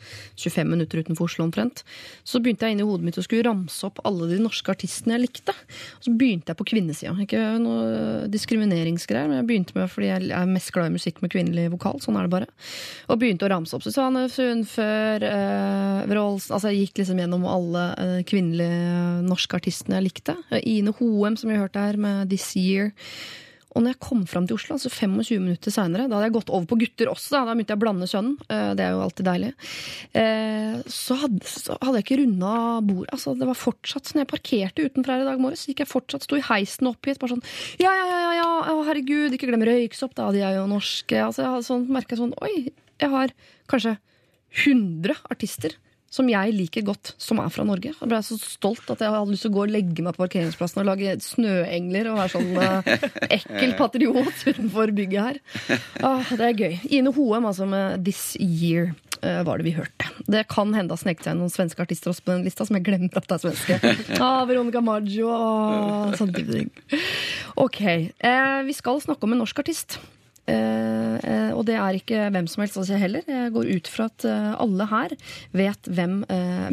25 0.41 0.71
minutter 0.71 1.03
utenfor 1.05 1.29
Oslo 1.29 1.45
omtrent, 1.45 1.83
så 2.25 2.41
begynte 2.41 2.65
jeg 2.65 2.73
inn 2.73 2.81
i 2.81 2.87
hodet 2.87 3.05
mitt 3.05 3.19
å 3.21 3.25
skulle 3.25 3.45
ramse 3.45 3.85
opp 3.85 4.01
alle 4.09 4.31
de 4.31 4.39
norske 4.41 4.73
artistene 4.73 5.19
jeg 5.19 5.25
likte. 5.27 5.53
Og 5.99 6.07
så 6.07 6.15
begynte 6.17 6.49
jeg 6.49 6.59
på 6.63 6.67
kvinnesida. 6.71 7.13
Ikke 7.27 7.43
noe 7.61 8.25
diskrimineringsgreier, 8.33 9.29
men 9.29 9.43
jeg 9.43 9.49
begynte 9.51 9.77
med 9.77 9.93
fordi 9.93 10.09
jeg 10.09 10.33
er 10.33 10.49
mest 10.49 10.73
glad 10.73 10.89
i 10.89 10.95
musikk 10.97 11.21
med 11.21 11.33
kvinnelig 11.35 11.67
vokal. 11.75 12.01
Sånn 12.01 12.17
er 12.17 12.25
det 12.25 12.33
bare. 12.33 12.49
Og 13.13 13.21
begynte 13.21 13.45
å 13.45 13.51
ramse 13.53 13.77
opp 13.77 13.85
Susanne 13.85 14.25
Sundfør, 14.33 15.29
eh, 15.29 16.01
Wroldsen 16.09 16.57
Altså 16.57 16.71
jeg 16.71 16.87
gikk 16.87 17.03
liksom 17.03 17.21
gjennom 17.21 17.45
alle 17.49 17.85
eh, 18.01 18.17
kvinnelige 18.25 19.21
norske 19.29 19.61
artistene 19.61 20.01
jeg 20.01 20.09
likte. 20.09 20.37
Ine 20.65 20.97
Hoem, 20.97 21.34
som 21.39 21.51
vi 21.51 21.59
hørte 21.59 21.81
her, 21.81 21.97
med 22.01 22.29
This 22.31 22.51
Year. 22.59 22.93
Og 23.75 23.83
når 23.83 23.91
jeg 23.91 24.01
kom 24.05 24.21
fram 24.29 24.45
til 24.47 24.55
Oslo, 24.55 24.77
altså 24.77 24.87
25 24.87 25.41
minutter 25.43 25.73
seinere, 25.73 26.05
da 26.07 26.15
hadde 26.15 26.29
jeg 26.29 26.35
gått 26.37 26.51
over 26.53 26.67
på 26.69 26.77
gutter 26.79 27.09
også, 27.11 27.33
da, 27.33 27.41
da 27.43 27.55
begynte 27.57 27.75
jeg 27.75 27.79
å 27.79 27.83
blande 27.83 28.07
sønnen, 28.07 28.37
eh, 28.47 28.69
det 28.79 28.85
er 28.85 28.93
jo 28.95 29.01
alltid 29.03 29.27
deilig, 29.27 29.49
eh, 30.21 30.77
så 30.95 31.17
hadde, 31.19 31.41
så 31.51 31.75
hadde 31.81 31.99
jeg 31.99 32.05
ikke 32.05 32.19
runda 32.21 32.53
bordet. 32.87 33.11
Altså, 33.17 33.35
det 33.35 33.49
var 33.49 33.59
fortsatt, 33.59 34.07
sånn, 34.07 34.21
jeg 34.23 34.31
parkerte 34.31 34.87
utenfor 34.87 35.11
her 35.11 35.25
i 35.25 35.27
dag 35.27 35.43
morges, 35.43 35.65
gikk 35.67 35.83
jeg 35.83 35.91
fortsatt, 35.91 36.23
sto 36.23 36.39
i 36.39 36.45
heisen 36.47 36.87
oppgitt, 36.87 37.19
bare 37.19 37.35
sånn 37.35 37.43
Ja, 37.83 37.91
ja, 37.91 38.07
ja, 38.07 38.21
ja, 38.39 38.49
ja, 38.71 38.79
herregud, 38.87 39.35
ikke 39.35 39.51
glem 39.51 39.67
Røyksopp, 39.67 40.15
da, 40.15 40.31
de 40.31 40.45
er 40.47 40.55
jo 40.61 40.69
norske. 40.71 41.19
Altså, 41.19 41.43
jeg 41.43 41.55
hadde 41.57 41.67
sånn, 41.67 41.87
merket 41.91 42.21
sånn 42.21 42.35
Oi, 42.47 42.69
jeg 43.03 43.11
har 43.11 43.35
kanskje 43.71 43.97
100 44.63 45.19
artister 45.27 45.75
som 46.15 46.29
jeg 46.31 46.53
liker 46.55 46.85
godt, 46.87 47.11
som 47.19 47.41
er 47.43 47.51
fra 47.51 47.65
Norge. 47.67 47.91
Jeg 47.91 48.07
ble 48.11 48.19
så 48.23 48.37
stolt 48.39 48.87
at 48.93 49.01
jeg 49.03 49.11
hadde 49.11 49.33
lyst 49.33 49.43
til 49.43 49.51
å 49.51 49.55
gå 49.57 49.63
og 49.65 49.73
legge 49.75 50.05
meg 50.05 50.15
på 50.15 50.23
parkeringsplassen 50.23 50.79
og 50.83 50.87
lage 50.93 51.15
snøengler 51.25 52.07
og 52.11 52.19
være 52.21 52.33
sånn 52.37 52.53
eh, 52.63 53.09
ekkel 53.39 53.73
patriot 53.79 54.45
utenfor 54.47 54.93
bygget 54.95 55.25
her. 55.25 55.41
Ah, 56.05 56.23
det 56.31 56.47
er 56.53 56.61
gøy. 56.61 56.77
Ine 56.95 57.11
Hoem, 57.15 57.49
altså, 57.51 57.67
med 57.67 58.05
This 58.07 58.37
Year. 58.39 58.93
eh, 59.21 59.41
var 59.47 59.57
det 59.59 59.67
vi 59.67 59.75
hørte. 59.75 60.07
Det 60.31 60.45
kan 60.51 60.71
hende 60.75 60.91
det 60.93 60.97
har 60.99 61.03
sneket 61.03 61.25
seg 61.27 61.35
inn 61.35 61.43
noen 61.43 61.51
svenske 61.53 61.81
artister 61.83 62.11
også 62.13 62.23
på 62.25 62.33
den 62.35 62.43
lista, 62.47 62.65
som 62.67 62.77
jeg 62.79 62.85
glemmer 62.87 63.19
at 63.19 63.27
det 63.27 63.35
er 63.37 63.43
svenske. 63.43 64.19
Ah, 64.23 64.43
Veronica 64.47 64.81
Maggio 64.85 65.29
og 65.31 66.15
sånne 66.19 66.35
type 66.39 66.51
ting. 66.61 66.71
Ok, 67.59 67.81
eh, 67.83 68.59
vi 68.67 68.75
skal 68.77 69.01
snakke 69.03 69.27
om 69.27 69.35
en 69.35 69.41
norsk 69.43 69.63
artist. 69.65 69.99
Eh, 70.45 71.15
eh, 71.17 71.51
og 71.55 71.65
det 71.65 71.77
er 71.81 71.97
ikke 71.97 72.27
hvem 72.33 72.47
som 72.49 72.61
helst 72.63 72.77
altså 72.77 72.99
heller. 73.01 73.25
Jeg 73.27 73.53
går 73.55 73.71
ut 73.77 73.89
fra 73.89 74.07
at 74.11 74.25
eh, 74.29 74.51
alle 74.61 74.89
her 74.91 75.15
vet 75.57 75.89
hvem 75.89 76.21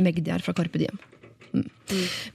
Magdi 0.02 0.32
er 0.32 0.44
fra 0.44 0.54
Carpe 0.56 0.80
Diem. 0.80 0.98
Mm. 1.52 1.68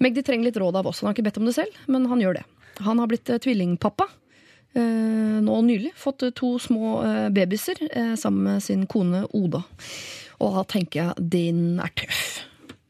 Magdi 0.03 0.23
trenger 0.25 0.49
litt 0.49 0.61
råd 0.61 0.79
av 0.79 0.89
oss. 0.89 1.01
Han 1.01 1.11
har 1.11 1.17
ikke 1.17 1.27
bedt 1.29 1.41
om 1.41 1.49
det 1.49 1.57
selv, 1.57 1.81
men 1.89 2.07
han 2.09 2.21
gjør 2.21 2.39
det. 2.39 2.45
Han 2.85 3.01
har 3.01 3.09
blitt 3.09 3.29
tvillingpappa. 3.43 4.09
eh, 4.77 5.38
nå 5.41 5.61
nylig. 5.65 5.93
Fått 5.97 6.25
to 6.38 6.57
små 6.61 7.01
babyer 7.33 7.81
eh, 7.91 8.15
sammen 8.15 8.43
med 8.43 8.63
sin 8.63 8.85
kone 8.89 9.25
Oda. 9.33 9.63
Og 10.38 10.53
da 10.53 10.63
tenker 10.69 10.99
jeg 11.01 11.29
din 11.33 11.79
er 11.81 11.93
tøff. 11.97 12.26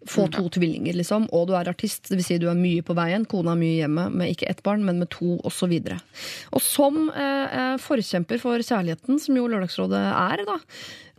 Få 0.07 0.27
to 0.33 0.45
tvillinger, 0.55 0.95
liksom, 0.97 1.27
og 1.35 1.49
du 1.49 1.55
er 1.57 1.69
artist. 1.71 2.07
Det 2.09 2.19
vil 2.19 2.27
si 2.27 2.39
du 2.41 2.47
er 2.51 2.59
mye 2.59 2.83
på 2.85 2.95
veien. 2.97 3.25
Kona 3.29 3.55
er 3.55 3.61
mye 3.61 3.79
hjemme 3.81 4.07
med 4.13 4.31
ikke 4.33 4.47
ett 4.51 4.63
barn, 4.65 4.85
men 4.87 5.01
med 5.03 5.11
to, 5.13 5.35
osv. 5.47 5.73
Og, 5.77 6.21
og 6.55 6.63
som 6.63 7.01
eh, 7.11 7.57
eh, 7.59 7.73
forkjemper 7.81 8.39
for 8.43 8.63
kjærligheten, 8.63 9.19
som 9.23 9.39
jo 9.39 9.49
Lørdagsrådet 9.51 10.03
er, 10.11 10.45
da, 10.47 10.57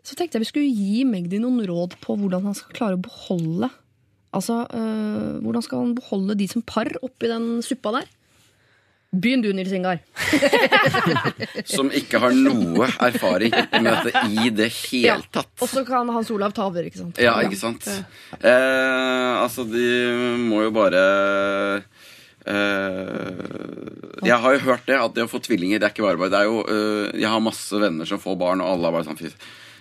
så 0.04 0.16
tenkte 0.16 0.38
jeg 0.38 0.46
vi 0.46 0.50
skulle 0.52 0.72
gi 0.72 1.04
Magdi 1.08 1.40
noen 1.42 1.60
råd 1.68 1.98
på 2.00 2.16
hvordan 2.16 2.48
han 2.48 2.56
skal 2.56 2.76
klare 2.76 2.96
å 2.96 3.04
beholde 3.04 3.68
Altså, 4.36 4.66
øh, 4.76 5.40
hvordan 5.40 5.62
skal 5.64 5.78
han 5.78 5.94
beholde 5.96 6.34
de 6.36 6.48
som 6.48 6.60
par 6.60 6.90
oppi 7.00 7.30
den 7.30 7.62
suppa 7.64 7.94
der? 7.96 8.08
Begynn 9.08 9.40
du, 9.40 9.48
Nils 9.56 9.72
Ingar. 9.72 10.02
Som 11.64 11.88
ikke 11.96 12.18
har 12.20 12.34
noe 12.36 12.84
erfaring 13.06 13.54
med 13.80 13.88
dette 14.04 14.22
i 14.28 14.50
det 14.52 14.66
Ja. 14.92 15.14
hele 15.16 15.24
tatt. 15.32 15.48
Og 15.64 15.70
så 15.70 15.80
kan 15.88 16.10
Hans 16.12 16.28
Olav 16.34 16.52
ta 16.52 16.66
over, 16.68 16.84
ikke 16.84 17.00
sant? 17.00 17.16
Ja, 17.22 17.38
ikke 17.40 17.56
sant? 17.56 17.88
Eh, 17.88 19.32
altså, 19.40 19.64
de 19.64 19.86
må 20.42 20.60
jo 20.66 20.74
bare 20.76 21.00
eh, 22.44 24.26
Jeg 24.28 24.38
har 24.44 24.58
jo 24.58 24.64
hørt 24.66 24.84
det, 24.88 24.98
at 25.00 25.14
det 25.16 25.24
å 25.24 25.30
få 25.32 25.40
tvillinger, 25.44 25.80
det 25.80 25.88
er 25.88 25.94
ikke 25.96 26.04
bare 26.04 26.20
bare. 26.20 26.32
Det 26.34 26.40
er 26.42 26.50
jo, 26.50 26.60
eh, 26.68 27.16
jeg 27.24 27.32
har 27.32 27.40
masse 27.44 27.80
venner 27.80 28.04
som 28.08 28.20
får 28.20 28.36
barn, 28.44 28.60
og 28.60 28.74
alle 28.74 28.90
har 28.90 28.98
bare 28.98 29.08
sånn 29.08 29.18
"Fy, 29.20 29.32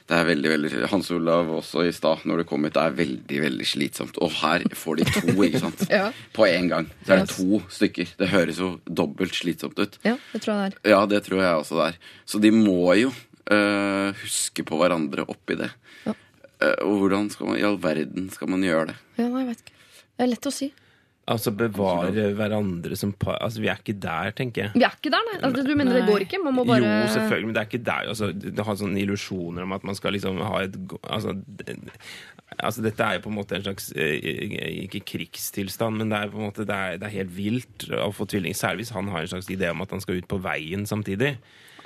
Det 0.08 0.16
er 0.16 0.28
veldig, 0.30 0.50
veldig 0.54 0.88
Hans 0.88 1.10
Olav 1.12 1.50
også 1.58 1.82
i 1.84 1.92
stad, 1.92 2.22
når 2.30 2.42
du 2.42 2.48
kom 2.48 2.64
hit, 2.64 2.78
det 2.78 2.84
er 2.84 2.94
veldig, 2.96 3.40
veldig 3.44 3.66
slitsomt. 3.68 4.20
Og 4.24 4.32
her 4.40 4.64
får 4.80 5.02
de 5.02 5.08
to, 5.12 5.34
ikke 5.44 5.64
sant? 5.66 5.84
Ja. 5.98 6.06
På 6.36 6.46
én 6.48 6.70
gang. 6.72 6.88
Så 7.04 7.14
er 7.16 7.24
det 7.24 7.34
to 7.34 7.60
stykker. 7.74 8.14
Det 8.20 8.30
høres 8.32 8.62
jo 8.64 8.70
dobbelt 8.88 9.36
slitsomt 9.36 9.80
ut. 9.80 9.98
Ja, 10.08 10.16
det 10.32 10.44
tror 10.46 10.54
jeg 10.54 10.76
det 10.76 10.80
er. 10.80 10.94
Ja, 10.94 11.02
det 11.12 11.22
tror 11.28 11.44
jeg 11.44 11.60
også 11.60 11.80
det 11.82 11.90
er. 11.90 12.00
Så 12.30 12.40
de 12.44 12.54
må 12.56 12.80
jo 13.00 13.12
uh, 13.12 14.16
huske 14.24 14.64
på 14.68 14.80
hverandre 14.80 15.28
oppi 15.28 15.60
det. 15.60 15.70
Ja. 16.06 16.16
Uh, 16.64 16.76
og 16.88 17.04
hvordan 17.04 17.28
skal 17.34 17.52
man, 17.52 17.60
i 17.60 17.68
all 17.68 17.80
verden 17.84 18.32
skal 18.32 18.52
man 18.54 18.64
gjøre 18.64 18.94
det? 18.94 19.00
Ja, 19.20 19.28
nei, 19.28 19.44
jeg 19.44 19.52
vet 19.52 19.66
ikke. 19.66 19.78
Det 20.08 20.26
er 20.26 20.32
lett 20.32 20.48
å 20.50 20.56
si. 20.56 20.72
Altså 21.28 21.52
bevare 21.52 22.30
hverandre 22.38 22.96
som 22.96 23.12
par 23.12 23.36
Altså, 23.44 23.60
vi 23.60 23.68
er 23.68 23.82
ikke 23.82 23.98
der, 24.00 24.32
tenker 24.36 24.62
jeg. 24.64 24.72
Vi 24.78 24.86
er 24.88 24.94
ikke 24.96 25.12
der, 25.12 25.26
nei. 25.28 25.40
Altså, 25.44 25.64
du 25.68 25.74
mener 25.76 25.98
det 26.00 26.06
går 26.08 26.24
ikke? 26.24 26.40
Man 26.40 26.56
må 26.56 26.64
bare 26.68 26.80
Jo, 26.80 27.10
selvfølgelig, 27.18 27.50
men 27.50 27.58
det 27.58 27.62
er 27.62 27.68
ikke 27.68 27.84
der. 27.90 28.08
Altså, 28.14 28.30
det 28.32 28.66
har 28.70 28.80
sånne 28.80 29.02
illusjoner 29.02 29.68
om 29.68 29.76
at 29.76 29.84
man 29.88 30.00
skal 30.00 30.16
liksom 30.16 30.40
ha 30.40 30.64
et 30.64 30.78
Altså, 31.04 31.36
altså 32.56 32.86
dette 32.86 33.04
er 33.04 33.18
jo 33.18 33.26
på 33.26 33.34
en 33.34 33.38
måte 33.42 33.58
en 33.58 33.66
slags 33.68 33.92
eh, 33.92 34.80
Ikke 34.88 35.04
krigstilstand, 35.12 36.00
men 36.00 36.14
det 36.14 36.22
er 36.22 36.32
på 36.32 36.40
en 36.40 36.48
måte 36.48 36.68
Det 36.70 36.80
er, 36.80 37.00
det 37.02 37.10
er 37.10 37.18
helt 37.20 37.36
vilt 37.36 37.90
å 37.92 38.12
få 38.16 38.30
tvilling. 38.32 38.56
Særlig 38.56 38.86
hvis 38.86 38.96
han 38.96 39.12
har 39.12 39.26
en 39.28 39.34
slags 39.36 39.52
idé 39.52 39.74
om 39.74 39.84
at 39.84 39.92
han 39.92 40.04
skal 40.04 40.22
ut 40.22 40.32
på 40.32 40.40
veien 40.48 40.88
samtidig. 40.88 41.36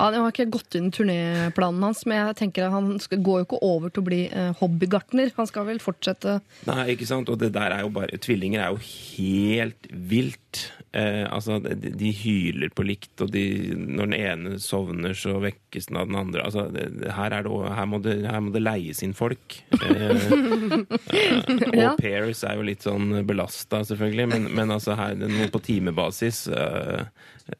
Ja, 0.01 0.07
Jeg 0.15 0.21
har 0.23 0.31
ikke 0.33 0.47
gått 0.57 0.75
inn 0.79 0.87
turnéplanen 0.89 1.83
hans, 1.85 1.99
men 2.09 2.17
jeg 2.17 2.37
tenker 2.39 2.65
at 2.65 2.73
han 2.73 2.95
skal, 3.03 3.19
går 3.21 3.43
jo 3.43 3.45
ikke 3.45 3.59
over 3.67 3.91
til 3.93 4.01
å 4.01 4.05
bli 4.07 4.21
eh, 4.33 4.51
hobbygartner. 4.57 5.29
Han 5.37 5.45
skal 5.49 5.67
vel 5.67 5.81
fortsette 5.83 6.39
Nei, 6.65 6.87
ikke 6.95 7.05
sant? 7.05 7.29
Og 7.29 7.37
det 7.41 7.51
der 7.53 7.75
er 7.75 7.83
jo 7.85 7.91
bare 7.93 8.17
Tvillinger 8.21 8.63
er 8.65 8.73
jo 8.73 8.81
helt 8.81 9.85
vilt. 9.93 10.63
Eh, 10.97 11.21
altså, 11.29 11.59
de, 11.63 11.91
de 12.01 12.09
hyler 12.17 12.73
på 12.75 12.83
likt, 12.83 13.13
og 13.23 13.29
de, 13.31 13.43
når 13.77 14.09
den 14.09 14.17
ene 14.17 14.57
sovner, 14.59 15.13
så 15.15 15.37
vekkes 15.43 15.87
den 15.91 15.99
av 16.01 16.09
den 16.09 16.17
andre. 16.19 16.47
Altså, 16.49 16.65
det, 16.73 16.87
det- 16.97 17.13
her, 17.15 17.37
er 17.37 17.45
det, 17.45 17.53
her, 17.77 17.85
må 17.93 18.01
det, 18.03 18.17
her 18.25 18.41
må 18.43 18.51
det 18.57 18.63
leies 18.65 19.03
inn 19.05 19.13
folk. 19.15 19.59
Eh, 19.77 20.17
eh, 21.13 21.77
Ja. 21.77 21.91
Au 21.93 21.99
pairs 22.01 22.41
er 22.47 22.57
jo 22.57 22.65
litt 22.67 22.83
sånn 22.87 23.21
belasta, 23.27 23.83
selvfølgelig, 23.87 24.27
men, 24.33 24.49
men 24.57 24.73
altså 24.73 24.97
her, 24.99 25.13
noe 25.21 25.47
på 25.53 25.61
timebasis. 25.63 26.43
Eh, 26.51 27.05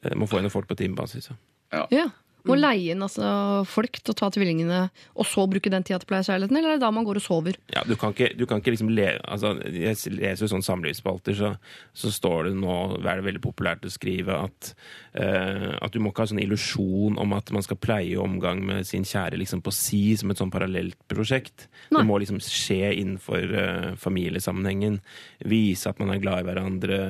eh, 0.02 0.16
må 0.18 0.28
få 0.32 0.42
inn 0.42 0.52
folk 0.52 0.68
på 0.74 0.78
timebasis. 0.82 1.30
Ja. 1.72 1.86
Ja. 1.94 2.06
Må 2.50 2.58
leie 2.60 2.96
inn 2.96 3.06
altså, 3.06 3.64
folk 3.70 4.02
til 4.02 4.16
å 4.16 4.18
ta 4.18 4.32
tvillingene, 4.34 4.84
og 5.16 5.28
så 5.30 5.46
bruke 5.50 5.72
den 5.72 5.86
tida 5.86 6.00
til 6.02 6.10
pleiekjærligheten? 6.10 6.42
kjærligheten, 6.42 6.58
eller 6.58 6.70
er 6.70 6.80
det 6.80 6.86
da 6.86 6.92
man 6.94 7.06
går 7.06 7.20
og 7.20 7.24
sover? 7.24 7.58
Ja, 7.74 7.84
du 7.88 7.96
kan 8.00 8.14
ikke, 8.14 8.32
du 8.38 8.46
kan 8.50 8.62
ikke 8.62 8.74
liksom 8.74 8.92
le, 8.94 9.20
altså, 9.24 9.54
Jeg 9.66 9.98
leser 10.16 10.46
jo 10.46 10.52
sånne 10.52 10.68
samlivsspalter, 10.68 11.36
så, 11.38 11.52
så 11.94 12.12
står 12.12 12.50
det 12.50 12.56
nå 12.60 12.78
er 13.02 13.20
det 13.20 13.28
veldig 13.28 13.44
populært 13.44 13.86
å 13.86 13.92
skrive 13.92 14.38
at, 14.48 14.72
uh, 15.18 15.78
at 15.82 15.94
du 15.94 16.00
må 16.02 16.12
ikke 16.12 16.26
ha 16.26 16.32
sånn 16.32 16.44
illusjon 16.44 17.20
om 17.22 17.38
at 17.38 17.52
man 17.54 17.66
skal 17.66 17.80
pleie 17.82 18.20
omgang 18.20 18.64
med 18.66 18.88
sin 18.88 19.06
kjære 19.08 19.40
liksom 19.42 19.64
på 19.66 19.74
si 19.76 20.04
som 20.20 20.32
et 20.32 20.42
sånn 20.42 20.54
parallelt 20.54 21.00
prosjekt. 21.12 21.68
Nei. 21.90 22.02
Det 22.02 22.08
må 22.10 22.20
liksom 22.22 22.42
skje 22.44 22.94
innenfor 23.02 23.56
uh, 23.56 23.90
familiesammenhengen. 24.02 25.02
Vise 25.52 25.92
at 25.92 26.02
man 26.02 26.14
er 26.14 26.22
glad 26.24 26.44
i 26.44 26.50
hverandre, 26.50 27.02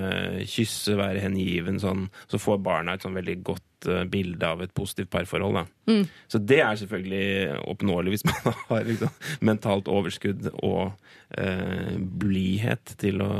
kysse, 0.49 0.97
være 0.99 1.23
hengiven 1.23 1.81
sånn. 1.81 2.07
Så 2.31 2.41
får 2.41 2.63
barna 2.63 2.95
et 2.95 3.05
sånn 3.05 3.17
veldig 3.17 3.41
godt 3.51 3.67
eh, 3.89 4.03
bilde 4.11 4.47
av 4.47 4.61
et 4.63 4.73
positivt 4.77 5.11
parforhold. 5.13 5.61
Da. 5.61 5.91
Mm. 5.91 6.03
Så 6.31 6.41
det 6.41 6.59
er 6.63 6.79
selvfølgelig 6.81 7.57
oppnåelig 7.71 8.15
hvis 8.15 8.27
man 8.29 8.55
har 8.69 8.85
liksom, 8.89 9.15
mentalt 9.47 9.91
overskudd 9.91 10.51
og 10.53 10.91
eh, 11.37 11.97
blidhet 11.97 12.95
til 13.01 13.23
å 13.25 13.31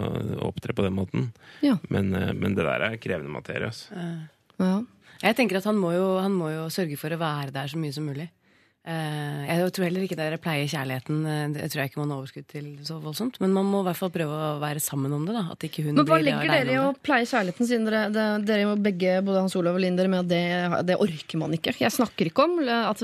opptre 0.48 0.76
på 0.78 0.86
den 0.88 0.98
måten. 0.98 1.30
Ja. 1.66 1.78
Men, 1.89 2.14
eh, 2.18 2.34
men 2.34 2.58
det 2.58 2.68
der 2.68 2.88
er 2.89 3.00
krevende 3.02 3.34
materie. 3.34 3.72
Altså. 3.72 4.04
Ja. 4.62 4.76
Jeg 5.22 5.38
tenker 5.38 5.60
at 5.60 5.68
han 5.70 5.78
må, 5.78 5.94
jo, 5.94 6.16
han 6.22 6.34
må 6.34 6.50
jo 6.50 6.70
sørge 6.74 6.98
for 6.98 7.14
å 7.14 7.22
være 7.22 7.54
der 7.54 7.70
så 7.70 7.78
mye 7.78 7.94
som 7.94 8.08
mulig. 8.10 8.32
Eh, 8.82 9.42
jeg 9.46 9.74
tror 9.76 9.86
heller 9.86 10.02
ikke 10.08 10.16
dere 10.18 10.40
pleier 10.42 10.66
kjærligheten. 10.66 11.18
eh, 11.30 11.50
Det 11.54 11.68
tror 11.70 11.82
jeg 11.84 11.92
ikke 11.92 12.00
man 12.02 12.10
har 12.10 12.18
overskudd 12.18 12.48
til 12.50 12.66
så 12.82 12.98
voldsomt. 12.98 13.38
Men 13.40 13.54
man 13.54 13.66
må 13.70 13.82
i 13.84 13.86
hvert 13.86 14.00
fall 14.00 14.10
prøve 14.10 14.34
å 14.34 14.60
være 14.60 14.82
sammen 14.82 15.14
om 15.14 15.26
det. 15.28 15.36
da 15.38 15.44
At 15.54 15.60
ikke 15.62 15.84
hun 15.86 15.94
Men 15.94 16.06
hva 16.06 16.18
blir 16.18 16.32
legger 16.32 16.50
dere 16.50 16.74
i 16.74 16.80
å 16.82 16.96
pleie 16.98 17.28
kjærligheten, 17.30 17.68
siden 17.70 17.86
dere, 17.86 18.10
det, 18.10 18.46
dere 18.48 18.76
begge, 18.82 19.22
både 19.22 19.44
Hans 19.46 19.56
Olav 19.56 19.78
og 19.78 19.82
Linn, 19.86 19.96
dere 20.00 20.10
med 20.10 20.26
at 20.26 20.30
det, 20.34 20.88
det 20.90 20.98
orker 20.98 21.38
man 21.38 21.54
ikke? 21.54 21.76
Jeg 21.78 21.94
snakker 21.94 22.26
ikke 22.32 22.48
om 22.48 22.58
at 22.66 23.02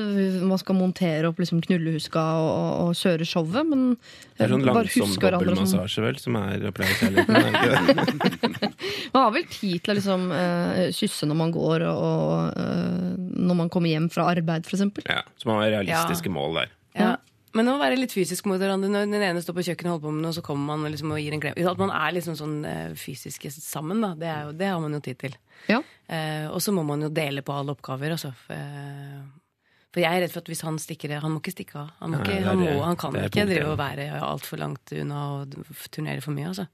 man 0.49 0.57
skal 0.57 0.79
montere 0.79 1.29
opp 1.29 1.37
liksom 1.37 1.61
knullehuska 1.61 2.25
og, 2.41 2.49
og, 2.49 2.73
og 2.87 2.97
kjøre 2.97 3.29
showet, 3.29 3.69
men 3.69 3.97
Det 4.33 4.47
er 4.47 4.55
sånn 4.55 4.65
langsom 4.65 5.05
huske 5.05 5.21
som 5.21 5.37
dobbeltmassasje, 5.37 6.01
vel, 6.07 6.17
som 6.17 6.41
er 6.41 6.65
å 6.65 6.73
pleie 6.73 6.97
kjærligheten. 6.97 8.73
Man 9.13 9.23
har 9.23 9.31
vel 9.33 9.45
tid 9.49 9.81
til 9.83 9.93
å 9.93 9.97
liksom 9.97 10.25
uh, 10.33 10.89
kysse 10.93 11.27
når 11.29 11.37
man 11.39 11.51
går, 11.55 11.85
og, 11.89 12.57
eh, 12.59 13.13
når 13.17 13.57
man 13.61 13.69
kommer 13.73 13.89
hjem 13.89 14.09
fra 14.13 14.27
arbeid, 14.29 14.67
f.eks. 14.67 14.83
Ja, 15.07 15.23
så 15.39 15.49
man 15.49 15.61
har 15.61 15.66
realistiske 15.73 16.31
mål 16.33 16.61
der. 16.61 16.75
Ja. 16.97 17.15
Men 17.57 17.71
å 17.71 17.77
være 17.79 17.97
litt 17.97 18.13
fysisk 18.13 18.45
mot 18.49 18.59
hverandre 18.61 18.89
når 18.91 19.07
den 19.09 19.23
ene 19.23 19.41
står 19.41 19.55
på 19.57 19.63
kjøkkenet 19.69 19.89
og 19.89 19.95
holder 19.95 20.05
på 20.05 20.13
med 20.13 20.25
noe, 20.27 20.35
så 20.35 20.43
kommer 20.45 20.73
man 20.73 20.85
og 20.85 20.93
liksom 20.93 21.13
og 21.15 21.21
gir 21.21 21.33
en 21.33 21.41
klem. 21.41 21.57
At 21.71 21.81
man 21.81 21.93
er 21.95 22.13
liksom 22.17 22.35
sånn 22.37 22.57
eh, 22.67 22.91
fysiske 22.99 23.51
sammen, 23.55 24.03
da. 24.03 24.11
Det, 24.19 24.29
er 24.29 24.47
jo, 24.49 24.53
det 24.59 24.69
har 24.69 24.83
man 24.83 24.97
jo 24.97 25.01
tid 25.07 25.19
til. 25.23 25.37
Ja. 25.71 25.79
Eh, 26.05 26.45
og 26.51 26.59
så 26.63 26.75
må 26.75 26.83
man 26.85 27.07
jo 27.07 27.09
dele 27.13 27.41
på 27.45 27.55
alle 27.55 27.73
oppgaver, 27.73 28.13
altså. 28.17 28.33
For 29.87 30.03
jeg 30.03 30.11
er 30.11 30.25
redd 30.25 30.33
for 30.35 30.43
at 30.43 30.51
hvis 30.51 30.61
han 30.67 30.75
stikker 30.77 31.15
Han 31.23 31.31
må 31.33 31.39
ikke 31.41 31.55
stikke 31.55 31.79
av. 31.79 31.89
Han, 32.03 32.13
må 32.13 32.21
ikke, 32.21 32.35
er 32.35 32.45
han, 32.51 32.61
må, 32.61 32.75
han 32.83 32.99
kan 32.99 33.15
ikke 33.15 33.31
punktet, 33.31 33.49
drive 33.55 33.71
og 33.71 33.79
være 33.79 34.07
altfor 34.27 34.61
langt 34.61 34.93
unna 34.93 35.23
og 35.39 35.57
turnere 35.95 36.21
for 36.21 36.35
mye, 36.37 36.51
altså. 36.51 36.67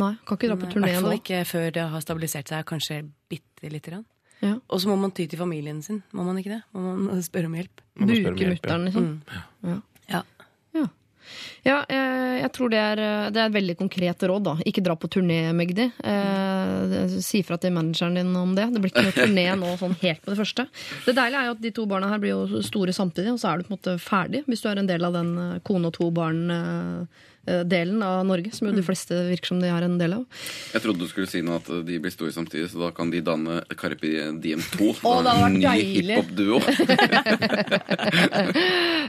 Nei, 0.00 0.12
kan 0.26 0.38
ikke 0.38 0.50
dra 0.50 0.56
på 0.58 0.68
I 0.68 0.74
turné 0.74 0.90
hvert 0.92 1.04
fall 1.06 1.16
ikke 1.16 1.44
før 1.48 1.72
det 1.74 1.84
har 1.94 2.02
stabilisert 2.04 2.50
seg 2.52 2.66
kanskje 2.68 3.00
bitte 3.30 3.70
lite 3.72 3.94
grann. 3.94 4.04
Ja. 4.40 4.56
Og 4.72 4.80
så 4.80 4.88
må 4.88 4.96
man 5.00 5.12
ty 5.12 5.26
til 5.28 5.40
familien 5.40 5.82
sin, 5.84 6.02
må 6.16 6.24
man 6.26 6.38
ikke 6.40 6.56
det? 6.56 6.62
Må 6.76 6.96
man 6.96 7.22
spørre 7.28 7.50
om 7.50 7.56
hjelp? 7.58 7.84
Man 7.94 8.08
må 8.08 8.16
spørre 8.16 8.32
om 8.32 8.36
Bruke 8.36 8.46
hjelp, 8.46 8.52
ja. 8.52 8.60
mutter'n, 8.60 8.90
liksom. 8.90 9.08
Mm. 9.60 9.80
Ja. 10.10 10.24
Ja, 11.62 11.76
ja. 11.92 12.00
jeg 12.40 12.50
tror 12.56 12.72
det 12.72 12.80
er, 12.80 13.02
eh, 13.04 13.28
det 13.30 13.40
er 13.42 13.50
et 13.50 13.54
veldig 13.54 13.76
konkret 13.78 14.24
råd. 14.26 14.42
da. 14.48 14.54
Ikke 14.66 14.82
dra 14.84 14.96
på 14.98 15.10
turné, 15.12 15.52
Magdi. 15.56 15.86
Eh, 15.86 17.16
si 17.22 17.42
fra 17.46 17.58
til 17.60 17.74
manageren 17.76 18.16
din 18.16 18.34
om 18.36 18.54
det. 18.56 18.66
Det 18.72 18.82
blir 18.82 18.92
ikke 18.92 19.06
noe 19.06 19.18
turné 19.18 19.46
nå 19.60 19.74
sånn 19.80 19.96
helt 20.00 20.24
på 20.24 20.32
det 20.32 20.40
første. 20.40 20.66
Det 21.06 21.14
deilige 21.14 21.42
er 21.42 21.50
jo 21.50 21.56
at 21.56 21.64
de 21.64 21.74
to 21.76 21.86
barna 21.90 22.10
her 22.10 22.22
blir 22.22 22.34
jo 22.34 22.62
store 22.66 22.96
samtidig, 22.96 23.34
og 23.34 23.42
så 23.42 23.52
er 23.52 23.60
du 23.60 23.68
på 23.68 23.74
en 23.74 23.78
måte 23.78 23.98
ferdig 24.02 24.44
hvis 24.48 24.64
du 24.64 24.70
er 24.70 24.80
en 24.80 24.90
del 24.90 25.04
av 25.06 25.16
den 25.16 25.34
eh, 25.38 25.58
kone 25.66 25.92
og 25.92 25.98
to 25.98 26.10
barn-delen 27.46 28.02
av 28.02 28.24
Norge, 28.26 28.50
som 28.52 28.68
jo 28.68 28.74
de 28.76 28.82
fleste 28.84 29.14
virker 29.30 29.46
som 29.46 29.60
de 29.60 29.68
har 29.72 29.82
en 29.82 29.98
del 29.98 30.12
av. 30.12 30.24
Jeg 30.74 30.82
trodde 30.84 31.00
du 31.00 31.08
skulle 31.10 31.26
si 31.30 31.40
noe 31.42 31.56
at 31.60 31.68
de 31.86 31.98
blir 32.02 32.12
store 32.12 32.32
samtidig, 32.34 32.70
så 32.72 32.78
da 32.84 32.90
kan 32.94 33.10
de 33.10 33.20
danne 33.24 33.60
Carpe 33.80 34.10
Diem 34.42 34.60
2. 34.76 34.90
Å, 35.02 35.14
det 35.24 35.34
hadde 35.34 35.44
vært 35.46 35.62
deilig. 35.64 36.16
hiphop-duo. 36.20 36.60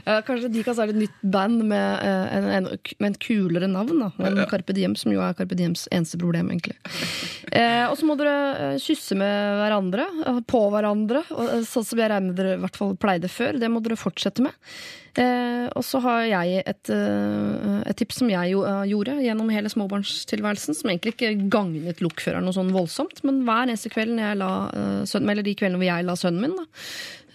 Eh, 0.02 0.18
Kanskje 0.26 0.48
de 0.50 0.62
kan 0.66 0.74
starte 0.74 0.90
et 0.96 0.98
nytt 0.98 1.18
band 1.30 1.60
med, 1.68 2.00
eh, 2.02 2.32
en, 2.36 2.46
en, 2.56 2.64
med 2.98 3.06
en 3.12 3.14
kulere 3.22 3.68
navn 3.70 4.00
da, 4.02 4.08
enn 4.26 4.40
Carpe 4.50 4.74
Diem, 4.74 4.96
som 4.98 5.12
jo 5.14 5.20
er 5.22 5.36
Carpe 5.38 5.54
Diems 5.58 5.84
eneste 5.94 6.18
problem, 6.18 6.48
egentlig. 6.50 6.74
Eh, 7.54 7.84
og 7.86 7.94
så 8.00 8.08
må 8.08 8.16
dere 8.18 8.34
eh, 8.72 8.78
kysse 8.82 9.14
med 9.18 9.60
hverandre, 9.60 10.08
eh, 10.26 10.40
på 10.50 10.64
hverandre, 10.74 11.22
eh, 11.30 11.62
sånn 11.68 11.86
som 11.86 12.02
jeg 12.02 12.10
regner 12.10 12.32
med 12.32 12.40
dere 12.40 12.56
i 12.56 12.62
hvert 12.64 12.80
fall 12.80 12.96
pleide 12.98 13.30
før. 13.30 13.60
Det 13.62 13.70
må 13.70 13.82
dere 13.84 14.00
fortsette 14.00 14.42
med. 14.42 14.58
Eh, 15.20 15.66
og 15.76 15.84
så 15.84 16.00
har 16.06 16.22
jeg 16.24 16.62
et, 16.64 16.90
eh, 16.90 17.80
et 17.84 17.98
tips 18.00 18.22
som 18.22 18.30
jeg 18.32 18.52
jo, 18.54 18.62
eh, 18.64 18.84
gjorde 18.88 19.18
gjennom 19.20 19.50
hele 19.52 19.68
småbarnstilværelsen, 19.68 20.76
som 20.78 20.88
egentlig 20.88 21.12
ikke 21.12 21.50
gagnet 21.52 22.00
lokføreren 22.00 22.46
noe 22.48 22.56
sånn 22.56 22.72
voldsomt, 22.72 23.20
men 23.24 23.42
hver 23.44 23.66
eneste 23.66 23.92
kveld 23.92 24.14
når 24.16 24.24
jeg 24.24 24.40
la 24.40 24.52
eh, 24.72 25.02
sønnen, 25.10 25.34
eller 25.34 25.44
de 25.44 25.54
kveldene 25.58 25.82
hvor 25.82 25.90
jeg 25.90 26.08
la 26.08 26.16
sønnen 26.16 26.46
min, 26.46 26.56
da, 26.56 26.64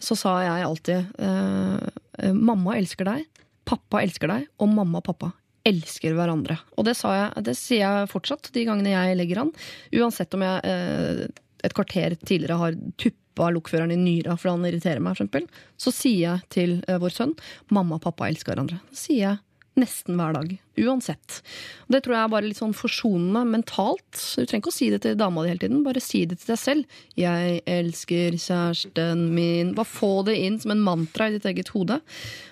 så 0.02 0.18
sa 0.18 0.38
jeg 0.46 0.66
alltid 0.66 1.22
eh, 1.26 2.32
Mamma 2.34 2.74
elsker 2.80 3.06
deg, 3.06 3.28
pappa 3.68 4.02
elsker 4.02 4.32
deg, 4.32 4.48
og 4.58 4.72
mamma 4.74 4.98
og 4.98 5.06
pappa 5.06 5.32
elsker 5.68 6.16
hverandre. 6.18 6.58
Og 6.80 6.88
det, 6.88 6.96
jeg, 6.98 7.44
det 7.46 7.54
sier 7.60 7.84
jeg 7.84 8.10
fortsatt 8.10 8.50
de 8.56 8.64
gangene 8.66 8.96
jeg 8.96 9.18
legger 9.20 9.44
an. 9.44 9.52
Uansett 9.94 10.34
om 10.34 10.46
jeg 10.48 10.62
eh, 10.66 11.28
et 11.68 11.76
kvarter 11.78 12.16
tidligere 12.24 12.58
har 12.58 12.78
tuppa 12.98 13.27
lokføreren 13.54 13.94
i 13.94 14.00
nyra 14.00 14.38
fordi 14.38 14.56
han 14.56 14.70
irriterer 14.70 15.04
meg, 15.04 15.18
eksempel, 15.18 15.48
så 15.80 15.94
sier 15.96 16.22
jeg 16.24 16.48
til 16.54 16.78
eh, 16.88 17.00
vår 17.02 17.14
sønn 17.14 17.36
mamma 17.74 18.00
og 18.00 18.06
pappa 18.08 18.30
elsker 18.30 18.54
hverandre. 18.54 18.82
Det 18.92 19.00
sier 19.00 19.24
jeg 19.24 19.84
nesten 19.84 20.18
hver 20.18 20.38
dag. 20.40 20.56
Uansett. 20.78 21.42
Og 21.88 21.96
det 21.96 22.04
tror 22.04 22.18
jeg 22.18 22.24
er 22.28 22.34
bare 22.34 22.48
litt 22.48 22.60
sånn 22.60 22.76
forsonende 22.76 23.44
mentalt. 23.48 24.20
Du 24.36 24.44
trenger 24.44 24.66
ikke 24.66 24.74
å 24.74 24.78
si 24.78 24.90
det 24.94 25.02
til 25.06 25.18
dama 25.20 25.46
di 25.46 25.54
hele 25.54 25.64
tiden, 25.64 25.86
bare 25.86 26.04
si 26.04 26.26
det 26.28 26.42
til 26.42 26.54
deg 26.54 26.60
selv. 26.62 27.00
'Jeg 27.18 27.62
elsker 27.66 28.38
kjæresten 28.38 29.24
min'. 29.34 29.74
Bare 29.78 29.88
få 29.88 30.26
det 30.28 30.38
inn 30.38 30.60
som 30.60 30.72
en 30.76 30.84
mantra 30.84 31.30
i 31.30 31.38
ditt 31.38 31.48
eget 31.50 31.72
hode. 31.74 32.02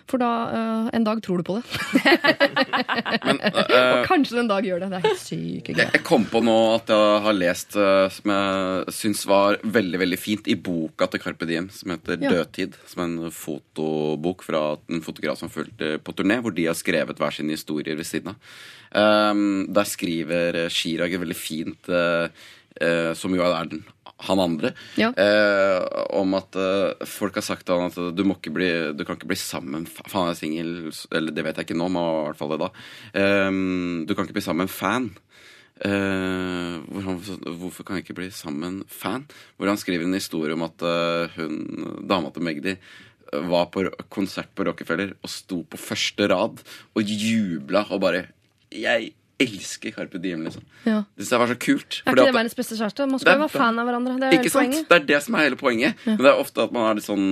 For 0.05 0.21
da 0.21 0.31
uh, 0.53 0.89
en 0.93 1.05
dag 1.05 1.21
tror 1.25 1.41
du 1.41 1.47
på 1.47 1.55
det. 1.57 1.63
Men, 3.25 3.39
Og 3.55 3.71
eh, 3.73 4.01
kanskje 4.05 4.35
du 4.35 4.41
en 4.43 4.51
dag 4.51 4.67
gjør 4.67 4.83
det. 4.83 4.89
Det 4.91 4.99
er 4.99 5.05
helt 5.07 5.21
sykt 5.21 5.71
jeg, 5.73 5.79
jeg 5.81 6.03
kom 6.05 6.27
på 6.29 6.41
nå 6.45 6.55
at 6.75 6.91
jeg 6.93 7.23
har 7.25 7.37
lest 7.37 7.77
uh, 7.79 8.05
som 8.13 8.33
jeg 8.35 8.93
syns 8.99 9.23
var 9.29 9.57
veldig 9.63 10.01
veldig 10.03 10.19
fint 10.21 10.49
i 10.51 10.55
boka 10.55 11.09
til 11.09 11.23
Carpe 11.23 11.49
Diem, 11.49 11.71
som 11.73 11.95
heter 11.95 12.21
Ja. 12.21 12.31
'Dødtid'. 12.31 12.77
Som 12.89 13.01
er 13.01 13.09
en 13.09 13.33
fotobok 13.33 14.45
fra 14.45 14.63
en 14.89 15.01
fotograf 15.05 15.41
som 15.41 15.49
fulgte 15.49 15.97
på 15.97 16.13
turné, 16.13 16.37
hvor 16.41 16.53
de 16.53 16.69
har 16.69 16.77
skrevet 16.77 17.17
hver 17.17 17.33
sine 17.33 17.57
historier 17.57 17.97
ved 17.97 18.05
siden 18.15 18.33
av. 18.33 18.55
Um, 18.95 19.65
der 19.75 19.87
skriver 19.91 20.61
Chirag 20.71 21.13
et 21.15 21.21
veldig 21.21 21.35
fint, 21.35 21.91
uh, 21.91 22.31
som 23.15 23.35
jo 23.35 23.43
er 23.43 23.69
den 23.71 23.83
han 24.25 24.39
andre, 24.39 24.69
Ja. 24.95 25.09
Uh, 25.11 25.81
om 26.15 26.37
at 26.37 26.55
folk 27.03 27.35
har 27.35 27.43
sagt 27.43 27.65
til 27.67 27.75
han 27.75 27.91
at 27.91 28.15
du, 28.15 28.21
må 28.23 28.37
ikke 28.37 28.53
bli, 28.55 28.69
du 28.95 29.03
kan 29.03 29.17
ikke 29.17 29.27
bli 29.27 29.35
sammen 29.35 29.83
Fa- 29.91 30.05
Faen, 30.07 30.29
jeg 30.29 30.37
er 30.37 30.39
singel, 30.39 30.69
eller 31.11 31.35
det 31.35 31.43
vet 31.43 31.59
jeg 31.59 31.67
ikke 31.67 31.75
nå, 31.75 31.89
men 31.91 31.99
i 31.99 32.21
hvert 32.29 32.39
fall 32.39 32.53
det 32.53 32.61
da. 32.63 32.69
Um, 33.51 34.05
du 34.07 34.15
kan 34.15 34.23
ikke 34.23 34.37
bli 34.37 34.45
sammen 34.45 34.63
med 34.63 34.69
en 34.69 34.77
fan. 34.77 35.09
Uh, 35.75 36.79
hvor 36.87 37.03
han, 37.03 37.17
hvorfor 37.59 37.83
kan 37.83 37.97
jeg 37.99 38.05
ikke 38.05 38.15
bli 38.21 38.29
sammen 38.31 38.85
fan? 38.87 39.27
Hvor 39.59 39.67
han 39.67 39.81
skriver 39.81 40.07
en 40.07 40.15
historie 40.15 40.55
om 40.55 40.63
at 40.63 40.85
uh, 40.87 41.35
hun, 41.35 42.05
dama 42.07 42.31
til 42.31 42.47
Magdi 42.47 42.77
var 43.33 43.69
på 43.73 43.85
konsert 44.13 44.51
på 44.55 44.65
Rockefeller 44.67 45.15
og 45.21 45.31
sto 45.31 45.61
på 45.67 45.79
første 45.81 46.27
rad 46.31 46.61
og 46.95 47.01
jubla 47.03 47.85
og 47.89 48.01
bare 48.03 48.27
Jeg 48.75 49.13
elsker 49.39 49.91
Carpe 49.91 50.19
Diem, 50.21 50.45
liksom. 50.47 50.63
Ja. 50.85 51.01
Det 51.15 51.25
synes 51.25 51.31
jeg 51.33 51.41
var 51.41 51.49
så 51.51 51.55
kult. 51.59 51.97
Er 52.05 52.13
ikke 52.13 52.25
det 52.27 52.35
verdens 52.37 52.55
beste 52.55 52.77
kjæreste? 52.79 53.07
Man 53.11 53.19
skal 53.19 53.35
jo 53.35 53.43
være 53.43 53.51
fan 53.51 53.79
av 53.81 53.89
hverandre. 53.89 54.15
Det 54.21 54.27
er 54.29 54.37
ikke 54.39 54.51
sant? 54.53 54.71
poenget. 54.71 54.89
Det 54.89 54.97
er 54.97 55.07
det 55.09 55.21
som 55.25 55.35
er 55.35 55.47
hele 55.47 55.59
poenget. 55.59 56.05
Men 56.05 56.21
det 56.21 56.29
er 56.31 56.43
ofte 56.43 56.63
at 56.63 56.75
man 56.75 56.87
er 56.87 56.99
litt 56.99 57.07
sånn, 57.07 57.25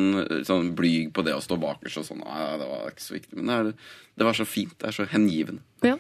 sånn 0.47 0.71
blyg 0.75 1.13
på 1.15 1.23
det 1.23 1.35
å 1.37 1.43
stå 1.43 1.57
bakerst 1.61 2.01
og 2.01 2.07
sånn. 2.09 2.23
Nei, 2.25 2.47
det 2.59 2.67
var 2.73 2.89
ikke 2.91 3.05
så 3.05 3.15
viktig. 3.15 3.37
Men 3.39 3.51
det, 3.51 3.59
er, 3.59 4.01
det 4.19 4.27
var 4.27 4.39
så 4.39 4.47
fint. 4.49 4.75
Det 4.81 4.89
er 4.89 4.97
så 4.99 5.07
hengivende. 5.13 5.63
Ja. 5.87 5.95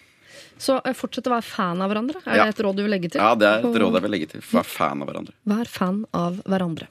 Så 0.63 0.77
eh, 0.87 0.93
fortsett 0.95 1.27
å 1.27 1.33
være 1.35 1.43
fan 1.47 1.81
av 1.83 1.91
hverandre. 1.91 2.21
Er 2.23 2.37
Ja. 2.39 2.45
det 2.47 2.55
et 2.55 2.63
råd 2.65 2.77
du 2.79 2.83
vil 2.85 2.93
legge 2.95 3.09
til? 3.11 3.19
Ja, 3.21 3.33
det 3.35 3.49
er 3.49 3.65
et 3.67 3.79
råd 3.83 3.97
jeg 3.99 4.05
vil 4.05 4.13
legge 4.15 4.29
til. 4.31 4.43
Vær 4.53 4.63
fan 4.69 5.03
av 5.03 5.09
hverandre. 5.09 5.33
Vær 5.51 5.67
fan 5.71 5.99
av 6.15 6.39
hverandre. 6.47 6.87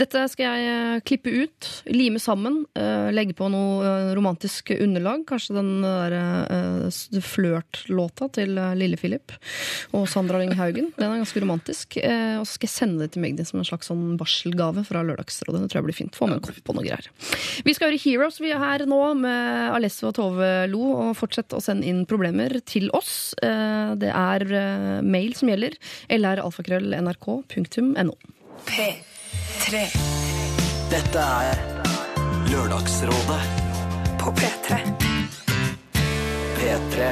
Dette 0.00 0.24
skal 0.32 0.48
jeg 0.58 0.72
eh, 0.72 1.00
klippe 1.06 1.30
ut, 1.44 1.68
lime 1.92 2.18
sammen, 2.22 2.64
eh, 2.74 3.10
legge 3.14 3.36
på 3.38 3.46
noe 3.52 3.92
romantisk 4.18 4.72
underlag. 4.74 5.22
Kanskje 5.30 5.54
den 5.60 5.70
derre 5.86 6.90
flørtlåta 7.22 8.28
til 8.34 8.56
eh, 8.58 8.72
Lille 8.78 8.98
Philip 9.00 9.32
og 9.96 10.06
Sandra 10.10 10.40
Lyng 10.42 10.54
Haugen. 10.58 10.90
Den 10.98 11.08
er 11.12 11.22
ganske 11.22 11.42
romantisk. 11.42 11.98
Og 12.02 12.46
så 12.48 12.56
skal 12.56 12.68
jeg 12.68 12.74
sende 12.74 13.04
det 13.04 13.12
til 13.14 13.22
Magdi 13.24 13.44
som 13.46 13.60
en 13.62 13.66
slags 13.68 13.90
sånn 13.90 14.16
barselgave 14.20 14.84
fra 14.88 15.02
Lørdagsrådet. 15.06 15.62
Det 15.64 15.70
tror 15.72 15.80
jeg 15.82 15.88
blir 15.90 15.98
fint. 15.98 16.16
Få 16.18 16.28
med 16.30 16.40
en 16.40 16.44
kopp 16.48 16.72
og 16.72 16.78
noe 16.78 16.86
greier. 16.86 17.08
Vi 17.66 17.74
skal 17.76 17.90
høre 17.90 18.00
Heroes 18.02 18.40
vi 18.42 18.52
er 18.54 18.60
her 18.62 18.84
nå 18.88 19.00
med 19.20 19.76
Alessio 19.76 20.10
og 20.10 20.16
Tove 20.18 20.50
Lo, 20.72 20.82
og 21.06 21.14
fortsett 21.18 21.54
å 21.56 21.62
sende 21.62 21.86
inn 21.88 22.04
problemer 22.08 22.58
til 22.68 22.88
oss. 22.96 23.11
Eh, 23.42 23.94
Det 24.02 24.10
er 24.12 24.40
eh, 24.52 25.00
mail 25.02 25.34
som 25.38 25.48
gjelder. 25.52 25.72
lralfakrøll.nrk.no. 26.08 28.14
P3. 28.68 29.86
Dette 30.92 31.22
er 31.48 31.56
Lørdagsrådet 32.52 33.42
På 34.20 34.28
P3. 34.36 34.76
P3 36.58 37.06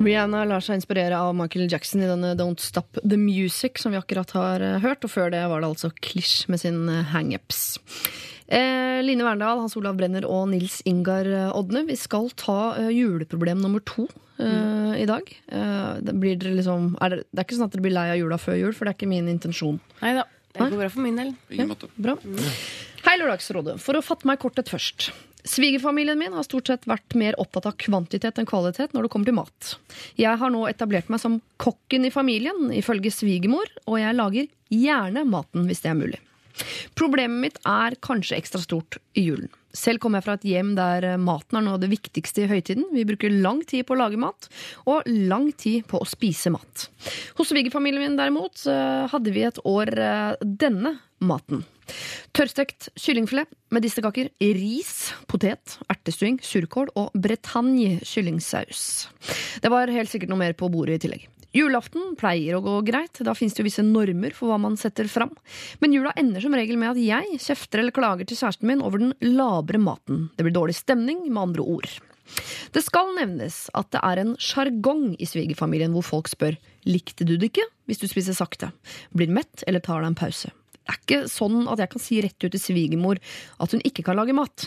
Rihanna 0.00 0.46
lar 0.48 0.62
seg 0.64 0.78
inspirere 0.78 1.12
av 1.20 1.34
Michael 1.36 1.66
Jackson 1.68 2.00
i 2.00 2.08
denne 2.08 2.30
Don't 2.38 2.62
Stop 2.64 2.96
The 3.04 3.18
Music, 3.20 3.76
som 3.82 3.92
vi 3.92 3.98
akkurat 4.00 4.30
har 4.32 4.64
eh, 4.64 4.78
hørt. 4.80 5.04
Og 5.04 5.12
før 5.12 5.28
det 5.34 5.42
var 5.52 5.60
det 5.60 5.68
altså 5.74 5.90
Klisj 6.00 6.46
med 6.48 6.62
sin 6.62 6.80
hangups. 7.12 7.76
Eh, 8.48 9.02
Line 9.04 9.26
Verndal, 9.28 9.60
Hans 9.60 9.76
Olav 9.76 10.00
Brenner 10.00 10.24
og 10.24 10.48
Nils 10.54 10.80
Ingar 10.88 11.28
Odne, 11.52 11.84
vi 11.86 11.98
skal 12.00 12.32
ta 12.32 12.72
eh, 12.80 12.88
juleproblem 12.96 13.60
nummer 13.60 13.84
to 13.84 14.08
eh, 14.46 14.92
i 15.02 15.06
dag. 15.08 15.30
Uh, 15.52 16.00
det, 16.04 16.14
blir 16.20 16.38
dere 16.40 16.56
liksom, 16.58 16.92
er 17.00 17.14
det, 17.14 17.22
det 17.30 17.42
er 17.42 17.48
ikke 17.48 17.58
sånn 17.58 17.70
at 17.70 17.74
dere 17.76 17.86
blir 17.86 17.96
lei 17.96 18.06
av 18.12 18.20
jula 18.20 18.38
før 18.40 18.58
jul, 18.58 18.76
for 18.76 18.86
det 18.86 18.94
er 18.94 18.98
ikke 18.98 19.10
min 19.12 19.30
intensjon. 19.32 19.80
Neida. 20.02 20.26
Det 20.50 20.66
går 20.66 20.80
bra 20.80 20.90
for 20.90 21.04
min 21.04 21.18
del. 21.18 21.34
Måte. 21.68 21.88
Bra. 21.94 22.16
Hei, 23.04 23.12
Lørdagsrådet. 23.20 23.76
For 23.82 23.94
å 23.94 24.02
fatte 24.02 24.26
meg 24.26 24.40
kortet 24.42 24.72
først. 24.72 25.12
Svigerfamilien 25.46 26.18
min 26.18 26.34
har 26.36 26.44
stort 26.44 26.68
sett 26.68 26.88
vært 26.90 27.14
mer 27.16 27.38
opptatt 27.40 27.68
av 27.70 27.76
kvantitet 27.80 28.40
enn 28.40 28.48
kvalitet 28.48 28.92
når 28.92 29.06
det 29.06 29.12
kommer 29.12 29.30
til 29.30 29.38
mat. 29.38 29.70
Jeg 30.20 30.40
har 30.42 30.52
nå 30.52 30.66
etablert 30.68 31.08
meg 31.12 31.22
som 31.22 31.38
kokken 31.62 32.04
i 32.04 32.12
familien, 32.12 32.68
ifølge 32.76 33.12
svigermor, 33.14 33.70
og 33.86 34.00
jeg 34.02 34.18
lager 34.18 34.50
gjerne 34.74 35.24
maten 35.28 35.70
hvis 35.70 35.86
det 35.86 35.94
er 35.94 36.00
mulig. 36.02 36.20
Problemet 36.98 37.40
mitt 37.40 37.62
er 37.64 37.96
kanskje 38.04 38.36
ekstra 38.36 38.60
stort 38.60 39.00
i 39.16 39.24
julen. 39.30 39.48
Selv 39.76 40.02
kommer 40.02 40.20
jeg 40.20 40.26
fra 40.28 40.36
et 40.38 40.46
hjem 40.50 40.72
der 40.78 41.06
eh, 41.12 41.20
maten 41.20 41.60
er 41.60 41.66
noe 41.66 41.78
av 41.78 41.82
det 41.82 41.92
viktigste 41.92 42.44
i 42.44 42.50
høytiden. 42.50 42.88
Vi 42.94 43.06
bruker 43.08 43.34
lang 43.34 43.62
tid 43.68 43.86
på 43.88 43.96
å 43.96 44.00
lage 44.00 44.20
mat, 44.20 44.48
og 44.90 45.06
lang 45.06 45.50
tid 45.52 45.86
på 45.90 46.00
å 46.00 46.08
spise 46.08 46.52
mat. 46.54 46.88
Hos 47.38 47.52
svigerfamilien 47.52 48.02
min 48.04 48.18
derimot 48.18 48.64
hadde 49.10 49.34
vi 49.34 49.44
et 49.46 49.60
år 49.68 49.94
eh, 49.94 50.40
denne 50.40 50.96
maten. 51.20 51.64
Tørrstekt 52.36 52.90
kyllingfilet, 52.98 53.50
medisterkaker, 53.74 54.30
ris, 54.56 54.94
potet, 55.30 55.76
ertestuing, 55.90 56.38
surkål 56.44 56.92
og 56.98 57.10
bretagne 57.18 57.98
kyllingsaus. 58.06 58.84
Det 59.62 59.72
var 59.72 59.90
helt 59.92 60.12
sikkert 60.12 60.32
noe 60.32 60.42
mer 60.44 60.56
på 60.58 60.70
bordet 60.72 61.00
i 61.00 61.04
tillegg. 61.06 61.26
Julaften 61.56 62.14
pleier 62.18 62.54
å 62.54 62.62
gå 62.62 62.76
greit, 62.86 63.18
da 63.26 63.34
finnes 63.34 63.56
det 63.56 63.64
jo 63.64 63.66
visse 63.66 63.82
normer 63.82 64.34
for 64.36 64.52
hva 64.52 64.58
man 64.62 64.76
setter 64.78 65.08
fram. 65.10 65.32
Men 65.82 65.96
jula 65.96 66.12
ender 66.20 66.44
som 66.44 66.54
regel 66.54 66.78
med 66.78 66.92
at 66.92 67.00
jeg 67.02 67.40
kjefter 67.42 67.82
eller 67.82 67.94
klager 67.94 68.28
til 68.28 68.38
kjæresten 68.38 68.70
min 68.70 68.84
over 68.86 69.02
den 69.02 69.16
labre 69.34 69.80
maten. 69.82 70.28
Det 70.36 70.46
blir 70.46 70.54
dårlig 70.54 70.78
stemning, 70.78 71.24
med 71.26 71.42
andre 71.42 71.66
ord. 71.66 71.90
Det 72.70 72.84
skal 72.86 73.10
nevnes 73.16 73.64
at 73.74 73.90
det 73.90 74.04
er 74.06 74.22
en 74.22 74.36
sjargong 74.38 75.16
i 75.18 75.26
svigerfamilien 75.26 75.90
hvor 75.96 76.06
folk 76.06 76.30
spør 76.30 76.54
likte 76.86 77.26
du 77.26 77.34
det 77.34 77.50
ikke 77.50 77.66
hvis 77.90 78.02
du 78.02 78.06
spiser 78.06 78.36
sakte, 78.38 78.70
blir 79.10 79.32
mett 79.34 79.66
eller 79.66 79.82
tar 79.82 80.04
deg 80.04 80.12
en 80.12 80.20
pause. 80.22 80.52
Det 80.80 80.94
er 80.94 81.00
ikke 81.00 81.30
sånn 81.30 81.68
at 81.70 81.78
jeg 81.82 81.90
kan 81.92 82.02
si 82.02 82.20
rett 82.24 82.44
ut 82.44 82.50
til 82.50 82.62
svigermor 82.62 83.18
at 83.62 83.74
hun 83.74 83.82
ikke 83.86 84.02
kan 84.06 84.18
lage 84.18 84.34
mat. 84.34 84.66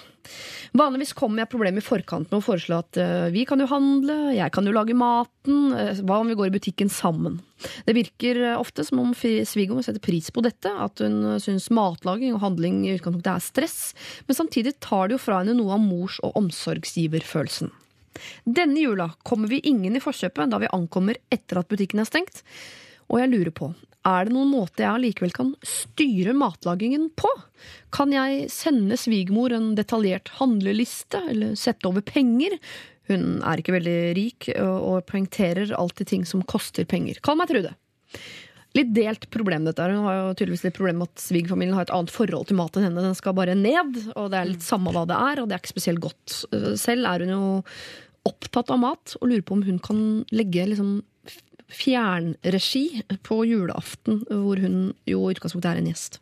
Vanligvis 0.78 1.12
kommer 1.18 1.44
jeg 1.44 1.52
problemet 1.52 1.84
i 1.84 1.86
forkant 1.86 2.30
med 2.32 2.40
å 2.40 2.46
foreslå 2.46 2.78
at 2.80 3.00
eh, 3.02 3.28
vi 3.34 3.44
kan 3.50 3.60
jo 3.60 3.68
handle, 3.68 4.16
jeg 4.34 4.54
kan 4.56 4.66
jo 4.66 4.74
lage 4.74 4.96
maten, 4.98 5.74
eh, 5.76 6.00
hva 6.08 6.22
om 6.22 6.32
vi 6.32 6.38
går 6.40 6.50
i 6.50 6.54
butikken 6.56 6.92
sammen? 6.94 7.42
Det 7.84 7.96
virker 7.98 8.40
eh, 8.40 8.56
ofte 8.56 8.86
som 8.88 9.02
om 9.04 9.12
svigermor 9.14 9.84
setter 9.86 10.04
pris 10.04 10.32
på 10.34 10.46
dette, 10.46 10.72
at 10.72 11.04
hun 11.04 11.36
syns 11.44 11.68
matlaging 11.76 12.38
og 12.38 12.44
handling 12.46 12.86
i 12.88 12.96
utgangspunktet 12.96 13.34
er 13.34 13.44
stress, 13.44 13.78
men 14.30 14.40
samtidig 14.40 14.78
tar 14.84 15.10
det 15.10 15.18
jo 15.18 15.26
fra 15.26 15.42
henne 15.42 15.58
noe 15.60 15.76
av 15.76 15.84
mors- 15.84 16.22
og 16.24 16.40
omsorgsgiverfølelsen. 16.40 17.74
Denne 18.46 18.80
jula 18.80 19.10
kommer 19.28 19.52
vi 19.52 19.62
ingen 19.68 19.98
i 19.98 20.04
forkjøpet 20.04 20.52
da 20.54 20.62
vi 20.62 20.72
ankommer 20.72 21.20
etter 21.34 21.60
at 21.60 21.70
butikken 21.70 22.02
er 22.04 22.10
stengt. 22.10 22.44
Og 23.14 23.20
jeg 23.22 23.30
lurer 23.30 23.54
på, 23.54 23.70
er 24.04 24.26
det 24.28 24.34
noen 24.36 24.50
måte 24.52 24.84
jeg 24.84 24.90
allikevel 24.90 25.32
kan 25.36 25.52
styre 25.64 26.34
matlagingen 26.36 27.08
på? 27.16 27.30
Kan 27.94 28.12
jeg 28.12 28.50
sende 28.52 28.98
svigermor 29.00 29.54
en 29.56 29.74
detaljert 29.78 30.34
handleliste, 30.40 31.22
eller 31.32 31.54
sette 31.60 31.88
over 31.88 32.04
penger? 32.04 32.58
Hun 33.12 33.44
er 33.46 33.60
ikke 33.62 33.76
veldig 33.78 34.00
rik 34.18 34.50
og 34.58 35.06
poengterer 35.08 35.76
alltid 35.78 36.10
ting 36.10 36.26
som 36.28 36.44
koster 36.48 36.88
penger. 36.90 37.22
Kall 37.24 37.40
meg 37.40 37.52
Trude. 37.52 37.72
Litt 38.74 38.90
delt 38.96 39.28
problem, 39.30 39.68
dette. 39.68 39.86
Hun 39.86 40.08
har 40.08 40.18
jo 40.18 40.34
tydeligvis 40.34 40.66
litt 40.66 40.76
problem 40.76 41.04
med 41.04 41.12
at 41.12 41.22
svigerfamilien 41.22 41.78
har 41.78 41.86
et 41.86 41.94
annet 41.94 42.12
forhold 42.12 42.50
til 42.50 42.58
mat 42.58 42.76
enn 42.76 42.88
henne. 42.88 43.06
Den 43.06 43.18
skal 43.20 43.38
bare 43.38 43.56
ned, 43.56 44.00
og 44.18 44.32
det 44.34 44.40
er 44.40 44.50
litt 44.50 44.66
samme 44.66 44.92
hva 44.96 45.06
det 45.08 45.20
er, 45.20 45.42
og 45.44 45.48
det 45.48 45.56
er 45.56 45.62
ikke 45.62 45.76
spesielt 45.76 46.02
godt. 46.04 46.40
Selv 46.82 47.08
er 47.08 47.24
hun 47.24 47.34
jo 47.36 47.44
opptatt 48.28 48.72
av 48.74 48.82
mat, 48.82 49.16
og 49.20 49.30
lurer 49.30 49.46
på 49.46 49.60
om 49.60 49.66
hun 49.68 49.78
kan 49.84 50.00
legge 50.34 50.66
liksom 50.72 51.04
fjernregi 51.74 53.02
på 53.26 53.42
julaften, 53.50 54.22
hvor 54.30 54.62
hun 54.64 54.94
jo 55.10 55.26
i 55.28 55.34
utgangspunktet 55.36 55.72
er 55.74 55.82
en 55.82 55.90
gjest. 55.92 56.20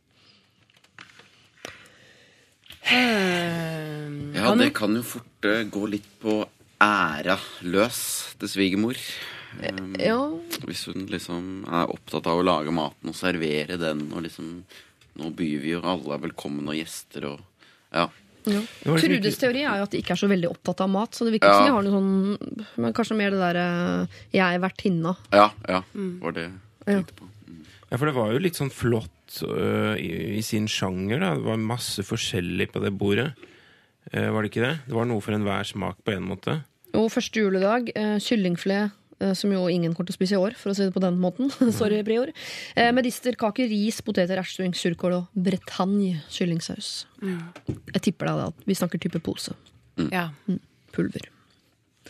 Eh, 2.81 4.37
Ja, 4.41 4.55
det 4.57 4.71
kan 4.73 4.95
jo 4.95 5.03
fort 5.05 5.45
eh, 5.45 5.63
gå 5.69 5.85
litt 5.91 6.07
på 6.21 6.41
æra 6.81 7.37
løs 7.61 7.99
til 8.39 8.49
svigermor. 8.49 8.97
Um, 9.61 9.95
Ja, 9.99 10.17
Hvis 10.65 10.85
hun 10.87 11.05
liksom 11.11 11.65
er 11.67 11.91
opptatt 11.91 12.25
av 12.31 12.39
å 12.39 12.45
lage 12.45 12.71
maten 12.71 13.11
og 13.11 13.17
servere 13.19 13.75
den 13.77 14.07
og 14.15 14.23
liksom 14.23 14.63
Nå 15.19 15.27
byr 15.35 15.57
vi 15.59 15.73
jo 15.73 15.81
alle 15.83 16.13
er 16.15 16.21
velkommen 16.23 16.69
og 16.71 16.77
gjester 16.77 17.25
og 17.33 17.41
Ja. 17.91 18.05
Ja. 18.45 18.61
Liksom 18.85 18.97
Trudes 19.01 19.37
teori 19.37 19.61
er 19.65 19.77
jo 19.81 19.83
at 19.83 19.91
de 19.91 19.99
ikke 20.01 20.15
er 20.15 20.21
så 20.21 20.29
veldig 20.31 20.49
opptatt 20.49 20.81
av 20.81 20.89
mat, 20.89 21.11
så 21.13 21.25
det 21.27 21.33
virker 21.35 21.51
ikke 21.51 21.51
Ja. 21.51 21.65
som 21.65 21.67
de 21.67 21.75
har 21.75 21.83
noe 21.83 21.95
sånn 21.97 22.65
Men 22.77 22.93
kanskje 22.93 23.17
mer 23.17 23.29
det 23.31 23.39
derre 23.39 24.07
'jeg 24.33 24.55
er 24.55 24.59
vertinna'. 24.59 25.15
Ja, 25.31 25.51
ja. 25.67 25.83
Var 25.93 26.31
det 26.31 26.49
jeg 26.49 26.51
tenkte 26.87 27.13
på. 27.19 27.27
Ja, 27.91 27.97
for 27.97 28.05
det 28.05 28.15
var 28.15 28.31
jo 28.31 28.39
litt 28.39 28.55
sånn 28.55 28.71
flott 28.71 29.43
uh, 29.43 29.95
i, 29.99 30.37
i 30.37 30.41
sin 30.41 30.65
sjanger. 30.67 31.19
da. 31.19 31.35
Det 31.35 31.43
var 31.43 31.57
masse 31.57 31.99
forskjellig 32.03 32.71
på 32.71 32.81
det 32.81 32.91
bordet. 32.97 33.33
Uh, 34.15 34.31
var 34.31 34.41
det 34.43 34.51
ikke 34.51 34.63
det? 34.65 34.79
Det 34.87 34.95
var 34.95 35.05
noe 35.05 35.19
for 35.21 35.33
enhver 35.33 35.63
smak 35.67 35.97
på 36.03 36.13
en 36.15 36.23
måte. 36.23 36.63
Jo, 36.93 37.07
første 37.09 37.35
juledag, 37.39 37.91
Uh, 37.95 38.17
kyllingfilet, 38.19 38.91
eh, 38.91 38.95
som 39.38 39.51
jo 39.53 39.65
ingen 39.72 39.93
kommer 39.93 40.09
til 40.09 40.15
å 40.15 40.19
spise 40.19 40.38
i 40.38 40.41
år, 40.41 40.55
for 40.59 40.72
å 40.72 40.76
si 40.78 40.86
det 40.88 40.95
på 40.95 41.03
den 41.03 41.19
måten. 41.22 41.51
Sorry, 41.80 42.01
Prior. 42.07 42.32
Eh, 42.76 42.91
medisterkake, 42.95 43.67
ris, 43.72 44.01
poteter, 44.05 44.41
ertestuing, 44.41 44.74
surkål 44.78 45.19
og 45.19 45.43
bretagne 45.47 46.22
kyllingsaus. 46.32 46.93
Jeg 47.22 48.03
tipper 48.07 48.32
deg 48.32 48.47
at 48.49 48.65
vi 48.69 48.78
snakker 48.78 49.01
type 49.01 49.22
pose. 49.24 49.55
Ja. 50.09 50.30
Pulver. 50.95 51.30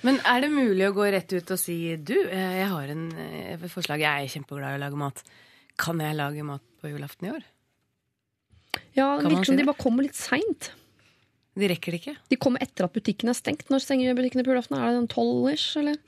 Men 0.06 0.18
er 0.26 0.42
det 0.42 0.50
mulig 0.54 0.88
å 0.88 0.94
gå 0.96 1.06
rett 1.14 1.34
ut 1.36 1.54
og 1.54 1.60
si 1.62 1.78
du, 2.00 2.16
eh, 2.26 2.60
jeg 2.64 2.70
har 2.72 2.94
en 2.94 3.08
eh, 3.22 3.66
forslag, 3.70 4.02
jeg 4.02 4.26
er 4.26 4.32
kjempeglad 4.34 4.74
i 4.76 4.80
å 4.80 4.84
lage 4.86 5.00
mat. 5.00 5.24
Kan 5.82 6.02
jeg 6.02 6.18
lage 6.18 6.46
mat 6.46 6.64
på 6.82 6.90
julaften 6.90 7.28
i 7.28 7.34
år? 7.36 7.44
Ja, 8.96 9.18
det 9.20 9.30
virker 9.30 9.52
som 9.52 9.60
de 9.60 9.68
bare 9.68 9.82
kommer 9.82 10.08
litt 10.08 10.18
seint. 10.18 10.72
De 11.60 11.68
rekker 11.68 11.94
det 11.94 12.00
ikke. 12.02 12.16
De 12.32 12.40
kommer 12.40 12.64
etter 12.64 12.88
at 12.88 12.96
butikken 12.96 13.30
er 13.30 13.36
stengt. 13.38 13.68
Når 13.72 13.84
stenger 13.84 14.16
butikkene 14.16 14.46
på 14.48 14.54
julaften? 14.54 14.80
Er 14.80 14.94
det 14.94 15.02
en 15.04 15.12
tolv-ish, 15.12 15.76
eller? 15.82 16.00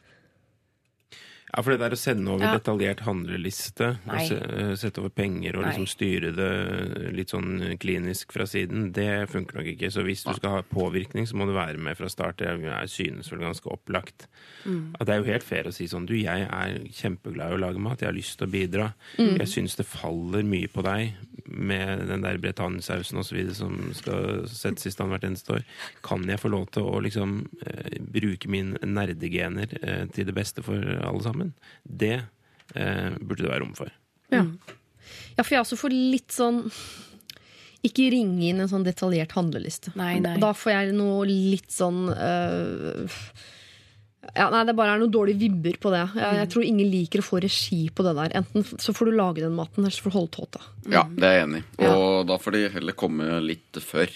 Ja, 1.56 1.62
for 1.62 1.70
det 1.76 1.84
der 1.84 1.93
å 1.93 1.97
sende 1.99 2.32
over 2.34 2.47
Ja. 2.47 2.58
detaljert 2.58 3.01
handleliste, 3.06 3.99
og 4.08 4.08
Nei. 4.08 4.28
se, 4.28 4.36
eh, 4.38 4.74
sette 4.76 4.97
over 4.99 5.10
penger 5.10 5.56
og 5.58 5.66
liksom 5.66 5.86
styre 5.86 6.32
det 6.34 7.14
litt 7.14 7.30
sånn 7.30 7.78
klinisk 7.78 8.32
fra 8.34 8.45
siden, 8.45 8.91
det 8.91 9.30
funker 9.30 9.60
nok 9.60 9.66
ikke. 9.78 9.91
Så 9.93 10.01
hvis 10.04 10.24
du 10.26 10.34
skal 10.34 10.49
ha 10.49 10.62
påvirkning, 10.64 11.28
så 11.28 11.36
må 11.36 11.45
du 11.45 11.54
være 11.54 11.78
med 11.78 11.95
fra 11.95 12.10
start. 12.10 12.38
Det 12.38 12.49
synes 12.89 13.30
vel 13.30 13.39
ganske 13.45 13.70
opplagt. 13.70 14.26
At 14.99 15.06
det 15.06 15.10
er 15.10 15.22
jo 15.24 15.32
helt 15.32 15.43
fair 15.43 15.64
å 15.66 15.74
si 15.74 15.86
sånn 15.86 16.08
Du, 16.08 16.16
jeg 16.16 16.47
er 16.49 16.80
kjempeglad 16.89 17.51
i 17.51 17.56
å 17.56 17.60
lage 17.60 17.80
mat, 17.80 17.99
jeg 17.99 18.08
har 18.10 18.18
lyst 18.18 18.38
til 18.39 18.47
å 18.47 18.51
bidra. 18.51 18.93
Jeg 19.18 19.47
syns 19.47 19.76
det 19.76 19.86
faller 19.86 20.41
mye 20.43 20.68
på 20.68 20.82
deg 20.84 21.14
med 21.45 22.08
den 22.08 22.22
der 22.22 22.38
bretanesausen 22.38 23.20
osv. 23.20 23.54
som 23.54 23.93
skal 23.93 24.47
settes 24.47 24.88
i 24.88 24.91
stand 24.91 25.12
hvert 25.12 25.24
eneste 25.28 25.54
år. 25.60 25.64
Kan 26.01 26.24
jeg 26.26 26.39
få 26.39 26.49
lov 26.49 26.72
til 26.72 26.84
å 26.84 27.01
liksom 27.04 27.45
eh, 27.68 27.99
bruke 27.99 28.47
mine 28.49 28.78
nerdegener 28.82 29.68
eh, 29.84 30.06
til 30.08 30.26
det 30.26 30.34
beste 30.34 30.64
for 30.64 30.80
alle 30.80 31.22
sammen? 31.22 31.43
Det 31.84 32.16
eh, 32.20 33.10
burde 33.20 33.44
det 33.44 33.50
være 33.52 33.64
rom 33.66 33.74
for. 33.78 33.91
Ja. 34.34 34.44
ja, 35.38 35.44
for 35.44 35.56
jeg 35.56 35.64
også 35.64 35.78
får 35.78 35.94
litt 35.94 36.34
sånn 36.34 36.64
Ikke 37.86 38.08
ringe 38.10 38.48
inn 38.48 38.64
en 38.64 38.70
sånn 38.72 38.86
detaljert 38.88 39.36
handleliste. 39.38 39.91
Nei, 40.00 40.16
nei. 40.24 40.38
Da 40.41 40.54
får 40.58 40.74
jeg 40.74 40.96
noe 40.98 41.28
litt 41.28 41.70
sånn 41.76 42.08
øh, 42.10 43.20
ja, 44.32 44.48
Nei, 44.50 44.64
det 44.66 44.76
bare 44.78 44.96
er 44.96 45.02
noen 45.02 45.12
dårlige 45.14 45.41
vibber 45.44 45.78
på 45.84 45.91
det. 45.94 46.04
Jeg, 46.16 46.38
jeg 46.39 46.52
tror 46.54 46.66
ingen 46.66 46.89
liker 46.89 47.22
å 47.22 47.26
få 47.28 47.41
regi 47.44 47.82
på 47.94 48.06
det 48.08 48.14
der. 48.18 48.36
Enten 48.39 48.64
så 48.82 48.96
får 48.96 49.10
du 49.10 49.18
lage 49.20 49.44
den 49.44 49.58
maten, 49.58 49.84
eller 49.84 49.94
så 49.94 50.06
får 50.06 50.14
du 50.14 50.18
holde 50.18 50.34
tåta. 50.38 50.62
Ja, 50.88 51.04
det 51.12 51.28
er 51.28 51.36
jeg 51.36 51.48
enig 51.50 51.64
i. 51.64 51.89
Og 51.89 52.24
da 52.32 52.38
får 52.41 52.56
de 52.56 52.62
heller 52.78 52.98
komme 52.98 53.41
litt 53.44 53.82
før. 53.84 54.16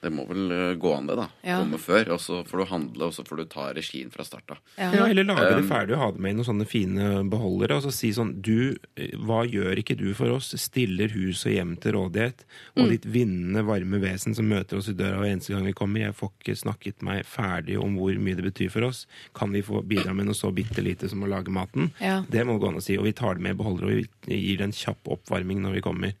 Det 0.00 0.10
må 0.14 0.24
vel 0.28 0.50
eh, 0.54 0.74
gå 0.78 0.92
an, 0.94 1.08
det, 1.10 1.16
da. 1.18 1.26
Ja. 1.42 1.58
Komme 1.58 1.78
før, 1.82 2.12
og 2.14 2.20
så 2.22 2.42
får 2.46 2.62
du 2.62 2.64
handle, 2.70 3.08
og 3.08 3.14
så 3.16 3.24
får 3.26 3.40
du 3.40 3.44
ta 3.50 3.64
regien 3.74 4.12
fra 4.14 4.24
start 4.26 4.54
av. 4.54 4.60
Ja, 4.78 5.06
Eller 5.08 5.26
lage 5.26 5.48
det 5.56 5.64
ferdig 5.66 5.96
og 5.96 6.02
ha 6.02 6.10
det 6.14 6.22
med 6.22 6.34
i 6.34 6.38
noen 6.38 6.46
sånne 6.46 6.66
fine 6.70 7.08
beholdere. 7.32 7.78
Og 7.80 7.88
så 7.88 7.92
si 7.94 8.12
sånn 8.14 8.36
Du, 8.44 8.76
eh, 8.94 9.16
hva 9.18 9.42
gjør 9.48 9.80
ikke 9.82 9.96
du 9.98 10.12
for 10.14 10.30
oss? 10.36 10.52
Stiller 10.60 11.10
hus 11.16 11.42
og 11.48 11.56
hjem 11.56 11.74
til 11.82 11.96
rådighet. 11.98 12.44
Og 12.78 12.92
ditt 12.94 13.08
vinnende, 13.10 13.64
varme 13.66 13.98
vesen 14.02 14.36
som 14.38 14.46
møter 14.48 14.78
oss 14.78 14.90
i 14.92 14.96
døra 14.98 15.18
hver 15.18 15.32
eneste 15.34 15.54
gang 15.56 15.66
vi 15.66 15.74
kommer. 15.76 16.06
Jeg 16.06 16.16
får 16.20 16.32
ikke 16.36 16.58
snakket 16.62 17.02
meg 17.02 17.26
ferdig 17.26 17.80
om 17.82 17.98
hvor 17.98 18.14
mye 18.22 18.38
det 18.38 18.46
betyr 18.52 18.70
for 18.70 18.86
oss. 18.86 19.04
Kan 19.34 19.52
vi 19.56 19.64
få 19.66 19.82
bidra 19.82 20.14
med 20.14 20.30
noe 20.30 20.38
så 20.38 20.52
bitte 20.54 20.84
lite 20.84 21.10
som 21.10 21.26
å 21.26 21.30
lage 21.30 21.50
maten? 21.50 21.90
Ja. 21.98 22.20
Det 22.30 22.46
må 22.46 22.60
gå 22.62 22.70
an 22.70 22.78
å 22.78 22.84
si. 22.84 22.96
Og 23.00 23.08
vi 23.08 23.16
tar 23.18 23.34
det 23.34 23.42
med 23.48 23.56
i 23.56 23.60
beholdere, 23.64 23.90
og 23.90 24.28
vi 24.30 24.38
gir 24.38 24.62
det 24.62 24.70
en 24.70 24.78
kjapp 24.78 25.10
oppvarming 25.18 25.62
når 25.64 25.78
vi 25.80 25.84
kommer. 25.84 26.14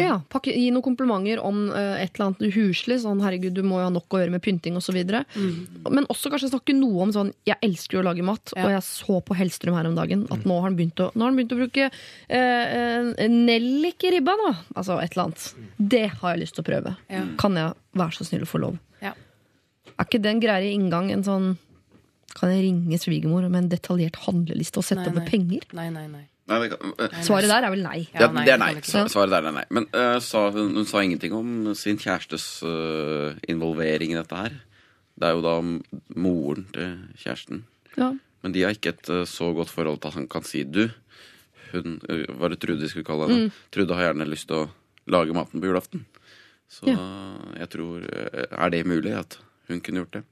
Ja, 0.00 0.16
pakke, 0.28 0.50
Gi 0.50 0.70
noen 0.74 0.82
komplimenter 0.82 1.38
om 1.44 1.68
uh, 1.70 1.94
et 2.02 2.16
eller 2.16 2.32
annet 2.32 2.40
uhuslig. 2.48 2.96
Sånn 3.04 3.20
'herregud, 3.22 3.54
du 3.54 3.62
må 3.62 3.78
jo 3.78 3.84
ha 3.86 3.90
nok 3.94 4.08
å 4.10 4.18
gjøre 4.18 4.32
med 4.34 4.42
pynting' 4.42 4.74
osv. 4.76 4.96
Men 5.90 6.08
også 6.10 6.30
kanskje 6.32 6.50
snakke 6.50 6.74
noe 6.74 7.02
om 7.06 7.12
sånn 7.14 7.32
'jeg 7.46 7.56
elsker 7.62 7.98
jo 7.98 8.02
å 8.02 8.08
lage 8.08 8.24
mat', 8.26 8.52
Ja. 8.56 8.64
og 8.64 8.70
jeg 8.74 8.82
så 8.82 9.20
på 9.22 9.36
Hellstrøm 9.38 9.74
her 9.78 9.86
om 9.86 9.94
dagen 9.94 10.26
at 10.30 10.42
nå 10.44 10.54
har 10.60 10.68
han 10.70 10.76
begynt 10.76 10.98
å, 10.98 11.12
nå 11.14 11.20
har 11.22 11.30
han 11.30 11.36
begynt 11.38 11.54
å 11.54 11.60
bruke 11.62 11.90
eh, 12.28 13.28
nellik 13.28 14.02
i 14.04 14.10
ribba. 14.16 14.34
da 14.36 14.52
Altså 14.74 14.98
et 15.02 15.12
eller 15.14 15.24
annet. 15.28 15.54
Det 15.78 16.08
har 16.18 16.34
jeg 16.34 16.40
lyst 16.42 16.54
til 16.56 16.64
å 16.64 16.70
prøve. 16.70 16.96
Ja. 17.08 17.22
Kan 17.38 17.54
jeg 17.54 17.72
være 17.94 18.12
så 18.18 18.24
snill 18.26 18.42
å 18.42 18.50
få 18.50 18.58
lov? 18.60 18.78
Ja. 19.00 19.12
Er 19.98 20.04
ikke 20.04 20.20
det 20.20 20.30
en 20.34 20.40
greiere 20.40 20.72
inngang 20.74 21.10
enn 21.12 21.22
sånn 21.24 21.56
Kan 22.36 22.50
jeg 22.50 22.64
ringe 22.66 22.98
svigermor 23.00 23.48
med 23.48 23.62
en 23.64 23.68
detaljert 23.70 24.16
handleliste 24.26 24.76
og 24.82 24.84
sette 24.84 25.06
Nei, 25.06 25.08
opp 25.08 25.14
med 25.14 25.28
penger? 25.30 25.62
Nei, 25.72 25.88
nei, 25.88 26.06
nei. 26.06 26.26
Nei, 26.46 26.58
det 26.62 26.68
kan, 26.72 26.92
uh, 26.94 27.16
Svaret 27.26 27.50
der 27.50 27.66
er 27.66 27.72
vel 27.74 27.82
nei. 27.82 28.04
ja, 28.14 28.28
nei, 28.30 28.44
det 28.46 28.52
er 28.54 28.60
nei. 28.62 28.74
Svaret 28.86 29.32
der 29.34 29.48
er 29.48 29.54
nei. 29.56 29.64
Men 29.74 29.88
uh, 29.90 30.18
sa, 30.22 30.44
hun, 30.54 30.76
hun 30.78 30.86
sa 30.86 31.02
ingenting 31.02 31.34
om 31.34 31.72
sin 31.78 31.98
kjærestes 31.98 32.44
uh, 32.62 33.34
involvering 33.50 34.14
i 34.14 34.18
dette 34.20 34.38
her. 34.38 34.54
Det 35.16 35.26
er 35.26 35.34
jo 35.34 35.42
da 35.42 35.56
moren 36.22 36.68
til 36.74 36.94
kjæresten. 37.18 37.64
Ja. 37.96 38.12
Men 38.44 38.54
de 38.54 38.62
har 38.62 38.76
ikke 38.76 38.92
et 38.94 39.10
så 39.26 39.48
godt 39.56 39.72
forhold 39.72 39.98
til 40.02 40.12
at 40.12 40.18
han 40.20 40.28
kan 40.30 40.44
si 40.46 40.62
du. 40.68 40.84
Hun, 41.72 41.96
Var 42.06 42.52
det 42.52 42.60
Trude 42.62 42.84
de 42.84 42.90
skulle 42.92 43.08
kalle 43.08 43.26
henne? 43.26 43.48
Trude 43.74 43.96
har 43.96 44.10
gjerne 44.10 44.28
lyst 44.28 44.46
til 44.52 44.60
å 44.60 44.68
lage 45.10 45.34
maten 45.34 45.58
på 45.62 45.66
julaften. 45.66 46.04
Så 46.70 46.86
jeg 46.92 47.68
tror 47.72 48.04
Er 48.06 48.70
det 48.74 48.86
mulig 48.86 49.14
at 49.18 49.38
hun 49.66 49.80
kunne 49.80 50.04
gjort 50.04 50.18
det? 50.18 50.22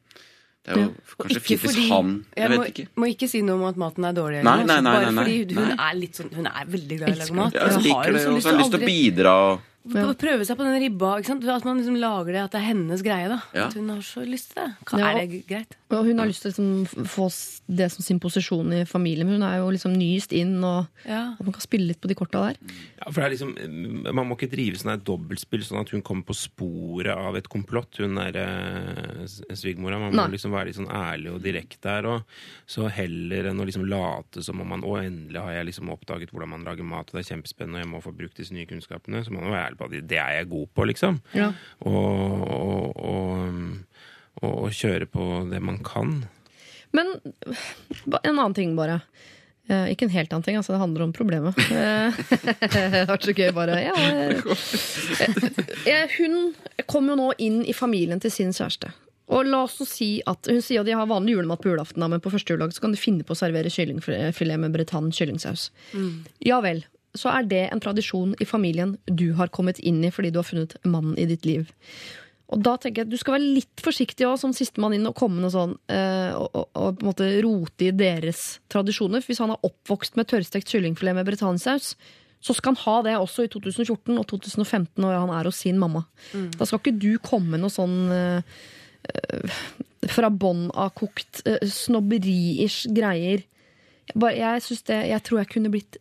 Det 0.65 0.73
er 0.73 0.79
jo 0.81 1.17
kanskje 1.21 1.41
fint 1.45 1.61
hvis 1.61 1.77
han 1.91 2.13
Jeg 2.39 2.49
vet 2.51 2.59
må, 2.59 2.65
ikke. 2.71 2.85
må 2.97 3.09
ikke 3.13 3.27
si 3.29 3.43
noe 3.45 3.59
om 3.61 3.67
at 3.69 3.77
maten 3.83 4.07
er 4.09 4.15
dårlig. 4.17 4.39
Nei, 4.47 4.55
nei, 4.65 4.65
nei, 4.65 4.81
nei, 4.81 4.81
nei, 4.81 4.95
Bare 4.97 5.13
fordi 5.19 5.59
hun 5.59 5.75
er 5.77 5.99
litt 5.99 6.17
sånn 6.17 6.31
Hun 6.33 6.47
er 6.49 6.71
veldig 6.73 6.99
glad 7.03 7.11
i 7.11 7.13
å 7.13 7.21
lage 7.21 7.37
mat. 7.37 7.59
Hun 7.61 7.85
liker 7.85 8.17
jo 8.17 8.23
og 8.31 8.37
lyst 8.39 8.47
så 8.47 8.49
har 8.49 8.57
til 8.57 8.63
lyst 8.63 8.73
til 8.73 8.81
å 8.81 8.87
bidra. 8.87 8.95
bidra. 8.95 9.37
Å 9.85 10.15
prøve 10.17 10.47
seg 10.49 10.57
på 10.57 10.65
den 10.65 10.81
ribba. 10.81 11.19
Ikke 11.21 11.27
sant? 11.35 11.45
At 11.45 11.65
man 11.69 11.77
liksom 11.77 11.99
lager 12.01 12.33
det, 12.33 12.41
at 12.47 12.53
det 12.55 12.61
er 12.63 12.69
hennes 12.73 13.03
greie. 13.05 13.29
da 13.29 13.43
Ja. 13.53 13.67
At 13.67 13.75
hun 13.75 13.89
har 13.93 13.99
så 14.01 14.25
lyst 14.25 14.55
til 14.55 14.63
det. 14.65 14.77
Hva, 14.89 14.99
Ja, 14.99 15.11
er 15.13 15.27
det 15.27 15.47
greit? 15.47 15.75
Og 15.95 16.07
hun 16.07 16.19
har 16.19 16.27
lyst 16.27 16.43
til 16.43 16.51
å 16.51 16.55
liksom 16.55 17.07
få 17.07 17.27
det 17.69 17.91
som 17.93 18.03
sin 18.03 18.19
posisjon 18.19 18.73
i 18.73 18.85
familien. 18.89 19.27
Men 19.29 19.41
hun 19.43 19.49
er 19.49 19.59
jo 19.59 19.69
liksom 19.71 19.95
nyest 19.95 20.33
inn, 20.33 20.57
og 20.65 20.89
Ja. 21.05 21.35
at 21.39 21.45
man 21.45 21.53
kan 21.53 21.61
spille 21.61 21.87
litt 21.89 22.01
på 22.01 22.09
de 22.09 22.15
korta 22.15 22.41
der. 22.49 22.57
Ja, 22.99 23.11
for 23.13 23.21
det 23.21 23.27
er 23.27 23.37
liksom, 23.37 24.15
Man 24.15 24.27
må 24.29 24.37
ikke 24.39 24.51
drive 24.51 24.75
sånn 24.81 24.95
et 24.95 25.05
dobbeltspill, 25.05 25.61
sånn 25.63 25.81
at 25.81 25.91
hun 25.91 26.01
kommer 26.03 26.25
på 26.25 26.35
sporet 26.35 27.15
av 27.15 27.37
et 27.37 27.49
komplott. 27.49 27.97
Hun 27.99 28.17
er 28.19 28.35
eh, 28.37 29.23
s- 29.25 29.43
svigermora. 29.53 30.01
Man 30.01 30.13
må 30.13 30.17
Nei. 30.29 30.37
liksom 30.39 30.51
være 30.51 30.67
litt 30.67 30.77
sånn 30.77 30.89
ærlig 30.91 31.31
og 31.35 31.43
direkte 31.43 31.81
der. 31.83 32.07
Og 32.07 32.25
så 32.67 32.91
heller 32.91 33.45
enn 33.51 33.61
å 33.61 33.67
liksom 33.67 33.87
late 33.87 34.43
som 34.43 34.61
om 34.61 34.69
man 34.69 34.81
Å, 34.85 34.97
endelig 35.05 35.41
har 35.41 35.53
jeg 35.53 35.67
liksom 35.67 35.89
oppdaget 35.91 36.31
hvordan 36.31 36.49
man 36.49 36.65
lager 36.65 36.85
mat, 36.85 37.09
og 37.09 37.13
det 37.21 37.25
er 37.31 37.37
kjempespennende, 37.37 37.77
og 37.81 37.85
jeg 37.85 37.93
må 37.93 38.03
få 38.03 38.17
brukt 38.17 38.37
disse 38.37 38.53
nye 38.53 38.67
kunnskapene. 38.67 39.25
Så 39.25 39.31
må 39.31 39.41
man 39.41 39.53
være 39.75 40.01
på 40.01 40.07
det 40.09 40.19
er 40.19 40.39
jeg 40.39 40.51
god 40.51 40.67
på, 40.75 40.87
liksom. 40.91 41.21
Ja. 41.35 41.51
Og, 41.81 42.49
og, 42.49 43.05
og, 43.05 44.01
og, 44.43 44.71
kjøre 44.73 45.07
på 45.11 45.29
det 45.51 45.61
man 45.63 45.83
kan. 45.85 46.25
Men 46.95 47.17
en 48.23 48.39
annen 48.39 48.55
ting, 48.55 48.77
bare. 48.79 49.01
Eh, 49.69 49.95
ikke 49.95 50.05
en 50.05 50.13
helt 50.13 50.33
annen 50.33 50.45
ting, 50.45 50.59
altså 50.61 50.75
det 50.75 50.83
handler 50.83 51.07
om 51.07 51.15
problemet. 51.17 51.57
Eh, 51.73 52.19
det 52.75 53.07
var 53.07 53.15
vært 53.15 53.29
så 53.31 53.35
gøy, 53.35 53.49
bare. 53.57 53.79
Ja, 53.81 53.95
eh, 53.97 54.43
eh, 55.89 56.19
hun 56.19 56.53
kom 56.91 57.09
jo 57.09 57.17
nå 57.19 57.33
inn 57.41 57.63
i 57.65 57.77
familien 57.77 58.21
til 58.21 58.33
sin 58.35 58.53
kjæreste. 58.53 58.93
Og 59.33 59.49
la 59.49 59.63
oss 59.65 59.79
si 59.89 60.19
at 60.29 60.51
Hun 60.53 60.61
sier 60.61 60.83
at 60.83 60.87
de 60.87 60.93
har 60.93 61.09
vanlig 61.09 61.33
julemat 61.33 61.63
på 61.63 61.71
julaften, 61.71 62.05
men 62.13 62.21
på 62.21 62.29
første 62.29 62.53
juledag 62.53 62.75
så 62.77 62.85
kan 62.85 62.93
de 62.93 63.01
finne 63.01 63.25
på 63.25 63.33
å 63.33 63.39
servere 63.41 63.73
kyllingfilet 63.73 64.61
med 64.61 64.75
bretann 64.75 65.09
kyllingsaus. 65.17 65.71
Ja 66.45 66.61
vel. 66.61 66.85
Så 67.15 67.31
er 67.31 67.47
det 67.47 67.63
en 67.69 67.83
tradisjon 67.83 68.35
i 68.43 68.47
familien 68.49 68.97
du 69.07 69.33
har 69.39 69.53
kommet 69.55 69.79
inn 69.79 70.03
i 70.05 70.13
fordi 70.15 70.33
du 70.35 70.41
har 70.41 70.49
funnet 70.49 70.77
mannen 70.83 71.17
i 71.21 71.29
ditt 71.31 71.47
liv. 71.47 71.71
Og 72.53 72.61
da 72.63 72.75
tenker 72.77 73.03
jeg 73.03 73.09
at 73.09 73.13
Du 73.13 73.21
skal 73.21 73.39
være 73.39 73.55
litt 73.57 73.83
forsiktig 73.83 74.27
også, 74.29 74.45
som 74.45 74.57
sistemann 74.57 74.97
inn 74.97 75.09
og 75.09 75.17
komme 75.19 75.41
noe 75.43 75.53
sånn, 75.53 75.73
øh, 75.75 76.35
og, 76.37 76.51
og, 76.53 76.67
og 76.75 76.99
på 76.99 77.07
en 77.07 77.09
måte 77.09 77.31
rote 77.47 77.89
i 77.89 77.95
deres 77.97 78.43
tradisjoner. 78.73 79.25
For 79.25 79.33
Hvis 79.33 79.43
han 79.43 79.55
er 79.55 79.65
oppvokst 79.71 80.21
med 80.21 80.29
tørrstekt 80.31 80.71
kyllingfilet 80.71 81.17
med 81.17 81.27
britannisaus, 81.31 81.95
så 82.45 82.53
skal 82.53 82.75
han 82.75 82.83
ha 82.85 82.99
det 83.07 83.17
også 83.17 83.47
i 83.47 83.51
2014 83.53 84.21
og 84.21 84.27
2015 84.29 85.01
når 85.01 85.17
han 85.17 85.33
er 85.33 85.49
hos 85.49 85.63
sin 85.65 85.81
mamma. 85.81 86.05
Da 86.59 86.69
skal 86.69 86.83
ikke 86.83 86.99
du 87.01 87.15
komme 87.25 87.57
noe 87.57 87.73
sånn 87.73 87.97
eh, 88.13 88.61
fra 90.13 90.29
bånn 90.29 90.67
av 90.77 90.93
kokt 90.99 91.41
øh, 91.49 91.63
snobberi-ish 91.65 92.93
greier. 92.93 93.47
Bare, 94.13 94.37
jeg, 94.37 94.81
det, 94.91 94.99
jeg 95.09 95.25
tror 95.25 95.41
jeg 95.41 95.53
kunne 95.55 95.73
blitt 95.73 95.97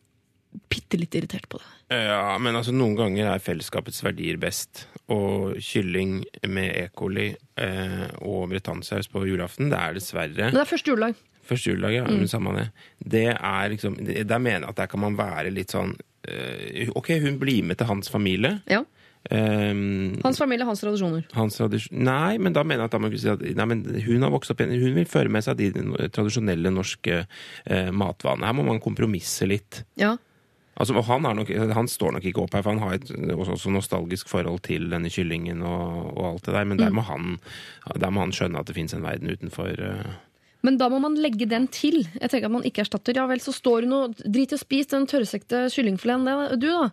bitte 0.69 0.97
litt 0.99 1.15
irritert 1.17 1.47
på 1.49 1.59
det. 1.61 1.69
Ja, 1.93 2.37
men 2.41 2.55
altså 2.57 2.73
noen 2.73 2.95
ganger 2.97 3.29
er 3.33 3.43
fellesskapets 3.43 4.03
verdier 4.05 4.39
best. 4.41 4.85
Og 5.13 5.57
kylling 5.61 6.21
med 6.49 6.71
E. 6.79 6.87
coli 6.95 7.27
eh, 7.59 8.07
og 8.23 8.47
bretanesaus 8.53 9.09
på 9.11 9.25
julaften, 9.27 9.69
det 9.73 9.77
er 9.79 9.97
dessverre 9.99 10.47
Men 10.47 10.55
det 10.57 10.63
er 10.63 10.69
første 10.71 10.93
juledag. 10.93 11.19
Første 11.43 11.73
juledag, 11.73 11.97
ja. 11.97 12.05
Men 12.07 12.29
samme 12.31 12.53
det. 12.55 12.67
Det 13.03 13.25
er 13.35 13.69
liksom 13.73 13.97
Der 13.99 14.39
mener 14.39 14.63
jeg 14.63 14.69
at 14.69 14.79
der 14.79 14.87
kan 14.93 15.01
man 15.03 15.17
være 15.19 15.51
litt 15.51 15.73
sånn 15.75 15.91
eh, 16.23 16.87
Ok, 16.95 17.11
hun 17.19 17.35
blir 17.41 17.65
med 17.67 17.81
til 17.81 17.89
hans 17.91 18.09
familie. 18.09 18.61
Ja. 18.71 18.85
Um, 19.31 20.17
Hans 20.23 20.39
familie, 20.39 20.65
hans 20.67 20.81
tradisjoner. 20.83 21.21
hans 21.31 21.55
tradisjon 21.55 22.01
Nei, 22.03 22.35
men 22.43 22.51
da 22.51 22.59
mener 22.67 22.83
jeg 22.83 22.91
at 22.91 22.99
må 22.99 23.11
si 23.15 23.29
at 23.31 23.39
nei, 23.55 23.67
men 23.71 23.83
hun 24.03 24.25
har 24.25 24.33
vokst 24.33 24.51
opp 24.51 24.59
igjen 24.59 24.81
Hun 24.81 24.97
vil 24.97 25.07
føre 25.07 25.31
med 25.31 25.45
seg 25.45 25.61
de 25.61 25.69
tradisjonelle 26.11 26.71
norske 26.75 27.21
eh, 27.23 27.91
matvanene. 27.95 28.49
Her 28.49 28.57
må 28.57 28.65
man 28.67 28.81
kompromisse 28.83 29.47
litt. 29.47 29.85
Ja. 29.99 30.17
Altså, 30.73 30.95
og 30.97 31.05
han, 31.05 31.25
er 31.29 31.37
nok, 31.37 31.51
han 31.77 31.89
står 31.89 32.15
nok 32.15 32.25
ikke 32.25 32.41
opp 32.41 32.55
her, 32.57 32.63
for 32.65 32.73
han 32.73 32.81
har 32.81 32.95
et 32.97 33.11
også, 33.35 33.69
nostalgisk 33.69 34.29
forhold 34.31 34.63
til 34.65 34.87
denne 34.89 35.11
kyllingen 35.13 35.61
og, 35.61 36.13
og 36.15 36.23
alt 36.31 36.47
det 36.47 36.55
der, 36.55 36.69
men 36.69 36.79
der, 36.81 36.93
må 36.93 37.03
han, 37.05 37.35
der 37.93 38.13
må 38.13 38.23
han 38.25 38.33
skjønne 38.33 38.61
at 38.61 38.69
det 38.69 38.77
fins 38.79 38.95
en 38.97 39.05
verden 39.05 39.29
utenfor 39.29 39.69
eh, 39.69 40.15
Men 40.65 40.79
da 40.81 40.89
må 40.89 40.97
man 41.03 41.19
legge 41.21 41.45
den 41.49 41.67
til. 41.69 42.07
Jeg 42.17 42.31
tenker 42.31 42.49
at 42.49 42.55
man 42.55 42.65
ikke 42.65 42.87
erstatter. 42.87 43.19
Ja 43.19 43.27
vel, 43.29 43.43
så 43.43 43.53
står 43.53 43.85
hun 43.85 43.97
og 43.99 44.17
drit 44.23 44.55
i 44.55 44.57
å 44.57 44.63
spise 44.63 44.95
den 44.95 45.05
tørrsekte 45.11 45.67
kyllingfileten, 45.75 46.57
du 46.57 46.69
da. 46.71 46.89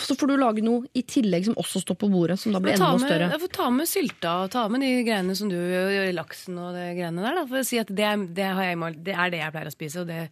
Så 0.00 0.16
får 0.18 0.28
du 0.28 0.38
lage 0.40 0.62
noe 0.64 0.88
i 0.96 1.04
tillegg 1.06 1.44
som 1.46 1.56
også 1.60 1.80
står 1.84 1.96
på 2.00 2.08
bordet, 2.10 2.36
som 2.40 2.52
da 2.52 2.60
blir 2.60 2.74
enda 2.74 2.88
med, 2.96 3.04
større. 3.04 3.28
jeg 3.30 3.42
får 3.44 3.52
ta 3.54 3.66
med 3.70 3.86
sylta 3.86 4.32
og 4.42 4.48
ta 4.50 4.64
med 4.72 4.82
de 4.82 4.88
greiene 5.06 5.36
som 5.38 5.52
du 5.52 5.54
gjør, 5.54 6.08
laksen 6.16 6.58
og 6.58 6.74
det 6.74 6.88
greiene 6.96 7.22
der. 7.22 7.38
Da, 7.38 7.44
for 7.52 7.60
å 7.60 7.68
si 7.68 7.78
at 7.78 7.92
det 7.92 8.08
er 8.08 8.24
det, 8.36 8.48
har 8.58 8.72
jeg, 8.72 8.98
det 9.06 9.14
er 9.14 9.32
det 9.32 9.40
jeg 9.44 9.54
pleier 9.54 9.70
å 9.70 9.74
spise, 9.76 10.02
og 10.02 10.10
det, 10.10 10.24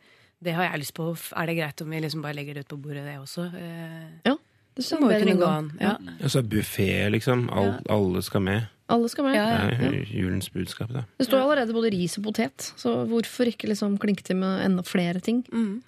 det 0.42 0.54
har 0.56 0.68
jeg 0.70 0.82
lyst 0.82 0.94
på. 0.96 1.10
Er 1.36 1.46
det 1.46 1.56
greit 1.58 1.82
om 1.84 1.90
vi 1.90 2.00
liksom 2.02 2.22
bare 2.24 2.34
legger 2.38 2.54
det 2.54 2.64
ut 2.66 2.72
på 2.74 2.80
bordet, 2.82 3.04
det 3.06 3.18
også? 3.20 3.48
Eh, 3.54 4.08
Ja, 4.26 4.36
det 4.76 4.86
må 5.00 5.10
jo 5.12 5.18
kunne 5.20 5.36
gå 5.40 5.48
an. 5.48 5.72
Ja. 5.80 5.96
Altså 6.22 6.42
buffé, 6.42 7.08
liksom. 7.12 7.48
All, 7.52 7.74
Alle 7.92 8.22
skal 8.22 8.42
med. 8.42 8.62
Alle 8.92 9.08
skal 9.08 9.24
med. 9.24 9.36
Ja, 9.36 9.46
ja. 9.48 9.68
Det 9.78 10.00
er 10.02 10.12
julens 10.12 10.50
budskap, 10.50 10.90
da. 10.92 11.04
Det 11.18 11.26
står 11.28 11.40
allerede 11.44 11.72
både 11.72 11.90
ris 11.94 12.18
og 12.18 12.24
potet, 12.24 12.72
så 12.76 13.04
hvorfor 13.08 13.48
ikke 13.48 13.68
liksom 13.70 13.98
klinke 13.98 14.22
til 14.26 14.36
med 14.36 14.64
enda 14.66 14.82
flere 14.82 15.20
ting? 15.20 15.44
Mm. 15.52 15.82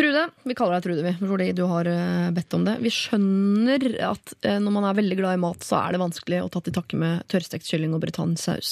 Trude, 0.00 0.20
vi 0.48 0.54
kaller 0.56 0.78
deg 0.78 0.84
Trude, 0.86 1.02
vi, 1.04 1.10
fordi 1.28 1.46
du 1.52 1.66
har 1.68 1.88
eh, 1.90 2.30
bedt 2.32 2.54
om 2.56 2.62
det. 2.64 2.78
Vi 2.80 2.88
skjønner 2.94 3.82
at 4.08 4.30
eh, 4.48 4.56
når 4.56 4.72
man 4.72 4.86
er 4.88 4.96
veldig 4.96 5.16
glad 5.18 5.36
i 5.36 5.40
mat, 5.42 5.60
så 5.66 5.76
er 5.76 5.92
det 5.92 6.00
vanskelig 6.00 6.38
å 6.40 6.48
ta 6.48 6.62
til 6.64 6.72
takke 6.72 6.96
med 6.96 7.26
tørrstekt 7.28 7.68
kylling 7.68 7.92
og 7.92 8.00
bretanesaus. 8.00 8.70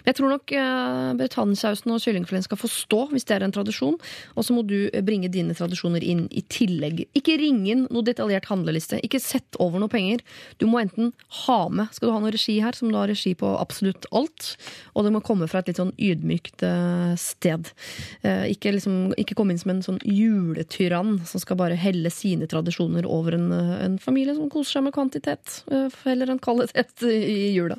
Men 0.00 0.12
jeg 0.12 0.16
tror 0.16 0.32
nok 0.32 0.54
uh, 0.56 1.12
og 1.12 2.00
kyllingfileten 2.00 2.46
skal 2.46 2.60
få 2.60 2.70
stå, 2.72 3.02
hvis 3.12 3.28
det 3.28 3.34
er 3.36 3.44
en 3.44 3.52
tradisjon. 3.52 3.98
Og 4.32 4.46
så 4.46 4.56
må 4.56 4.64
du 4.64 4.86
eh, 4.86 5.04
bringe 5.04 5.28
dine 5.34 5.52
tradisjoner 5.58 6.00
inn 6.08 6.24
i 6.32 6.40
tillegg. 6.40 7.04
Ikke 7.20 7.36
ring 7.42 7.66
inn 7.68 7.84
noe 7.90 8.06
detaljert 8.08 8.48
handleliste. 8.48 9.02
Ikke 9.04 9.20
sett 9.20 9.60
over 9.60 9.82
noe 9.82 9.92
penger. 9.92 10.24
Du 10.56 10.64
må 10.70 10.80
enten 10.80 11.12
ha 11.44 11.58
med 11.68 11.92
Skal 11.92 12.08
du 12.08 12.14
ha 12.16 12.24
noe 12.24 12.32
regi 12.32 12.56
her, 12.64 12.72
som 12.72 12.88
du 12.88 12.96
har 12.96 13.12
regi 13.12 13.34
på 13.36 13.52
absolutt 13.58 14.08
alt. 14.16 14.54
Og 14.96 15.04
det 15.04 15.12
må 15.12 15.20
komme 15.20 15.50
fra 15.52 15.60
et 15.60 15.68
litt 15.68 15.82
sånn 15.82 15.92
ydmykt 16.00 16.64
eh, 16.64 17.12
sted. 17.20 17.74
Eh, 18.24 18.48
ikke, 18.56 18.72
liksom, 18.78 19.12
ikke 19.20 19.36
komme 19.36 19.52
inn 19.52 19.60
som 19.60 19.76
en 19.76 19.84
sånn 19.84 20.00
juletyrann 20.62 21.20
som 21.26 21.40
skal 21.40 21.56
bare 21.56 21.74
helle 21.74 22.10
sine 22.10 22.46
tradisjoner 22.46 23.06
over 23.06 23.34
en, 23.34 23.52
eh, 23.52 23.84
en 23.84 23.98
familie 23.98 24.34
som 24.34 24.50
koser 24.50 24.78
seg 24.78 24.84
med 24.84 24.94
kvantitet 24.94 25.64
eh, 25.70 25.88
heller 26.04 26.30
enn 26.30 26.38
kvalitet 26.38 27.02
i 27.02 27.54
jula. 27.54 27.76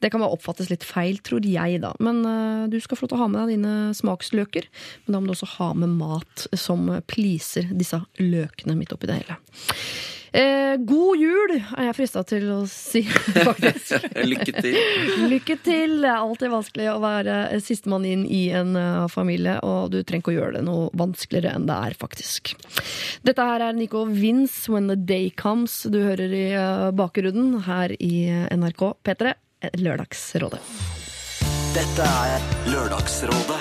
Det 0.00 0.10
kan 0.10 0.20
bare 0.20 0.36
oppfattes 0.36 0.70
litt 0.70 0.84
feil, 0.84 1.18
tror 1.18 1.44
jeg, 1.44 1.80
da. 1.80 1.94
Men 2.00 2.24
uh, 2.26 2.66
du 2.68 2.78
skal 2.80 2.96
få 2.96 3.06
lov 3.06 3.10
til 3.10 3.18
å 3.18 3.22
ha 3.22 3.28
med 3.28 3.40
deg 3.40 3.56
dine 3.56 3.94
smaksløker. 3.96 4.68
Men 5.06 5.12
da 5.12 5.20
må 5.20 5.26
du 5.26 5.34
også 5.36 5.52
ha 5.58 5.72
med 5.74 5.96
mat 5.96 6.46
som 6.54 6.88
pleaser 7.06 7.70
disse 7.72 8.00
løkene 8.20 8.76
midt 8.76 8.92
oppi 8.92 9.08
det 9.08 9.20
hele. 9.22 9.38
Eh, 10.36 10.76
god 10.84 11.16
jul, 11.16 11.54
er 11.56 11.86
jeg 11.88 11.96
frista 11.96 12.20
til 12.28 12.50
å 12.52 12.58
si, 12.68 13.00
faktisk. 13.48 14.04
Lykke 14.30 14.52
til. 14.58 14.76
Lykke 15.30 15.56
til! 15.64 15.94
Det 16.02 16.10
er 16.10 16.18
alltid 16.18 16.52
vanskelig 16.52 16.90
å 16.92 16.98
være 17.00 17.38
sistemann 17.64 18.04
inn 18.04 18.26
i 18.28 18.42
en 18.56 18.76
uh, 18.76 19.06
familie, 19.08 19.56
og 19.64 19.94
du 19.94 20.02
trenger 20.02 20.26
ikke 20.26 20.34
å 20.34 20.36
gjøre 20.36 20.58
det 20.58 20.66
noe 20.68 20.90
vanskeligere 20.98 21.54
enn 21.56 21.64
det 21.70 21.78
er, 21.88 21.96
faktisk. 21.96 22.52
Dette 23.24 23.48
her 23.48 23.64
er 23.70 23.80
Nico 23.80 24.04
Vince, 24.10 24.68
'When 24.68 24.92
the 24.92 24.98
Day 25.00 25.32
Comes'. 25.32 25.86
Du 25.88 26.02
hører 26.04 26.28
i 26.28 26.46
uh, 26.52 26.92
bakgrunnen 26.92 27.62
her 27.64 27.96
i 27.96 28.28
eh, 28.28 28.46
NRK 28.52 28.92
P3, 29.06 29.34
eh, 29.64 29.80
Lørdagsrådet. 29.80 30.60
Dette 31.76 32.12
er 32.28 32.46
Lørdagsrådet 32.72 33.60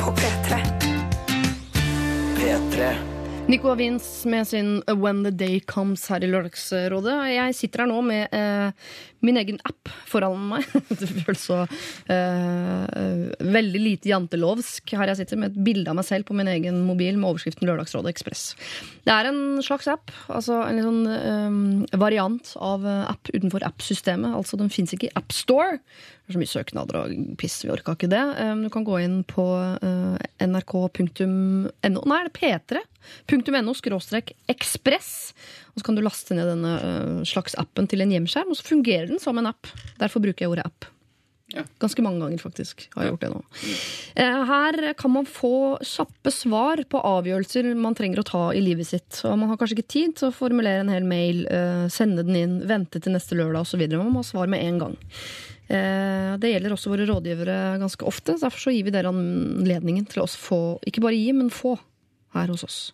På 0.00 0.12
P3. 0.16 0.62
P3. 2.36 3.15
Nico 3.46 3.68
Avins 3.70 4.24
med 4.26 4.48
sin 4.48 4.82
When 4.86 5.22
the 5.22 5.30
Day 5.30 5.60
Comes 5.60 6.08
her 6.10 6.24
i 6.24 6.26
Lørdagsrådet. 6.26 7.14
Jeg 7.30 7.54
sitter 7.54 7.84
her 7.84 7.86
nå 7.92 8.00
med 8.02 8.32
eh, 8.34 8.88
min 9.22 9.38
egen 9.38 9.60
app 9.62 9.86
foran 10.10 10.48
meg. 10.50 10.66
Det 10.98 11.06
føles 11.06 11.44
så 11.46 11.60
eh, 12.10 13.44
veldig 13.46 13.82
lite 13.84 14.10
jantelovsk 14.10 14.96
her 14.98 15.12
jeg 15.12 15.20
sitter 15.20 15.38
med 15.38 15.54
et 15.54 15.62
bilde 15.68 15.92
av 15.92 16.00
meg 16.00 16.08
selv 16.08 16.26
på 16.26 16.34
min 16.34 16.50
egen 16.50 16.82
mobil 16.88 17.14
med 17.20 17.28
overskriften 17.30 17.70
Lørdagsrådet 17.70 18.16
Ekspress. 18.16 18.44
Det 19.06 19.14
er 19.14 19.30
en 19.30 19.62
slags 19.62 19.86
app, 19.94 20.10
altså 20.26 20.64
en 20.64 20.80
litt 20.80 20.88
sånn 20.88 21.06
eh, 21.14 21.98
variant 22.02 22.50
av 22.58 22.82
eh, 22.82 23.04
app 23.14 23.30
utenfor 23.30 23.62
appsystemet. 23.70 24.34
Altså 24.34 24.58
den 24.58 24.74
fins 24.74 24.96
ikke 24.96 25.12
i 25.12 25.16
AppStore. 25.22 25.78
Det 26.26 26.32
er 26.32 26.34
så 26.34 26.42
mye 26.42 26.50
søknader 26.50 26.96
og 26.98 27.12
piss, 27.38 27.60
vi 27.62 27.70
orka 27.70 27.94
ikke 27.94 28.10
det. 28.10 28.22
Du 28.64 28.66
kan 28.74 28.82
gå 28.82 28.98
inn 29.04 29.20
på 29.30 29.44
uh, 29.46 30.16
nrk.no 30.42 32.02
Nei, 32.10 32.18
det 32.26 32.32
er 32.50 32.82
p3.no 33.30 33.74
skråstrek 33.78 34.34
ekspress. 34.50 35.12
Og 35.70 35.78
så 35.78 35.86
kan 35.86 35.94
du 35.94 36.02
laste 36.02 36.34
ned 36.34 36.50
denne 36.50 36.74
uh, 36.82 37.22
slags 37.28 37.54
appen 37.62 37.86
til 37.86 38.02
en 38.02 38.10
hjemskjerm, 38.16 38.50
og 38.50 38.58
så 38.58 38.66
fungerer 38.66 39.06
den 39.12 39.22
som 39.22 39.38
en 39.38 39.52
app. 39.52 39.70
Derfor 40.02 40.24
bruker 40.26 40.48
jeg 40.48 40.56
ordet 40.56 40.66
app. 40.66 40.90
Ja. 41.54 41.62
Ganske 41.78 42.02
mange 42.02 42.24
ganger, 42.24 42.38
faktisk. 42.42 42.88
har 42.94 43.04
jeg 43.04 43.12
gjort 43.12 43.22
det 43.22 43.28
nå. 43.30 43.42
Eh, 44.18 44.38
Her 44.48 44.92
kan 44.98 45.12
man 45.14 45.28
få 45.30 45.78
kjappe 45.78 46.32
svar 46.34 46.82
på 46.90 46.98
avgjørelser 46.98 47.68
man 47.78 47.94
trenger 47.94 48.20
å 48.20 48.26
ta 48.26 48.42
i 48.50 48.62
livet 48.64 48.88
sitt. 48.88 49.20
Og 49.22 49.38
man 49.38 49.52
har 49.52 49.60
kanskje 49.60 49.78
ikke 49.78 49.94
tid 49.94 50.16
til 50.18 50.32
å 50.32 50.34
formulere 50.34 50.82
en 50.82 50.90
hel 50.90 51.06
mail, 51.06 51.44
eh, 51.46 51.86
sende 51.92 52.26
den 52.26 52.40
inn, 52.40 52.56
vente 52.66 52.98
til 52.98 53.14
neste 53.14 53.38
lørdag 53.38 53.62
osv. 53.62 53.86
Man 53.94 54.10
må 54.10 54.24
ha 54.24 54.26
svar 54.26 54.50
med 54.50 54.64
en 54.66 54.82
gang. 54.82 54.96
Eh, 55.68 56.36
Det 56.38 56.52
gjelder 56.52 56.74
også 56.76 56.92
våre 56.92 57.06
rådgivere 57.08 57.78
ganske 57.82 58.06
ofte. 58.06 58.36
så 58.36 58.46
Derfor 58.46 58.60
så 58.68 58.74
gir 58.74 58.84
vi 58.86 58.94
dere 58.94 59.10
anledningen 59.10 60.06
til 60.08 60.22
å 60.22 60.26
få, 60.30 60.78
ikke 60.86 61.02
bare 61.02 61.18
gi, 61.18 61.32
men 61.32 61.50
få 61.50 61.76
her 62.36 62.46
hos 62.52 62.64
oss. 62.64 62.92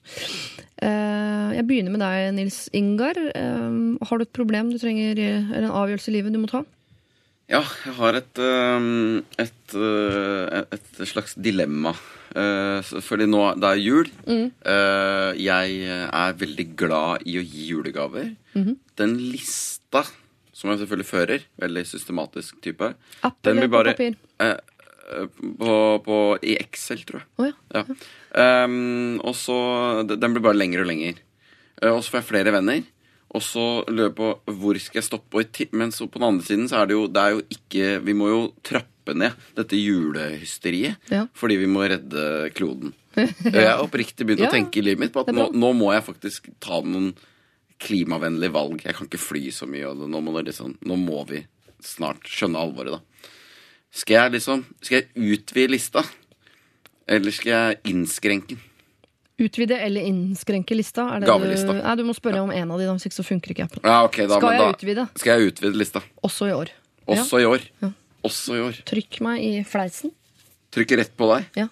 Eh, 0.81 1.53
Jeg 1.53 1.67
begynner 1.69 1.91
med 1.93 2.01
deg, 2.01 2.35
Nils 2.35 2.69
Ingar. 2.73 3.19
Eh, 3.19 3.99
Har 4.07 4.19
du 4.19 4.23
et 4.23 4.33
problem 4.33 4.71
du 4.73 4.79
trenger, 4.79 5.13
eller 5.19 5.67
en 5.69 5.77
avgjørelse 5.83 6.09
i 6.09 6.17
livet 6.17 6.33
du 6.33 6.39
må 6.39 6.49
ta? 6.49 6.65
Ja, 7.51 7.61
jeg 7.85 7.93
har 7.99 8.15
et, 8.17 8.39
et, 9.43 9.75
et 10.73 11.03
slags 11.05 11.35
dilemma. 11.35 11.93
Fordi 12.33 13.27
nå 13.29 13.43
det 13.61 13.69
er 13.69 13.81
jul. 13.83 14.09
Mm. 14.25 14.47
jeg 15.37 15.83
er 16.09 16.33
veldig 16.41 16.67
glad 16.81 17.27
i 17.29 17.37
å 17.37 17.45
gi 17.45 17.67
julegaver. 17.75 18.31
Den 18.97 19.19
lista 19.19 20.07
som 20.63 20.71
jeg 20.73 20.85
selvfølgelig 20.85 21.09
fører, 21.11 21.45
veldig 21.61 21.83
systematisk 21.91 22.61
type, 22.63 22.93
App 23.27 23.41
Den 23.43 23.59
eller 23.59 23.69
blir 23.73 23.91
på 23.91 23.97
papir? 23.97 24.17
eh, 24.47 24.55
eh, 25.11 25.27
på, 25.59 25.75
på, 26.07 26.19
i 26.47 26.55
Excel, 26.63 27.03
tror 27.09 27.21
jeg. 27.25 27.29
Oh, 27.43 27.51
ja. 27.51 27.83
Ja. 27.83 28.65
Um, 28.65 29.19
og 29.27 29.35
så 29.37 29.57
Den 30.09 30.33
blir 30.33 30.45
bare 30.47 30.57
lengre 30.57 30.87
og 30.87 30.89
lengre. 30.93 31.19
Eh, 31.83 31.91
og 31.91 32.01
så 32.07 32.15
får 32.15 32.23
jeg 32.23 32.29
flere 32.31 32.55
venner. 32.55 32.85
Og 33.33 33.41
så 33.41 33.65
lurer 33.89 34.11
jeg 34.11 34.17
på 34.19 34.31
hvor 34.61 34.79
skal 34.81 35.01
jeg 35.01 35.09
stoppe. 35.09 35.43
Men 35.73 35.93
så 35.95 36.07
på 36.07 36.21
den 36.21 36.29
andre 36.29 36.45
siden 36.47 36.67
så 36.69 36.83
er 36.83 36.91
det 36.91 36.97
jo, 36.99 37.07
det 37.09 37.23
er 37.23 37.31
jo 37.33 37.43
ikke 37.55 37.87
Vi 38.05 38.15
må 38.19 38.29
jo 38.29 38.41
trappe 38.63 39.15
ned 39.17 39.33
dette 39.57 39.79
julehysteriet. 39.81 41.01
Ja. 41.11 41.25
Fordi 41.35 41.57
vi 41.63 41.67
må 41.71 41.83
redde 41.89 42.51
kloden. 42.55 42.93
Jeg 43.17 43.67
har 43.67 43.83
oppriktig 43.83 44.25
begynt 44.29 44.45
Ja, 44.45 44.49
å 44.49 44.55
tenke 44.55 44.81
i 44.81 44.85
livet 44.85 45.03
mitt 45.07 45.13
på 45.17 45.25
at 45.25 45.33
nå, 45.35 45.49
nå 45.53 45.73
må 45.77 45.91
jeg 45.93 46.05
faktisk 46.07 46.47
ta 46.65 46.79
noen 46.81 47.11
klimavennlige 47.83 48.55
valg. 48.55 48.83
Jeg 48.87 48.97
kan 48.97 49.09
ikke 49.09 49.21
fly 49.21 49.47
så 49.55 49.69
mye. 49.71 49.91
Og 49.91 50.07
nå, 50.09 50.23
må 50.25 50.35
liksom, 50.41 50.77
nå 50.87 50.99
må 51.01 51.23
vi 51.29 51.45
snart 51.83 52.27
skjønne 52.31 52.61
alvoret, 52.63 52.99
da. 52.99 53.29
Skal 53.93 54.15
jeg 54.17 54.33
liksom 54.39 54.63
Skal 54.81 55.03
jeg 55.03 55.35
utvide 55.35 55.75
lista? 55.75 56.05
Eller 57.11 57.35
skal 57.35 57.51
jeg 57.53 57.81
innskrenke 57.93 58.55
den? 58.55 58.69
Utvide 59.43 59.79
eller 59.81 60.07
innskrenke 60.07 60.77
lista? 60.77 61.07
Det 61.19 61.27
Gavelista. 61.27 61.73
Du, 61.73 61.81
nei, 61.81 61.95
du 61.99 62.05
må 62.07 62.15
spørre 62.15 62.45
om 62.45 62.53
en 62.55 62.75
av 62.75 62.79
de, 62.79 62.87
hvis 62.93 63.09
ikke 63.09 63.17
så 63.17 63.25
funker 63.27 63.55
ikke 63.55 63.67
appen. 63.67 63.83
Ja, 63.83 64.03
okay, 64.07 64.29
da, 64.31 64.39
Skal 64.39 64.55
jeg 64.55 64.61
da 64.61 64.69
utvide? 64.77 65.07
Skal 65.19 65.33
jeg 65.33 65.53
utvide 65.53 65.81
lista? 65.81 66.03
Også 66.23 66.47
i 66.47 66.55
år. 66.55 66.71
Også 67.11 67.41
i 67.43 67.47
år. 67.49 67.65
Ja. 67.83 67.91
Også 68.29 68.59
i 68.59 68.63
år. 68.63 68.79
Trykk 68.87 69.19
meg 69.27 69.43
i 69.43 69.53
fleisen. 69.67 70.13
Trykker 70.73 71.01
rett 71.03 71.17
på 71.19 71.27
deg. 71.33 71.49
Ja. 71.59 71.67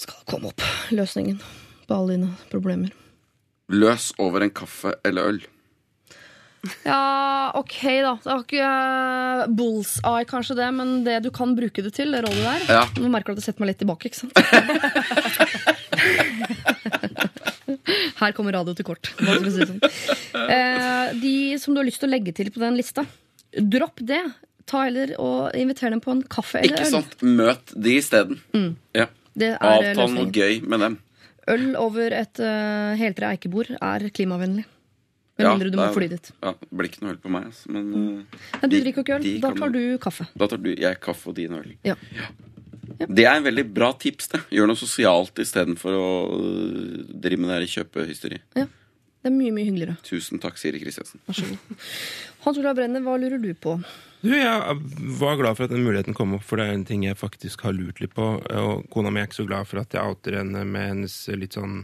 Skal 0.00 0.22
komme 0.30 0.52
opp 0.52 0.62
løsningen 0.94 1.40
på 1.88 1.96
alle 1.96 2.14
dine 2.14 2.30
problemer. 2.52 2.94
Løs 3.70 4.10
over 4.18 4.42
en 4.46 4.50
kaffe 4.54 4.92
eller 5.06 5.22
øl. 5.34 5.40
Ja, 6.84 7.52
ok, 7.56 7.76
da. 8.04 8.10
Det 8.20 8.28
var 8.28 8.42
ikke 8.44 8.66
uh, 8.68 9.46
bullseye, 9.56 10.26
kanskje 10.28 10.56
det, 10.58 10.66
men 10.76 10.90
det 11.06 11.14
du 11.24 11.30
kan 11.32 11.54
bruke 11.56 11.80
det 11.86 11.92
til, 11.96 12.12
det 12.12 12.20
rådet 12.26 12.42
der 12.44 12.66
Ja. 12.74 12.82
Nå 13.00 13.08
merker 13.12 13.32
du 13.32 13.38
at 13.38 13.40
det 13.40 13.46
setter 13.46 13.64
meg 13.64 13.70
litt 13.72 13.80
tilbake, 13.80 14.10
ikke 14.10 14.20
sant? 14.20 14.34
Her 18.20 18.34
kommer 18.36 18.52
radio 18.52 18.74
til 18.76 18.84
kort. 18.86 19.08
si 19.16 19.64
sånn. 19.64 19.80
uh, 20.36 21.06
de 21.22 21.34
som 21.62 21.72
du 21.74 21.80
har 21.80 21.88
lyst 21.88 22.02
til 22.02 22.10
å 22.10 22.12
legge 22.12 22.34
til 22.36 22.50
på 22.52 22.60
den 22.62 22.76
lista, 22.76 23.06
dropp 23.56 24.02
det. 24.04 24.20
Ta 24.70 24.84
heller 24.86 25.16
og 25.18 25.56
Inviter 25.58 25.90
dem 25.90 26.02
på 26.04 26.12
en 26.14 26.20
kaffe 26.30 26.60
eller 26.60 26.76
Ikke 26.76 26.86
øl. 26.86 26.92
sant? 27.00 27.16
Møt 27.24 27.72
de 27.74 27.96
isteden. 27.98 28.36
Ja. 28.94 29.08
Det 29.34 29.54
er 29.56 29.62
Avtal 29.64 30.12
noe 30.12 30.28
gøy 30.34 30.60
med 30.68 30.84
dem. 30.84 30.98
Øl 31.48 31.70
over 31.80 32.12
et 32.12 32.40
uh, 32.44 32.92
heltre 33.00 33.30
eikebord 33.34 33.70
er 33.80 34.08
klimavennlig. 34.12 34.66
Med 35.40 35.46
Ja, 35.46 35.54
mindre 35.54 35.70
du 35.72 35.78
må 35.80 35.86
fly 35.94 36.08
dit. 36.12 36.30
Ja, 36.42 36.52
det 36.52 36.68
blir 36.76 36.90
ikke 36.90 37.00
noe 37.04 37.14
øl 37.14 37.20
på 37.22 37.30
meg, 37.32 37.46
altså. 37.48 37.70
Men 37.72 37.86
uh, 37.94 38.40
Nei, 38.60 38.68
du 38.68 38.74
de- 38.76 38.82
drikker 38.84 39.04
ikke 39.06 39.16
øl. 39.16 39.28
Da 39.40 39.52
tar 39.56 39.72
du 39.72 39.80
kaffe. 40.02 40.26
Da 40.36 40.46
tar 40.52 40.60
du 40.60 40.74
jeg 40.74 41.00
kaffe 41.00 41.30
og 41.32 41.38
din 41.38 41.54
øl. 41.56 41.70
Ja. 41.86 41.96
Det 43.08 43.24
er 43.24 43.38
en 43.38 43.46
veldig 43.46 43.64
bra 43.72 43.92
tips. 43.96 44.28
det 44.34 44.42
Gjør 44.52 44.68
noe 44.68 44.76
sosialt 44.76 45.38
istedenfor 45.40 45.96
å 45.96 46.08
øh, 46.36 47.06
drive 47.08 47.40
med 47.40 47.48
det 47.54 47.70
her 47.72 48.40
Ja. 48.58 48.66
Det 49.20 49.28
er 49.28 49.34
mye, 49.36 49.52
mye 49.52 49.64
hyggeligere. 49.68 49.96
Tusen 50.04 50.40
takk, 50.40 50.56
Siri 50.56 50.80
Kristiansen. 50.80 51.20
Vær 51.28 51.36
så 51.36 51.44
god. 51.44 51.88
Hans 52.44 52.58
Olav 52.60 52.76
Brenne, 52.78 53.02
hva 53.04 53.16
lurer 53.20 53.40
du 53.42 53.50
på? 53.54 53.76
Du, 54.22 54.30
Jeg 54.36 54.76
var 55.20 55.36
glad 55.40 55.56
for 55.56 55.64
at 55.64 55.72
den 55.72 55.84
muligheten 55.84 56.14
kom 56.16 56.34
opp, 56.36 56.44
for 56.44 56.60
det 56.60 56.66
er 56.68 56.74
en 56.76 56.84
ting 56.88 57.04
jeg 57.06 57.16
faktisk 57.20 57.62
har 57.64 57.72
lurt 57.76 58.00
litt 58.02 58.12
på. 58.16 58.26
Og 58.60 58.84
kona 58.92 59.10
mi 59.12 59.20
er 59.22 59.28
ikke 59.28 59.40
så 59.42 59.46
glad 59.48 59.68
for 59.68 59.80
at 59.80 59.92
jeg 59.96 60.02
outer 60.04 60.36
henne 60.40 60.64
med 60.68 60.88
hennes 60.94 61.16
litt 61.40 61.56
sånn 61.58 61.82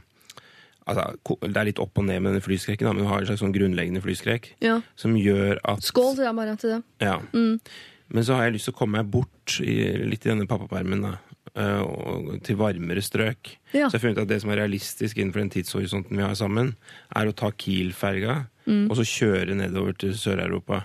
Altså, 0.87 1.17
Det 1.43 1.57
er 1.59 1.65
litt 1.67 1.81
opp 1.83 1.99
og 1.99 2.05
ned 2.07 2.21
med 2.23 2.31
denne 2.31 2.45
flyskrekken, 2.45 2.87
men 2.87 3.03
hun 3.03 3.09
har 3.11 3.19
en 3.25 3.27
slags 3.27 3.41
sånn 3.43 3.51
grunnleggende 3.57 3.99
flyskrekk 4.05 4.53
Ja. 4.63 4.77
som 4.95 5.17
gjør 5.19 5.59
at 5.65 5.83
Skål, 5.83 6.13
sier 6.15 6.29
jeg 6.29 6.37
bare 6.39 6.55
til 6.63 6.71
det. 6.77 6.83
Ja. 7.03 7.17
Men 7.35 8.23
så 8.23 8.37
har 8.37 8.45
jeg 8.47 8.55
lyst 8.55 8.69
til 8.71 8.75
å 8.77 8.79
komme 8.79 9.01
meg 9.03 9.11
bort 9.11 9.57
i, 9.59 9.75
litt 10.07 10.23
i 10.23 10.31
denne 10.31 10.47
pappapermen, 10.47 11.03
da. 11.03 11.19
eh, 11.59 12.39
til 12.47 12.55
varmere 12.61 13.03
strøk. 13.03 13.57
Ja. 13.75 13.89
Så 13.91 13.97
jeg 13.97 13.99
har 13.99 14.05
funnet 14.05 14.23
at 14.23 14.29
det 14.31 14.41
som 14.45 14.51
er 14.55 14.61
realistisk 14.63 15.19
innenfor 15.19 15.43
den 15.43 15.51
tidshorisonten 15.51 16.17
vi 16.17 16.23
har 16.23 16.35
sammen, 16.39 16.77
er 17.17 17.27
å 17.27 17.35
ta 17.35 17.51
Kiel-ferga 17.51 18.47
og 18.67 18.97
så 18.99 19.07
kjøre 19.07 19.55
nedover 19.55 19.97
til 19.99 20.17
Sør-Europa. 20.19 20.83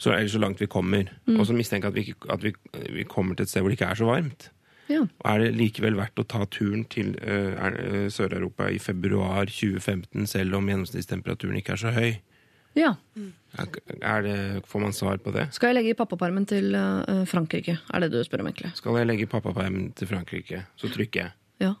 Så, 0.00 0.10
eller 0.16 0.32
så 0.32 0.40
langt 0.42 0.60
vi 0.60 0.66
kommer. 0.66 1.12
Og 1.36 1.46
så 1.46 1.54
mistenke 1.54 1.86
at, 1.86 1.94
vi, 1.94 2.14
at 2.30 2.42
vi, 2.42 2.54
vi 2.90 3.04
kommer 3.06 3.36
til 3.36 3.46
et 3.46 3.52
sted 3.52 3.62
hvor 3.62 3.70
det 3.70 3.78
ikke 3.78 3.90
er 3.92 4.00
så 4.00 4.08
varmt. 4.08 4.48
Ja. 4.90 5.04
Og 5.04 5.28
er 5.30 5.44
det 5.44 5.52
likevel 5.56 5.96
verdt 5.96 6.18
å 6.18 6.26
ta 6.28 6.42
turen 6.50 6.82
til 6.90 7.14
eh, 7.22 8.08
Sør-Europa 8.12 8.66
i 8.72 8.80
februar 8.82 9.46
2015, 9.46 10.26
selv 10.26 10.58
om 10.58 10.68
gjennomsnittstemperaturen 10.68 11.60
ikke 11.60 11.76
er 11.76 11.82
så 11.84 11.94
høy? 11.94 12.10
ja. 12.78 12.94
Er 14.00 14.22
det, 14.24 14.36
får 14.66 14.80
man 14.80 14.94
svar 14.96 15.18
på 15.20 15.30
det? 15.34 15.46
Skal 15.52 15.70
jeg 15.70 15.76
legge 15.76 15.92
i 15.92 15.96
pappapermen 15.96 16.46
til 16.48 16.72
uh, 16.72 17.24
Frankrike? 17.28 17.76
Er 17.92 18.00
det 18.00 18.08
du 18.14 18.22
spør 18.24 18.40
om, 18.40 18.48
egentlig? 18.48 18.72
Skal 18.78 18.96
jeg 18.96 19.10
legge 19.10 19.28
pappapermen 19.28 19.90
til 19.92 20.08
Frankrike, 20.08 20.62
så 20.80 20.88
trykker 20.88 21.20
jeg. 21.20 21.34
Ja. 21.60 21.74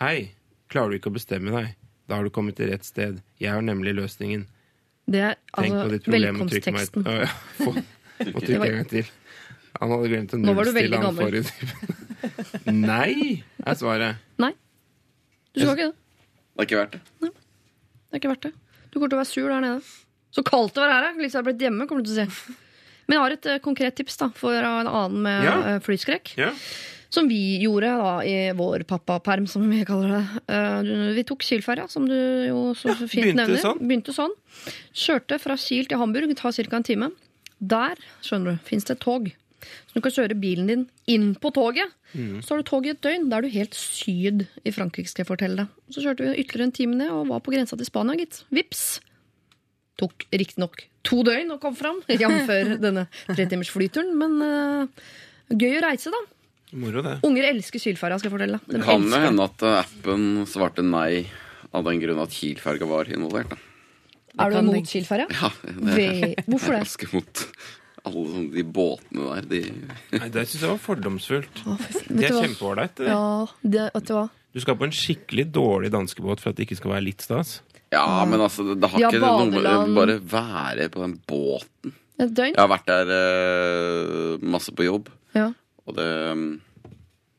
Hei, 0.00 0.32
klarer 0.72 0.92
du 0.94 0.98
ikke 1.00 1.12
å 1.12 1.18
bestemme 1.18 1.52
deg? 1.52 1.76
Da 2.08 2.16
har 2.18 2.24
du 2.26 2.30
kommet 2.30 2.56
til 2.58 2.70
rett 2.70 2.84
sted. 2.86 3.20
Jeg 3.42 3.50
har 3.52 3.62
nemlig 3.66 3.94
løsningen. 3.98 4.46
Det 5.06 5.20
er 5.22 5.34
Tenk 5.54 5.74
på 5.74 5.84
altså 5.86 6.12
velkomstteksten. 6.14 7.06
Å, 7.06 7.14
ja. 7.22 7.30
Få- 7.60 7.76
Må 8.32 8.40
trykke 8.42 8.68
en 8.70 8.76
gang 8.80 8.88
til. 8.90 9.08
Han 9.76 9.92
hadde 9.92 10.08
glemt 10.08 10.32
å 10.32 10.38
var 10.40 10.54
nullstille 10.64 11.00
han 11.02 11.18
forrige 11.18 11.50
typen. 11.50 12.78
Nei, 12.86 13.42
er 13.60 13.76
svaret. 13.76 14.22
Nei. 14.40 14.52
Du 15.52 15.60
skal 15.62 15.74
ikke 15.76 15.88
det. 15.90 15.96
Det 16.56 16.62
er 16.64 16.68
ikke 16.70 16.78
verdt 16.80 16.94
det. 16.96 17.02
Nei. 17.26 17.30
Det 17.36 18.16
er 18.16 18.22
ikke 18.22 18.30
verdt 18.32 18.46
det. 18.48 18.52
Du 18.90 18.96
kommer 18.98 19.10
til 19.12 19.18
å 19.18 19.20
være 19.20 19.30
sur 19.34 19.50
der 19.52 19.64
nede. 19.66 19.82
Så 20.32 20.44
kaldt 20.46 20.74
det 20.76 20.82
var 20.86 20.94
her, 20.94 21.10
Hvis 21.18 21.32
jeg 21.34 21.38
hadde 21.38 21.48
blitt 21.50 21.64
hjemme, 21.66 21.86
kommer 21.90 22.04
du 22.06 22.10
til 22.10 22.22
å 22.22 22.26
si. 22.26 22.56
Men 23.06 23.16
jeg 23.18 23.22
har 23.26 23.34
et 23.36 23.46
eh, 23.52 23.60
konkret 23.62 23.94
tips 24.00 24.16
da, 24.22 24.30
for 24.34 24.56
en 24.56 24.88
annen 24.88 25.20
med 25.28 25.44
Ja. 25.46 25.54
eh, 25.74 25.78
flyskrekk. 25.84 26.32
Ja. 26.40 26.50
Som 27.12 27.28
vi 27.30 27.58
gjorde 27.62 27.92
da 28.00 28.12
i 28.26 28.34
vår 28.56 28.82
pappaperm, 28.88 29.46
som 29.50 29.64
vi 29.70 29.84
kaller 29.86 30.16
det. 30.16 30.42
Eh, 30.52 30.90
vi 31.16 31.24
tok 31.28 31.44
Kiel-ferja, 31.46 31.86
som 31.90 32.08
du 32.08 32.16
jo 32.16 32.72
så 32.74 32.94
fint 32.98 33.12
begynte 33.12 33.44
nevner. 33.44 33.62
sånn. 33.62 33.82
Begynte 33.82 34.14
sånn. 34.16 34.34
Kjørte 34.96 35.38
fra 35.42 35.56
Kiel 35.60 35.86
til 35.86 36.00
Hamburg, 36.02 36.28
det 36.28 36.38
tar 36.40 36.52
ca. 36.52 36.76
en 36.76 36.86
time. 36.86 37.10
Der 37.60 38.00
skjønner 38.26 38.56
du, 38.56 38.64
fins 38.66 38.84
det 38.84 38.98
et 38.98 39.04
tog. 39.06 39.30
Så 39.88 39.96
du 39.96 40.02
kan 40.04 40.12
kjøre 40.12 40.36
bilen 40.38 40.66
din 40.70 40.84
inn 41.10 41.34
på 41.34 41.50
toget. 41.54 41.94
Mm. 42.12 42.42
Så 42.42 42.54
har 42.54 42.62
du 42.62 42.68
tog 42.68 42.86
i 42.86 42.92
et 42.92 43.00
døgn. 43.02 43.30
Da 43.30 43.38
er 43.38 43.46
du 43.46 43.54
helt 43.54 43.74
syd 43.74 44.46
i 44.64 44.72
Frankrike, 44.74 45.10
skal 45.10 45.24
jeg 45.24 45.30
fortelle 45.30 45.64
deg. 45.64 45.80
Så 45.94 46.04
kjørte 46.04 46.26
vi 46.26 46.42
ytterligere 46.42 46.68
en 46.70 46.76
time 46.76 46.98
ned 46.98 47.14
og 47.14 47.30
var 47.30 47.42
på 47.42 47.54
grensa 47.54 47.78
til 47.78 47.88
Spania, 47.88 48.18
gitt. 48.18 48.42
Vips! 48.54 49.00
Tok 49.96 50.26
riktignok 50.34 50.84
to 51.06 51.22
døgn 51.26 51.54
å 51.54 51.60
komme 51.62 51.78
fram, 51.78 52.00
jf. 52.10 52.50
denne 52.82 53.06
tretimersflyturen. 53.30 54.12
Men 54.18 54.36
uh, 54.42 55.06
gøy 55.54 55.78
å 55.78 55.84
reise, 55.86 56.12
da. 56.14 56.22
Moro, 56.74 57.02
det. 57.02 57.14
Unger 57.24 57.46
elsker 57.52 57.78
Kiel-ferja, 57.82 58.18
skal 58.18 58.30
jeg 58.30 58.34
fortelle. 58.38 58.58
Det 58.66 58.80
De 58.80 58.84
kan 58.84 59.02
jo 59.06 59.20
hende 59.22 59.44
at 59.46 59.62
eh, 59.62 59.78
appen 59.84 60.24
svarte 60.50 60.82
nei 60.84 61.26
av 61.76 61.84
den 61.86 62.00
grunn 62.02 62.20
at 62.24 62.34
Kiel-ferga 62.34 62.88
var 62.90 63.04
involvert. 63.12 63.52
Da. 63.54 63.58
Er 64.44 64.50
du 64.52 64.62
mot 64.66 64.74
det- 64.74 64.86
Kiel-ferja? 64.90 65.26
Ja, 65.40 65.50
det 65.64 66.06
Jeg 66.06 66.44
Hvorfor 66.46 66.74
er 66.74 66.80
det? 66.80 66.86
ganske 66.86 67.10
mot 67.14 67.44
alle 68.06 68.42
de 68.54 68.62
båtene 68.62 69.28
der. 69.34 69.46
De, 69.50 69.60
Nei, 70.18 70.28
Det 70.34 70.44
syns 70.46 70.60
jeg 70.62 70.70
var 70.70 70.82
fordomsfullt. 70.82 71.62
Å. 71.66 71.76
De 72.10 72.24
er 72.24 72.28
du 72.30 72.36
hva? 72.36 72.42
kjempeålreit. 72.44 72.94
det. 73.00 73.08
Ja, 73.08 73.22
det, 73.62 73.86
vet 73.94 74.10
du 74.10 74.12
hva? 74.14 74.26
Du 74.56 74.60
skal 74.62 74.76
på 74.78 74.86
en 74.86 74.94
skikkelig 74.94 75.46
dårlig 75.52 75.90
danskebåt 75.92 76.40
for 76.40 76.50
at 76.52 76.56
det 76.58 76.66
ikke 76.68 76.78
skal 76.78 76.92
være 76.96 77.04
litt 77.08 77.20
stas. 77.24 77.60
ja, 77.92 78.24
men 78.24 78.40
altså, 78.40 78.64
det, 78.68 78.76
det 78.82 78.90
har 78.92 79.00
ja, 79.02 79.10
ikke 79.10 79.20
noe 79.20 79.46
med. 79.52 79.94
Bare 79.96 80.18
være 80.22 80.86
på 80.94 81.02
den 81.02 81.16
båten. 81.28 81.92
Et 82.16 82.30
døgn? 82.32 82.54
Jeg 82.54 82.62
har 82.62 82.70
vært 82.72 82.86
der 82.88 83.10
uh, 83.12 84.46
masse 84.54 84.72
på 84.72 84.86
jobb, 84.86 85.10
Ja. 85.36 85.50
Og 85.86 85.98
det 85.98 86.08
um, 86.32 86.46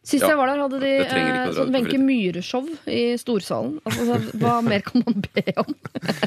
Sist 0.07 0.23
Ja, 0.23 0.29
jeg 0.31 0.37
var 0.39 0.47
der, 0.47 0.61
hadde 0.63 0.77
de 0.79 0.91
eh, 1.03 1.49
sånn 1.51 1.73
Wenche 1.75 1.97
Myhre-show 1.99 2.67
i 2.87 3.01
Storsalen. 3.19 3.73
Altså, 3.83 4.05
så 4.07 4.37
hva 4.39 4.53
mer 4.69 4.85
kan 4.85 5.03
man 5.03 5.17
be 5.25 5.43
om? 5.59 5.73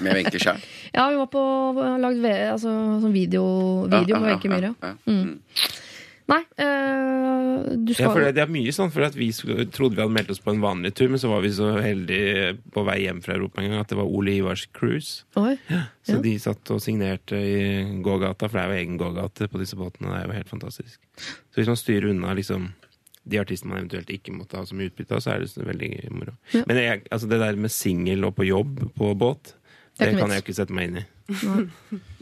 med 0.05 0.19
Wenche 0.19 0.37
sjøl. 0.43 0.59
Ja, 0.93 1.07
vi 1.09 1.17
var 1.17 1.31
på 1.33 1.45
lagd 2.03 2.27
altså, 2.29 2.75
sånn 3.01 3.15
video, 3.15 3.47
video 3.89 4.21
med 4.21 4.35
Wenche 4.35 4.53
Myhre. 4.53 4.75
Ja, 4.85 4.93
Mm. 5.09 5.39
Nei, 6.31 6.43
Øh, 6.63 7.85
du 7.85 7.93
Ja, 7.99 8.09
for 8.13 8.21
det, 8.23 8.35
det 8.37 8.43
er 8.45 8.51
mye 8.53 8.73
sånn, 8.75 8.91
for 8.95 9.03
at 9.07 9.17
Vi 9.19 9.31
trodde 9.33 9.97
vi 9.97 10.03
hadde 10.03 10.15
meldt 10.15 10.31
oss 10.33 10.41
på 10.43 10.53
en 10.55 10.63
vanlig 10.63 10.93
tur, 10.97 11.09
men 11.13 11.19
så 11.23 11.29
var 11.33 11.43
vi 11.45 11.51
så 11.55 11.73
heldige 11.83 12.55
på 12.73 12.85
vei 12.87 13.01
hjem 13.05 13.21
fra 13.25 13.35
Europa 13.37 13.63
en 13.63 13.71
gang 13.73 13.81
at 13.83 13.89
det 13.93 13.99
var 13.99 14.09
Ole 14.09 14.37
Ivars 14.39 14.67
cruise. 14.77 15.25
Oi. 15.41 15.57
Så 16.07 16.17
Ja. 16.17 16.21
de 16.23 16.35
satt 16.39 16.71
og 16.71 16.81
signerte 16.81 17.37
i 17.37 18.01
gågata, 18.03 18.49
for 18.49 18.59
det 18.59 18.63
er 18.65 18.71
jo 18.71 18.81
egen 18.85 18.99
gågate 18.99 19.49
på 19.51 19.59
disse 19.59 19.77
båtene. 19.77 20.09
Det 20.15 20.21
er 20.23 20.27
jo 20.31 20.39
helt 20.39 20.49
fantastisk. 20.55 20.99
Så 21.19 21.61
hvis 21.61 21.67
man 21.67 21.77
styrer 21.77 22.11
unna 22.11 22.35
liksom 22.35 22.73
de 23.29 23.39
artistene 23.39 23.71
man 23.75 23.83
eventuelt 23.85 24.09
ikke 24.11 24.33
måtte 24.33 24.57
ha 24.57 24.65
som 24.67 24.79
utbytte, 24.81 25.13
av, 25.13 25.21
så 25.21 25.35
er 25.35 25.41
det 25.41 25.51
så 25.51 25.63
veldig 25.67 26.11
moro. 26.11 26.33
Ja. 26.55 26.65
Men 26.67 26.77
jeg, 26.81 27.03
altså 27.13 27.29
det 27.29 27.39
der 27.43 27.57
med 27.57 27.71
singel 27.71 28.25
og 28.25 28.35
på 28.37 28.47
jobb 28.49 28.93
på 28.97 29.15
båt, 29.19 29.55
Det 29.99 30.13
det 30.15 30.19
kan 30.19 30.31
vits. 30.31 30.35
jeg 30.39 30.43
ikke 30.47 30.55
sette 30.57 30.73
meg 30.73 30.89
inn 30.89 30.97
i. 31.03 31.05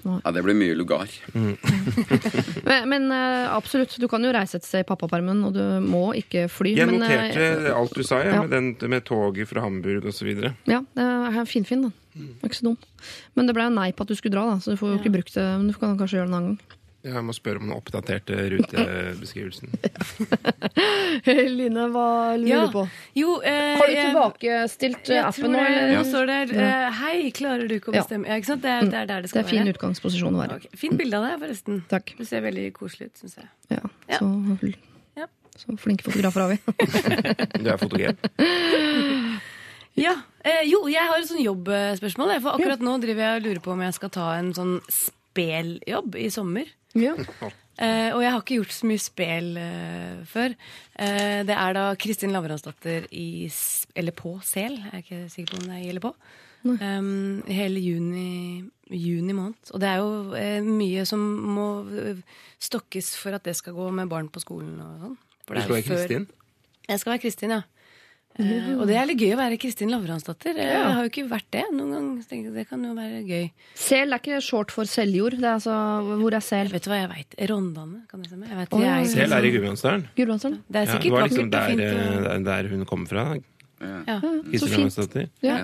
Ja, 0.05 0.31
det 0.33 0.43
blir 0.47 0.55
mye 0.57 0.75
lugar. 0.79 1.11
Men, 2.69 2.89
men 2.89 3.11
eh, 3.13 3.49
absolutt, 3.51 3.97
du 3.99 4.07
kan 4.09 4.23
jo 4.25 4.31
reise 4.33 4.61
et 4.61 4.67
sted 4.67 4.85
i 4.85 4.87
pappapermen, 4.87 5.41
og 5.49 5.57
du 5.57 5.63
må 5.85 6.13
ikke 6.17 6.47
fly. 6.53 6.75
Jeg 6.79 6.89
men, 6.89 7.01
noterte 7.03 7.33
noterte 7.35 7.75
alt 7.75 7.97
du 7.97 8.03
sa, 8.07 8.21
ja, 8.23 8.37
ja. 8.37 8.43
med, 8.45 8.53
den, 8.55 8.91
med 8.93 9.05
toget 9.09 9.51
fra 9.51 9.65
Hamburg 9.65 10.07
osv. 10.09 10.31
Ja, 10.71 10.81
det 10.95 11.07
er 11.09 11.39
finfin, 11.51 11.89
den. 11.89 11.95
Er 12.39 12.51
ikke 12.51 12.61
så 12.61 12.71
dum. 12.71 12.79
Men 13.39 13.49
det 13.51 13.57
ble 13.57 13.69
jo 13.69 13.75
nei 13.75 13.91
på 13.97 14.07
at 14.07 14.13
du 14.13 14.17
skulle 14.19 14.37
dra, 14.37 14.47
da, 14.53 14.59
så 14.63 14.75
du 14.75 14.81
får 14.81 14.95
jo 14.95 15.01
ikke 15.01 15.15
brukt 15.19 15.35
det. 15.35 15.47
Men 15.59 15.71
du 15.71 15.79
kan 15.79 15.99
kanskje 15.99 16.21
gjøre 16.21 16.31
det 16.31 16.35
en 16.35 16.41
annen 16.41 16.57
gang. 16.57 16.78
Jeg 17.07 17.23
må 17.23 17.31
spørre 17.33 17.61
om 17.63 17.69
den 17.69 17.77
oppdaterte 17.77 18.35
rutebeskrivelsen. 18.53 19.71
Line, 21.59 21.85
hva 21.95 22.07
lurer 22.35 22.49
Ja. 22.51 22.65
du 22.67 22.73
på? 22.75 22.83
Jo, 23.17 23.37
eh, 23.47 23.77
Har 23.79 23.87
du 23.87 23.95
tilbakestilt 23.95 25.07
eh, 25.09 25.15
Jeg 25.15 25.25
appen 25.29 25.53
nå, 25.55 25.61
det, 25.63 25.85
nå 25.95 26.03
står 26.09 26.27
det 26.27 26.39
Ja. 26.57 26.65
eh, 26.89 26.97
Hei, 26.99 27.31
klarer 27.37 27.69
du 27.71 27.77
ikke 27.79 27.93
å 27.93 27.95
bestemme? 27.95 28.27
Ja, 28.27 28.35
ikke 28.41 28.51
sant? 28.51 28.63
Det 28.67 28.73
er, 28.75 28.81
det 28.91 28.99
er 28.99 29.07
der 29.07 29.23
det 29.23 29.29
Det 29.29 29.31
skal 29.31 29.45
er 29.45 29.51
fin 29.53 29.71
utgangsposisjon 29.73 30.35
å 30.35 30.43
være. 30.43 30.59
Okay. 30.59 30.81
Fint 30.83 30.99
bilde 30.99 31.21
av 31.21 31.29
deg, 31.29 31.39
forresten. 31.45 31.79
Takk. 31.93 32.13
Du 32.19 32.25
ser 32.29 32.43
veldig 32.45 32.67
koselig 32.77 33.13
ut, 33.13 33.23
syns 33.23 33.39
jeg. 33.39 33.49
Ja, 33.77 33.83
Ja. 34.11 34.19
så, 34.19 34.73
Ja. 35.23 35.27
så 35.57 35.79
flinke 35.79 36.03
fotografer 36.09 36.41
har 36.41 36.51
vi. 36.51 36.59
Du 37.63 37.71
er 37.71 37.79
fotogen. 37.79 38.19
Ja, 39.99 40.17
eh, 40.47 40.63
Jo, 40.67 40.83
jeg 40.91 41.07
har 41.09 41.19
et 41.19 41.31
sånn 41.31 41.43
jobbspørsmål. 41.47 42.35
For 42.43 42.59
akkurat 42.59 42.83
nå 42.85 42.99
driver 43.03 43.23
jeg 43.25 43.39
og 43.41 43.47
lurer 43.49 43.63
på 43.65 43.73
om 43.75 43.81
jeg 43.87 43.95
skal 43.95 44.11
ta 44.15 44.29
en 44.39 44.53
sånn 44.55 44.77
speljobb 44.91 46.15
i 46.19 46.29
sommer. 46.35 46.67
Ja. 46.97 47.17
Eh, 47.79 48.09
og 48.11 48.25
jeg 48.25 48.33
har 48.35 48.41
ikke 48.43 48.57
gjort 48.57 48.73
så 48.75 48.89
mye 48.91 48.99
spel 48.99 49.53
eh, 49.63 50.15
før. 50.27 50.55
Eh, 50.99 51.45
det 51.47 51.55
er 51.55 51.77
da 51.77 51.85
Kristin 51.95 52.33
Lavransdatter 52.35 53.05
i 53.15 53.47
Eller 53.95 54.17
på 54.19 54.33
Sel. 54.43 54.81
Jeg 54.83 54.91
er 54.91 55.05
ikke 55.05 55.19
sikker 55.31 55.53
på 55.53 55.61
om 55.61 55.69
det 55.71 55.85
gjelder 55.85 56.03
på. 56.09 56.11
Um, 56.67 57.45
hele 57.47 57.79
juni, 57.81 58.65
juni 58.91 59.33
måned. 59.33 59.71
Og 59.71 59.81
det 59.81 59.89
er 59.93 60.03
jo 60.03 60.35
eh, 60.35 60.59
mye 60.65 61.05
som 61.07 61.23
må 61.55 61.69
eh, 61.95 62.19
stokkes 62.59 63.13
for 63.21 63.39
at 63.39 63.47
det 63.47 63.55
skal 63.57 63.77
gå 63.79 63.87
med 63.95 64.11
barn 64.11 64.29
på 64.33 64.43
skolen 64.43 64.75
og 64.83 65.05
sånn. 65.05 65.17
Du 65.49 65.55
skal 65.55 65.77
være 65.77 65.87
Kristin. 65.87 66.27
Jeg 66.89 67.01
skal 67.01 67.15
være 67.15 67.23
Kristin, 67.23 67.55
ja. 67.55 67.63
Eh, 68.39 68.69
og 68.79 68.85
det 68.87 68.95
er 68.95 69.07
litt 69.11 69.19
gøy 69.19 69.33
å 69.35 69.39
være 69.41 69.57
Kristin 69.59 69.91
Lavransdatter. 69.91 70.55
Ja. 70.55 70.67
Jeg 70.71 70.95
har 70.95 71.07
jo 71.07 71.11
ikke 71.11 71.25
vært 71.31 71.49
det 71.57 71.65
noen 71.75 71.91
gang. 71.91 72.09
så 72.23 72.37
jeg 72.37 72.53
Det 72.55 72.65
kan 72.71 72.85
jo 72.87 72.93
være 72.95 73.23
gøy. 73.27 73.49
Sel 73.75 74.13
er 74.15 74.23
ikke 74.23 74.39
short 74.45 74.71
for 74.71 74.85
seljord. 74.87 75.35
Det 75.41 75.43
er 75.49 75.57
altså, 75.57 75.75
hvor 76.23 76.37
er 76.39 76.45
sel? 76.47 76.69
Vet 76.71 76.85
du 76.87 76.91
hva 76.93 77.01
jeg 77.01 77.11
veit? 77.11 77.35
Rondane, 77.51 78.05
kan 78.11 78.23
det 78.23 78.31
stemme? 78.31 78.47
Jeg 78.47 78.61
vet, 78.61 78.77
ja, 78.79 78.95
jeg. 79.03 79.11
Sel 79.17 79.33
er 79.35 79.49
i 79.49 79.51
Gudbrandsdalen. 79.57 80.07
Gudbrandsdalen? 80.17 80.61
Det 80.69 80.77
er 80.83 80.87
Ja, 80.87 80.99
det 81.03 81.11
var 81.17 81.27
liksom 81.29 81.51
der, 81.51 81.67
fint. 81.73 81.81
eh, 81.81 82.23
der, 82.29 82.39
der 82.47 82.69
hun 82.71 82.85
kom 82.87 83.07
fra. 83.11 83.27
ja. 83.83 84.21
Kristin. 84.51 84.71
Lavransdatter. 84.77 85.29
Ja. 85.43 85.59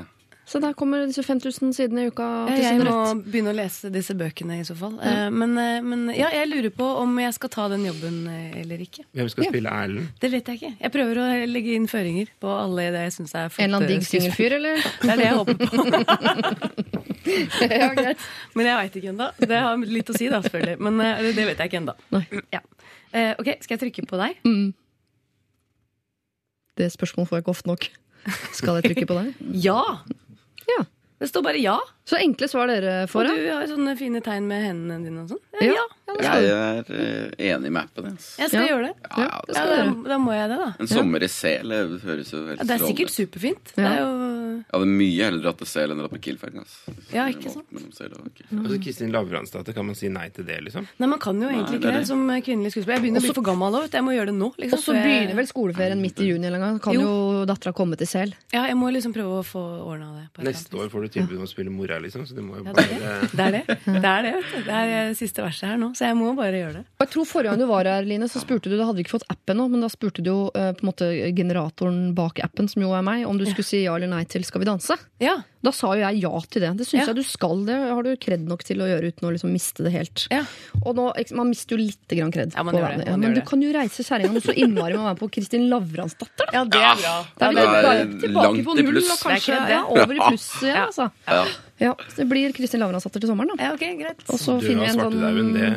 Så 0.46 0.60
der 0.60 0.74
kommer 0.76 1.06
disse 1.08 1.22
5000 1.24 1.70
sidene 1.72 2.02
i 2.04 2.10
uka 2.12 2.24
Ja, 2.50 2.54
til 2.56 2.62
jeg 2.64 2.80
må 2.84 2.92
rett. 2.92 3.20
begynne 3.32 3.52
å 3.54 3.56
lese 3.56 3.88
disse 3.90 4.12
bøkene 4.14 4.58
i 4.60 4.64
så 4.68 4.74
fall. 4.76 4.98
Ja. 5.00 5.30
Men, 5.32 5.54
eh, 5.58 5.78
men 5.80 6.02
ja, 6.12 6.28
jeg 6.36 6.50
lurer 6.50 6.68
på 6.76 6.84
om 7.00 7.14
jeg 7.18 7.32
skal 7.32 7.48
ta 7.54 7.64
den 7.72 7.86
jobben 7.88 8.18
eh, 8.28 8.60
eller 8.60 8.82
ikke. 8.84 9.06
Hvem 9.16 9.30
skal 9.32 9.44
Ja. 9.46 9.50
spille 9.54 9.72
Erlend? 9.72 10.08
Det 10.20 10.30
vet 10.34 10.44
jeg 10.52 10.60
ikke. 10.60 10.72
Jeg 10.84 10.92
prøver 10.92 11.22
å 11.22 11.26
legge 11.48 11.74
inn 11.78 11.88
føringer 11.88 12.28
på 12.44 12.52
alle 12.52 12.90
det 12.92 13.04
jeg 13.06 13.12
syns 13.16 13.34
er 13.34 13.48
flott. 13.48 13.64
En 13.64 13.70
eller 13.72 13.80
annen 13.80 13.88
digg 13.94 14.04
singelfyr, 14.10 14.52
eller? 14.58 14.76
Det 15.00 15.10
er 15.10 15.16
det 15.16 15.28
jeg 15.30 15.38
håper 15.40 15.56
på. 15.64 16.84
ja, 17.80 17.88
greit. 17.96 18.18
Men 18.54 18.66
jeg 18.68 18.76
veit 18.82 18.96
ikke 19.00 19.12
ennå. 19.14 19.30
Det 19.40 19.58
har 19.64 19.76
litt 19.96 20.10
å 20.12 20.16
si, 20.18 20.28
da, 20.28 20.42
selvfølgelig. 20.44 20.76
Men 20.84 21.00
eh, 21.00 21.32
det 21.32 21.46
vet 21.48 21.58
jeg 21.64 21.72
ikke 21.72 21.80
ennå. 21.80 21.96
Ja. 22.52 22.60
Eh, 23.14 23.32
ok, 23.40 23.54
skal 23.64 23.78
jeg 23.78 23.82
trykke 23.86 24.06
på 24.10 24.20
deg? 24.20 24.36
Mm. 24.44 24.74
Det 26.76 26.88
spørsmålet 26.92 27.30
får 27.30 27.38
jeg 27.38 27.44
ikke 27.46 27.54
ofte 27.54 27.70
nok. 27.70 27.88
Skal 28.56 28.78
jeg 28.80 28.90
trykke 28.90 29.08
på 29.08 29.18
deg? 29.22 29.34
Ja! 29.68 29.80
Det 31.24 31.28
står 31.28 31.42
bare 31.42 31.60
ja. 31.62 31.78
Så 32.04 32.18
enkle 32.20 32.48
svar 32.52 32.68
dere 32.68 33.06
får. 33.08 33.30
Og 33.30 33.36
du 33.40 33.46
har 33.48 33.66
sånne 33.70 33.94
fine 33.96 34.20
tegn 34.20 34.44
med 34.46 34.60
hendene 34.62 34.98
dine 35.06 35.22
og 35.24 35.28
sånn. 35.32 35.44
Eh, 35.60 35.66
Ja. 35.72 35.72
Ja. 35.74 36.14
Ja, 36.20 36.34
Jeg 36.38 36.84
er 36.84 36.84
eh, 36.94 37.54
enig 37.56 37.72
med 37.72 37.82
appen. 37.88 38.12
ass. 38.12 38.36
Jeg 38.38 38.48
skal 38.50 38.60
Ja. 38.60 38.68
gjøre 38.76 38.86
det. 38.86 38.94
Ja, 39.16 39.22
Ja, 39.24 39.40
det 39.48 39.54
skal 39.56 39.66
da, 39.66 40.08
da 40.12 40.18
må 40.20 40.32
jeg 40.36 40.48
det, 40.50 40.58
da. 40.60 40.74
En 40.78 40.86
sommer 40.86 41.22
i 41.24 41.26
sel 41.32 41.68
det 41.72 42.00
høres 42.04 42.30
jo 42.30 42.46
helt 42.46 42.58
Ja, 42.60 42.64
det 42.64 42.70
er 42.76 42.84
sikkert 42.84 43.10
strålende 43.10 43.16
superfint. 43.18 43.72
Ja. 43.76 43.82
Det 43.82 43.86
er 43.88 43.98
jo 44.04 44.34
Jeg 44.54 44.64
hadde 44.74 44.86
mye 44.86 45.24
heller 45.24 45.42
dratt 45.42 45.58
til 45.58 45.66
sel 45.66 45.90
enn 45.90 45.98
dratt 45.98 46.12
med 46.12 46.20
Kiel-fergen. 46.22 46.66
Ja, 47.12 47.24
ikke 47.32 47.50
sant? 47.50 47.66
Og 47.72 48.30
Kiel. 48.36 48.46
Altså, 48.60 48.78
Kristin 48.84 49.10
Lavransdatter, 49.12 49.74
kan 49.74 49.86
man 49.86 49.94
si 49.96 50.08
nei 50.08 50.28
til 50.28 50.44
det, 50.44 50.60
liksom? 50.62 50.86
Nei, 51.00 51.06
Man 51.08 51.18
kan 51.18 51.40
jo 51.40 51.48
egentlig 51.48 51.80
ikke 51.80 51.88
det 51.90 51.94
det. 52.04 52.06
som 52.06 52.28
kvinnelig 52.28 52.70
skuespiller. 52.76 52.94
Jeg 53.00 53.02
begynner 53.02 53.20
å 53.20 53.26
bli 53.26 53.32
for 53.34 53.42
gammel 53.42 53.72
òg. 53.80 53.90
Jeg 53.90 54.04
må 54.04 54.12
gjøre 54.14 54.26
det 54.30 54.34
nå. 54.38 54.54
Liksom, 54.60 54.72
Og 54.78 54.84
så 54.84 54.92
jeg- 54.94 55.04
begynner 55.08 55.34
vel 55.34 55.46
skoleferien 55.46 56.00
midt 56.00 56.20
i 56.20 56.26
juni 56.30 56.46
en 56.46 56.60
gang. 56.60 56.78
Kan 56.80 56.94
jo 56.94 57.44
dattera 57.46 57.72
komme 57.74 57.96
til 57.96 58.06
sel. 58.06 58.34
Ja, 58.52 58.66
jeg 58.66 58.76
må 58.76 58.92
liksom 58.92 59.12
prøve 59.14 59.40
å 59.40 59.42
få 59.42 59.58
ordna 59.82 60.14
det. 60.20 60.28
på 60.34 60.40
eller 60.42 60.52
Neste 60.52 60.70
år 60.78 60.88
får 60.90 61.02
du 61.02 61.08
tilbud 61.08 61.36
om 61.38 61.42
å 61.44 61.48
spille 61.48 61.70
mora, 61.70 61.93
liksom. 62.02 62.26
Så 62.26 62.34
du 62.34 62.42
må 62.42 62.56
jo 62.58 62.64
Ja, 62.64 62.72
det 62.72 62.84
er 62.84 62.90
det. 62.90 63.24
Det 63.30 63.44
er 63.44 63.52
det, 63.52 63.62
Det 63.84 64.04
er 64.04 64.28
Det 64.64 64.74
er 64.74 64.92
eh, 65.08 65.14
siste 65.14 65.42
verset 65.44 65.68
her 65.68 65.76
nå, 65.78 65.92
så 65.94 66.06
jeg 66.08 66.16
må 66.18 66.34
bare 66.36 66.52
gjøre 66.58 66.72
det. 66.80 66.84
Og 66.98 67.06
jeg 67.06 67.12
tror 67.14 67.24
Forrige 67.30 67.50
gang 67.54 67.58
du 67.62 67.66
var 67.70 67.84
her, 67.84 68.02
Line, 68.08 68.28
så 68.28 68.40
spurte 68.42 68.68
du 68.70 68.76
Da 68.76 68.84
hadde 68.88 68.96
vi 69.00 69.04
ikke 69.06 69.14
fått 69.18 69.28
appen 69.30 69.56
nå, 69.60 69.68
men 69.70 69.80
da 69.84 69.88
spurte 69.92 70.22
du 70.24 70.30
jo 70.30 70.38
eh, 70.54 70.72
på 70.74 70.84
en 70.84 70.90
måte 70.90 71.08
generatoren 71.36 72.14
bak 72.14 72.40
appen, 72.44 72.68
som 72.68 72.82
jo 72.82 72.92
er 72.96 73.02
meg, 73.06 73.26
om 73.26 73.38
du 73.38 73.44
skulle 73.46 73.64
si 73.68 73.82
ja 73.84 73.94
eller 73.96 74.08
nei 74.10 74.24
til 74.24 74.44
Skal 74.44 74.60
vi 74.64 74.68
danse. 74.70 74.96
Ja, 75.22 75.38
Da 75.64 75.72
sa 75.72 75.94
jo 75.96 76.02
jeg 76.02 76.20
ja 76.20 76.32
til 76.50 76.60
det. 76.66 76.72
Det 76.76 76.84
syns 76.86 77.00
Ja. 77.06 77.06
jeg 77.12 77.16
du 77.16 77.22
skal. 77.24 77.64
Det 77.64 77.74
har 77.88 78.02
du 78.04 78.10
kred 78.20 78.42
nok 78.44 78.62
til 78.64 78.82
å 78.84 78.88
gjøre 78.90 79.08
uten 79.14 79.28
å 79.28 79.32
liksom 79.32 79.52
miste 79.54 79.82
det 79.86 79.92
helt. 79.94 80.26
Ja. 80.30 80.42
Og 80.84 80.94
nå, 80.96 81.06
Man 81.34 81.48
mister 81.48 81.76
jo 81.76 81.84
litt 81.86 82.08
grann 82.08 82.30
kred. 82.34 82.52
Ja, 82.54 82.62
man 82.62 82.74
på 82.74 82.80
gjør 82.82 82.98
det, 82.98 83.08
man 83.10 83.20
men 83.20 83.32
du 83.34 83.40
det. 83.40 83.46
kan 83.48 83.62
jo 83.62 83.72
reise 83.72 84.04
kjerringa 84.04 84.32
noe 84.34 84.44
så 84.44 84.52
innmari 84.52 84.92
med 84.92 85.00
å 85.00 85.08
være 85.08 85.20
på 85.22 85.30
Kristin 85.38 85.70
Lavransdatter. 85.70 86.46
da. 86.46 86.52
ja 86.52 86.64
det 86.68 86.82
er 86.84 86.96
bra. 87.00 87.14
Da 87.38 87.46
er 87.46 87.50
vi 87.50 87.56
det 87.56 87.64
er 87.64 88.04
tilbake 88.26 88.44
langt 88.44 88.64
på 88.66 88.74
i 88.78 88.82
null 88.82 88.92
pluss. 88.92 89.10
og 89.10 89.18
kanskje 89.24 89.46
Det 89.46 89.54
er 89.54 89.56
ikke 89.56 89.66
det. 89.66 89.72
ja, 89.72 90.02
over 90.04 90.14
i 90.14 90.20
pluss 90.28 90.48
igjen. 90.60 90.76
Ja. 90.76 90.84
Altså. 90.86 91.10
Ja. 91.82 91.94
Det 92.16 92.26
blir 92.30 92.52
Kristin 92.54 92.82
Lavransdatter 92.82 93.22
til 93.22 93.30
sommeren, 93.30 93.54
da. 93.54 93.68
Ja, 93.70 93.72
ok, 93.74 93.84
greit. 93.98 94.24
Og 94.28 94.38
så 94.40 94.58
Du 94.60 94.66
finner 94.68 94.86
har 94.86 94.94
vi 94.94 94.98
en 94.98 95.04
sånn 95.04 95.54
det 95.54 95.70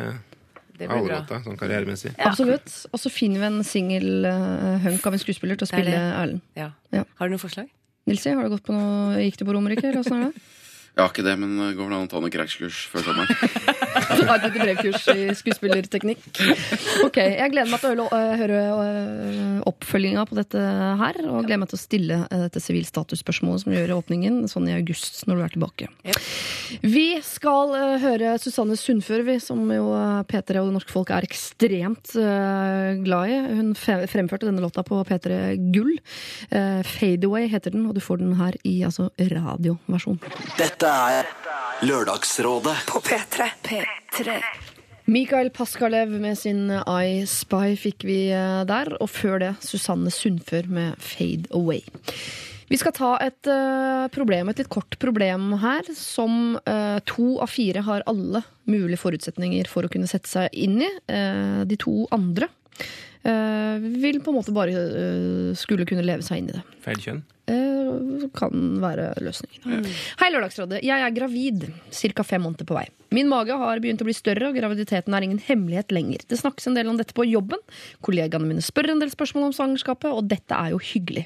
Det 0.78 0.86
blir 0.86 0.88
bra. 0.88 1.00
overgått 1.02 1.44
sånn 1.44 1.58
karrieremessig. 1.58 2.12
Ja. 2.14 2.30
Absolutt. 2.30 2.70
Og 2.92 3.00
så 3.02 3.10
finner 3.10 3.42
vi 3.42 3.48
en 3.50 3.64
singel 3.66 4.28
uh, 4.28 4.78
hunk 4.84 5.06
av 5.10 5.16
en 5.16 5.22
skuespiller 5.24 5.58
til 5.58 5.66
å 5.66 5.70
spille 5.72 5.90
det. 5.90 6.04
Erlend. 6.20 6.44
Ja. 6.54 6.70
Ja. 6.94 7.02
Har 7.18 7.26
du 7.26 7.34
noen 7.34 7.42
forslag? 7.42 7.66
Nilsi, 8.06 8.30
har 8.30 8.46
du 8.46 8.54
gått 8.54 8.64
på 8.64 8.76
noe 8.76 9.18
Gikk 9.20 9.40
du 9.40 9.44
på 9.48 9.56
Romerike, 9.58 9.84
eller 9.88 10.00
åssen 10.00 10.22
er 10.22 10.30
det? 10.30 10.46
Jeg 10.94 11.02
har 11.02 11.10
ikke 11.12 11.26
det, 11.26 11.34
men 11.38 11.58
går 11.78 11.84
vel 11.84 11.98
an 11.98 12.06
å 12.06 12.10
ta 12.10 12.22
noen 12.22 12.32
crackskurs 12.34 12.86
før 12.90 13.04
sommeren. 13.06 13.74
Du 14.18 14.24
har 14.28 14.42
et 14.42 14.56
brevkurs 14.56 15.06
i 15.12 15.26
skuespillerteknikk. 15.38 16.22
Ok, 17.06 17.18
Jeg 17.18 17.52
gleder 17.52 17.70
meg 17.70 17.82
til 17.82 18.02
å 18.02 18.08
høre, 18.10 18.58
øh, 18.58 18.82
øh, 18.84 19.58
oppfølginga 19.68 20.24
på 20.28 20.38
dette 20.38 20.62
her. 21.02 21.20
Og 21.28 21.46
gleder 21.46 21.62
meg 21.62 21.72
til 21.72 21.78
å 21.78 21.82
stille 21.82 22.20
øh, 22.26 22.44
dette 22.46 22.62
sivilstatusspørsmålet 22.62 23.64
som 23.64 23.74
gjør 23.74 23.96
åpningen 23.98 24.40
sånn 24.50 24.68
i 24.70 24.76
august, 24.76 25.20
når 25.28 25.40
du 25.40 25.44
er 25.46 25.54
tilbake. 25.56 25.90
Vi 26.84 27.06
skal 27.24 27.74
høre 28.02 28.36
Susanne 28.42 28.78
Sundfør, 28.78 29.24
vi, 29.28 29.38
som 29.42 29.62
jo 29.72 29.92
øh, 29.96 30.22
P3 30.28 30.62
og 30.62 30.70
det 30.70 30.76
norske 30.78 30.94
folk 30.94 31.12
er 31.14 31.26
ekstremt 31.28 32.14
glad 32.14 33.32
i. 33.32 33.38
Hun 33.58 33.74
fremførte 33.78 34.48
denne 34.48 34.62
låta 34.64 34.84
på 34.86 35.00
P3 35.08 35.56
Gull. 35.74 35.98
Fadeaway 36.48 37.48
heter 37.50 37.74
den, 37.74 37.86
og 37.88 37.96
du 37.96 38.02
får 38.04 38.22
den 38.22 38.36
her 38.38 38.56
i 38.68 38.78
altså 38.86 39.10
radioversjon. 39.18 40.20
Dette 40.58 40.88
er 41.10 41.28
Lørdagsrådet 41.82 42.76
På 42.86 43.00
P3. 43.00 43.50
P3. 43.62 43.87
Mikael 45.08 45.48
Paskalev 45.50 46.10
med 46.20 46.36
sin 46.36 46.66
I 46.68 47.22
Spy 47.24 47.72
fikk 47.80 48.04
vi 48.04 48.18
eh, 48.28 48.60
der, 48.68 48.90
og 49.00 49.08
før 49.08 49.40
det 49.40 49.54
Susanne 49.64 50.12
Sundfør 50.12 50.68
med 50.68 51.00
Fade 51.00 51.48
Away. 51.56 51.80
Vi 52.68 52.76
skal 52.76 52.92
ta 52.92 53.14
et 53.24 53.48
eh, 53.48 54.04
problem, 54.12 54.50
et 54.52 54.60
litt 54.60 54.68
kort 54.68 54.98
problem 55.00 55.54
her, 55.62 55.88
som 55.96 56.58
eh, 56.60 56.98
to 57.08 57.38
av 57.40 57.48
fire 57.48 57.86
har 57.88 58.04
alle 58.10 58.44
mulige 58.68 59.00
forutsetninger 59.00 59.70
for 59.72 59.88
å 59.88 59.92
kunne 59.92 60.10
sette 60.10 60.28
seg 60.28 60.52
inn 60.52 60.82
i. 60.84 60.92
De 61.64 61.80
to 61.80 62.02
andre 62.12 62.50
vil 63.22 64.20
på 64.22 64.30
en 64.32 64.38
måte 64.38 64.54
bare 64.54 64.74
eh, 64.74 65.56
skulle 65.58 65.86
kunne 65.88 66.06
leve 66.06 66.24
seg 66.26 66.42
inn 66.42 66.52
i 66.52 66.56
det. 66.56 66.62
Feil 66.84 67.02
kjønn. 67.02 67.24
Eh, 67.48 68.28
kan 68.36 68.78
være 68.82 69.14
løsningen. 69.24 69.86
Hei, 70.20 70.28
Lørdagsrådet. 70.34 70.82
Jeg 70.84 71.00
er 71.04 71.14
gravid. 71.16 71.64
Ca. 71.94 72.24
fem 72.26 72.42
måneder 72.44 72.68
på 72.68 72.76
vei. 72.76 72.84
Min 73.14 73.30
mage 73.30 73.56
har 73.56 73.80
begynt 73.80 74.02
å 74.04 74.06
bli 74.08 74.12
større, 74.16 74.50
og 74.50 74.58
graviditeten 74.58 75.14
er 75.16 75.24
ingen 75.24 75.40
hemmelighet 75.40 75.94
lenger. 75.96 76.26
Det 76.28 76.36
snakkes 76.36 76.68
en 76.68 76.76
del 76.76 76.90
om 76.90 76.98
dette 76.98 77.16
på 77.16 77.24
jobben. 77.24 77.62
Kollegaene 78.04 78.50
mine 78.50 78.64
spør 78.64 78.90
en 78.92 79.00
del 79.00 79.12
spørsmål 79.14 79.48
om 79.48 79.56
svangerskapet, 79.56 80.12
og 80.12 80.28
dette 80.28 80.52
er 80.52 80.74
jo 80.74 80.82
hyggelig. 80.90 81.24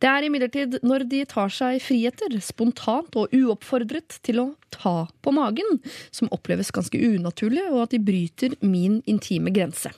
Det 0.00 0.08
er 0.08 0.24
imidlertid 0.24 0.78
når 0.86 1.04
de 1.10 1.20
tar 1.28 1.52
seg 1.52 1.82
friheter, 1.84 2.38
spontant 2.40 3.12
og 3.20 3.34
uoppfordret, 3.36 4.22
til 4.24 4.40
å 4.40 4.46
ta 4.72 5.02
på 5.20 5.36
magen, 5.36 5.82
som 6.08 6.32
oppleves 6.32 6.72
ganske 6.72 6.96
unaturlig, 6.96 7.66
og 7.68 7.84
at 7.84 7.92
de 7.92 8.00
bryter 8.00 8.56
min 8.64 9.02
intime 9.04 9.52
grense. 9.52 9.92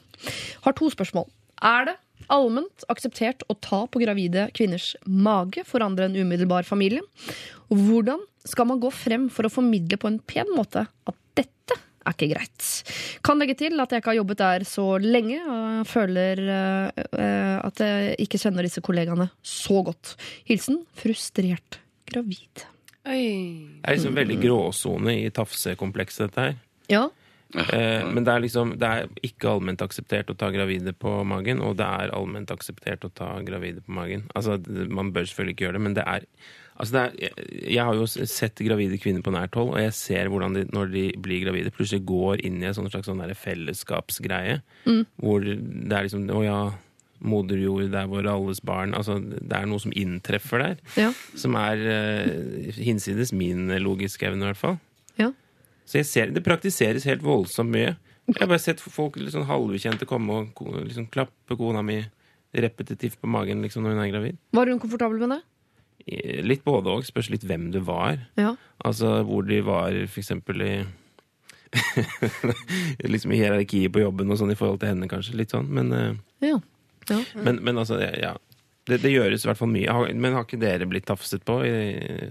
Har 0.65 0.77
to 0.79 0.91
spørsmål. 0.93 1.29
Er 1.65 1.91
det 1.91 1.97
allment 2.33 2.87
akseptert 2.93 3.45
å 3.51 3.57
ta 3.63 3.85
på 3.91 4.01
gravide 4.03 4.49
kvinners 4.57 4.95
mage 5.05 5.65
for 5.69 5.85
andre 5.85 6.09
enn 6.09 6.19
umiddelbar 6.25 6.67
familie? 6.69 7.05
Og 7.73 7.81
hvordan 7.81 8.23
skal 8.49 8.69
man 8.69 8.81
gå 8.83 8.91
frem 8.93 9.29
for 9.33 9.47
å 9.47 9.53
formidle 9.53 9.99
på 10.01 10.11
en 10.11 10.21
pen 10.21 10.51
måte 10.57 10.85
at 10.85 11.21
dette 11.37 11.79
er 12.05 12.13
ikke 12.13 12.31
greit? 12.35 12.69
Kan 13.25 13.41
legge 13.41 13.57
til 13.63 13.81
at 13.81 13.93
jeg 13.93 14.03
ikke 14.03 14.13
har 14.13 14.21
jobbet 14.21 14.43
der 14.43 14.67
så 14.69 14.87
lenge, 15.01 15.41
og 15.41 15.89
føler 15.89 16.45
eh, 16.45 17.03
eh, 17.17 17.57
at 17.65 17.81
jeg 17.85 18.15
ikke 18.27 18.41
kjenner 18.43 18.69
disse 18.69 18.85
kollegaene 18.85 19.31
så 19.41 19.81
godt. 19.87 20.15
Hilsen 20.49 20.83
frustrert 21.01 21.81
gravid. 22.11 22.67
Oi. 23.05 23.25
Det 23.81 23.91
er 23.91 23.99
liksom 23.99 24.17
veldig 24.17 24.39
gråsone 24.41 25.19
i 25.25 25.29
tafsekomplekset, 25.35 26.29
dette 26.29 26.49
her. 26.49 26.57
Ja, 26.93 27.05
Eh, 27.55 28.03
men 28.11 28.25
det 28.27 28.33
er 28.35 28.41
liksom 28.43 28.73
Det 28.81 28.89
er 28.89 29.09
ikke 29.23 29.47
allment 29.53 29.83
akseptert 29.85 30.31
å 30.33 30.35
ta 30.37 30.49
gravide 30.51 30.91
på 30.99 31.13
magen, 31.29 31.61
og 31.63 31.77
det 31.79 31.87
er 31.87 32.11
allment 32.17 32.51
akseptert 32.51 33.05
å 33.07 33.13
ta 33.15 33.29
gravide 33.47 33.85
på 33.87 33.95
magen. 33.95 34.25
Altså, 34.35 34.59
Man 34.91 35.13
bør 35.15 35.29
selvfølgelig 35.29 35.55
ikke 35.55 35.67
gjøre 35.69 35.79
det, 35.79 35.85
men 35.89 35.95
det 35.99 36.05
er 36.07 36.27
Altså 36.75 36.91
det 36.97 37.03
er, 37.05 37.13
jeg, 37.23 37.51
jeg 37.77 37.85
har 37.87 37.95
jo 37.95 38.07
sett 38.11 38.59
gravide 38.67 38.97
kvinner 38.99 39.23
på 39.23 39.31
nært 39.31 39.55
hold, 39.55 39.77
og 39.77 39.79
jeg 39.79 39.93
ser 39.95 40.27
hvordan 40.27 40.57
de, 40.57 40.65
når 40.75 40.89
de 40.91 41.05
blir 41.23 41.45
gravide, 41.45 41.71
plutselig 41.71 42.03
går 42.09 42.43
inn 42.49 42.57
i 42.59 42.67
en 42.67 42.75
sånn 42.75 42.89
slags 42.91 43.07
sånn 43.07 43.23
der 43.23 43.31
fellesskapsgreie. 43.39 44.57
Hvor 45.23 45.47
det 45.47 45.95
er 45.95 46.09
liksom 46.09 46.27
Å 46.35 46.41
ja, 46.43 46.59
moder 47.23 47.63
jord, 47.63 47.87
det 47.93 48.01
er 48.03 48.11
våre 48.11 48.35
alles 48.35 48.59
barn. 48.67 48.91
Altså, 48.99 49.21
det 49.23 49.55
er 49.55 49.71
noe 49.71 49.79
som 49.85 49.95
inntreffer 49.95 50.65
der. 50.65 50.75
ja, 50.99 51.13
Som 51.39 51.55
er 51.61 51.79
eh, 51.95 52.75
hinsides 52.83 53.31
min 53.33 53.69
logiske 53.79 54.27
evne, 54.27 54.43
i 54.43 54.51
hvert 54.51 54.63
fall. 54.65 54.79
ja. 55.23 55.31
Så 55.85 56.01
jeg 56.01 56.09
ser, 56.09 56.33
det 56.33 56.45
praktiseres 56.45 57.07
helt 57.09 57.25
voldsomt 57.25 57.73
mye. 57.73 57.95
Jeg 58.31 58.41
har 58.41 58.49
bare 58.49 58.63
sett 58.63 58.81
folk 58.81 59.19
litt 59.21 59.35
sånn 59.35 59.49
halvkjente 59.49 60.09
komme 60.09 60.39
og 60.41 60.63
liksom 60.81 61.11
klappe 61.13 61.59
kona 61.61 61.83
mi 61.85 61.99
repetitivt 62.55 63.19
på 63.21 63.29
magen 63.29 63.61
liksom, 63.65 63.85
når 63.85 63.97
hun 63.97 64.05
er 64.05 64.13
gravid. 64.13 64.39
Var 64.55 64.71
hun 64.71 64.81
komfortabel 64.81 65.21
med 65.21 65.35
det? 65.35 65.41
Litt 66.45 66.65
både 66.65 66.93
òg. 66.93 67.07
Spørs 67.07 67.31
litt 67.33 67.45
hvem 67.49 67.71
du 67.75 67.81
var. 67.85 68.23
Ja. 68.41 68.55
Altså 68.85 69.19
hvor 69.29 69.45
de 69.49 69.61
var 69.65 69.97
eksempel 70.05 70.65
i 70.65 70.75
Liksom 73.13 73.33
i 73.35 73.41
hierarkiet 73.41 73.93
på 73.93 74.05
jobben 74.05 74.31
og 74.31 74.39
sånn 74.39 74.53
i 74.55 74.59
forhold 74.59 74.79
til 74.83 74.93
henne, 74.93 75.09
kanskje. 75.11 75.37
Litt 75.41 75.55
sånn. 75.55 75.67
Men, 75.75 75.93
eh, 75.93 76.13
ja. 76.47 76.61
ja. 77.11 77.21
men, 77.43 77.59
men 77.67 77.81
altså, 77.83 77.99
ja. 78.01 78.37
Det, 78.85 78.99
det 79.01 79.15
gjøres 79.15 79.45
i 79.47 79.49
hvert 79.49 79.57
fall 79.57 79.71
mye. 79.73 79.93
Men 80.21 80.35
har 80.37 80.43
ikke 80.45 80.59
dere 80.61 80.85
blitt 80.89 81.07
tafset 81.09 81.41
på 81.47 81.55
i, 81.65 81.71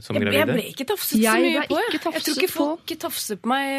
som 0.05 0.19
Jeg, 0.19 0.33
jeg 0.35 0.45
ble 0.45 0.65
ikke 0.69 0.85
tafset 0.91 1.17
så 1.17 1.31
mye 1.41 1.63
på. 1.65 1.79
Jeg. 1.81 1.93
jeg 1.95 2.01
tror 2.03 2.37
ikke 2.37 2.49
folk 2.53 2.93
tafser 3.01 3.39
på 3.41 3.49
meg. 3.49 3.69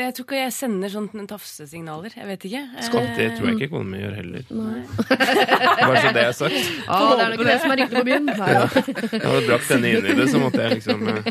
Jeg 0.00 0.16
tror 0.16 0.26
ikke 0.26 0.40
jeg 0.40 0.54
sender 0.56 0.90
sånne 0.90 1.26
tafsesignaler. 1.30 2.16
Jeg 2.18 2.26
vet 2.32 2.46
ikke. 2.48 2.62
Skål. 2.88 3.06
Det 3.20 3.28
tror 3.36 3.50
jeg 3.52 3.60
ikke 3.60 3.70
kona 3.76 3.86
mi 3.92 4.02
gjør 4.02 4.16
heller. 4.18 4.48
Bare 4.50 6.02
så 6.02 6.10
det 6.16 6.24
er 6.24 6.34
sagt. 6.40 6.58
Ah, 6.88 7.06
det 7.14 7.22
er 7.28 7.36
nok 7.36 7.44
det 7.46 7.56
som 7.62 7.76
er 7.76 7.80
riktig 7.84 8.00
på 8.00 8.04
byen. 8.10 8.26
Nei, 8.32 8.50
ja. 8.50 8.66
Jeg 9.14 9.22
hadde 9.28 9.44
brakt 9.46 9.70
henne 9.76 9.94
inn 9.94 10.10
i 10.10 10.18
det, 10.18 10.26
så 10.32 10.42
måtte 10.42 10.64
jeg 10.64 10.80
liksom 10.80 11.06
eh, 11.12 11.30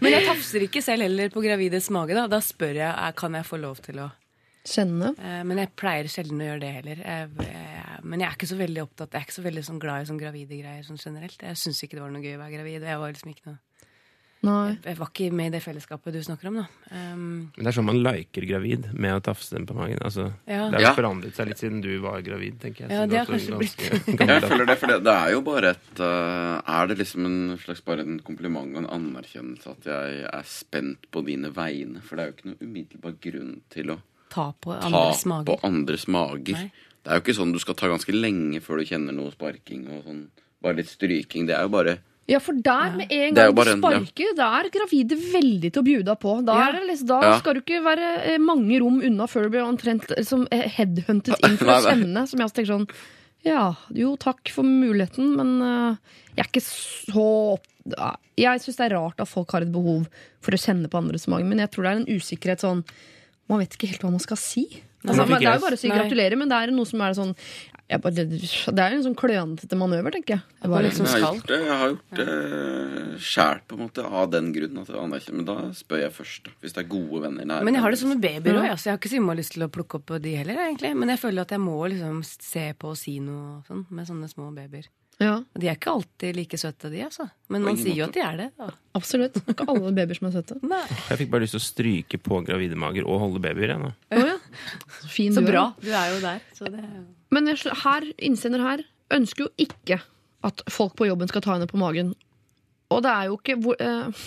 Men 0.00 0.16
jeg 0.16 0.24
tafser 0.30 0.66
ikke 0.70 0.84
selv 0.84 1.04
heller 1.04 1.36
på 1.36 1.44
gravides 1.44 1.92
mage. 1.92 2.16
Da, 2.16 2.24
da 2.32 2.40
spør 2.44 2.80
jeg 2.80 3.20
kan 3.20 3.36
jeg 3.36 3.48
få 3.48 3.60
lov 3.60 3.84
til 3.84 4.00
å 4.06 4.08
Kjenne. 4.66 5.14
Eh, 5.18 5.42
Men 5.44 5.58
jeg 5.62 5.72
pleier 5.76 6.04
sjelden 6.12 6.40
å 6.42 6.48
gjøre 6.50 6.60
det 6.60 6.72
heller. 6.80 7.00
Men 8.02 8.20
jeg 8.20 8.28
er 8.28 8.36
ikke 8.36 8.48
så 8.50 8.56
veldig 8.60 8.82
opptatt 8.84 9.12
Jeg 9.12 9.20
er 9.20 9.26
ikke 9.28 9.38
så 9.40 9.42
veldig 9.48 9.64
sånn 9.64 9.80
glad 9.80 10.02
i 10.04 10.10
sånn 10.10 10.20
gravide 10.20 10.60
greier 10.60 10.84
sånn 10.86 11.00
generelt. 11.00 11.40
Jeg 11.42 11.56
syns 11.56 11.82
ikke 11.84 11.96
det 11.98 12.04
var 12.04 12.10
noe 12.14 12.22
gøy 12.24 12.36
å 12.36 12.42
være 12.44 12.56
gravid. 12.58 12.82
Jeg 12.88 12.98
var 13.02 13.12
liksom 13.12 13.34
ikke 13.34 13.46
noe 13.52 13.58
Nei. 14.40 14.78
Jeg 14.86 14.96
var 14.96 15.10
ikke 15.10 15.26
med 15.36 15.50
i 15.50 15.52
det 15.52 15.58
fellesskapet 15.60 16.14
du 16.16 16.22
snakker 16.24 16.48
om, 16.48 16.54
da. 16.62 16.62
Um, 16.96 17.24
Men 17.58 17.66
det 17.66 17.66
er 17.68 17.74
sånn 17.76 17.84
man 17.84 17.98
liker 18.00 18.46
gravid 18.48 18.86
med 18.96 19.12
å 19.12 19.20
tafse 19.20 19.52
dem 19.52 19.66
på 19.68 19.74
magen. 19.76 19.98
Altså, 20.00 20.30
Ja. 20.48 20.70
Det 20.70 20.78
har 20.80 20.86
Ja. 20.86 20.94
forandret 20.96 21.34
seg 21.36 21.48
litt 21.50 21.58
siden 21.60 21.82
du 21.82 21.98
var 22.00 22.22
gravid, 22.22 22.56
tenker 22.58 22.88
jeg. 22.88 22.90
Ja, 22.90 23.04
det 23.04 23.18
har 23.18 23.26
kanskje 23.26 23.58
blitt 23.58 23.76
Jeg 24.30 24.42
føler 24.48 24.64
det, 24.64 24.78
for 24.78 24.86
det, 24.86 25.04
det 25.04 25.12
er 25.12 25.30
jo 25.32 25.42
bare 25.42 25.74
et 25.76 26.00
uh, 26.00 26.62
Er 26.64 26.86
det 26.88 26.96
liksom 27.02 27.26
en 27.26 27.58
slags 27.58 27.84
bare 27.84 28.00
en 28.00 28.18
kompliment 28.24 28.72
og 28.72 28.78
en 28.80 28.88
anerkjennelse 28.96 29.66
at 29.76 29.84
jeg 29.84 30.24
er 30.32 30.42
spent 30.48 31.04
på 31.12 31.20
dine 31.26 31.52
vegne? 31.52 32.00
For 32.00 32.16
det 32.16 32.24
er 32.24 32.30
jo 32.32 32.36
ikke 32.38 32.48
noe 32.54 32.64
umiddelbar 32.64 33.20
grunn 33.20 33.60
til 33.68 33.90
å 33.92 33.98
ta 34.30 34.50
på 34.60 34.72
ta 34.78 34.86
andres 34.88 35.24
på 35.24 35.28
mager. 35.34 35.64
andres 35.66 36.06
mager. 36.08 36.54
Nei. 36.58 36.70
Det 37.00 37.10
er 37.10 37.18
jo 37.18 37.24
ikke 37.24 37.38
sånn 37.40 37.52
du 37.54 37.58
skal 37.62 37.74
ta 37.80 37.88
ganske 37.90 38.12
lenge 38.14 38.60
før 38.64 38.78
du 38.82 38.84
kjenner 38.90 39.16
noe 39.16 39.32
sparking 39.32 39.86
og 39.88 40.04
sånn. 40.06 40.22
Bare 40.62 40.76
litt 40.76 40.90
stryking. 40.92 41.46
Det 41.48 41.56
er 41.56 41.62
jo 41.66 41.72
bare 41.72 41.98
Ja, 42.30 42.38
for 42.38 42.52
der 42.54 42.92
med 42.94 43.10
en 43.10 43.34
gang 43.34 43.54
du 43.56 43.62
sparker, 43.64 43.96
en- 43.96 44.06
ja. 44.22 44.32
da 44.36 44.48
er 44.60 44.68
gravide 44.70 45.16
veldig 45.32 45.72
til 45.72 45.82
å 45.82 45.86
bjuda 45.86 46.14
på. 46.20 46.34
Da, 46.46 46.54
Ja. 46.54 46.68
er 46.68 46.72
det 46.78 46.82
liksom, 46.90 47.06
da 47.08 47.20
Ja. 47.22 47.38
skal 47.40 47.54
du 47.54 47.60
ikke 47.62 47.82
være 47.82 48.10
eh, 48.34 48.38
mange 48.38 48.78
rom 48.78 49.00
unna 49.02 49.26
før 49.26 49.42
du 49.44 49.48
blir 49.50 49.64
omtrent 49.66 50.12
eh, 50.16 50.22
som 50.22 50.46
eh, 50.52 50.68
headhuntet 50.68 51.34
inn 51.48 51.56
for 51.56 51.66
å 51.66 51.80
kjenne. 51.82 52.28
Som 52.28 52.38
jeg 52.40 52.52
tenker 52.54 52.72
sånn 52.76 52.88
Ja, 53.42 53.74
jo, 53.90 54.16
takk 54.16 54.50
for 54.52 54.62
muligheten, 54.62 55.34
men 55.34 55.62
uh, 55.62 55.96
jeg 56.36 56.44
er 56.44 56.48
ikke 56.50 56.60
så 56.62 57.58
Jeg 58.36 58.60
syns 58.60 58.76
det 58.76 58.92
er 58.92 58.94
rart 58.96 59.18
at 59.20 59.28
folk 59.28 59.50
har 59.52 59.62
et 59.62 59.72
behov 59.72 60.06
for 60.40 60.52
å 60.52 60.60
kjenne 60.60 60.88
på 60.88 60.98
andres 61.00 61.26
mage, 61.26 61.44
men 61.48 61.58
jeg 61.58 61.70
tror 61.72 61.82
det 61.84 61.90
er 61.90 62.00
en 62.02 62.18
usikkerhet 62.20 62.60
sånn 62.60 62.84
Man 63.50 63.60
vet 63.62 63.74
ikke 63.76 63.90
helt 63.90 64.06
hva 64.06 64.14
man 64.14 64.22
skal 64.22 64.38
si. 64.40 64.64
Altså, 65.00 65.24
det 65.26 65.40
er 65.40 65.56
jo 65.56 65.62
bare 65.64 65.76
å 65.78 65.80
si 65.80 65.88
Nei. 65.88 65.96
gratulerer, 65.96 66.36
men 66.36 66.50
det 66.50 66.56
er 66.60 66.72
noe 66.76 66.88
som 66.88 67.00
er 67.00 67.14
sånn 67.16 67.30
jeg 67.90 67.98
bare, 68.04 68.22
Det 68.22 68.82
er 68.84 68.94
en 68.94 69.02
sånn 69.02 69.16
klønete 69.18 69.76
manøver, 69.78 70.14
tenker 70.14 70.36
jeg. 70.36 70.42
jeg 70.60 70.68
man 70.68 70.74
bare, 70.76 70.84
liksom 70.86 71.08
jeg 71.08 71.24
har 71.24 71.34
gjort 71.34 71.48
det, 71.50 71.58
jeg 71.58 71.78
har 71.80 71.88
gjort 71.90 72.20
det 72.20 73.24
sjæl, 73.26 73.62
på 73.66 73.74
en 73.74 73.82
måte, 73.82 74.04
av 74.20 74.28
den 74.30 74.52
grunn. 74.54 74.78
At 74.78 74.92
jeg 74.92 75.00
anerkjenner. 75.00 75.38
Men 75.40 75.48
da 75.48 75.56
spør 75.74 76.02
jeg 76.04 76.14
først, 76.14 76.44
da. 76.46 76.54
Hvis 76.62 76.76
det 76.76 76.84
er 76.84 76.88
gode 76.92 77.24
venner 77.24 77.48
nære. 77.50 77.66
Men 77.66 77.78
jeg 77.78 77.82
har 77.82 77.96
det 77.96 78.00
som 78.04 78.12
med 78.14 78.22
babyer 78.22 78.60
òg, 78.60 78.68
så 78.76 78.86
jeg 78.86 78.94
har 78.94 79.02
ikke 79.02 79.10
så 79.10 79.18
innmari 79.18 79.42
lyst 79.42 79.56
til 79.56 79.66
å 79.66 79.70
plukke 79.74 79.98
opp 79.98 80.14
de 80.22 80.36
heller. 80.38 80.62
egentlig 80.68 80.94
Men 81.00 81.14
jeg 81.16 81.22
føler 81.24 81.42
at 81.42 81.56
jeg 81.56 81.64
må 81.64 81.76
liksom 81.90 82.22
se 82.30 82.64
på 82.78 82.94
og 82.94 83.00
si 83.00 83.18
noe 83.24 83.64
sånn 83.66 83.86
med 83.90 84.06
sånne 84.06 84.30
små 84.30 84.52
babyer. 84.54 84.86
Ja. 85.20 85.34
De 85.60 85.68
er 85.68 85.76
ikke 85.76 85.92
alltid 85.92 86.36
like 86.38 86.58
søte, 86.60 86.88
de, 86.92 87.02
altså. 87.04 87.26
Men 87.52 87.64
man 87.66 87.76
sier 87.80 87.94
jo 87.98 88.06
at 88.06 88.14
de 88.16 88.22
er 88.24 88.38
det. 88.40 88.46
Da. 88.58 88.70
Absolutt. 88.96 89.34
Det 89.36 89.42
er 89.44 89.52
Ikke 89.54 89.66
alle 89.68 89.92
babyer 89.96 90.16
som 90.18 90.28
er 90.30 90.36
søte. 90.38 90.56
Nei. 90.72 90.82
Jeg 91.10 91.20
fikk 91.22 91.32
bare 91.34 91.44
lyst 91.44 91.54
til 91.56 91.60
å 91.60 91.66
stryke 91.66 92.20
på 92.24 92.40
gravide 92.46 92.78
mager 92.80 93.04
og 93.06 93.20
holde 93.24 93.42
babyer. 93.44 93.74
Jeg, 93.74 93.82
nå. 93.84 93.92
Oh, 94.16 94.22
ja. 94.32 94.38
Så 95.02 95.10
fin 95.12 95.36
Så 95.36 95.44
du 95.44 95.50
er. 95.50 95.52
bra. 95.52 95.64
Du 95.84 95.90
er 95.92 96.14
jo 96.14 96.22
der. 96.24 96.40
Så 96.56 96.70
det 96.72 96.80
er 96.80 96.88
jo 96.94 97.04
Men 97.36 97.52
jeg, 97.52 97.60
her, 97.84 98.08
innsender 98.30 98.64
her 98.64 98.84
ønsker 99.14 99.46
jo 99.46 99.50
ikke 99.60 100.00
at 100.48 100.62
folk 100.72 100.94
på 100.96 101.10
jobben 101.10 101.28
skal 101.28 101.44
ta 101.44 101.52
henne 101.58 101.68
på 101.68 101.78
magen. 101.80 102.14
Og 102.90 103.02
det 103.04 103.10
er 103.12 103.28
jo 103.28 103.36
ikke 103.36 103.58
hvor, 103.60 103.76
eh, 103.82 104.24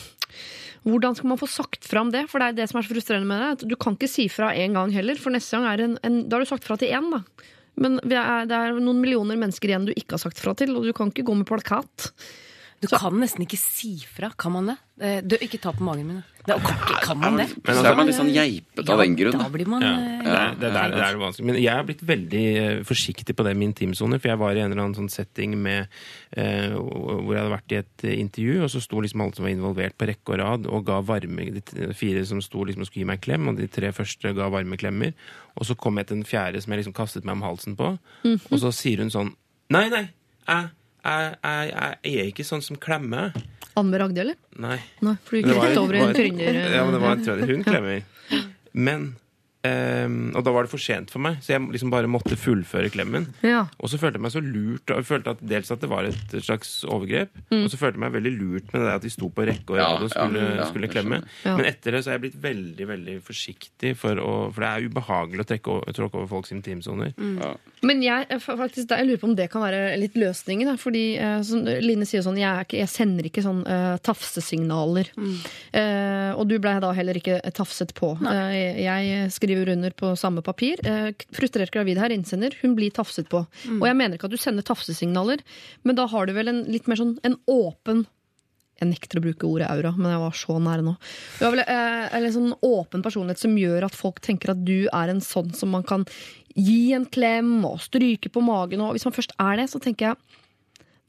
Hvordan 0.84 1.15
skal 1.15 1.30
man 1.32 1.40
få 1.40 1.48
sagt 1.48 1.86
fram 1.88 2.10
det? 2.11 2.26
For 2.28 2.44
det 2.44 2.48
er 2.52 2.56
det 2.57 2.65
som 2.70 2.78
er 2.80 2.84
så 2.84 2.91
frustrerende 2.91 3.28
med 3.30 3.40
det. 3.40 3.49
At 3.56 3.70
du 3.72 3.76
kan 3.80 3.95
ikke 3.95 4.10
si 4.11 4.26
fra 4.32 4.49
én 4.52 4.76
gang 4.76 4.91
heller, 4.91 5.15
for 5.15 5.32
neste 5.32 5.56
gang 5.56 5.68
er 5.72 5.84
en, 5.86 5.94
en 6.03 6.18
Da 6.28 6.36
har 6.36 6.44
du 6.44 6.49
sagt 6.49 6.68
fra 6.68 6.76
til 6.78 6.91
én, 6.91 7.07
da. 7.14 7.22
Men 7.81 7.97
er, 8.05 8.45
det 8.49 8.57
er 8.57 8.77
noen 8.77 9.01
millioner 9.01 9.39
mennesker 9.39 9.71
igjen 9.71 9.87
du 9.89 9.93
ikke 9.95 10.17
har 10.17 10.23
sagt 10.25 10.41
fra 10.41 10.53
til, 10.57 10.75
og 10.77 10.85
du 10.85 10.93
kan 10.95 11.09
ikke 11.13 11.25
gå 11.25 11.37
med 11.39 11.49
plakat. 11.49 12.11
Du 12.84 12.89
kan 12.91 13.15
nesten 13.15 13.45
ikke 13.45 13.55
si 13.55 13.93
fra, 14.11 14.27
kan 14.35 14.51
man 14.51 14.65
det? 14.73 14.77
Eh, 14.99 15.22
Du, 15.23 15.38
ikke 15.39 15.55
ta 15.64 15.72
på 15.72 15.85
magen 15.88 16.07
min. 16.10 16.18
Det, 16.43 16.57
kan, 16.60 16.76
kan 16.99 17.18
man 17.18 17.38
det? 17.39 17.45
Men 17.55 17.64
Så 17.64 17.80
altså- 17.80 17.91
er 17.91 17.95
man 17.95 18.07
litt 18.10 18.18
sånn 18.18 18.31
geipete 18.35 18.89
av 18.91 18.99
den 18.99 19.14
grunn. 19.15 19.38
da 19.39 19.45
blir 19.49 19.65
man 19.72 19.81
Ja, 19.81 19.91
Ja. 19.95 20.01
det, 20.19 20.27
er, 20.27 20.55
det, 20.60 20.72
er, 20.76 20.89
det 20.91 21.03
er 21.07 21.15
vanskelig. 21.22 21.45
Men 21.47 21.55
jeg 21.64 21.72
har 21.72 21.84
blitt 21.88 22.03
veldig 22.03 22.41
eh, 22.60 22.84
forsiktig 22.84 23.35
på 23.39 23.45
det 23.47 23.53
med 23.55 23.69
intimsone. 23.72 24.19
For 24.19 24.27
jeg 24.34 24.38
var 24.41 24.51
i 24.51 24.60
en 24.60 24.72
eller 24.73 24.84
annen 24.84 24.97
sånn 24.99 25.10
setting 25.10 25.55
med, 25.64 25.88
eh, 26.35 26.76
hvor 26.76 27.31
jeg 27.31 27.39
hadde 27.43 27.55
vært 27.55 27.72
i 27.72 27.80
et 27.80 28.03
eh, 28.03 28.19
intervju, 28.19 28.60
og 28.64 28.69
så 28.76 28.81
sto 28.84 28.99
liksom 28.99 29.22
alle 29.23 29.35
som 29.39 29.45
var 29.47 29.55
involvert 29.55 29.97
på 29.97 30.10
rekke 30.11 30.35
og 30.35 30.39
rad 30.43 30.68
og 30.68 30.85
ga 30.85 30.99
varme 31.01 31.47
De 31.64 31.93
fire 31.95 32.26
som 32.26 32.41
sto 32.43 32.65
liksom 32.68 32.81
og 32.84 32.88
skulle 32.91 33.05
gi 33.05 33.07
meg 33.07 33.22
en 33.22 33.26
klem, 33.30 33.47
og 33.47 33.55
de 33.57 33.68
tre 33.72 33.93
første 33.95 34.35
ga 34.35 34.49
varme 34.51 34.76
klemmer. 34.77 35.14
Og 35.55 35.64
så 35.65 35.77
kom 35.80 35.95
jeg 35.95 36.07
til 36.07 36.18
den 36.19 36.26
fjerde 36.27 36.61
som 36.61 36.73
jeg 36.73 36.84
liksom 36.84 36.93
kastet 36.99 37.23
meg 37.23 37.39
om 37.39 37.47
halsen 37.47 37.77
på, 37.80 37.97
og 38.27 38.60
så 38.60 38.73
sier 38.76 38.97
hun 38.99 39.10
sånn 39.10 39.31
Nei, 39.72 39.88
nei, 39.89 40.10
jeg, 40.45 40.69
jeg, 41.03 41.35
jeg, 41.43 41.97
jeg 42.07 42.21
er 42.23 42.31
ikke 42.31 42.45
sånn 42.47 42.63
som 42.65 42.80
klemmer. 42.80 43.34
Anne. 43.80 43.99
Ragde, 43.99 44.21
eller? 44.21 44.38
Nei. 44.61 44.77
Nei, 45.03 45.15
for 45.25 45.35
du 45.35 45.41
gikk 45.41 45.63
rett 45.63 45.80
over 45.81 45.97
i 45.97 46.01
en 46.03 46.15
trønder... 46.15 46.59
Ja, 46.77 46.84
men 46.85 46.95
det 46.95 47.01
var 47.03 47.15
en 47.17 47.25
trønder. 47.25 47.53
Hun 47.53 47.65
klemmer. 47.65 48.03
Men 48.73 49.07
Ehm, 49.64 50.34
og 50.35 50.44
da 50.44 50.52
var 50.52 50.65
det 50.65 50.73
for 50.73 50.81
sent 50.81 51.11
for 51.14 51.23
meg, 51.23 51.38
så 51.44 51.53
jeg 51.53 51.64
liksom 51.72 51.91
bare 51.94 52.10
måtte 52.11 52.35
fullføre 52.40 52.91
klemmen. 52.91 53.30
Ja. 53.45 53.64
Og 53.80 53.91
så 53.91 53.99
følte 54.02 54.19
jeg 54.19 54.26
meg 54.26 54.34
så 54.35 54.44
lurt. 54.44 54.84
Og 54.90 54.99
jeg 54.99 55.07
følte 55.07 55.35
at 55.38 55.44
dels 55.53 55.72
at 55.72 55.84
det 55.84 55.90
var 55.91 56.07
et 56.10 56.35
slags 56.44 56.73
overgrep, 56.84 57.38
og 57.56 57.69
så 57.72 57.80
følte 57.80 57.95
jeg 57.95 58.03
meg 58.03 58.15
veldig 58.18 58.34
lurt 58.35 58.73
med 58.73 58.84
det 58.84 58.95
at 58.98 59.06
de 59.06 59.14
sto 59.14 59.30
på 59.34 59.45
rekke 59.48 59.76
og 59.76 59.80
rad 59.80 60.03
og 60.03 60.11
skulle, 60.11 60.44
ja, 60.44 60.57
ja, 60.60 60.68
skulle 60.68 60.90
klemme. 60.91 61.22
Ja. 61.45 61.56
Men 61.56 61.69
etter 61.69 61.95
det 61.95 62.03
så 62.03 62.11
er 62.11 62.19
jeg 62.19 62.26
blitt 62.26 62.40
veldig 62.44 62.90
veldig 62.90 63.18
forsiktig, 63.23 63.94
for, 63.99 64.19
å, 64.19 64.34
for 64.52 64.65
det 64.65 64.72
er 64.72 64.90
ubehagelig 64.90 65.45
å 65.45 65.49
trekke, 65.53 65.77
tråkke 65.95 66.19
over 66.19 66.31
folks 66.31 66.52
intimsoner. 66.56 67.14
Ja. 67.15 67.53
Men 67.84 68.03
jeg, 68.03 68.27
faktisk, 68.44 68.91
jeg 68.91 69.07
lurer 69.07 69.22
på 69.22 69.30
om 69.31 69.38
det 69.38 69.49
kan 69.52 69.64
være 69.64 69.95
litt 69.99 70.15
løsningen. 70.19 70.73
Da, 70.73 70.76
fordi 70.80 71.06
eh, 71.19 71.40
som 71.48 71.64
Line 71.64 72.07
sier 72.07 72.23
sånn, 72.26 72.40
jeg, 72.40 72.49
er 72.49 72.68
ikke, 72.68 72.80
jeg 72.80 72.91
sender 72.91 73.27
ikke 73.27 73.44
sånn 73.44 73.64
uh, 73.68 73.95
tafsesignaler. 74.03 75.11
Eh, 75.72 76.31
og 76.35 76.48
du 76.49 76.57
blei 76.64 76.76
da 76.84 76.91
heller 76.95 77.19
ikke 77.19 77.40
tafset 77.56 77.91
på. 77.98 78.14
Eh, 78.30 78.84
jeg 78.84 79.31
skriver 79.35 79.52
under 79.57 79.91
på 79.91 80.15
samme 80.19 80.41
papir. 80.45 80.81
Eh, 80.85 81.11
frustrert 81.35 81.71
gravid 81.71 82.01
her, 82.01 82.09
innsender. 82.09 82.55
Hun 82.61 82.75
blir 82.75 82.91
tafset 82.91 83.30
på. 83.30 83.45
Og 83.80 83.85
jeg 83.88 83.95
mener 83.99 84.17
ikke 84.17 84.30
at 84.30 84.35
du 84.35 84.41
sender 84.41 84.65
tafsesignaler, 84.65 85.43
men 85.84 85.95
da 85.95 86.07
har 86.07 86.25
du 86.25 86.34
vel 86.34 86.51
en 86.51 86.63
litt 86.71 86.88
mer 86.88 86.99
sånn 86.99 87.17
en 87.23 87.38
åpen 87.51 88.05
jeg 88.81 88.89
nekter 88.89 89.19
å 89.19 89.23
bruke 89.23 89.47
ordet 89.47 89.69
aura, 89.69 89.93
men 89.95 90.11
jeg 90.11 90.21
var 90.23 90.38
så 90.38 90.55
nære 90.59 90.84
nå. 90.84 90.93
Du 91.38 91.43
har 91.45 91.53
vel 91.53 91.61
eh, 91.63 92.15
en 92.17 92.31
sånn 92.34 92.55
åpen 92.65 93.03
personlighet 93.05 93.43
som 93.43 93.57
gjør 93.57 93.85
at 93.88 93.95
folk 93.95 94.17
tenker 94.25 94.53
at 94.53 94.63
du 94.65 94.89
er 94.89 95.11
en 95.13 95.21
sånn 95.23 95.53
som 95.55 95.71
man 95.75 95.85
kan 95.88 96.07
gi 96.57 96.93
en 96.97 97.05
klem 97.05 97.59
og 97.69 97.80
stryke 97.85 98.31
på 98.34 98.43
magen. 98.43 98.81
Og 98.84 98.97
hvis 98.97 99.05
man 99.07 99.15
først 99.15 99.35
er 99.41 99.61
det, 99.61 99.69
så 99.71 99.81
tenker 99.84 100.11
jeg 100.11 100.39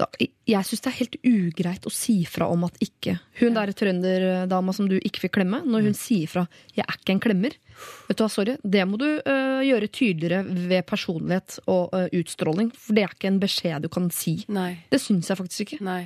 da, 0.01 0.09
Jeg 0.19 0.67
syns 0.67 0.83
det 0.83 0.91
er 0.91 0.99
helt 0.99 1.17
ugreit 1.23 1.85
å 1.87 1.93
si 1.95 2.17
fra 2.27 2.49
om 2.51 2.65
at 2.67 2.81
ikke 2.83 3.13
Hun 3.39 3.55
der 3.55 3.71
trønderdama 3.79 4.75
som 4.75 4.89
du 4.91 4.97
ikke 4.99 5.23
fikk 5.23 5.37
klemme, 5.37 5.61
når 5.63 5.87
hun 5.89 5.95
sier 5.95 6.27
fra 6.27 6.49
'jeg 6.75 6.83
er 6.83 6.99
ikke 6.99 7.15
en 7.15 7.23
klemmer', 7.23 7.55
vet 8.09 8.19
du 8.19 8.25
hva, 8.25 8.31
sorry, 8.33 8.57
det 8.63 8.85
må 8.89 8.99
du 9.01 9.07
uh, 9.07 9.63
gjøre 9.65 9.89
tydeligere 9.93 10.43
ved 10.45 10.85
personlighet 10.89 11.59
og 11.67 11.95
uh, 11.95 12.07
utstråling. 12.15 12.73
For 12.79 12.97
det 12.97 13.07
er 13.07 13.17
ikke 13.17 13.33
en 13.33 13.41
beskjed 13.43 13.87
du 13.87 13.91
kan 13.93 14.11
si. 14.15 14.39
Nei. 14.53 14.73
Det 14.93 15.01
syns 15.03 15.31
jeg 15.33 15.41
faktisk 15.41 15.67
ikke. 15.67 15.81
Nei. 15.87 16.03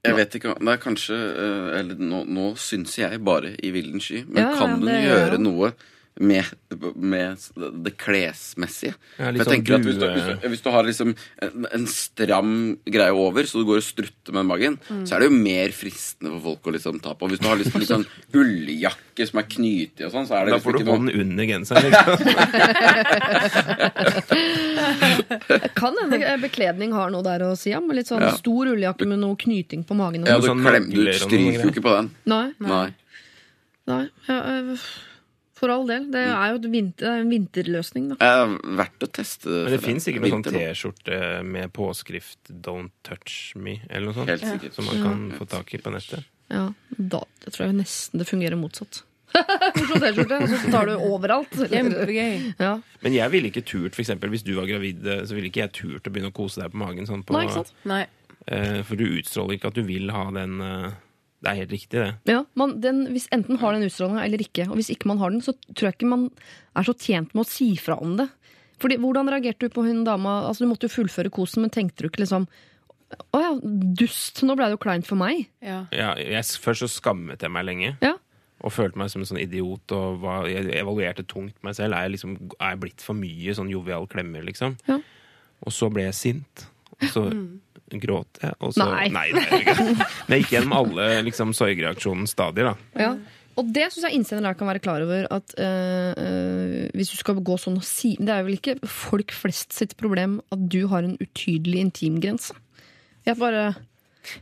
Jeg 0.00 0.16
vet 0.16 0.34
ikke, 0.38 0.54
det 0.56 0.72
er 0.72 0.78
kanskje 0.80 1.16
eh, 1.28 1.66
Eller 1.76 1.98
nå, 2.00 2.22
nå 2.24 2.44
syns 2.56 2.94
jeg 2.96 3.18
bare 3.24 3.50
i 3.60 3.72
villen 3.74 4.00
sky. 4.00 4.22
Men 4.28 4.46
Ja, 4.46 4.52
kan 4.56 4.70
ja, 4.70 4.78
hun 4.80 4.88
gjøre 4.88 5.34
ja. 5.36 5.40
noe 5.44 5.72
med, 6.20 6.44
med 7.00 7.36
det 7.84 7.94
klesmessige? 8.00 8.92
Ja, 9.16 9.30
For 9.30 9.32
jeg 9.32 9.44
sånn 9.46 9.54
tenker 9.54 9.74
at 9.78 9.86
hvis 9.88 9.96
du, 10.00 10.04
hvis, 10.12 10.26
du, 10.28 10.34
hvis 10.52 10.64
du 10.66 10.68
har 10.74 10.84
liksom 10.84 11.14
en, 11.46 11.66
en 11.78 11.86
stram 11.88 12.52
greie 12.84 13.14
over, 13.16 13.48
så 13.48 13.62
du 13.62 13.64
går 13.70 13.80
og 13.80 13.86
strutter 13.86 14.32
med 14.36 14.44
magen, 14.50 14.76
så 15.08 15.16
er 15.16 15.24
det 15.24 15.30
jo 15.30 15.36
mer 15.40 15.72
fristende 15.76 16.30
for 16.34 16.40
folk 16.50 16.62
å 16.68 16.74
liksom 16.76 17.00
ta 17.04 17.14
på. 17.16 17.24
Hvis 17.32 17.40
du 17.40 17.48
har 17.48 17.56
liksom 17.60 17.80
litt 17.80 17.92
sånn 17.94 18.06
ulljakke 18.42 19.22
som 19.30 19.40
er 19.42 19.46
knytig 19.56 20.06
og 20.08 20.12
sånn, 20.14 20.28
så 20.28 20.34
er 20.36 20.42
det 20.44 20.52
Da 20.52 20.58
liksom 20.60 20.66
får 20.68 20.72
du 20.76 20.78
hånden 20.84 20.90
noe 20.90 20.94
hånden 21.00 21.20
under 21.24 21.44
genseren. 21.50 21.88
Liksom. 21.90 22.16
Kan 25.80 25.96
hende 26.02 26.36
bekledning 26.42 26.92
har 26.96 27.10
noe 27.12 27.24
der 27.26 27.42
å 27.48 27.52
si, 27.58 27.72
om. 27.76 27.88
Litt 27.96 28.08
sånn 28.10 28.22
Ja. 28.24 28.32
stor 28.36 28.70
ulljakke 28.74 29.06
med 29.08 29.18
noe 29.24 29.36
knyting 29.40 29.84
på 29.88 29.94
magen. 29.96 30.24
Ja, 30.28 30.38
du, 30.38 30.46
sånn 30.48 30.60
klem, 30.64 30.90
du 30.92 31.00
stryker 31.12 31.64
jo 31.64 31.70
ikke 31.72 31.84
på 31.84 31.94
den. 31.96 32.10
Nei, 32.28 32.52
Nei. 32.60 32.88
nei. 33.88 34.02
Ja, 34.28 34.40
øh, 34.44 34.76
for 35.60 35.72
all 35.72 35.84
del. 35.88 36.08
Det 36.12 36.22
er 36.24 36.54
jo 36.54 36.60
et 36.60 36.68
vinter, 36.72 37.04
det 37.04 37.10
er 37.10 37.24
en 37.24 37.32
vinterløsning, 37.34 38.08
da. 38.12 38.18
Det 38.20 38.30
er 38.30 38.78
verdt 38.80 39.06
å 39.06 39.10
teste 39.20 39.50
det. 39.50 39.60
Men 39.66 39.74
det 39.76 39.82
fins 39.84 40.08
sikkert 40.08 40.26
noen 40.26 40.46
sånn. 40.46 40.56
T-skjorte 40.56 41.20
med 41.46 41.74
påskrift 41.76 42.50
'Don't 42.50 42.94
touch 43.06 43.36
me' 43.56 43.80
eller 43.88 44.10
noe 44.10 44.16
sånt. 44.16 44.32
Helt 44.32 44.46
sikkert. 44.46 44.76
Som 44.78 44.88
man 44.90 45.04
kan 45.04 45.22
få 45.38 45.48
tak 45.58 45.74
i 45.76 45.82
på 45.82 45.92
nettet. 45.94 46.26
Ja, 46.50 46.66
da 46.96 47.22
det 47.44 47.54
tror 47.54 47.68
jeg 47.68 47.78
nesten 47.78 48.20
det 48.20 48.26
fungerer 48.28 48.58
motsatt. 48.58 49.04
Morsom 49.78 50.00
T-skjorte, 50.02 50.38
og 50.42 50.48
så 50.50 50.70
tar 50.72 50.88
du 50.90 50.94
overalt. 51.06 51.52
Kjempegøy. 51.70 52.54
Ja. 52.58 52.72
Men 53.04 53.14
jeg 53.14 53.30
ville 53.30 53.50
ikke 53.52 53.62
turt, 53.62 53.94
for 53.94 54.02
eksempel, 54.02 54.32
hvis 54.32 54.42
du 54.46 54.56
var 54.56 54.66
gravid, 54.66 55.06
så 55.06 55.36
ville 55.36 55.52
ikke 55.52 55.62
jeg 55.62 55.76
turt 55.76 56.08
å 56.08 56.12
begynne 56.12 56.32
å 56.32 56.34
kose 56.34 56.64
deg 56.64 56.72
på 56.72 56.80
magen. 56.82 57.06
Sånn 57.06 57.22
på, 57.22 57.36
Nei, 57.36 57.44
ikke 57.46 57.60
sant? 57.60 57.70
Nei. 57.86 58.02
Eh, 58.50 58.80
for 58.88 58.98
du 58.98 59.06
utstråler 59.06 59.58
ikke 59.58 59.70
at 59.70 59.78
du 59.78 59.84
vil 59.86 60.10
ha 60.10 60.24
den 60.34 60.58
eh, 60.64 60.98
Det 61.40 61.48
er 61.48 61.56
helt 61.62 61.72
riktig, 61.72 61.96
det. 61.96 62.10
Ja, 62.28 62.42
man, 62.58 62.74
den, 62.84 63.06
hvis 63.14 63.28
enten 63.32 63.56
har 63.62 63.72
den 63.72 63.86
utstrålinga 63.86 64.26
eller 64.26 64.42
ikke, 64.44 64.66
og 64.68 64.76
hvis 64.76 64.90
ikke 64.92 65.08
man 65.08 65.20
har 65.22 65.32
den, 65.32 65.40
så 65.44 65.54
tror 65.72 65.88
jeg 65.88 65.96
ikke 65.96 66.10
man 66.10 66.26
er 66.76 66.84
så 66.84 66.94
tjent 67.00 67.32
med 67.32 67.46
å 67.46 67.48
si 67.48 67.70
fra 67.80 67.96
om 67.96 68.18
det. 68.18 68.28
Fordi, 68.80 68.96
hvordan 69.00 69.28
reagerte 69.32 69.68
du 69.68 69.72
på 69.72 69.84
hun 69.84 70.02
dama? 70.04 70.40
Altså, 70.48 70.64
du 70.64 70.70
måtte 70.70 70.88
jo 70.88 70.94
fullføre 70.94 71.32
kosen, 71.32 71.64
men 71.64 71.72
tenkte 71.72 72.04
du 72.04 72.10
ikke 72.10 72.24
liksom 72.24 72.48
Å 73.34 73.40
ja, 73.42 73.50
dust, 73.98 74.38
nå 74.46 74.54
ble 74.54 74.68
det 74.68 74.76
jo 74.76 74.82
kleint 74.84 75.08
for 75.08 75.18
meg. 75.18 75.48
Ja. 75.64 75.80
Ja, 75.90 76.12
jeg, 76.20 76.44
først 76.62 76.84
så 76.84 76.88
skammet 76.92 77.42
jeg 77.42 77.50
meg 77.52 77.66
lenge. 77.66 77.94
Ja. 78.04 78.14
Og 78.62 78.70
følte 78.70 79.00
meg 79.00 79.10
som 79.10 79.24
en 79.24 79.28
sånn 79.28 79.40
idiot. 79.42 79.90
Og 79.96 80.20
var, 80.22 80.46
jeg 80.46 80.68
evaluerte 80.78 81.24
tungt 81.26 81.56
meg 81.66 81.74
selv. 81.74 81.96
Er 81.96 82.06
jeg, 82.06 82.14
liksom, 82.14 82.36
er 82.54 82.76
jeg 82.76 82.80
blitt 82.84 83.02
for 83.02 83.18
mye 83.18 83.56
sånn 83.56 83.72
jovial 83.72 84.06
klemmer, 84.12 84.44
liksom? 84.46 84.76
Ja. 84.86 85.00
Og 85.66 85.74
så 85.74 85.90
ble 85.92 86.06
jeg 86.06 86.16
sint. 86.20 86.64
Og 87.00 87.10
så 87.10 87.24
gråt 87.98 88.38
jeg. 88.42 88.54
Og 88.60 88.74
så, 88.76 88.86
Nei. 88.86 89.08
nei 89.10 89.26
det 89.34 89.42
ikke. 89.58 89.74
Men 89.90 90.36
jeg 90.36 90.44
gikk 90.44 90.54
gjennom 90.54 90.76
alle 90.78 91.08
liksom, 91.26 91.54
sorgreaksjonens 91.56 92.36
stadier. 92.36 92.70
da. 92.70 93.02
Ja. 93.02 93.12
Og 93.58 93.72
det 93.74 93.88
syns 93.90 94.06
jeg 94.06 94.16
innsenderen 94.20 94.56
kan 94.56 94.70
være 94.70 94.80
klar 94.84 95.02
over. 95.04 95.26
At 95.34 95.52
øh, 95.58 96.88
hvis 96.94 97.10
du 97.12 97.16
skal 97.18 97.42
gå 97.44 97.56
sånn 97.60 97.80
og 97.80 97.84
si 97.84 98.14
Det 98.20 98.32
er 98.32 98.46
vel 98.46 98.56
ikke 98.56 98.78
folk 98.88 99.34
flest 99.36 99.74
sitt 99.76 99.96
problem 100.00 100.38
at 100.54 100.62
du 100.70 100.84
har 100.92 101.04
en 101.04 101.18
utydelig 101.20 101.82
intimgrense. 101.88 102.54
Jeg 103.26 103.36
bare 103.40 103.72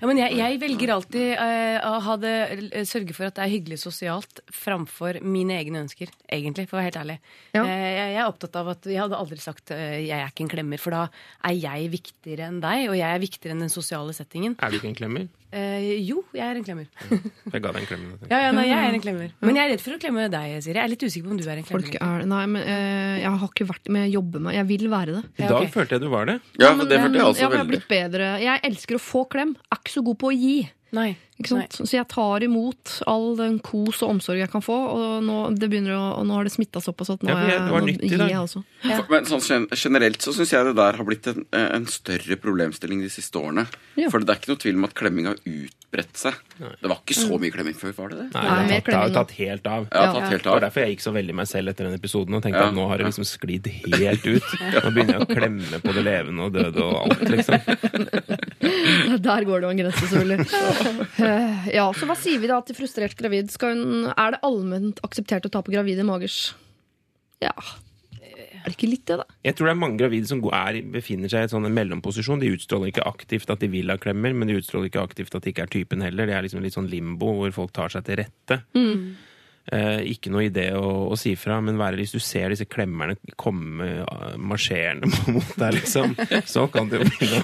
Ja, 0.00 0.08
men 0.08 0.18
jeg, 0.18 0.34
jeg 0.38 0.58
velger 0.60 0.92
alltid 0.94 1.26
eh, 1.38 1.78
å 1.86 1.98
ha 2.04 2.16
det, 2.20 2.34
eh, 2.68 2.86
sørge 2.88 3.14
for 3.16 3.28
at 3.28 3.36
det 3.38 3.44
er 3.44 3.52
hyggelig 3.52 3.78
sosialt 3.82 4.42
framfor 4.52 5.20
mine 5.22 5.56
egne 5.58 5.84
ønsker, 5.84 6.10
egentlig, 6.26 6.66
for 6.68 6.76
å 6.76 6.80
være 6.80 6.88
helt 6.90 7.00
ærlig. 7.02 7.18
Ja. 7.54 7.62
Uh, 7.62 7.70
jeg, 7.70 7.96
jeg 7.98 8.18
er 8.18 8.26
opptatt 8.26 8.58
av 8.58 8.72
at 8.74 8.88
Jeg 8.88 9.00
hadde 9.00 9.18
aldri 9.18 9.40
sagt 9.42 9.72
uh, 9.74 9.78
'jeg 9.78 10.18
er 10.18 10.26
ikke 10.26 10.46
en 10.46 10.52
klemmer', 10.52 10.82
for 10.82 10.96
da 10.96 11.04
er 11.48 11.56
jeg 11.56 11.92
viktigere 11.94 12.50
enn 12.50 12.62
deg, 12.64 12.88
og 12.90 12.98
jeg 12.98 13.08
er 13.08 13.22
viktigere 13.22 13.56
enn 13.56 13.66
den 13.66 13.72
sosiale 13.72 14.16
settingen. 14.16 14.58
Er 14.58 14.72
du 14.72 14.80
ikke 14.80 14.90
en 14.90 14.98
klemmer? 14.98 15.28
Eh, 15.48 16.04
jo, 16.04 16.20
jeg 16.36 16.44
er 16.44 16.58
en 16.60 16.64
klemmer. 16.64 16.88
Jeg 17.08 17.62
ga 17.64 17.70
deg 17.72 17.80
en 17.80 17.86
klem. 17.88 18.02
Ja, 18.32 18.40
ja, 18.44 18.48
nei, 18.52 18.66
jeg 18.68 18.76
er 18.76 18.96
en 18.98 19.02
klemmer. 19.02 19.30
Men 19.40 19.56
jeg 19.56 19.64
er 19.64 19.72
redd 19.72 19.84
for 19.84 19.96
å 19.96 20.00
klemme 20.02 20.26
deg, 20.32 20.56
Siri. 20.60 20.76
Jeg 20.76 20.82
er 20.84 20.92
litt 20.92 21.04
usikker 21.06 21.28
på 21.28 21.32
om 21.32 21.40
du 21.40 21.46
er 21.46 21.60
en 21.62 21.68
klemmer. 21.68 21.94
Er 22.04 22.26
Nei, 22.28 22.42
men 22.52 22.64
øh, 22.64 23.14
jeg 23.22 23.32
har 23.40 23.52
ikke 23.52 23.68
vært 23.70 23.88
Men 23.88 24.04
jeg 24.04 24.12
jobber 24.18 24.42
med 24.44 24.56
Jeg 24.58 24.68
vil 24.68 24.84
være 24.92 25.14
det. 25.16 25.22
I 25.38 25.46
dag 25.46 25.56
okay. 25.56 25.70
følte 25.72 25.96
jeg 25.96 26.04
du 26.04 26.10
var 26.12 26.28
det. 26.28 26.38
Ja, 26.60 26.74
men 26.76 26.90
det 26.90 27.00
følte 27.00 27.22
jeg 27.22 27.30
også 27.32 27.44
ja, 27.44 27.48
men 27.48 27.60
jeg 27.60 27.64
veldig. 27.64 27.72
blitt 27.72 27.88
bedre. 27.94 28.32
Jeg 28.44 28.64
elsker 28.68 28.98
å 28.98 29.02
få 29.02 29.24
klem. 29.32 29.54
Er 29.72 29.80
ikke 29.80 29.94
så 29.94 30.04
god 30.10 30.20
på 30.20 30.32
å 30.32 30.36
gi. 30.36 30.58
Nei. 30.96 31.16
Ikke 31.38 31.52
sant? 31.52 31.74
Så 31.86 31.92
jeg 31.94 32.06
tar 32.10 32.42
imot 32.42 32.94
all 33.06 33.36
den 33.38 33.58
kos 33.62 34.00
og 34.02 34.10
omsorg 34.16 34.40
jeg 34.40 34.50
kan 34.50 34.62
få, 34.64 34.74
og 34.74 35.20
nå, 35.22 35.34
det 35.54 35.68
begynner 35.70 35.94
å, 35.94 36.06
og 36.18 36.24
nå 36.26 36.34
har 36.34 36.48
det 36.48 36.50
smitta 36.50 36.80
såpass 36.82 37.12
at 37.14 37.20
nå, 37.22 37.28
Ja, 37.30 37.36
er 37.36 37.44
jeg- 37.44 37.52
jeg, 37.52 37.60
det 37.68 37.70
var 37.76 37.80
nå 37.84 37.86
nytt 37.86 38.00
gir 38.08 38.18
jeg 38.24 38.38
altså. 38.40 38.62
For- 38.82 39.06
Men 39.12 39.24
sånn 39.30 39.68
generelt 39.70 40.18
så 40.24 40.32
syns 40.34 40.50
jeg 40.50 40.64
det 40.66 40.74
der 40.74 40.96
har 40.98 41.04
blitt 41.06 41.26
en, 41.30 41.44
en 41.52 41.86
større 41.86 42.36
problemstilling 42.42 43.02
de 43.04 43.08
siste 43.12 43.38
årene. 43.38 43.68
Ja. 44.00 44.08
For 44.10 44.18
det 44.18 44.30
er 44.34 44.40
ikke 44.40 44.48
noe 44.54 44.62
tvil 44.64 44.74
om 44.80 44.84
at 44.88 44.94
klemming 44.98 45.26
har 45.30 45.36
utbredt 45.46 46.16
seg. 46.18 46.34
Det 46.58 46.88
var 46.90 46.98
ikke 47.04 47.14
så 47.20 47.38
mye 47.38 47.52
klemming 47.54 47.76
før, 47.78 47.92
var 47.94 48.08
det 48.08 48.18
det? 48.18 48.28
Nei, 48.34 48.42
Nei, 48.42 48.80
det 48.80 48.94
har 48.94 49.06
tatt, 49.06 49.14
tatt 49.14 49.30
helt 49.38 49.66
av. 49.70 49.86
Ja. 49.92 50.12
tatt 50.18 50.28
helt 50.32 50.42
Det 50.42 50.50
var 50.50 50.60
derfor 50.66 50.80
jeg 50.82 50.96
gikk 50.96 51.04
så 51.06 51.12
veldig 51.14 51.34
meg 51.38 51.46
selv 51.46 51.68
etter 51.70 51.84
den 51.86 51.94
episoden 52.00 52.34
og 52.34 52.42
tenkte 52.42 52.58
Ja, 52.64 52.72
at 52.72 52.74
nå 52.74 52.88
har 52.88 52.98
det 52.98 53.06
liksom 53.12 53.28
sklidd 53.28 53.68
helt 53.94 54.26
ut. 54.26 54.42
Nå 54.58 54.90
begynner 54.90 55.20
jeg 55.20 55.22
å 55.22 55.30
klemme 55.38 55.78
på 55.86 55.94
det 55.94 56.02
levende 56.02 56.42
og 56.48 56.52
døde 56.58 56.82
og 56.82 56.98
alt, 57.06 57.28
liksom. 57.30 57.62
Der 59.28 59.44
går 59.46 59.60
det 59.60 59.66
jo 59.66 59.70
en 59.70 59.80
grense, 59.84 60.06
selvfølgelig. 60.10 60.48
Eh, 61.18 61.68
ja, 61.74 61.88
så 61.96 62.06
hva 62.08 62.16
sier 62.18 62.40
vi 62.42 62.50
da 62.50 62.60
til 62.64 62.76
frustrert 62.78 63.16
gravid? 63.18 63.50
Skal 63.54 63.74
hun, 63.74 64.08
er 64.12 64.34
det 64.34 64.40
allment 64.46 65.02
akseptert 65.06 65.46
å 65.48 65.52
ta 65.52 65.62
på 65.64 65.74
gravide 65.74 66.06
magers? 66.06 66.54
Ja. 67.42 67.54
Er 68.58 68.66
det 68.66 68.74
ikke 68.76 68.90
litt 68.90 69.06
det, 69.08 69.20
da? 69.20 69.26
Jeg 69.46 69.56
tror 69.56 69.68
det 69.68 69.72
er 69.74 69.80
mange 69.80 70.00
gravide 70.00 70.28
som 70.28 70.42
er, 70.52 70.80
befinner 70.92 71.30
seg 71.32 71.46
i 71.46 71.52
sånn 71.52 71.68
en 71.68 71.76
mellomposisjon. 71.76 72.42
De 72.42 72.50
utstråler 72.56 72.92
ikke 72.92 73.06
aktivt 73.08 73.50
at 73.54 73.62
de 73.62 73.70
vil 73.72 73.92
ha 73.92 73.98
klemmer, 74.00 74.34
men 74.36 74.50
de 74.50 74.58
utstråler 74.58 74.90
ikke 74.90 75.04
aktivt 75.04 75.38
at 75.38 75.46
de 75.46 75.54
ikke 75.54 75.64
er 75.68 75.72
typen 75.72 76.04
heller. 76.04 76.28
Det 76.28 76.36
er 76.36 76.46
liksom 76.46 76.64
litt 76.64 76.76
sånn 76.76 76.90
limbo 76.90 77.32
hvor 77.38 77.54
folk 77.62 77.74
tar 77.78 77.94
seg 77.94 78.06
til 78.08 78.20
rette. 78.22 78.60
Eh, 79.68 80.00
ikke 80.14 80.30
noe 80.32 80.46
idé 80.46 80.70
å, 80.78 81.10
å 81.12 81.16
si 81.18 81.34
fra, 81.36 81.58
men 81.60 81.76
være, 81.76 81.98
hvis 82.00 82.14
du 82.16 82.22
ser 82.24 82.54
disse 82.54 82.64
klemmerne 82.70 83.18
komme 83.36 83.88
eh, 84.00 84.36
marsjerende 84.40 85.10
mot 85.34 85.50
deg, 85.60 85.76
liksom, 85.76 86.14
så 86.48 86.64
kan 86.72 86.88
det 86.88 87.02
jo 87.02 87.08
bli 87.10 87.28
å 87.36 87.42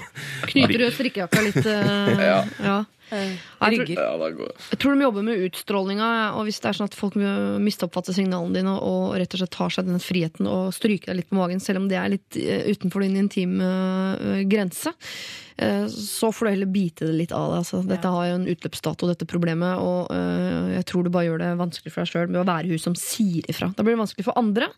Knyter 0.49 0.81
du 0.81 0.87
strikkejakka 0.95 1.43
litt? 1.45 1.61
Uh, 1.61 2.15
Ja. 2.31 2.39
ja. 2.65 2.79
Jeg 3.11 3.37
tror, 3.59 3.91
Ja, 3.93 4.11
da 4.17 4.29
går 4.33 4.51
jeg 4.71 4.79
tror 4.81 4.95
de 4.95 5.05
jobber 5.05 5.25
med 5.27 5.45
utstrålinga, 5.45 6.09
og 6.39 6.47
hvis 6.47 6.59
det 6.63 6.69
er 6.71 6.79
sånn 6.79 6.89
at 6.89 6.97
folk 6.97 7.17
misoppfatter 7.61 8.15
signalene 8.17 8.57
dine 8.57 8.75
og 8.81 9.15
rett 9.19 9.35
og 9.35 9.41
slett 9.43 9.53
tar 9.55 9.73
seg 9.75 9.87
den 9.89 10.01
friheten 10.01 10.49
og 10.49 10.73
stryker 10.75 11.11
deg 11.11 11.21
litt 11.21 11.31
på 11.31 11.39
magen, 11.39 11.61
selv 11.63 11.83
om 11.83 11.89
det 11.91 11.99
er 12.01 12.13
litt 12.17 12.39
eh, 12.41 12.65
utenfor 12.71 13.05
din 13.05 13.17
intime 13.21 13.69
eh, 14.17 14.41
grense, 14.49 14.93
eh, 15.61 15.85
så 15.91 16.31
får 16.33 16.47
du 16.47 16.51
heller 16.55 16.71
bite 16.73 17.07
det 17.07 17.15
litt 17.21 17.35
av 17.35 17.53
det. 17.53 17.61
Altså. 17.63 17.81
Dette 17.87 18.11
har 18.15 18.29
jo 18.29 18.39
en 18.39 18.47
utløpsdato, 18.55 19.09
dette 19.11 19.29
problemet, 19.29 19.77
og 19.81 20.11
eh, 20.15 20.75
jeg 20.79 20.87
tror 20.89 21.05
du 21.05 21.11
bare 21.13 21.29
gjør 21.29 21.43
det 21.43 21.51
vanskelig 21.61 21.93
for 21.93 22.03
deg 22.03 22.11
sjøl 22.13 22.31
med 22.33 22.41
å 22.41 22.47
være 22.49 22.71
hun 22.73 22.83
som 22.87 22.97
sier 22.99 23.45
ifra. 23.51 23.69
Da 23.75 23.85
blir 23.85 23.95
det 23.95 24.03
vanskelig 24.03 24.27
for 24.27 24.41
andre, 24.41 24.71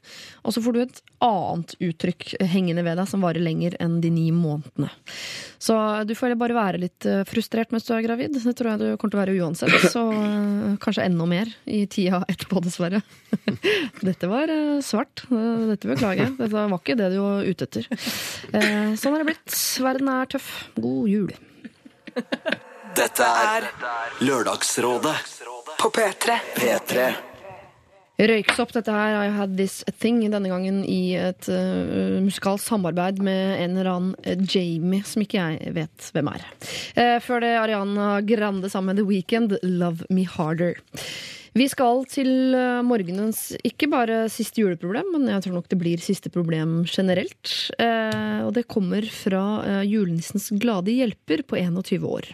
og 0.43 0.55
så 0.55 0.63
får 0.65 0.75
du 0.75 0.83
et 0.83 1.01
annet 1.23 1.77
uttrykk 1.87 2.27
hengende 2.43 2.83
ved 2.85 2.99
deg 2.99 3.09
som 3.09 3.23
varer 3.25 3.41
lenger 3.43 3.79
enn 3.81 4.01
de 4.03 4.11
ni 4.13 4.27
månedene. 4.35 4.91
Så 5.57 5.73
du 6.05 6.13
får 6.13 6.29
heller 6.29 6.39
bare 6.43 6.57
være 6.57 6.81
litt 6.83 7.07
eh, 7.09 7.23
frustrert 7.27 7.71
mens 7.73 7.87
du 7.87 7.93
er 7.95 8.03
gravid. 8.05 8.16
Gravid. 8.17 8.37
Det 8.43 8.53
tror 8.57 8.71
jeg 8.73 8.81
du 8.81 8.87
kommer 8.97 9.13
til 9.13 9.19
å 9.19 9.23
være 9.23 9.35
uansett. 9.45 9.75
Så 9.93 10.03
eh, 10.11 10.75
kanskje 10.83 11.05
enda 11.07 11.27
mer 11.29 11.51
i 11.69 11.83
tida 11.91 12.23
etterpå, 12.29 12.61
dessverre. 12.65 13.01
Dette 14.07 14.29
var 14.31 14.49
eh, 14.53 14.77
svart. 14.85 15.25
Eh, 15.29 15.67
Dette 15.73 15.91
beklager 15.93 16.25
jeg. 16.25 16.35
Dette 16.39 16.51
var 16.57 16.75
ikke 16.79 16.97
det 16.99 17.11
du 17.13 17.19
var 17.21 17.45
ute 17.47 17.67
etter. 17.69 17.87
Eh, 18.57 18.95
Sånn 18.97 19.15
er 19.17 19.23
det 19.23 19.29
blitt. 19.31 19.59
Verden 19.85 20.09
er 20.13 20.31
tøff. 20.33 20.49
God 20.81 21.11
jul. 21.11 21.31
Dette 22.97 23.25
er 23.29 23.67
Lørdagsrådet 24.25 25.17
På 25.77 25.91
P3. 25.93 26.39
P3. 26.57 27.03
Røyksopp, 28.17 28.73
dette 28.73 28.93
her 28.93 29.15
I 29.19 29.29
Had 29.35 29.53
This 29.59 29.83
Thing, 30.01 30.23
denne 30.33 30.49
gangen 30.49 30.81
i 30.89 31.13
et 31.19 31.49
uh, 31.53 32.17
musikalsk 32.25 32.65
samarbeid 32.65 33.21
med 33.21 33.61
en 33.61 33.77
eller 33.77 33.91
annen 33.91 34.15
eh, 34.25 34.41
Jamie, 34.41 35.05
som 35.05 35.21
ikke 35.21 35.37
jeg 35.37 35.73
vet 35.77 36.11
hvem 36.15 36.31
er. 36.33 36.45
Uh, 36.97 37.17
før 37.21 37.45
det 37.45 37.53
Ariana 37.61 38.09
Grande 38.25 38.73
sammen 38.73 38.95
med 38.95 39.03
The 39.03 39.07
Weeknd, 39.07 39.57
Love 39.61 40.09
Me 40.09 40.25
Harder. 40.25 40.81
Vi 41.57 41.65
skal 41.71 42.03
til 42.09 42.53
eh, 42.53 42.83
morgenens 42.85 43.55
ikke 43.65 43.89
bare 43.89 44.25
siste 44.29 44.61
juleproblem, 44.61 45.13
men 45.15 45.29
jeg 45.31 45.45
tror 45.45 45.55
nok 45.57 45.69
det 45.71 45.79
blir 45.79 46.01
siste 46.03 46.29
problem 46.33 46.83
generelt. 46.85 47.53
Eh, 47.81 48.43
og 48.45 48.51
det 48.57 48.67
kommer 48.69 49.07
fra 49.09 49.43
eh, 49.63 49.85
julenissens 49.89 50.51
glade 50.61 50.93
hjelper 50.93 51.45
på 51.47 51.57
21 51.57 52.05
år. 52.05 52.29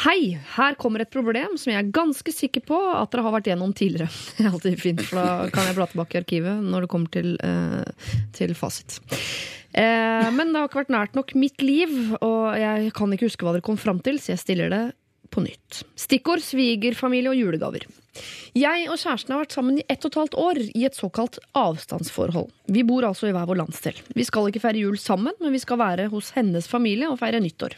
Hei, 0.00 0.38
her 0.54 0.76
kommer 0.80 1.02
et 1.02 1.10
problem 1.12 1.58
som 1.60 1.74
jeg 1.74 1.76
er 1.76 1.92
ganske 1.92 2.32
sikker 2.32 2.62
på 2.64 2.76
at 2.94 3.10
dere 3.12 3.24
har 3.26 3.34
vært 3.34 3.50
gjennom 3.50 3.74
tidligere. 3.76 4.08
Det 4.38 4.46
er 4.46 4.54
alltid 4.54 4.80
fint, 4.80 5.02
for 5.04 5.20
da 5.20 5.48
kan 5.52 5.68
jeg 5.68 5.76
bla 5.76 5.86
tilbake 5.90 6.16
i 6.16 6.20
arkivet 6.22 6.62
når 6.64 6.86
det 6.86 6.90
kommer 6.94 7.12
til, 7.12 7.34
eh, 7.44 8.14
til 8.36 8.54
fasit. 8.56 8.96
Eh, 9.76 10.30
men 10.32 10.54
det 10.54 10.62
har 10.62 10.70
ikke 10.70 10.80
vært 10.80 10.94
nært 10.96 11.18
nok 11.18 11.34
mitt 11.36 11.60
liv, 11.60 11.92
og 12.24 12.56
jeg 12.56 12.94
kan 12.96 13.12
ikke 13.12 13.28
huske 13.28 13.44
hva 13.44 13.52
dere 13.52 13.66
kom 13.66 13.76
fram 13.80 14.00
til, 14.06 14.16
så 14.16 14.32
jeg 14.32 14.44
stiller 14.46 14.72
det 14.72 14.82
på 15.30 15.44
nytt. 15.44 15.82
Stikkord 16.00 16.40
svigerfamilie 16.48 17.34
og 17.34 17.36
julegaver. 17.36 17.84
Jeg 18.56 18.86
og 18.90 18.98
kjæresten 18.98 19.34
har 19.34 19.42
vært 19.44 19.54
sammen 19.54 19.78
i 19.78 19.84
ett 19.86 20.04
og 20.04 20.10
et 20.10 20.18
halvt 20.18 20.36
år 20.42 20.60
i 20.66 20.84
et 20.88 20.96
såkalt 20.98 21.38
avstandsforhold. 21.56 22.48
Vi 22.70 22.82
bor 22.86 23.06
altså 23.06 23.28
i 23.28 23.34
hver 23.34 23.46
vår 23.48 23.60
landsdel. 23.62 24.00
Vi 24.16 24.26
skal 24.26 24.50
ikke 24.50 24.62
feire 24.62 24.82
jul 24.82 24.98
sammen, 24.98 25.36
men 25.40 25.54
vi 25.54 25.62
skal 25.62 25.78
være 25.80 26.08
hos 26.12 26.32
hennes 26.34 26.66
familie 26.70 27.10
og 27.10 27.20
feire 27.22 27.42
nyttår. 27.42 27.76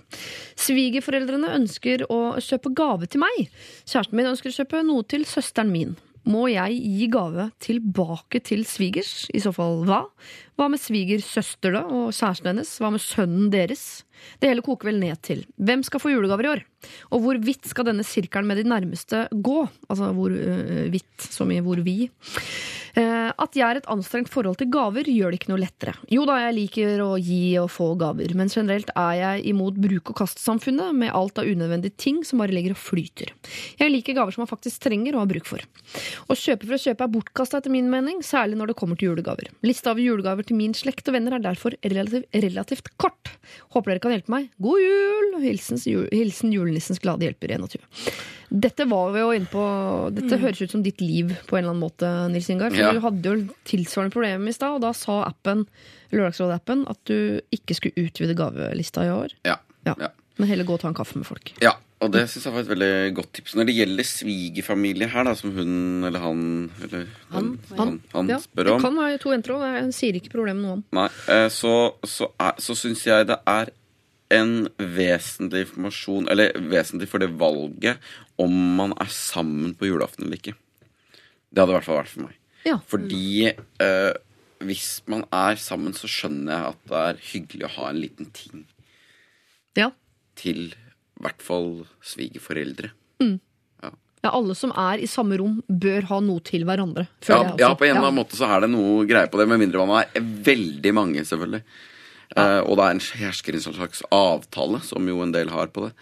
Svigerforeldrene 0.56 1.52
ønsker 1.58 2.06
å 2.08 2.22
kjøpe 2.40 2.72
gave 2.76 3.10
til 3.10 3.24
meg. 3.24 3.52
Kjæresten 3.84 4.18
min 4.18 4.32
ønsker 4.32 4.52
å 4.52 4.58
kjøpe 4.60 4.86
noe 4.88 5.04
til 5.08 5.28
søsteren 5.28 5.72
min. 5.74 5.94
Må 6.22 6.46
jeg 6.52 6.76
gi 6.78 7.08
gave 7.10 7.48
tilbake 7.62 8.38
til 8.46 8.62
svigers? 8.68 9.26
I 9.34 9.42
så 9.42 9.50
fall 9.54 9.82
hva? 9.88 10.04
Hva 10.58 10.68
med 10.68 10.80
svigersøster 10.82 11.74
da, 11.74 11.82
og 11.88 12.12
kjæresten 12.12 12.52
hennes? 12.52 12.72
Hva 12.80 12.92
med 12.92 13.02
sønnen 13.02 13.48
deres? 13.52 13.86
Det 14.38 14.50
hele 14.50 14.64
koker 14.64 14.90
vel 14.90 15.00
ned 15.02 15.18
til 15.24 15.40
hvem 15.56 15.82
skal 15.86 16.02
få 16.02 16.12
julegaver 16.12 16.46
i 16.46 16.52
år? 16.52 16.62
Og 17.14 17.24
hvor 17.24 17.40
vidt 17.42 17.66
skal 17.70 17.88
denne 17.88 18.04
sirkelen 18.06 18.48
med 18.50 18.60
de 18.60 18.68
nærmeste 18.68 19.24
gå? 19.32 19.64
Altså 19.88 20.12
hvor 20.16 20.34
øh, 20.34 20.86
vidt, 20.92 21.26
som 21.30 21.50
i 21.54 21.60
hvor 21.62 21.80
vi. 21.82 22.10
Eh, 22.92 23.30
at 23.30 23.56
jeg 23.56 23.64
er 23.64 23.78
et 23.80 23.88
anstrengt 23.88 24.28
forhold 24.28 24.58
til 24.60 24.68
gaver, 24.72 25.06
gjør 25.08 25.32
det 25.32 25.38
ikke 25.40 25.52
noe 25.52 25.62
lettere. 25.62 25.94
Jo 26.12 26.26
da, 26.28 26.36
jeg 26.42 26.56
liker 26.58 27.00
å 27.00 27.14
gi 27.16 27.54
og 27.62 27.70
få 27.72 27.92
gaver, 28.00 28.34
men 28.36 28.52
generelt 28.52 28.90
er 28.92 29.14
jeg 29.16 29.46
imot 29.54 29.78
bruk-og-kast-samfunnet 29.80 30.92
med 31.00 31.14
alt 31.16 31.40
av 31.40 31.48
unødvendige 31.48 31.96
ting 31.96 32.20
som 32.28 32.42
bare 32.42 32.52
ligger 32.52 32.74
og 32.76 32.82
flyter. 32.82 33.32
Jeg 33.80 33.94
liker 33.94 34.18
gaver 34.18 34.34
som 34.34 34.44
man 34.44 34.50
faktisk 34.50 34.84
trenger 34.84 35.16
og 35.16 35.24
har 35.24 35.30
bruk 35.32 35.48
for. 35.48 35.64
Å 36.28 36.36
kjøpe 36.36 36.68
for 36.68 36.76
å 36.76 36.82
kjøpe 36.82 37.06
er 37.06 37.14
bortkasta 37.16 37.62
etter 37.62 37.72
min 37.72 37.88
mening, 37.92 38.20
særlig 38.26 38.60
når 38.60 38.72
det 38.72 38.78
kommer 38.82 39.00
til 39.00 39.12
julegaver. 39.12 39.48
Lista 39.64 39.94
av 39.94 40.02
julegaver 40.02 40.41
til 40.48 40.56
min 40.58 40.74
slekt 40.76 41.08
og 41.08 41.14
venner 41.16 41.36
er 41.36 41.42
derfor 41.44 41.74
relativt, 41.84 42.26
relativt 42.34 42.90
kort. 43.00 43.32
Håper 43.74 43.92
dere 43.94 44.02
kan 44.04 44.14
hjelpe 44.14 44.32
meg. 44.32 44.50
God 44.62 44.80
jul! 44.82 45.40
Hilsens, 45.42 45.86
jul, 45.88 46.06
hilsen 46.12 46.52
julenissens 46.54 47.00
glade 47.02 47.24
hjelper 47.26 47.54
21. 47.56 47.80
Dette 48.52 48.84
var 48.90 49.12
vi 49.14 49.22
jo 49.22 49.30
inne 49.32 49.48
på 49.48 49.62
Dette 50.12 50.36
høres 50.42 50.60
ut 50.60 50.70
som 50.74 50.82
ditt 50.84 51.00
liv 51.00 51.30
på 51.48 51.56
en 51.56 51.62
eller 51.64 51.72
annen 51.72 51.84
måte, 51.86 52.08
Nils 52.32 52.50
Ingar. 52.52 52.70
For 52.74 52.82
Ja. 52.82 52.92
du 52.92 53.00
hadde 53.00 53.22
jo 53.32 53.48
tilsvarende 53.64 54.12
problemer 54.12 54.48
i 54.48 54.52
stad, 54.52 54.74
og 54.76 54.82
da 54.84 54.92
sa 54.92 55.22
appen, 55.24 55.66
Lørdagsrådet-appen 56.12 56.84
at 56.92 56.98
du 57.08 57.40
ikke 57.54 57.74
skulle 57.78 58.04
utvide 58.06 58.36
gavelista 58.36 59.06
i 59.06 59.12
år. 59.14 59.32
Ja. 59.48 59.56
Ja. 59.86 59.94
Ja. 59.98 60.08
Men 60.38 60.48
heller 60.48 60.64
gå 60.68 60.74
og 60.76 60.80
ta 60.84 60.88
en 60.88 60.94
kaffe 60.96 61.16
med 61.16 61.26
folk. 61.28 61.52
Ja, 61.64 61.72
og 62.02 62.10
det 62.14 62.22
syns 62.30 62.44
jeg 62.48 62.52
var 62.54 62.64
et 62.64 62.70
veldig 62.72 62.90
godt 63.16 63.28
tips. 63.38 63.52
Når 63.54 63.68
det 63.68 63.74
gjelder 63.76 64.06
svigerfamilie 64.08 65.06
her, 65.12 65.24
da, 65.28 65.34
som 65.38 65.52
hun 65.54 66.04
eller 66.08 66.18
han 66.24 66.40
eller 66.82 67.04
Han, 67.30 67.52
den, 67.68 67.78
han, 67.78 67.92
han 68.14 68.32
Ja, 68.32 68.38
spør 68.42 68.68
det 68.72 68.74
kan 68.82 68.98
være 68.98 69.20
to 69.22 69.30
jenter 69.34 69.54
òg, 69.54 69.62
jeg 69.76 69.94
sier 69.96 70.18
ikke 70.18 70.32
problemet 70.34 70.62
noe 70.66 70.74
om. 70.80 70.82
Nei, 70.98 71.06
eh, 71.30 71.46
så, 71.54 71.72
så, 72.04 72.28
er- 72.42 72.58
så 72.62 72.74
syns 72.78 73.04
jeg 73.06 73.28
det 73.30 73.38
er 73.46 73.70
en 74.32 74.52
vesentlig 74.80 75.66
informasjon 75.66 76.28
Eller 76.32 76.54
vesentlig 76.72 77.04
for 77.10 77.20
det 77.20 77.28
valget 77.36 77.98
om 78.40 78.54
man 78.78 78.94
er 78.96 79.10
sammen 79.12 79.74
på 79.76 79.90
julaften 79.90 80.24
eller 80.24 80.38
ikke. 80.40 80.54
Det 81.52 81.60
hadde 81.60 81.74
i 81.74 81.76
hvert 81.76 81.84
fall 81.84 81.98
vært 82.00 82.12
for 82.14 82.24
meg. 82.26 82.38
Ja. 82.64 82.78
Fordi 82.88 83.50
eh, 83.52 84.12
hvis 84.64 85.02
man 85.10 85.26
er 85.34 85.58
sammen, 85.60 85.92
så 85.94 86.08
skjønner 86.08 86.54
jeg 86.54 86.72
at 86.72 86.80
det 86.88 87.02
er 87.02 87.20
hyggelig 87.32 87.66
å 87.68 87.72
ha 87.76 87.90
en 87.92 88.00
liten 88.00 88.30
ting 88.34 88.64
Ja. 89.76 89.90
til 90.38 90.72
i 91.22 91.26
hvert 91.28 91.42
fall 91.46 91.70
svigerforeldre. 92.02 92.90
ja, 94.22 94.30
alle 94.30 94.54
som 94.58 94.72
er 94.78 95.02
i 95.02 95.08
samme 95.10 95.38
rom, 95.38 95.60
bør 95.66 96.08
ha 96.10 96.18
noe 96.22 96.42
til 96.46 96.66
hverandre. 96.66 97.06
Ja, 97.26 97.40
ja, 97.58 97.72
på 97.78 97.86
en 97.86 97.96
eller 97.96 98.08
annen 98.08 98.20
måte 98.20 98.38
så 98.38 98.50
er 98.50 98.64
det 98.64 98.72
noe 98.74 99.06
greie 99.06 99.30
på 99.30 99.38
det, 99.40 99.48
med 99.50 99.62
mindre 99.62 99.86
man 99.86 100.02
er 100.02 100.28
veldig 100.50 100.92
mange, 100.94 101.24
selvfølgelig. 101.26 101.62
Eh, 102.32 102.60
og 102.62 102.78
det 102.78 102.84
er 102.84 102.96
en 102.96 103.06
hersker 103.22 103.58
en 103.58 103.64
slags 103.66 104.02
avtale, 104.14 104.82
som 104.86 105.08
jo 105.10 105.22
en 105.24 105.34
del 105.34 105.50
har 105.52 105.72
på 105.74 105.86
det. 105.86 105.92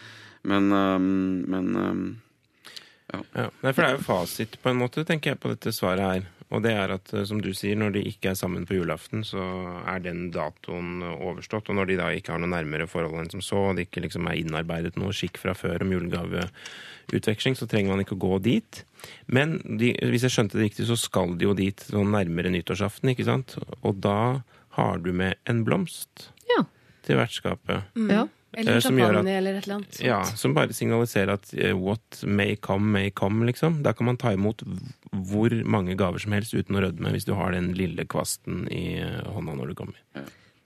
Men, 0.48 0.70
um, 0.72 1.44
men 1.52 1.72
øhm, 1.76 2.04
Ja, 3.12 3.48
Nei, 3.62 3.72
for 3.72 3.82
det 3.82 3.88
er 3.88 3.96
jo 3.98 4.04
fasit 4.06 4.58
på 4.62 4.70
en 4.70 4.78
måte, 4.80 5.04
tenker 5.08 5.32
jeg, 5.32 5.40
på 5.42 5.50
dette 5.52 5.72
svaret 5.74 6.04
her. 6.06 6.28
Og 6.50 6.64
det 6.64 6.72
er 6.74 6.90
at, 6.96 7.12
eh, 7.14 7.22
som 7.28 7.38
du 7.42 7.52
sier, 7.54 7.76
når 7.78 7.92
de 7.94 8.00
ikke 8.10 8.32
er 8.32 8.38
sammen 8.38 8.64
på 8.66 8.74
julaften, 8.74 9.22
så 9.26 9.38
er 9.86 10.00
den 10.02 10.30
datoen 10.34 10.98
overstått. 11.14 11.68
Og 11.70 11.76
når 11.78 11.86
de 11.92 11.96
da 12.00 12.08
ikke 12.10 12.32
har 12.34 12.40
noe 12.42 12.50
nærmere 12.50 12.88
forhold 12.90 13.20
enn 13.22 13.30
som 13.30 13.42
så, 13.44 13.60
og 13.70 13.76
det 13.78 13.86
ikke 13.88 14.02
liksom 14.06 14.26
er 14.26 14.40
innarbeidet 14.40 14.96
noe 14.98 15.14
skikk 15.14 15.38
fra 15.38 15.54
før 15.54 15.84
om 15.86 15.92
julegaveutveksling, 15.94 17.54
så 17.58 17.68
trenger 17.70 17.94
man 17.94 18.02
ikke 18.04 18.16
å 18.18 18.22
gå 18.26 18.40
dit. 18.42 18.82
Men 19.30 19.58
de, 19.78 19.92
hvis 20.10 20.26
jeg 20.26 20.34
skjønte 20.34 20.58
det 20.58 20.66
riktig, 20.70 20.88
så 20.90 20.98
skal 20.98 21.36
de 21.38 21.46
jo 21.48 21.54
dit 21.58 21.86
sånn 21.86 22.10
nærmere 22.14 22.50
nyttårsaften, 22.54 23.12
ikke 23.14 23.28
sant? 23.30 23.54
Og 23.82 24.00
da 24.02 24.42
har 24.78 24.98
du 25.02 25.12
med 25.12 25.38
en 25.50 25.64
blomst 25.66 26.30
Ja. 26.50 26.64
til 27.06 27.16
vertskapet. 27.22 27.86
Ja. 28.10 28.26
Eller 28.52 28.76
Eh, 28.76 28.80
champagne 28.80 29.18
at- 29.20 29.26
eller 29.38 29.54
et 29.54 29.64
eller 29.66 29.74
annet. 29.76 29.92
sånt. 29.94 30.04
Ja, 30.04 30.22
som 30.24 30.54
bare 30.54 30.72
signaliserer 30.74 31.32
at 31.34 31.52
eh, 31.54 31.72
what 31.76 32.22
may 32.26 32.56
come, 32.56 32.90
may 32.92 33.10
come, 33.10 33.46
liksom. 33.46 33.82
Da 33.82 33.92
kan 33.92 34.06
man 34.06 34.16
ta 34.16 34.32
imot 34.32 34.62
hvor 35.12 35.50
mange 35.64 35.94
gaver 35.96 36.18
som 36.18 36.32
helst 36.32 36.54
uten 36.54 36.74
å 36.76 36.82
rødme, 36.82 37.12
hvis 37.12 37.24
du 37.26 37.34
har 37.34 37.52
den 37.52 37.72
lille 37.74 38.04
kvasten 38.04 38.66
i 38.72 38.98
eh, 38.98 39.22
hånda 39.30 39.54
når 39.54 39.68
du 39.68 39.74
kommer. 39.74 39.96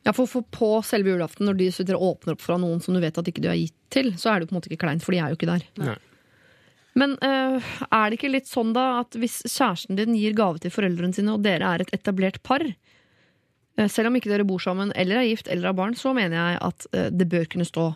Ja, 0.04 0.12
for, 0.12 0.26
for 0.26 0.42
på 0.52 0.82
selve 0.84 1.12
julaften, 1.12 1.46
når 1.48 1.56
de 1.56 1.70
sitter 1.72 1.96
og 1.96 2.20
åpner 2.20 2.32
opp 2.36 2.40
fra 2.44 2.56
noen 2.60 2.80
som 2.82 2.92
du 2.94 3.00
vet 3.00 3.16
at 3.18 3.24
ikke 3.28 3.40
du 3.40 3.48
er 3.48 3.56
gitt 3.60 3.76
til, 3.90 4.12
så 4.20 4.34
er 4.34 4.40
det 4.40 4.48
på 4.48 4.54
en 4.56 4.60
måte 4.60 4.68
ikke 4.72 4.84
kleint, 4.86 5.02
for 5.04 5.12
de 5.12 5.18
er 5.20 5.28
jo 5.32 5.36
ikke 5.38 5.48
der. 5.52 5.62
Nei. 5.80 5.96
Men 6.96 7.16
eh, 7.26 7.60
er 7.90 8.10
det 8.10 8.18
ikke 8.20 8.30
litt 8.30 8.46
sånn 8.46 8.72
da 8.72 9.00
at 9.00 9.16
hvis 9.18 9.42
kjæresten 9.50 9.96
din 9.98 10.14
gir 10.14 10.32
gave 10.36 10.60
til 10.62 10.70
foreldrene 10.70 11.12
sine, 11.16 11.32
og 11.34 11.42
dere 11.42 11.72
er 11.74 11.82
et 11.82 11.90
etablert 11.96 12.40
par, 12.46 12.60
selv 13.90 14.10
om 14.10 14.16
ikke 14.18 14.30
dere 14.30 14.46
bor 14.46 14.62
sammen 14.62 14.92
eller 14.94 15.18
er 15.22 15.28
gift 15.28 15.48
eller 15.50 15.70
har 15.72 15.78
barn, 15.78 15.96
så 15.98 16.12
mener 16.16 16.36
jeg 16.38 16.60
at 16.68 16.86
eh, 16.94 17.08
det 17.10 17.26
bør 17.32 17.48
kunne 17.50 17.66
stå 17.68 17.88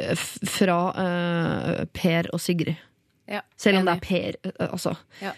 eh, 0.00 0.16
fra 0.50 0.78
eh, 1.04 1.84
Per 1.94 2.30
og 2.34 2.42
Sigrid. 2.42 2.74
Ja, 3.30 3.40
Selv 3.56 3.78
om 3.80 3.86
det 3.86 3.94
er 3.94 4.02
Per. 4.02 4.38
eh, 4.50 4.68
altså. 4.68 4.96
Ja. 5.22 5.32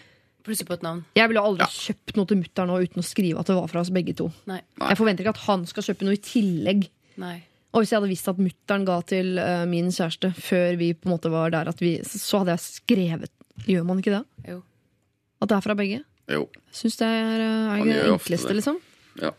Plutselig 0.45 0.67
på 0.69 0.75
et 0.77 0.83
navn. 0.85 1.03
Jeg 1.17 1.29
ville 1.31 1.41
aldri 1.41 1.65
kjøpt 1.73 2.17
noe 2.19 2.29
til 2.29 2.37
mutter'n 2.37 2.69
uten 2.75 3.01
å 3.01 3.05
skrive 3.05 3.41
at 3.41 3.47
det 3.49 3.55
var 3.57 3.69
fra 3.71 3.81
oss 3.81 3.89
begge 3.93 4.13
to. 4.17 4.27
Nei. 4.49 4.59
Jeg 4.77 4.97
forventer 4.99 5.25
ikke 5.25 5.33
at 5.37 5.43
han 5.47 5.63
skal 5.69 5.87
kjøpe 5.87 6.05
noe 6.05 6.17
i 6.17 6.21
tillegg. 6.21 6.83
Nei. 7.21 7.37
Og 7.73 7.81
hvis 7.81 7.91
jeg 7.91 7.97
hadde 7.99 8.11
visst 8.11 8.29
at 8.31 8.37
mutter'n 8.39 8.85
ga 8.87 8.99
til 9.09 9.39
eh, 9.41 9.63
min 9.69 9.89
kjæreste 9.91 10.29
før 10.37 10.77
vi 10.79 10.91
på 10.93 11.09
en 11.09 11.15
måte 11.15 11.31
var 11.33 11.49
der, 11.55 11.71
at 11.71 11.81
vi, 11.81 11.95
så 12.05 12.43
hadde 12.43 12.55
jeg 12.57 12.65
skrevet 12.67 13.31
Gjør 13.65 13.85
man 13.87 14.01
ikke 14.01 14.11
det? 14.11 14.49
Jo. 14.51 14.57
At 15.41 15.49
det 15.49 15.55
er 15.57 15.63
fra 15.63 15.75
begge? 15.79 16.01
jo. 16.31 16.45
Syns 16.75 16.97
det 16.99 17.07
er, 17.07 17.41
eh, 17.43 17.73
er 17.79 17.83
det 17.87 17.97
enkleste, 18.11 18.53
liksom. 18.57 18.79
Ja. 19.21 19.31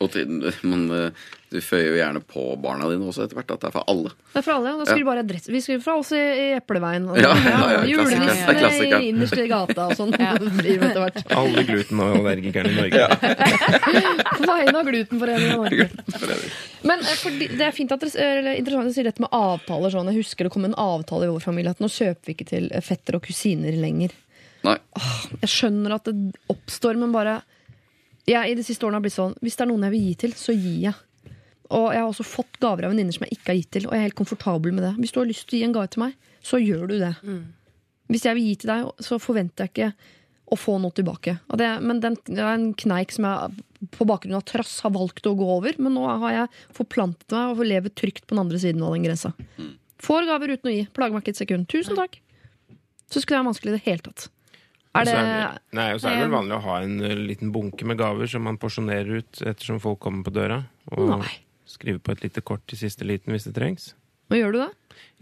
Og 0.00 0.08
til, 0.14 0.30
men 0.64 0.86
øh, 0.96 1.26
du 1.50 1.58
føyer 1.60 1.90
jo 1.90 1.96
gjerne 1.98 2.20
på 2.24 2.42
barna 2.62 2.86
dine 2.88 3.04
også 3.10 3.26
etter 3.26 3.36
hvert, 3.36 3.50
at 3.52 3.64
det 3.64 3.68
er 3.68 3.72
for 3.74 3.88
alle. 3.90 4.12
Det 4.32 4.38
er 4.38 4.44
fra 4.46 4.54
alle. 4.56 4.70
ja. 4.70 4.78
Da 4.78 4.86
skriver 4.86 5.00
vi 5.02 5.08
bare 5.10 5.24
adresse. 5.26 5.52
Vi 5.52 5.60
skriver 5.60 5.82
fra 5.84 5.96
oss 6.00 6.12
i, 6.16 6.20
i 6.20 6.46
Epleveien. 6.56 7.08
Og, 7.10 7.18
Ja, 7.20 7.32
ja, 7.44 7.58
ja, 7.74 7.82
Julenissene 7.90 8.86
er 8.86 9.04
innerst 9.08 9.36
i 9.36 9.44
gata 9.50 9.90
og 9.90 9.96
sånn. 9.98 10.14
Ja. 10.20 10.32
blir 10.60 10.82
etter 10.84 11.02
hvert. 11.02 11.20
Alle 11.36 11.66
glutenallergikerne 11.66 12.70
i 12.70 12.78
Norge. 12.78 13.06
På 14.38 14.48
vegne 14.48 14.74
av 14.78 14.88
Glutenforeningen 14.88 15.52
i 15.52 15.60
Norge. 15.60 15.86
Men 16.86 17.04
eh, 17.04 17.14
fordi, 17.20 17.50
det 17.56 17.66
er 17.66 17.76
fint 17.76 17.92
at 17.94 18.04
dere, 18.04 18.32
er 18.40 18.50
interessant 18.56 18.92
å 18.92 18.96
si 18.96 19.04
dette 19.06 19.24
med 19.24 19.32
avtaler. 19.36 19.92
Sånn. 19.92 20.10
Jeg 20.14 20.22
husker 20.24 20.46
det 20.46 20.54
kom 20.54 20.68
en 20.68 20.76
avtale 20.80 21.28
i 21.28 21.32
vår 21.32 21.44
familie 21.44 21.72
at 21.74 21.82
nå 21.82 21.90
kjøper 21.92 22.30
vi 22.30 22.36
ikke 22.38 22.50
til 22.54 22.70
eh, 22.72 22.84
fetter 22.84 23.18
og 23.18 23.24
kusiner 23.26 23.76
lenger. 23.80 24.14
Nei. 24.64 24.76
Jeg 25.40 25.50
skjønner 25.50 25.96
at 25.96 26.08
det 26.08 26.16
oppstår, 26.52 27.00
men 27.00 27.12
bare 27.16 27.40
jeg 28.30 28.52
i 28.52 28.56
de 28.58 28.64
siste 28.66 28.86
årene 28.86 29.00
har 29.00 29.04
blitt 29.04 29.16
sånn 29.16 29.36
Hvis 29.42 29.56
det 29.58 29.64
er 29.64 29.70
noen 29.70 29.86
jeg 29.88 29.94
vil 29.94 30.04
gi 30.08 30.14
til, 30.24 30.34
så 30.38 30.54
gir 30.56 30.78
jeg. 30.88 30.94
Og 31.70 31.86
jeg 31.94 32.02
har 32.02 32.08
også 32.10 32.26
fått 32.26 32.58
gaver 32.62 32.86
av 32.86 32.92
venninner 32.94 33.14
som 33.14 33.24
jeg 33.26 33.36
ikke 33.38 33.52
har 33.52 33.58
gitt 33.60 33.72
til, 33.76 33.84
og 33.86 33.94
jeg 33.94 34.02
er 34.02 34.08
helt 34.08 34.18
komfortabel 34.18 34.74
med 34.74 34.84
det. 34.88 34.94
Hvis 34.98 35.12
du 35.14 35.20
har 35.20 35.28
lyst 35.30 35.46
til 35.48 35.56
å 35.56 35.60
gi 35.60 35.66
en 35.68 35.74
gave 35.76 35.90
til 35.94 36.02
meg, 36.02 36.16
så 36.42 36.58
gjør 36.58 36.88
du 36.90 36.96
det. 36.98 37.12
Hvis 38.10 38.24
jeg 38.26 38.38
vil 38.38 38.48
gi 38.48 38.56
til 38.62 38.72
deg, 38.72 38.88
så 39.06 39.18
forventer 39.22 39.68
jeg 39.68 39.70
ikke 39.70 39.92
å 40.50 40.58
få 40.58 40.78
noe 40.82 40.90
tilbake. 40.96 41.36
Og 41.46 41.60
det, 41.60 41.68
men 41.86 42.00
den, 42.02 42.16
det 42.26 42.42
er 42.42 42.56
en 42.56 42.72
kneik 42.74 43.14
som 43.14 43.28
jeg 43.28 43.90
på 43.94 44.06
bakgrunn 44.10 44.34
av 44.40 44.42
trass 44.50 44.80
har 44.82 44.90
valgt 44.96 45.28
å 45.30 45.36
gå 45.38 45.46
over. 45.46 45.78
Men 45.78 45.94
nå 45.94 46.08
har 46.24 46.34
jeg 46.34 46.50
forplantet 46.74 47.30
meg 47.36 47.54
og 47.54 47.62
lever 47.70 47.94
trygt 47.94 48.26
på 48.26 48.34
den 48.34 48.42
andre 48.42 48.58
siden 48.58 48.82
av 48.82 48.96
den 48.96 49.06
grensa. 49.06 49.30
Får 50.02 50.26
gaver 50.26 50.56
uten 50.56 50.72
å 50.72 50.74
gi. 50.74 50.82
Plager 50.96 51.14
meg 51.14 51.22
ikke 51.22 51.36
et 51.36 51.42
sekund. 51.44 51.68
Tusen 51.70 51.94
takk. 51.98 52.18
Så 53.10 53.22
skulle 53.22 53.36
det 53.36 53.44
være 53.44 53.50
vanskelig 53.52 53.70
i 53.70 53.76
det 53.78 53.84
hele 53.86 54.04
tatt. 54.10 54.26
Er 54.98 55.06
det 55.06 55.12
det, 55.14 55.60
nei, 55.78 55.86
og 55.94 56.00
så 56.02 56.08
er 56.10 56.16
det 56.18 56.24
vel 56.24 56.32
vanlig 56.34 56.56
å 56.56 56.64
ha 56.64 56.80
en 56.82 56.96
eh, 57.06 57.14
liten 57.14 57.52
bunke 57.54 57.86
med 57.86 57.98
gaver 58.00 58.26
som 58.26 58.42
man 58.42 58.58
porsjonerer 58.58 59.20
ut 59.22 59.42
ettersom 59.46 59.78
folk 59.82 60.00
kommer 60.02 60.24
på 60.26 60.32
døra. 60.34 60.64
Og 60.96 61.12
Nei. 61.20 61.36
skrive 61.70 62.02
på 62.02 62.10
et 62.16 62.24
lite 62.24 62.42
kort 62.42 62.64
til 62.66 62.80
siste 62.80 63.06
liten 63.06 63.30
hvis 63.36 63.46
det 63.46 63.54
trengs. 63.54 63.92
Hva 64.30 64.40
gjør 64.40 64.56
du 64.56 64.58
da? 64.64 64.68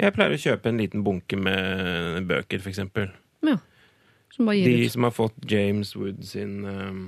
Jeg 0.01 0.15
pleier 0.17 0.33
å 0.37 0.41
kjøpe 0.41 0.71
en 0.73 0.81
liten 0.81 1.05
bunke 1.05 1.37
med 1.37 2.25
bøker, 2.31 2.63
for 2.65 2.73
eksempel. 2.73 3.11
Ja. 3.45 3.59
Som 4.33 4.49
bare 4.49 4.57
gir 4.57 4.73
De 4.73 4.87
ut. 4.87 4.93
som 4.95 5.05
har 5.09 5.13
fått 5.17 5.37
James 5.51 5.93
Wood 5.97 6.25
sin 6.29 6.65
um, 6.65 6.99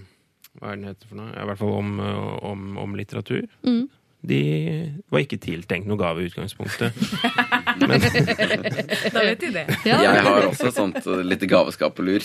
Hva 0.61 0.73
er 0.73 0.78
den 0.81 0.89
heter 0.91 1.09
for 1.09 1.20
noe? 1.20 1.32
I 1.32 1.47
hvert 1.49 1.61
fall 1.61 1.74
om, 1.78 1.91
uh, 2.01 2.37
om, 2.51 2.70
om 2.85 2.97
litteratur. 2.99 3.49
Mm. 3.65 3.87
De 4.21 4.41
var 5.09 5.23
ikke 5.25 5.39
tiltenkt 5.41 5.89
noe 5.89 5.97
gave 6.01 6.21
i 6.23 6.31
utgangspunktet. 6.31 6.97
Da 7.81 7.87
vet 9.25 9.41
de 9.41 9.49
det. 9.55 9.63
Ja, 9.89 10.01
Jeg 10.05 10.25
har 10.27 10.45
også 10.45 10.69
et 10.69 10.77
sånt 10.77 11.07
lite 11.25 11.49
gaveskap 11.49 11.95
på 11.97 12.05
lur. 12.05 12.25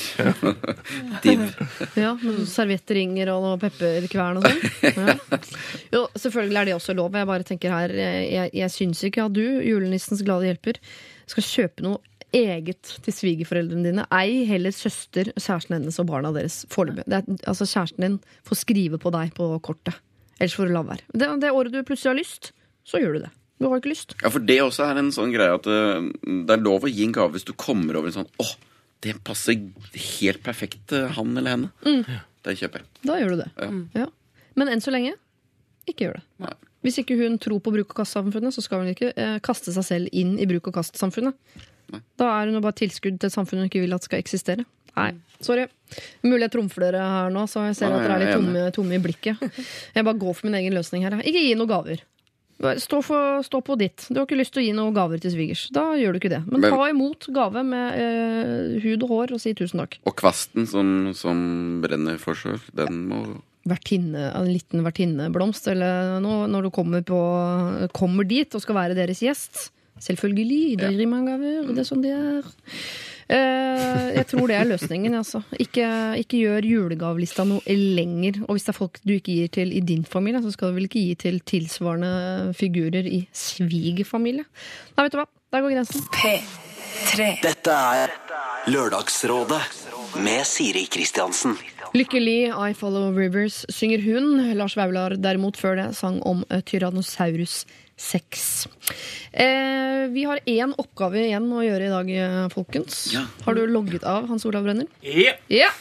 Div. 1.24 1.46
ja, 1.96 2.12
med 2.20 2.42
serviettringer 2.52 3.32
og 3.32 3.46
noe 3.46 3.60
pepperkvern 3.62 4.42
og 4.42 4.48
sånn. 4.50 4.60
Ja. 4.84 5.16
Jo, 5.94 6.02
selvfølgelig 6.20 6.60
er 6.60 6.70
det 6.70 6.76
også 6.76 6.96
lov. 6.98 7.16
Jeg 7.16 7.30
bare 7.30 7.48
tenker 7.48 7.72
her 7.72 7.94
Jeg, 7.96 8.52
jeg, 8.52 8.74
syns 8.74 9.04
ikke 9.08 9.30
at 9.30 9.38
du, 9.38 9.46
julenissens 9.64 10.26
glade 10.26 10.50
hjelper, 10.50 10.82
skal 11.32 11.48
kjøpe 11.48 11.86
noe 11.88 12.02
eget 12.36 12.98
til 13.06 13.16
svigerforeldrene 13.16 13.94
dine. 13.94 14.08
Ei 14.14 14.44
heller 14.50 14.76
søster, 14.76 15.32
kjæresten 15.38 15.78
hennes 15.78 16.02
og 16.02 16.10
barna 16.12 16.34
deres 16.36 16.64
foreløpig. 16.74 17.08
Altså, 17.48 17.68
kjæresten 17.70 18.10
din 18.10 18.20
får 18.48 18.62
skrive 18.66 19.00
på 19.02 19.14
deg 19.16 19.32
på 19.38 19.48
kortet. 19.64 20.02
Ellers 20.40 20.56
får 20.58 20.70
du 20.70 20.76
la 20.76 20.84
være. 20.84 21.06
Det, 21.14 21.30
det 21.42 21.52
året 21.56 21.74
du 21.74 21.82
plutselig 21.88 22.12
har 22.12 22.20
lyst, 22.20 22.52
så 22.88 23.00
gjør 23.02 23.18
du 23.18 23.26
det. 23.26 23.32
Du 23.60 23.70
har 23.70 23.80
ikke 23.80 23.94
lyst. 23.94 24.16
Ja, 24.20 24.30
for 24.34 24.44
det 24.44 24.58
også 24.62 24.84
er 24.90 25.00
en 25.00 25.14
sånn 25.16 25.32
greie 25.32 25.56
at 25.56 25.68
uh, 25.70 26.04
det 26.26 26.58
er 26.58 26.64
lov 26.64 26.84
å 26.84 26.92
gi 26.92 27.06
en 27.08 27.16
gave 27.16 27.38
hvis 27.38 27.48
du 27.48 27.54
kommer 27.56 27.96
over 27.96 28.12
en 28.12 28.18
sånn 28.18 28.32
åh, 28.44 28.52
det 29.06 29.16
passer 29.24 29.62
helt 30.20 30.42
perfekt 30.44 30.82
til 30.92 31.08
han 31.16 31.38
eller 31.38 31.56
henne. 31.56 32.20
Det 32.46 32.58
kjøper 32.60 32.84
jeg. 32.84 32.90
Da 33.08 33.20
gjør 33.22 33.36
du 33.36 33.42
det. 33.44 33.50
Ja. 33.62 33.70
Ja. 34.04 34.08
Men 34.60 34.72
enn 34.72 34.84
så 34.84 34.92
lenge, 34.94 35.16
ikke 35.88 36.08
gjør 36.08 36.20
det. 36.20 36.26
Nei. 36.46 36.54
Hvis 36.86 37.00
ikke 37.02 37.18
hun 37.18 37.40
tror 37.42 37.62
på 37.66 37.74
bruk- 37.74 37.96
og 37.96 37.98
kastsamfunnet, 37.98 38.54
så 38.54 38.62
skal 38.62 38.84
hun 38.84 38.92
ikke 38.92 39.10
eh, 39.18 39.38
kaste 39.46 39.74
seg 39.74 39.86
selv 39.88 40.12
inn 40.14 40.36
i 40.42 40.46
bruk- 40.50 40.68
og 40.70 40.76
kastsamfunnet. 40.78 41.38
Da 42.20 42.28
er 42.30 42.50
hun 42.50 42.60
jo 42.60 42.64
bare 42.66 42.78
tilskudd 42.78 43.18
til 43.22 43.30
et 43.30 43.34
samfunn 43.34 43.64
hun 43.64 43.70
ikke 43.70 43.82
vil 43.82 43.96
at 43.96 44.06
skal 44.06 44.22
eksistere. 44.22 44.66
Nei, 44.96 45.12
sorry. 45.44 45.68
Mulig 46.26 46.48
jeg 46.48 46.54
trumfer 46.56 46.88
dere 46.88 47.06
her 47.06 47.32
nå, 47.34 47.46
så 47.52 47.68
jeg 47.70 47.78
ser 47.78 47.94
at 47.94 48.04
dere 48.06 48.18
er 48.18 48.24
litt 48.26 48.36
tomme, 48.36 48.66
tomme 48.76 48.98
i 48.98 49.02
blikket. 49.04 49.42
Jeg 49.96 50.06
bare 50.08 50.20
går 50.22 50.36
for 50.38 50.48
min 50.50 50.60
egen 50.62 50.76
løsning 50.78 51.04
her. 51.06 51.18
Ikke 51.22 51.42
gi 51.44 51.56
noen 51.60 51.72
gaver. 51.72 52.04
Stå, 52.80 53.02
for, 53.04 53.42
stå 53.44 53.60
på 53.68 53.76
ditt. 53.76 54.06
Du 54.08 54.16
har 54.22 54.24
ikke 54.24 54.38
lyst 54.40 54.54
til 54.56 54.62
å 54.62 54.66
gi 54.66 54.72
noen 54.78 54.96
gaver 54.96 55.20
til 55.20 55.34
svigers. 55.34 55.66
Da 55.76 55.90
gjør 56.00 56.16
du 56.16 56.20
ikke 56.22 56.32
det. 56.32 56.40
Men, 56.48 56.62
Men- 56.64 56.72
ta 56.72 56.86
imot 56.88 57.28
gave 57.36 57.64
med 57.68 57.98
eh, 58.00 58.78
hud 58.86 59.04
og 59.04 59.12
hår 59.12 59.34
og 59.36 59.42
si 59.44 59.52
tusen 59.60 59.84
takk. 59.84 59.98
Og 60.08 60.16
kvasten 60.16 60.64
som, 60.72 61.12
som 61.20 61.42
brenner 61.84 62.16
for 62.22 62.40
sjøl, 62.40 62.62
den 62.80 63.04
må 63.12 63.22
vertinne, 63.66 64.30
en 64.38 64.48
liten 64.48 64.84
vertinneblomst, 64.86 65.68
eller 65.74 66.20
noe, 66.24 66.46
når 66.48 66.68
du 66.68 66.72
kommer, 66.72 67.02
på, 67.04 67.20
kommer 67.98 68.28
dit 68.30 68.54
og 68.56 68.62
skal 68.64 68.78
være 68.78 68.98
deres 68.98 69.24
gjest. 69.26 69.70
Selvfølgelig. 70.06 70.78
Det 70.80 70.92
gir 70.96 71.10
man 71.12 71.26
gaver. 71.28 71.74
Det 71.74 71.82
er 71.84 71.88
sånn 71.88 72.04
det 72.06 72.14
er. 72.16 72.48
Eh, 73.26 74.12
jeg 74.20 74.28
tror 74.30 74.50
det 74.50 74.58
er 74.58 74.68
løsningen. 74.70 75.16
Altså. 75.18 75.42
Ikke, 75.60 75.88
ikke 76.22 76.42
gjør 76.44 76.68
julegavelista 76.70 77.46
noe 77.48 77.78
lenger. 77.78 78.42
Og 78.46 78.56
hvis 78.56 78.68
det 78.68 78.74
er 78.76 78.80
folk 78.80 79.00
du 79.04 79.16
ikke 79.18 79.40
gir 79.40 79.54
til 79.60 79.74
i 79.74 79.82
din 79.86 80.06
familie, 80.06 80.44
så 80.44 80.54
skal 80.54 80.72
du 80.72 80.80
vel 80.80 80.90
ikke 80.90 81.02
gi 81.02 81.16
til 81.26 81.40
tilsvarende 81.42 82.54
figurer 82.58 83.08
i 83.10 83.26
svigerfamilie. 83.34 84.46
Nei, 84.96 85.08
vet 85.08 85.16
du 85.16 85.22
hva. 85.22 85.30
Der 85.54 85.64
går 85.64 85.78
grensen. 85.78 86.06
P3. 86.14 87.32
Dette 87.46 87.80
er 87.96 88.14
Lørdagsrådet 88.70 89.62
med 90.26 90.46
Siri 90.48 90.86
Kristiansen. 90.92 91.58
Lykkelig, 91.96 92.50
I 92.52 92.74
Follow 92.76 93.14
Rivers, 93.16 93.62
synger 93.72 94.02
hun. 94.04 94.42
Lars 94.58 94.76
Vaular 94.76 95.16
derimot 95.16 95.56
før 95.58 95.78
det 95.80 95.86
sang 95.96 96.18
om 96.28 96.42
eh, 96.52 96.60
Tyrannosaurus 96.68 97.62
6. 97.98 98.68
Eh, 99.32 100.08
vi 100.12 100.24
har 100.28 100.40
én 100.46 100.74
oppgave 100.78 101.22
igjen 101.24 101.48
å 101.56 101.64
gjøre 101.64 101.88
i 101.88 101.92
dag, 101.94 102.10
eh, 102.12 102.50
folkens. 102.52 103.14
Ja. 103.14 103.24
Har 103.46 103.56
du 103.56 103.64
logget 103.68 104.04
av 104.04 104.28
Hans 104.28 104.46
Olav 104.46 104.64
Brenner? 104.68 104.88
Ja. 105.02 105.34
Ja! 105.48 105.72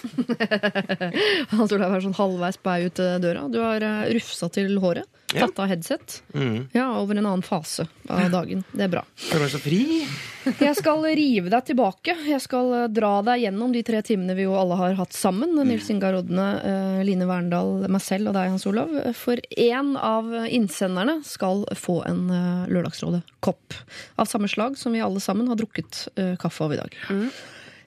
Hans 1.59 1.75
Olav 1.75 1.95
er 1.95 2.05
sånn 2.05 2.15
halvveis 2.15 2.59
på 2.61 2.71
vei 2.71 2.87
ut 2.87 3.03
eh, 3.03 3.19
døra. 3.23 3.49
Du 3.51 3.59
har 3.63 3.83
eh, 3.83 4.13
rufsa 4.15 4.49
til 4.55 4.79
håret. 4.83 5.11
Ja. 5.33 5.47
Tatt 5.47 5.59
av 5.59 5.67
headset. 5.67 6.23
Mm. 6.35 6.69
Ja, 6.73 7.01
over 7.01 7.17
en 7.17 7.27
annen 7.27 7.43
fase 7.43 7.87
av 8.09 8.31
dagen. 8.31 8.63
Det 8.73 8.85
er 8.85 8.91
bra. 8.93 9.03
Skal 9.17 9.41
du 9.41 9.45
være 9.45 9.55
så 9.55 9.61
fri? 9.63 9.81
Jeg 10.69 10.77
skal 10.79 11.07
rive 11.17 11.51
deg 11.51 11.65
tilbake. 11.71 12.15
Jeg 12.29 12.43
skal 12.45 12.71
eh, 12.77 12.85
dra 12.93 13.17
deg 13.27 13.47
gjennom 13.47 13.73
de 13.75 13.83
tre 13.87 14.03
timene 14.05 14.37
vi 14.37 14.45
jo 14.45 14.55
alle 14.59 14.77
har 14.79 14.95
hatt 14.99 15.17
sammen. 15.17 15.57
Nils 15.65 15.89
Ingar 15.91 16.15
Rodne, 16.15 16.47
eh, 16.61 17.01
Line 17.09 17.27
Verndal, 17.31 17.89
meg 17.89 18.05
selv 18.05 18.31
og 18.31 18.37
deg, 18.37 18.53
Hans 18.53 18.69
Olav. 18.71 18.93
For 19.19 19.41
én 19.57 19.95
av 19.99 20.31
innsenderne 20.45 21.19
skal 21.27 21.65
få 21.79 22.03
en 22.07 22.29
eh, 22.29 22.69
Lørdagsrådet-kopp. 22.77 23.81
Av 24.21 24.31
samme 24.31 24.51
slag 24.53 24.79
som 24.79 24.95
vi 24.95 25.03
alle 25.03 25.25
sammen 25.25 25.49
har 25.51 25.59
drukket 25.59 26.07
kaffe 26.39 26.69
av 26.69 26.77
i 26.77 26.81
dag. 26.83 26.95
Eh, 27.11 27.43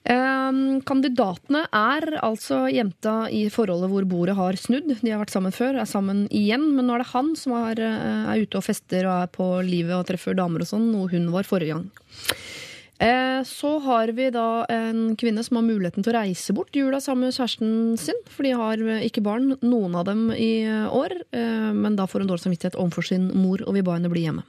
kandidatene 0.07 1.65
er 1.75 2.05
altså 2.23 2.65
jenta 2.71 3.27
i 3.33 3.47
forholdet 3.51 3.89
hvor 3.91 4.05
bordet 4.07 4.37
har 4.37 4.57
snudd. 4.59 4.93
De 5.01 5.11
har 5.11 5.19
vært 5.19 5.33
sammen 5.33 5.51
før, 5.55 5.79
er 5.81 5.89
sammen 5.89 6.25
igjen. 6.31 6.69
Men 6.75 6.87
nå 6.87 6.95
er 6.95 7.03
det 7.03 7.11
han 7.11 7.33
som 7.35 7.55
er, 7.59 7.81
eh, 7.81 8.31
er 8.31 8.43
ute 8.45 8.57
og 8.59 8.63
fester 8.63 9.05
og 9.05 9.23
er 9.23 9.27
på 9.27 9.47
livet 9.67 9.95
og 9.97 10.07
treffer 10.07 10.37
damer 10.37 10.63
og 10.63 10.69
sånn, 10.69 10.91
noe 10.93 11.11
hun 11.11 11.27
var 11.31 11.43
forrige 11.43 11.75
gang. 11.75 11.89
Eh, 12.99 13.43
Så 13.43 13.79
har 13.83 14.07
vi 14.11 14.29
da 14.31 14.65
en 14.69 15.15
kvinne 15.15 15.43
som 15.43 15.57
har 15.57 15.67
muligheten 15.67 16.03
til 16.03 16.13
å 16.13 16.23
reise 16.23 16.53
bort 16.53 16.71
jula 16.73 16.97
sammen 16.99 17.27
med 17.27 17.35
kjæresten 17.35 17.97
sin. 17.99 18.15
For 18.25 18.43
de 18.43 18.51
har 18.51 18.77
eh, 18.79 19.05
ikke 19.09 19.23
barn, 19.23 19.57
noen 19.61 19.95
av 19.95 20.05
dem 20.05 20.31
i 20.31 20.63
år. 20.87 21.11
Men 21.75 21.95
da 21.95 22.07
får 22.07 22.21
hun 22.21 22.27
dårlig 22.31 22.47
samvittighet 22.47 22.79
overfor 22.79 23.05
sin 23.05 23.31
mor 23.35 23.61
og 23.67 23.73
vil 23.73 23.83
ba 23.83 23.99
henne 23.99 24.09
bli 24.09 24.23
hjemme. 24.23 24.43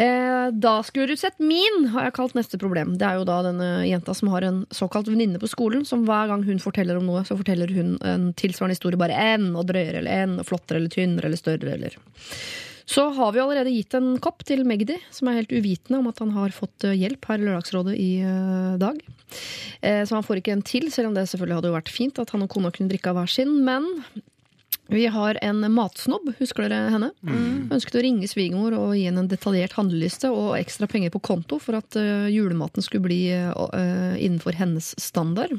Eh, 0.00 0.50
Da 0.50 0.82
skulle 0.82 1.06
du 1.06 1.16
sett 1.16 1.38
min, 1.38 1.84
har 1.92 2.08
jeg 2.08 2.16
kalt 2.16 2.34
neste 2.38 2.58
problem. 2.60 2.96
Det 2.98 3.06
er 3.06 3.20
jo 3.20 3.26
da 3.28 3.40
denne 3.46 3.68
jenta 3.86 4.14
som 4.16 4.32
har 4.32 4.46
en 4.46 4.62
såkalt 4.74 5.10
venninne 5.10 5.40
på 5.40 5.50
skolen, 5.50 5.84
som 5.86 6.06
hver 6.08 6.30
gang 6.30 6.42
hun 6.46 6.62
forteller 6.62 6.98
om 6.98 7.06
noe, 7.06 7.22
så 7.28 7.36
forteller 7.38 7.70
hun 7.74 7.98
en 8.06 8.32
tilsvarende 8.32 8.78
historie 8.78 9.00
bare 9.00 9.18
enda 9.34 9.62
drøyere 9.66 10.00
eller 10.00 10.24
enda 10.24 10.46
flottere 10.46 10.80
eller 10.80 10.92
tynnere 10.94 11.30
eller 11.30 11.40
større 11.40 11.76
eller 11.76 12.00
så 12.90 13.04
har 13.14 13.30
vi 13.30 13.38
allerede 13.38 13.70
gitt 13.70 13.94
en 13.94 14.16
kopp 14.18 14.40
til 14.42 14.64
Magdi, 14.66 14.96
som 15.14 15.28
er 15.30 15.36
helt 15.36 15.52
uvitende 15.54 16.00
om 16.00 16.08
at 16.10 16.18
han 16.18 16.32
har 16.34 16.50
fått 16.50 16.88
eh, 16.88 16.96
hjelp 16.98 17.28
her 17.30 17.38
i 17.38 17.44
Lørdagsrådet 17.46 17.94
i 17.94 18.08
eh, 18.26 18.72
dag. 18.82 18.98
Så 19.80 20.16
han 20.16 20.24
får 20.26 20.40
ikke 20.40 20.52
en 20.56 20.64
til, 20.66 20.88
selv 20.90 21.08
om 21.08 21.14
det 21.14 21.22
selvfølgelig 21.30 21.56
hadde 21.60 21.70
jo 21.70 21.76
vært 21.76 21.92
fint 21.94 22.18
at 22.18 22.32
han 22.34 22.42
og 22.42 22.50
kona 22.50 22.72
kunne 22.74 22.90
drikke 22.90 23.12
av 23.12 23.20
hver 23.20 23.30
sin. 23.30 23.52
Men 23.64 23.86
vi 24.90 25.06
har 25.06 25.38
en 25.42 25.64
matsnobb, 25.72 26.32
husker 26.38 26.66
dere 26.66 26.90
henne? 26.94 27.10
Ønsket 27.70 27.98
å 28.00 28.04
ringe 28.04 28.30
svigermor 28.30 28.76
og 28.78 28.96
gi 28.98 29.06
henne 29.08 29.24
en 29.24 29.30
detaljert 29.30 29.76
handleliste 29.78 30.32
og 30.34 30.56
ekstra 30.58 30.88
penger 30.90 31.14
på 31.14 31.22
konto 31.30 31.60
for 31.62 31.78
at 31.78 31.98
eh, 31.98 32.30
julematen 32.34 32.84
skulle 32.84 33.06
bli 33.06 33.20
eh, 33.34 34.16
innenfor 34.18 34.58
hennes 34.58 34.94
standard. 35.00 35.56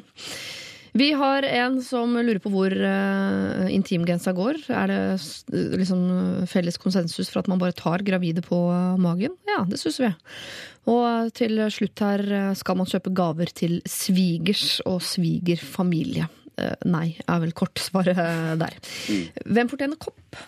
Vi 0.94 1.14
har 1.16 1.44
en 1.44 1.78
som 1.84 2.18
lurer 2.18 2.42
på 2.44 2.52
hvor 2.52 2.74
uh, 2.76 3.68
intimgrensa 3.72 4.34
går. 4.36 4.60
Er 4.76 4.92
det 4.92 5.00
liksom 5.80 6.02
felles 6.52 6.80
konsensus 6.82 7.32
for 7.32 7.40
at 7.40 7.48
man 7.48 7.62
bare 7.62 7.76
tar 7.78 8.04
gravide 8.04 8.44
på 8.44 8.60
eh, 8.74 9.00
magen? 9.00 9.38
Ja, 9.48 9.64
det 9.68 9.80
syns 9.80 10.02
vi. 10.04 10.12
Og 10.92 11.32
til 11.38 11.64
slutt 11.72 12.04
her 12.04 12.26
eh, 12.28 12.52
skal 12.60 12.82
man 12.82 12.90
kjøpe 12.92 13.14
gaver 13.16 13.54
til 13.56 13.80
svigers 13.88 14.82
og 14.84 15.00
svigerfamilie. 15.06 16.28
Eh, 16.62 16.74
nei, 16.90 17.08
er 17.26 17.42
vel 17.42 17.54
kortsvaret 17.58 18.18
svaret 18.18 18.60
der. 18.62 18.76
Hvem 19.50 19.70
fortjener 19.72 20.00
kopp? 20.02 20.40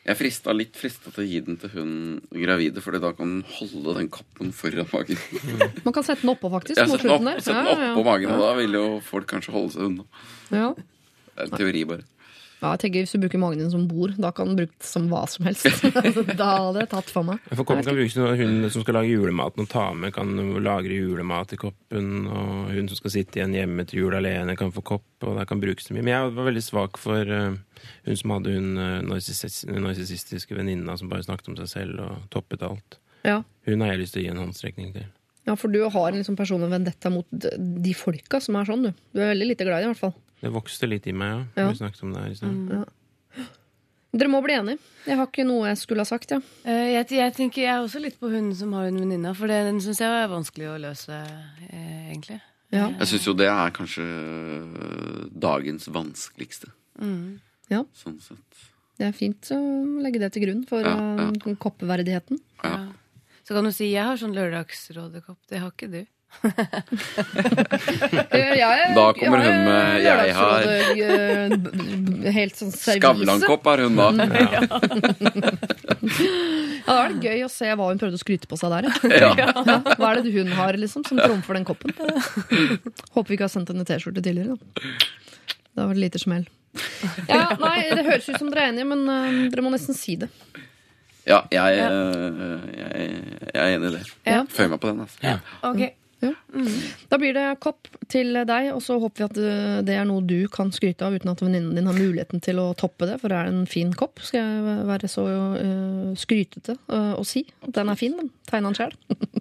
Jeg 0.00 0.16
frista 0.16 0.52
litt 0.56 0.78
frista 0.80 1.10
til 1.12 1.22
å 1.22 1.26
gi 1.28 1.40
den 1.44 1.58
til 1.60 1.72
hun 1.74 1.90
gravide, 2.32 2.80
fordi 2.82 3.02
da 3.02 3.10
kan 3.14 3.34
hun 3.34 3.42
holde 3.58 3.98
den 3.98 4.08
koppen 4.12 4.52
foran 4.56 4.88
magen. 4.94 5.20
Man 5.86 5.94
kan 5.96 6.06
sette 6.06 6.24
den 6.24 6.32
oppå, 6.32 6.48
faktisk. 6.54 6.80
Ja, 6.80 6.86
sette 6.88 7.04
den 7.04 7.12
opp, 7.18 7.26
slutten 7.42 7.52
der. 7.52 7.74
Ja, 7.76 7.82
ja, 7.84 7.90
oppå 7.92 8.06
magen, 8.08 8.32
og 8.32 8.40
da 8.46 8.54
vil 8.58 8.78
jo 8.78 8.86
folk 9.04 9.28
kanskje 9.30 9.54
holde 9.54 9.74
seg 9.76 9.90
unna. 9.90 10.08
ja. 10.54 10.72
Det 11.30 11.46
er 11.46 11.52
en 11.52 11.60
teori, 11.60 11.82
bare. 11.88 12.04
Ja, 12.60 12.74
jeg 12.74 12.80
tenker 12.82 13.04
Hvis 13.04 13.14
du 13.14 13.22
bruker 13.22 13.40
magen 13.40 13.62
din 13.62 13.70
som 13.72 13.86
bord, 13.88 14.16
da 14.20 14.30
kan 14.36 14.50
den 14.50 14.58
brukes 14.58 14.92
som 14.92 15.06
hva 15.08 15.22
som 15.30 15.46
helst. 15.48 15.66
da 16.40 16.48
hadde 16.66 16.82
jeg 16.82 16.90
tatt 16.92 17.12
for 17.12 17.26
meg. 17.26 17.40
For 17.48 17.64
koppen 17.64 17.86
kan 17.86 17.96
brukes 17.96 18.16
når 18.18 18.36
hun 18.40 18.56
som 18.72 18.84
skal 18.84 18.98
lage 19.00 19.14
julematen 19.14 19.64
og 19.64 19.70
ta 19.72 19.86
med, 19.96 20.12
kan 20.16 20.34
lagre 20.60 20.98
julemat 20.98 21.54
i 21.56 21.60
koppen. 21.60 22.10
Og 22.28 22.72
hun 22.74 22.90
som 22.90 23.00
skal 23.00 23.14
sitte 23.16 23.40
igjen 23.40 23.56
hjemme 23.56 23.86
til 23.88 24.04
jul 24.04 24.16
alene, 24.18 24.58
kan 24.60 24.74
få 24.74 24.84
kopp. 24.92 25.08
Og 25.24 25.40
det 25.40 25.46
kan 25.48 25.62
brukes 25.62 25.88
mye. 25.90 26.04
Men 26.04 26.12
jeg 26.12 26.34
var 26.36 26.50
veldig 26.50 26.64
svak 26.64 27.00
for 27.00 27.36
eh, 27.36 27.56
hun 28.08 28.20
som 28.20 28.34
hadde 28.36 28.56
hun 28.56 28.68
uh, 28.80 28.98
narsissistiske 29.04 30.56
venninna 30.56 30.96
som 31.00 31.12
bare 31.12 31.24
snakket 31.24 31.52
om 31.52 31.56
seg 31.62 31.72
selv 31.72 32.04
og 32.04 32.28
toppet 32.32 32.64
alt. 32.66 33.00
Ja. 33.24 33.40
Hun 33.68 33.84
har 33.84 33.94
jeg 33.94 34.04
lyst 34.04 34.16
til 34.16 34.22
å 34.22 34.26
gi 34.26 34.32
en 34.34 34.44
håndstrekning 34.44 34.92
til. 34.96 35.08
Ja, 35.46 35.54
for 35.56 35.68
du 35.72 35.80
har 35.88 36.08
en 36.12 36.18
liksom 36.20 36.36
personlig 36.36 36.68
vendetta 36.70 37.10
mot 37.10 37.26
de 37.32 37.92
folka 37.96 38.40
som 38.44 38.56
er 38.60 38.64
sånn, 38.68 38.82
du. 38.88 38.92
Du 39.14 39.20
er 39.22 39.32
veldig 39.34 39.46
lite 39.54 39.64
glad 39.66 39.80
i 39.80 39.84
det, 39.84 39.88
i 39.88 39.92
hvert 39.94 40.04
fall. 40.04 40.14
Det 40.40 40.50
vokste 40.54 40.88
litt 40.88 41.06
i 41.06 41.12
meg, 41.12 41.46
Ja. 41.56 41.62
ja. 41.64 41.70
Vi 41.70 41.80
snakket 41.80 42.02
om 42.04 42.12
det 42.14 42.22
her 42.24 42.30
i 42.30 42.38
stad. 42.38 42.88
Dere 44.10 44.26
må 44.32 44.40
bli 44.42 44.56
enige. 44.58 44.78
Jeg 45.06 45.16
har 45.20 45.28
ikke 45.28 45.44
noe 45.46 45.68
jeg 45.68 45.78
skulle 45.78 46.02
ha 46.02 46.08
sagt, 46.08 46.32
ja. 46.34 46.40
Eh, 46.66 46.88
jeg, 46.96 47.06
jeg 47.14 47.34
tenker 47.36 47.62
jeg 47.62 47.70
er 47.76 47.84
også 47.84 48.00
litt 48.02 48.16
på 48.18 48.30
hun 48.32 48.48
som 48.58 48.72
har 48.74 48.88
en 48.88 48.98
venninne, 48.98 49.30
for 49.38 49.46
den 49.46 49.78
syns 49.84 50.00
jeg 50.02 50.10
er 50.10 50.26
vanskelig 50.32 50.66
å 50.72 50.78
løse, 50.82 51.14
eh, 51.70 52.08
egentlig. 52.10 52.40
Ja. 52.74 52.88
Jeg 52.98 53.06
syns 53.12 53.26
jo 53.28 53.34
det 53.38 53.46
er 53.50 53.70
kanskje 53.74 54.04
dagens 55.46 55.86
vanskeligste. 55.94 56.70
Ja. 57.70 57.84
Sånn 57.94 58.18
sett. 58.22 58.66
Det 58.98 59.06
er 59.08 59.14
fint 59.16 59.48
å 59.54 59.58
legge 60.04 60.20
det 60.20 60.32
til 60.34 60.42
grunn 60.44 60.64
for 60.68 60.82
Ja, 60.84 60.96
ja. 61.16 61.28
eh, 61.30 61.54
koppverdigheten. 61.62 62.40
Ja. 62.64 62.88
Så 63.50 63.54
kan 63.56 63.66
du 63.66 63.72
si 63.74 63.88
jeg 63.90 64.04
har 64.06 64.14
sånn 64.20 64.30
lørdagsrådekopp. 64.36 65.40
Det 65.50 65.58
har 65.58 65.72
ikke 65.74 65.88
du. 65.90 66.02
Jeg, 68.30 68.94
Da 68.94 69.06
kommer 69.18 69.40
hun 69.42 69.64
med, 69.66 70.02
jeg 70.04 70.30
har- 70.30 70.62
har 70.62 70.62
Helt 72.30 72.54
sånn 72.54 72.70
servise. 72.70 73.00
Skavlan-kopp 73.02 73.64
har 73.66 73.78
hun 73.82 73.96
da. 73.98 74.10
Ja, 76.90 76.94
da 76.94 76.94
er 77.04 77.08
det 77.12 77.26
gøy 77.26 77.42
å 77.44 77.50
se 77.50 77.66
hva 77.74 77.88
hun 77.90 77.98
prøvde 78.00 78.14
å 78.18 78.22
skryte 78.22 78.46
på 78.50 78.56
seg 78.60 78.70
der. 78.72 78.84
Ja. 79.10 79.32
Ja, 79.36 79.50
hva 79.98 80.12
er 80.14 80.22
det 80.22 80.32
hun 80.38 80.48
har 80.54 80.78
liksom 80.78 81.02
som 81.06 81.18
trumfer 81.20 81.54
den 81.58 81.66
koppen? 81.66 81.90
Håper 81.98 83.28
vi 83.28 83.34
ikke 83.36 83.46
har 83.48 83.52
sendt 83.52 83.68
henne 83.74 83.84
T-skjorte 83.88 84.22
tidligere. 84.24 84.54
Da. 84.54 84.64
Det 85.74 85.82
var 85.82 85.90
et 85.94 86.02
lite 86.06 86.18
smell. 86.22 86.46
Ja, 87.28 87.56
nei, 87.58 87.90
Det 87.90 88.06
høres 88.06 88.28
ut 88.30 88.38
som 88.38 88.50
dere 88.54 88.60
er 88.68 88.72
enige, 88.72 88.86
men 88.86 89.02
uh, 89.10 89.50
dere 89.50 89.62
må 89.66 89.70
nesten 89.74 89.94
si 89.98 90.14
det. 90.22 90.30
Ja, 91.26 91.38
jeg, 91.50 91.90
øh, 91.92 92.60
jeg, 92.78 93.10
jeg 93.54 93.72
er 93.72 93.76
enig 93.76 93.88
i 93.90 93.92
det. 93.92 94.06
Ja. 94.26 94.44
Føyer 94.48 94.68
meg 94.68 94.80
på 94.80 94.88
den. 94.88 95.00
Altså. 95.00 95.38
Ok. 95.62 95.80
Da 97.10 97.18
blir 97.20 97.34
det 97.36 97.46
kopp 97.64 97.88
til 98.12 98.34
deg, 98.34 98.70
og 98.74 98.82
så 98.84 98.98
håper 99.00 99.22
vi 99.22 99.26
at 99.28 99.40
eh, 99.40 99.76
det 99.86 99.96
er 99.96 100.08
noe 100.08 100.24
du 100.26 100.48
kan 100.52 100.72
skryte 100.74 101.06
av 101.06 101.16
uten 101.16 101.32
at 101.32 101.42
venninnen 101.42 101.76
din 101.78 101.88
har 101.88 101.96
muligheten 101.96 102.42
til 102.44 102.60
å 102.62 102.70
toppe 102.78 103.08
det, 103.08 103.20
for 103.22 103.32
det 103.32 103.38
er 103.40 103.52
en 103.52 103.64
fin 103.70 103.92
kopp. 103.96 104.20
Skal 104.24 104.42
jeg 104.42 104.86
være 104.90 105.10
så 105.10 105.26
uh, 105.26 106.10
skrytete 106.18 106.76
uh, 106.90 107.14
og 107.16 107.24
si 107.28 107.44
den 107.66 107.92
er 107.92 107.98
fin, 107.98 108.16
den. 108.18 108.32
Tegna 108.50 108.72
den 108.72 108.80
sjøl. 108.80 108.96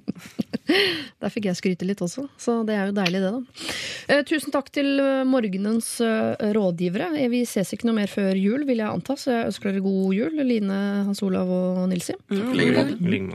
Der 1.19 1.31
fikk 1.34 1.47
jeg 1.49 1.57
skryte 1.57 1.85
litt 1.88 2.01
også, 2.03 2.27
så 2.38 2.60
det 2.68 2.76
er 2.77 2.89
jo 2.89 2.95
deilig, 2.97 3.22
det, 3.23 3.31
da. 3.34 3.73
Eh, 4.14 4.22
tusen 4.27 4.53
takk 4.53 4.69
til 4.73 5.01
morgenens 5.26 5.88
eh, 6.06 6.51
rådgivere. 6.53 7.07
Vi 7.31 7.41
ses 7.49 7.73
ikke 7.73 7.88
noe 7.89 7.97
mer 7.97 8.11
før 8.11 8.38
jul, 8.38 8.65
vil 8.68 8.84
jeg 8.84 8.89
anta, 8.89 9.15
så 9.18 9.34
jeg 9.34 9.47
ønsker 9.49 9.72
dere 9.72 9.84
god 9.85 10.14
jul, 10.14 10.38
Line, 10.45 10.77
Hans 11.07 11.23
Olav 11.26 11.49
og 11.53 11.81
Nilsi. 11.89 12.14
Mm. 12.30 13.31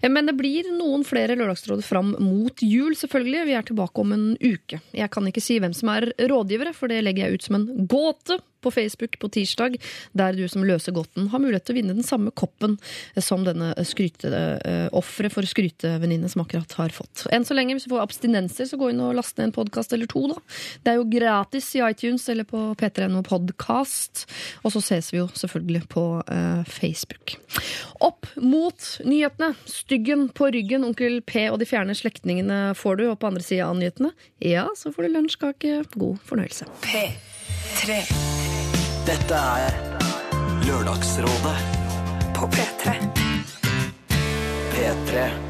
Eh, 0.00 0.08
Men 0.08 0.30
det 0.30 0.36
blir 0.38 0.70
noen 0.72 1.04
flere 1.04 1.36
lørdagsråd 1.36 1.84
fram 1.84 2.14
mot 2.22 2.64
jul, 2.64 2.79
selvfølgelig. 2.98 3.46
Vi 3.48 3.56
er 3.58 3.66
tilbake 3.66 4.02
om 4.02 4.14
en 4.16 4.28
uke. 4.36 4.80
Jeg 4.96 5.10
kan 5.12 5.26
ikke 5.28 5.42
si 5.44 5.58
hvem 5.62 5.74
som 5.76 5.92
er 5.92 6.10
rådgivere, 6.30 6.74
for 6.76 6.90
det 6.90 7.02
legger 7.04 7.26
jeg 7.26 7.38
ut 7.38 7.46
som 7.46 7.58
en 7.58 7.68
gåte 7.90 8.40
på 8.62 8.72
Facebook 8.74 9.18
på 9.20 9.30
tirsdag, 9.32 9.78
der 10.16 10.36
du 10.36 10.46
som 10.50 10.64
løser 10.66 10.94
godten 10.96 11.30
har 11.32 11.42
mulighet 11.42 11.66
til 11.68 11.76
å 11.76 11.80
vinne 11.80 11.96
den 11.96 12.06
samme 12.06 12.32
koppen 12.32 12.76
som 13.20 13.44
denne 13.46 13.72
offeret 14.96 15.34
for 15.34 15.46
skrytevenninne 15.46 16.28
som 16.30 16.44
akkurat 16.44 16.72
har 16.78 16.94
fått. 16.94 17.26
Enn 17.34 17.46
så 17.46 17.56
lenge, 17.56 17.76
hvis 17.76 17.86
du 17.86 17.92
får 17.92 18.04
abstinenser, 18.04 18.68
så 18.68 18.78
gå 18.80 18.90
inn 18.92 19.02
og 19.04 19.16
last 19.18 19.38
ned 19.38 19.50
en 19.50 19.56
podkast 19.56 19.94
eller 19.96 20.10
to, 20.10 20.26
da. 20.30 20.38
Det 20.84 20.92
er 20.92 21.00
jo 21.00 21.08
gratis 21.10 21.68
i 21.76 21.82
iTunes 21.84 22.26
eller 22.32 22.46
på 22.48 22.62
p3.no 22.80 23.22
podkast. 23.26 24.26
Og 24.64 24.74
så 24.74 24.82
ses 24.84 25.10
vi 25.12 25.20
jo 25.20 25.28
selvfølgelig 25.34 25.84
på 25.92 26.04
eh, 26.26 26.62
Facebook. 26.68 27.36
Opp 28.00 28.28
mot 28.40 28.90
nyhetene. 29.04 29.52
Styggen 29.68 30.28
på 30.36 30.50
ryggen, 30.54 30.86
Onkel 30.88 31.20
P 31.26 31.48
og 31.50 31.60
de 31.62 31.68
fjerne 31.68 31.96
slektningene 31.98 32.62
får 32.78 33.00
du. 33.00 33.06
Og 33.10 33.18
på 33.20 33.30
andre 33.30 33.44
sida 33.44 33.70
av 33.70 33.78
nyhetene, 33.80 34.12
ja, 34.44 34.68
så 34.78 34.94
får 34.94 35.08
du 35.08 35.16
lunsjkake. 35.16 35.80
God 35.96 36.20
fornøyelse. 36.28 36.70
P3 36.86 38.39
dette 39.06 39.34
er 39.34 39.72
Lørdagsrådet 40.66 41.56
på 42.36 42.46
P3. 42.46 42.96
P3. 44.72 45.49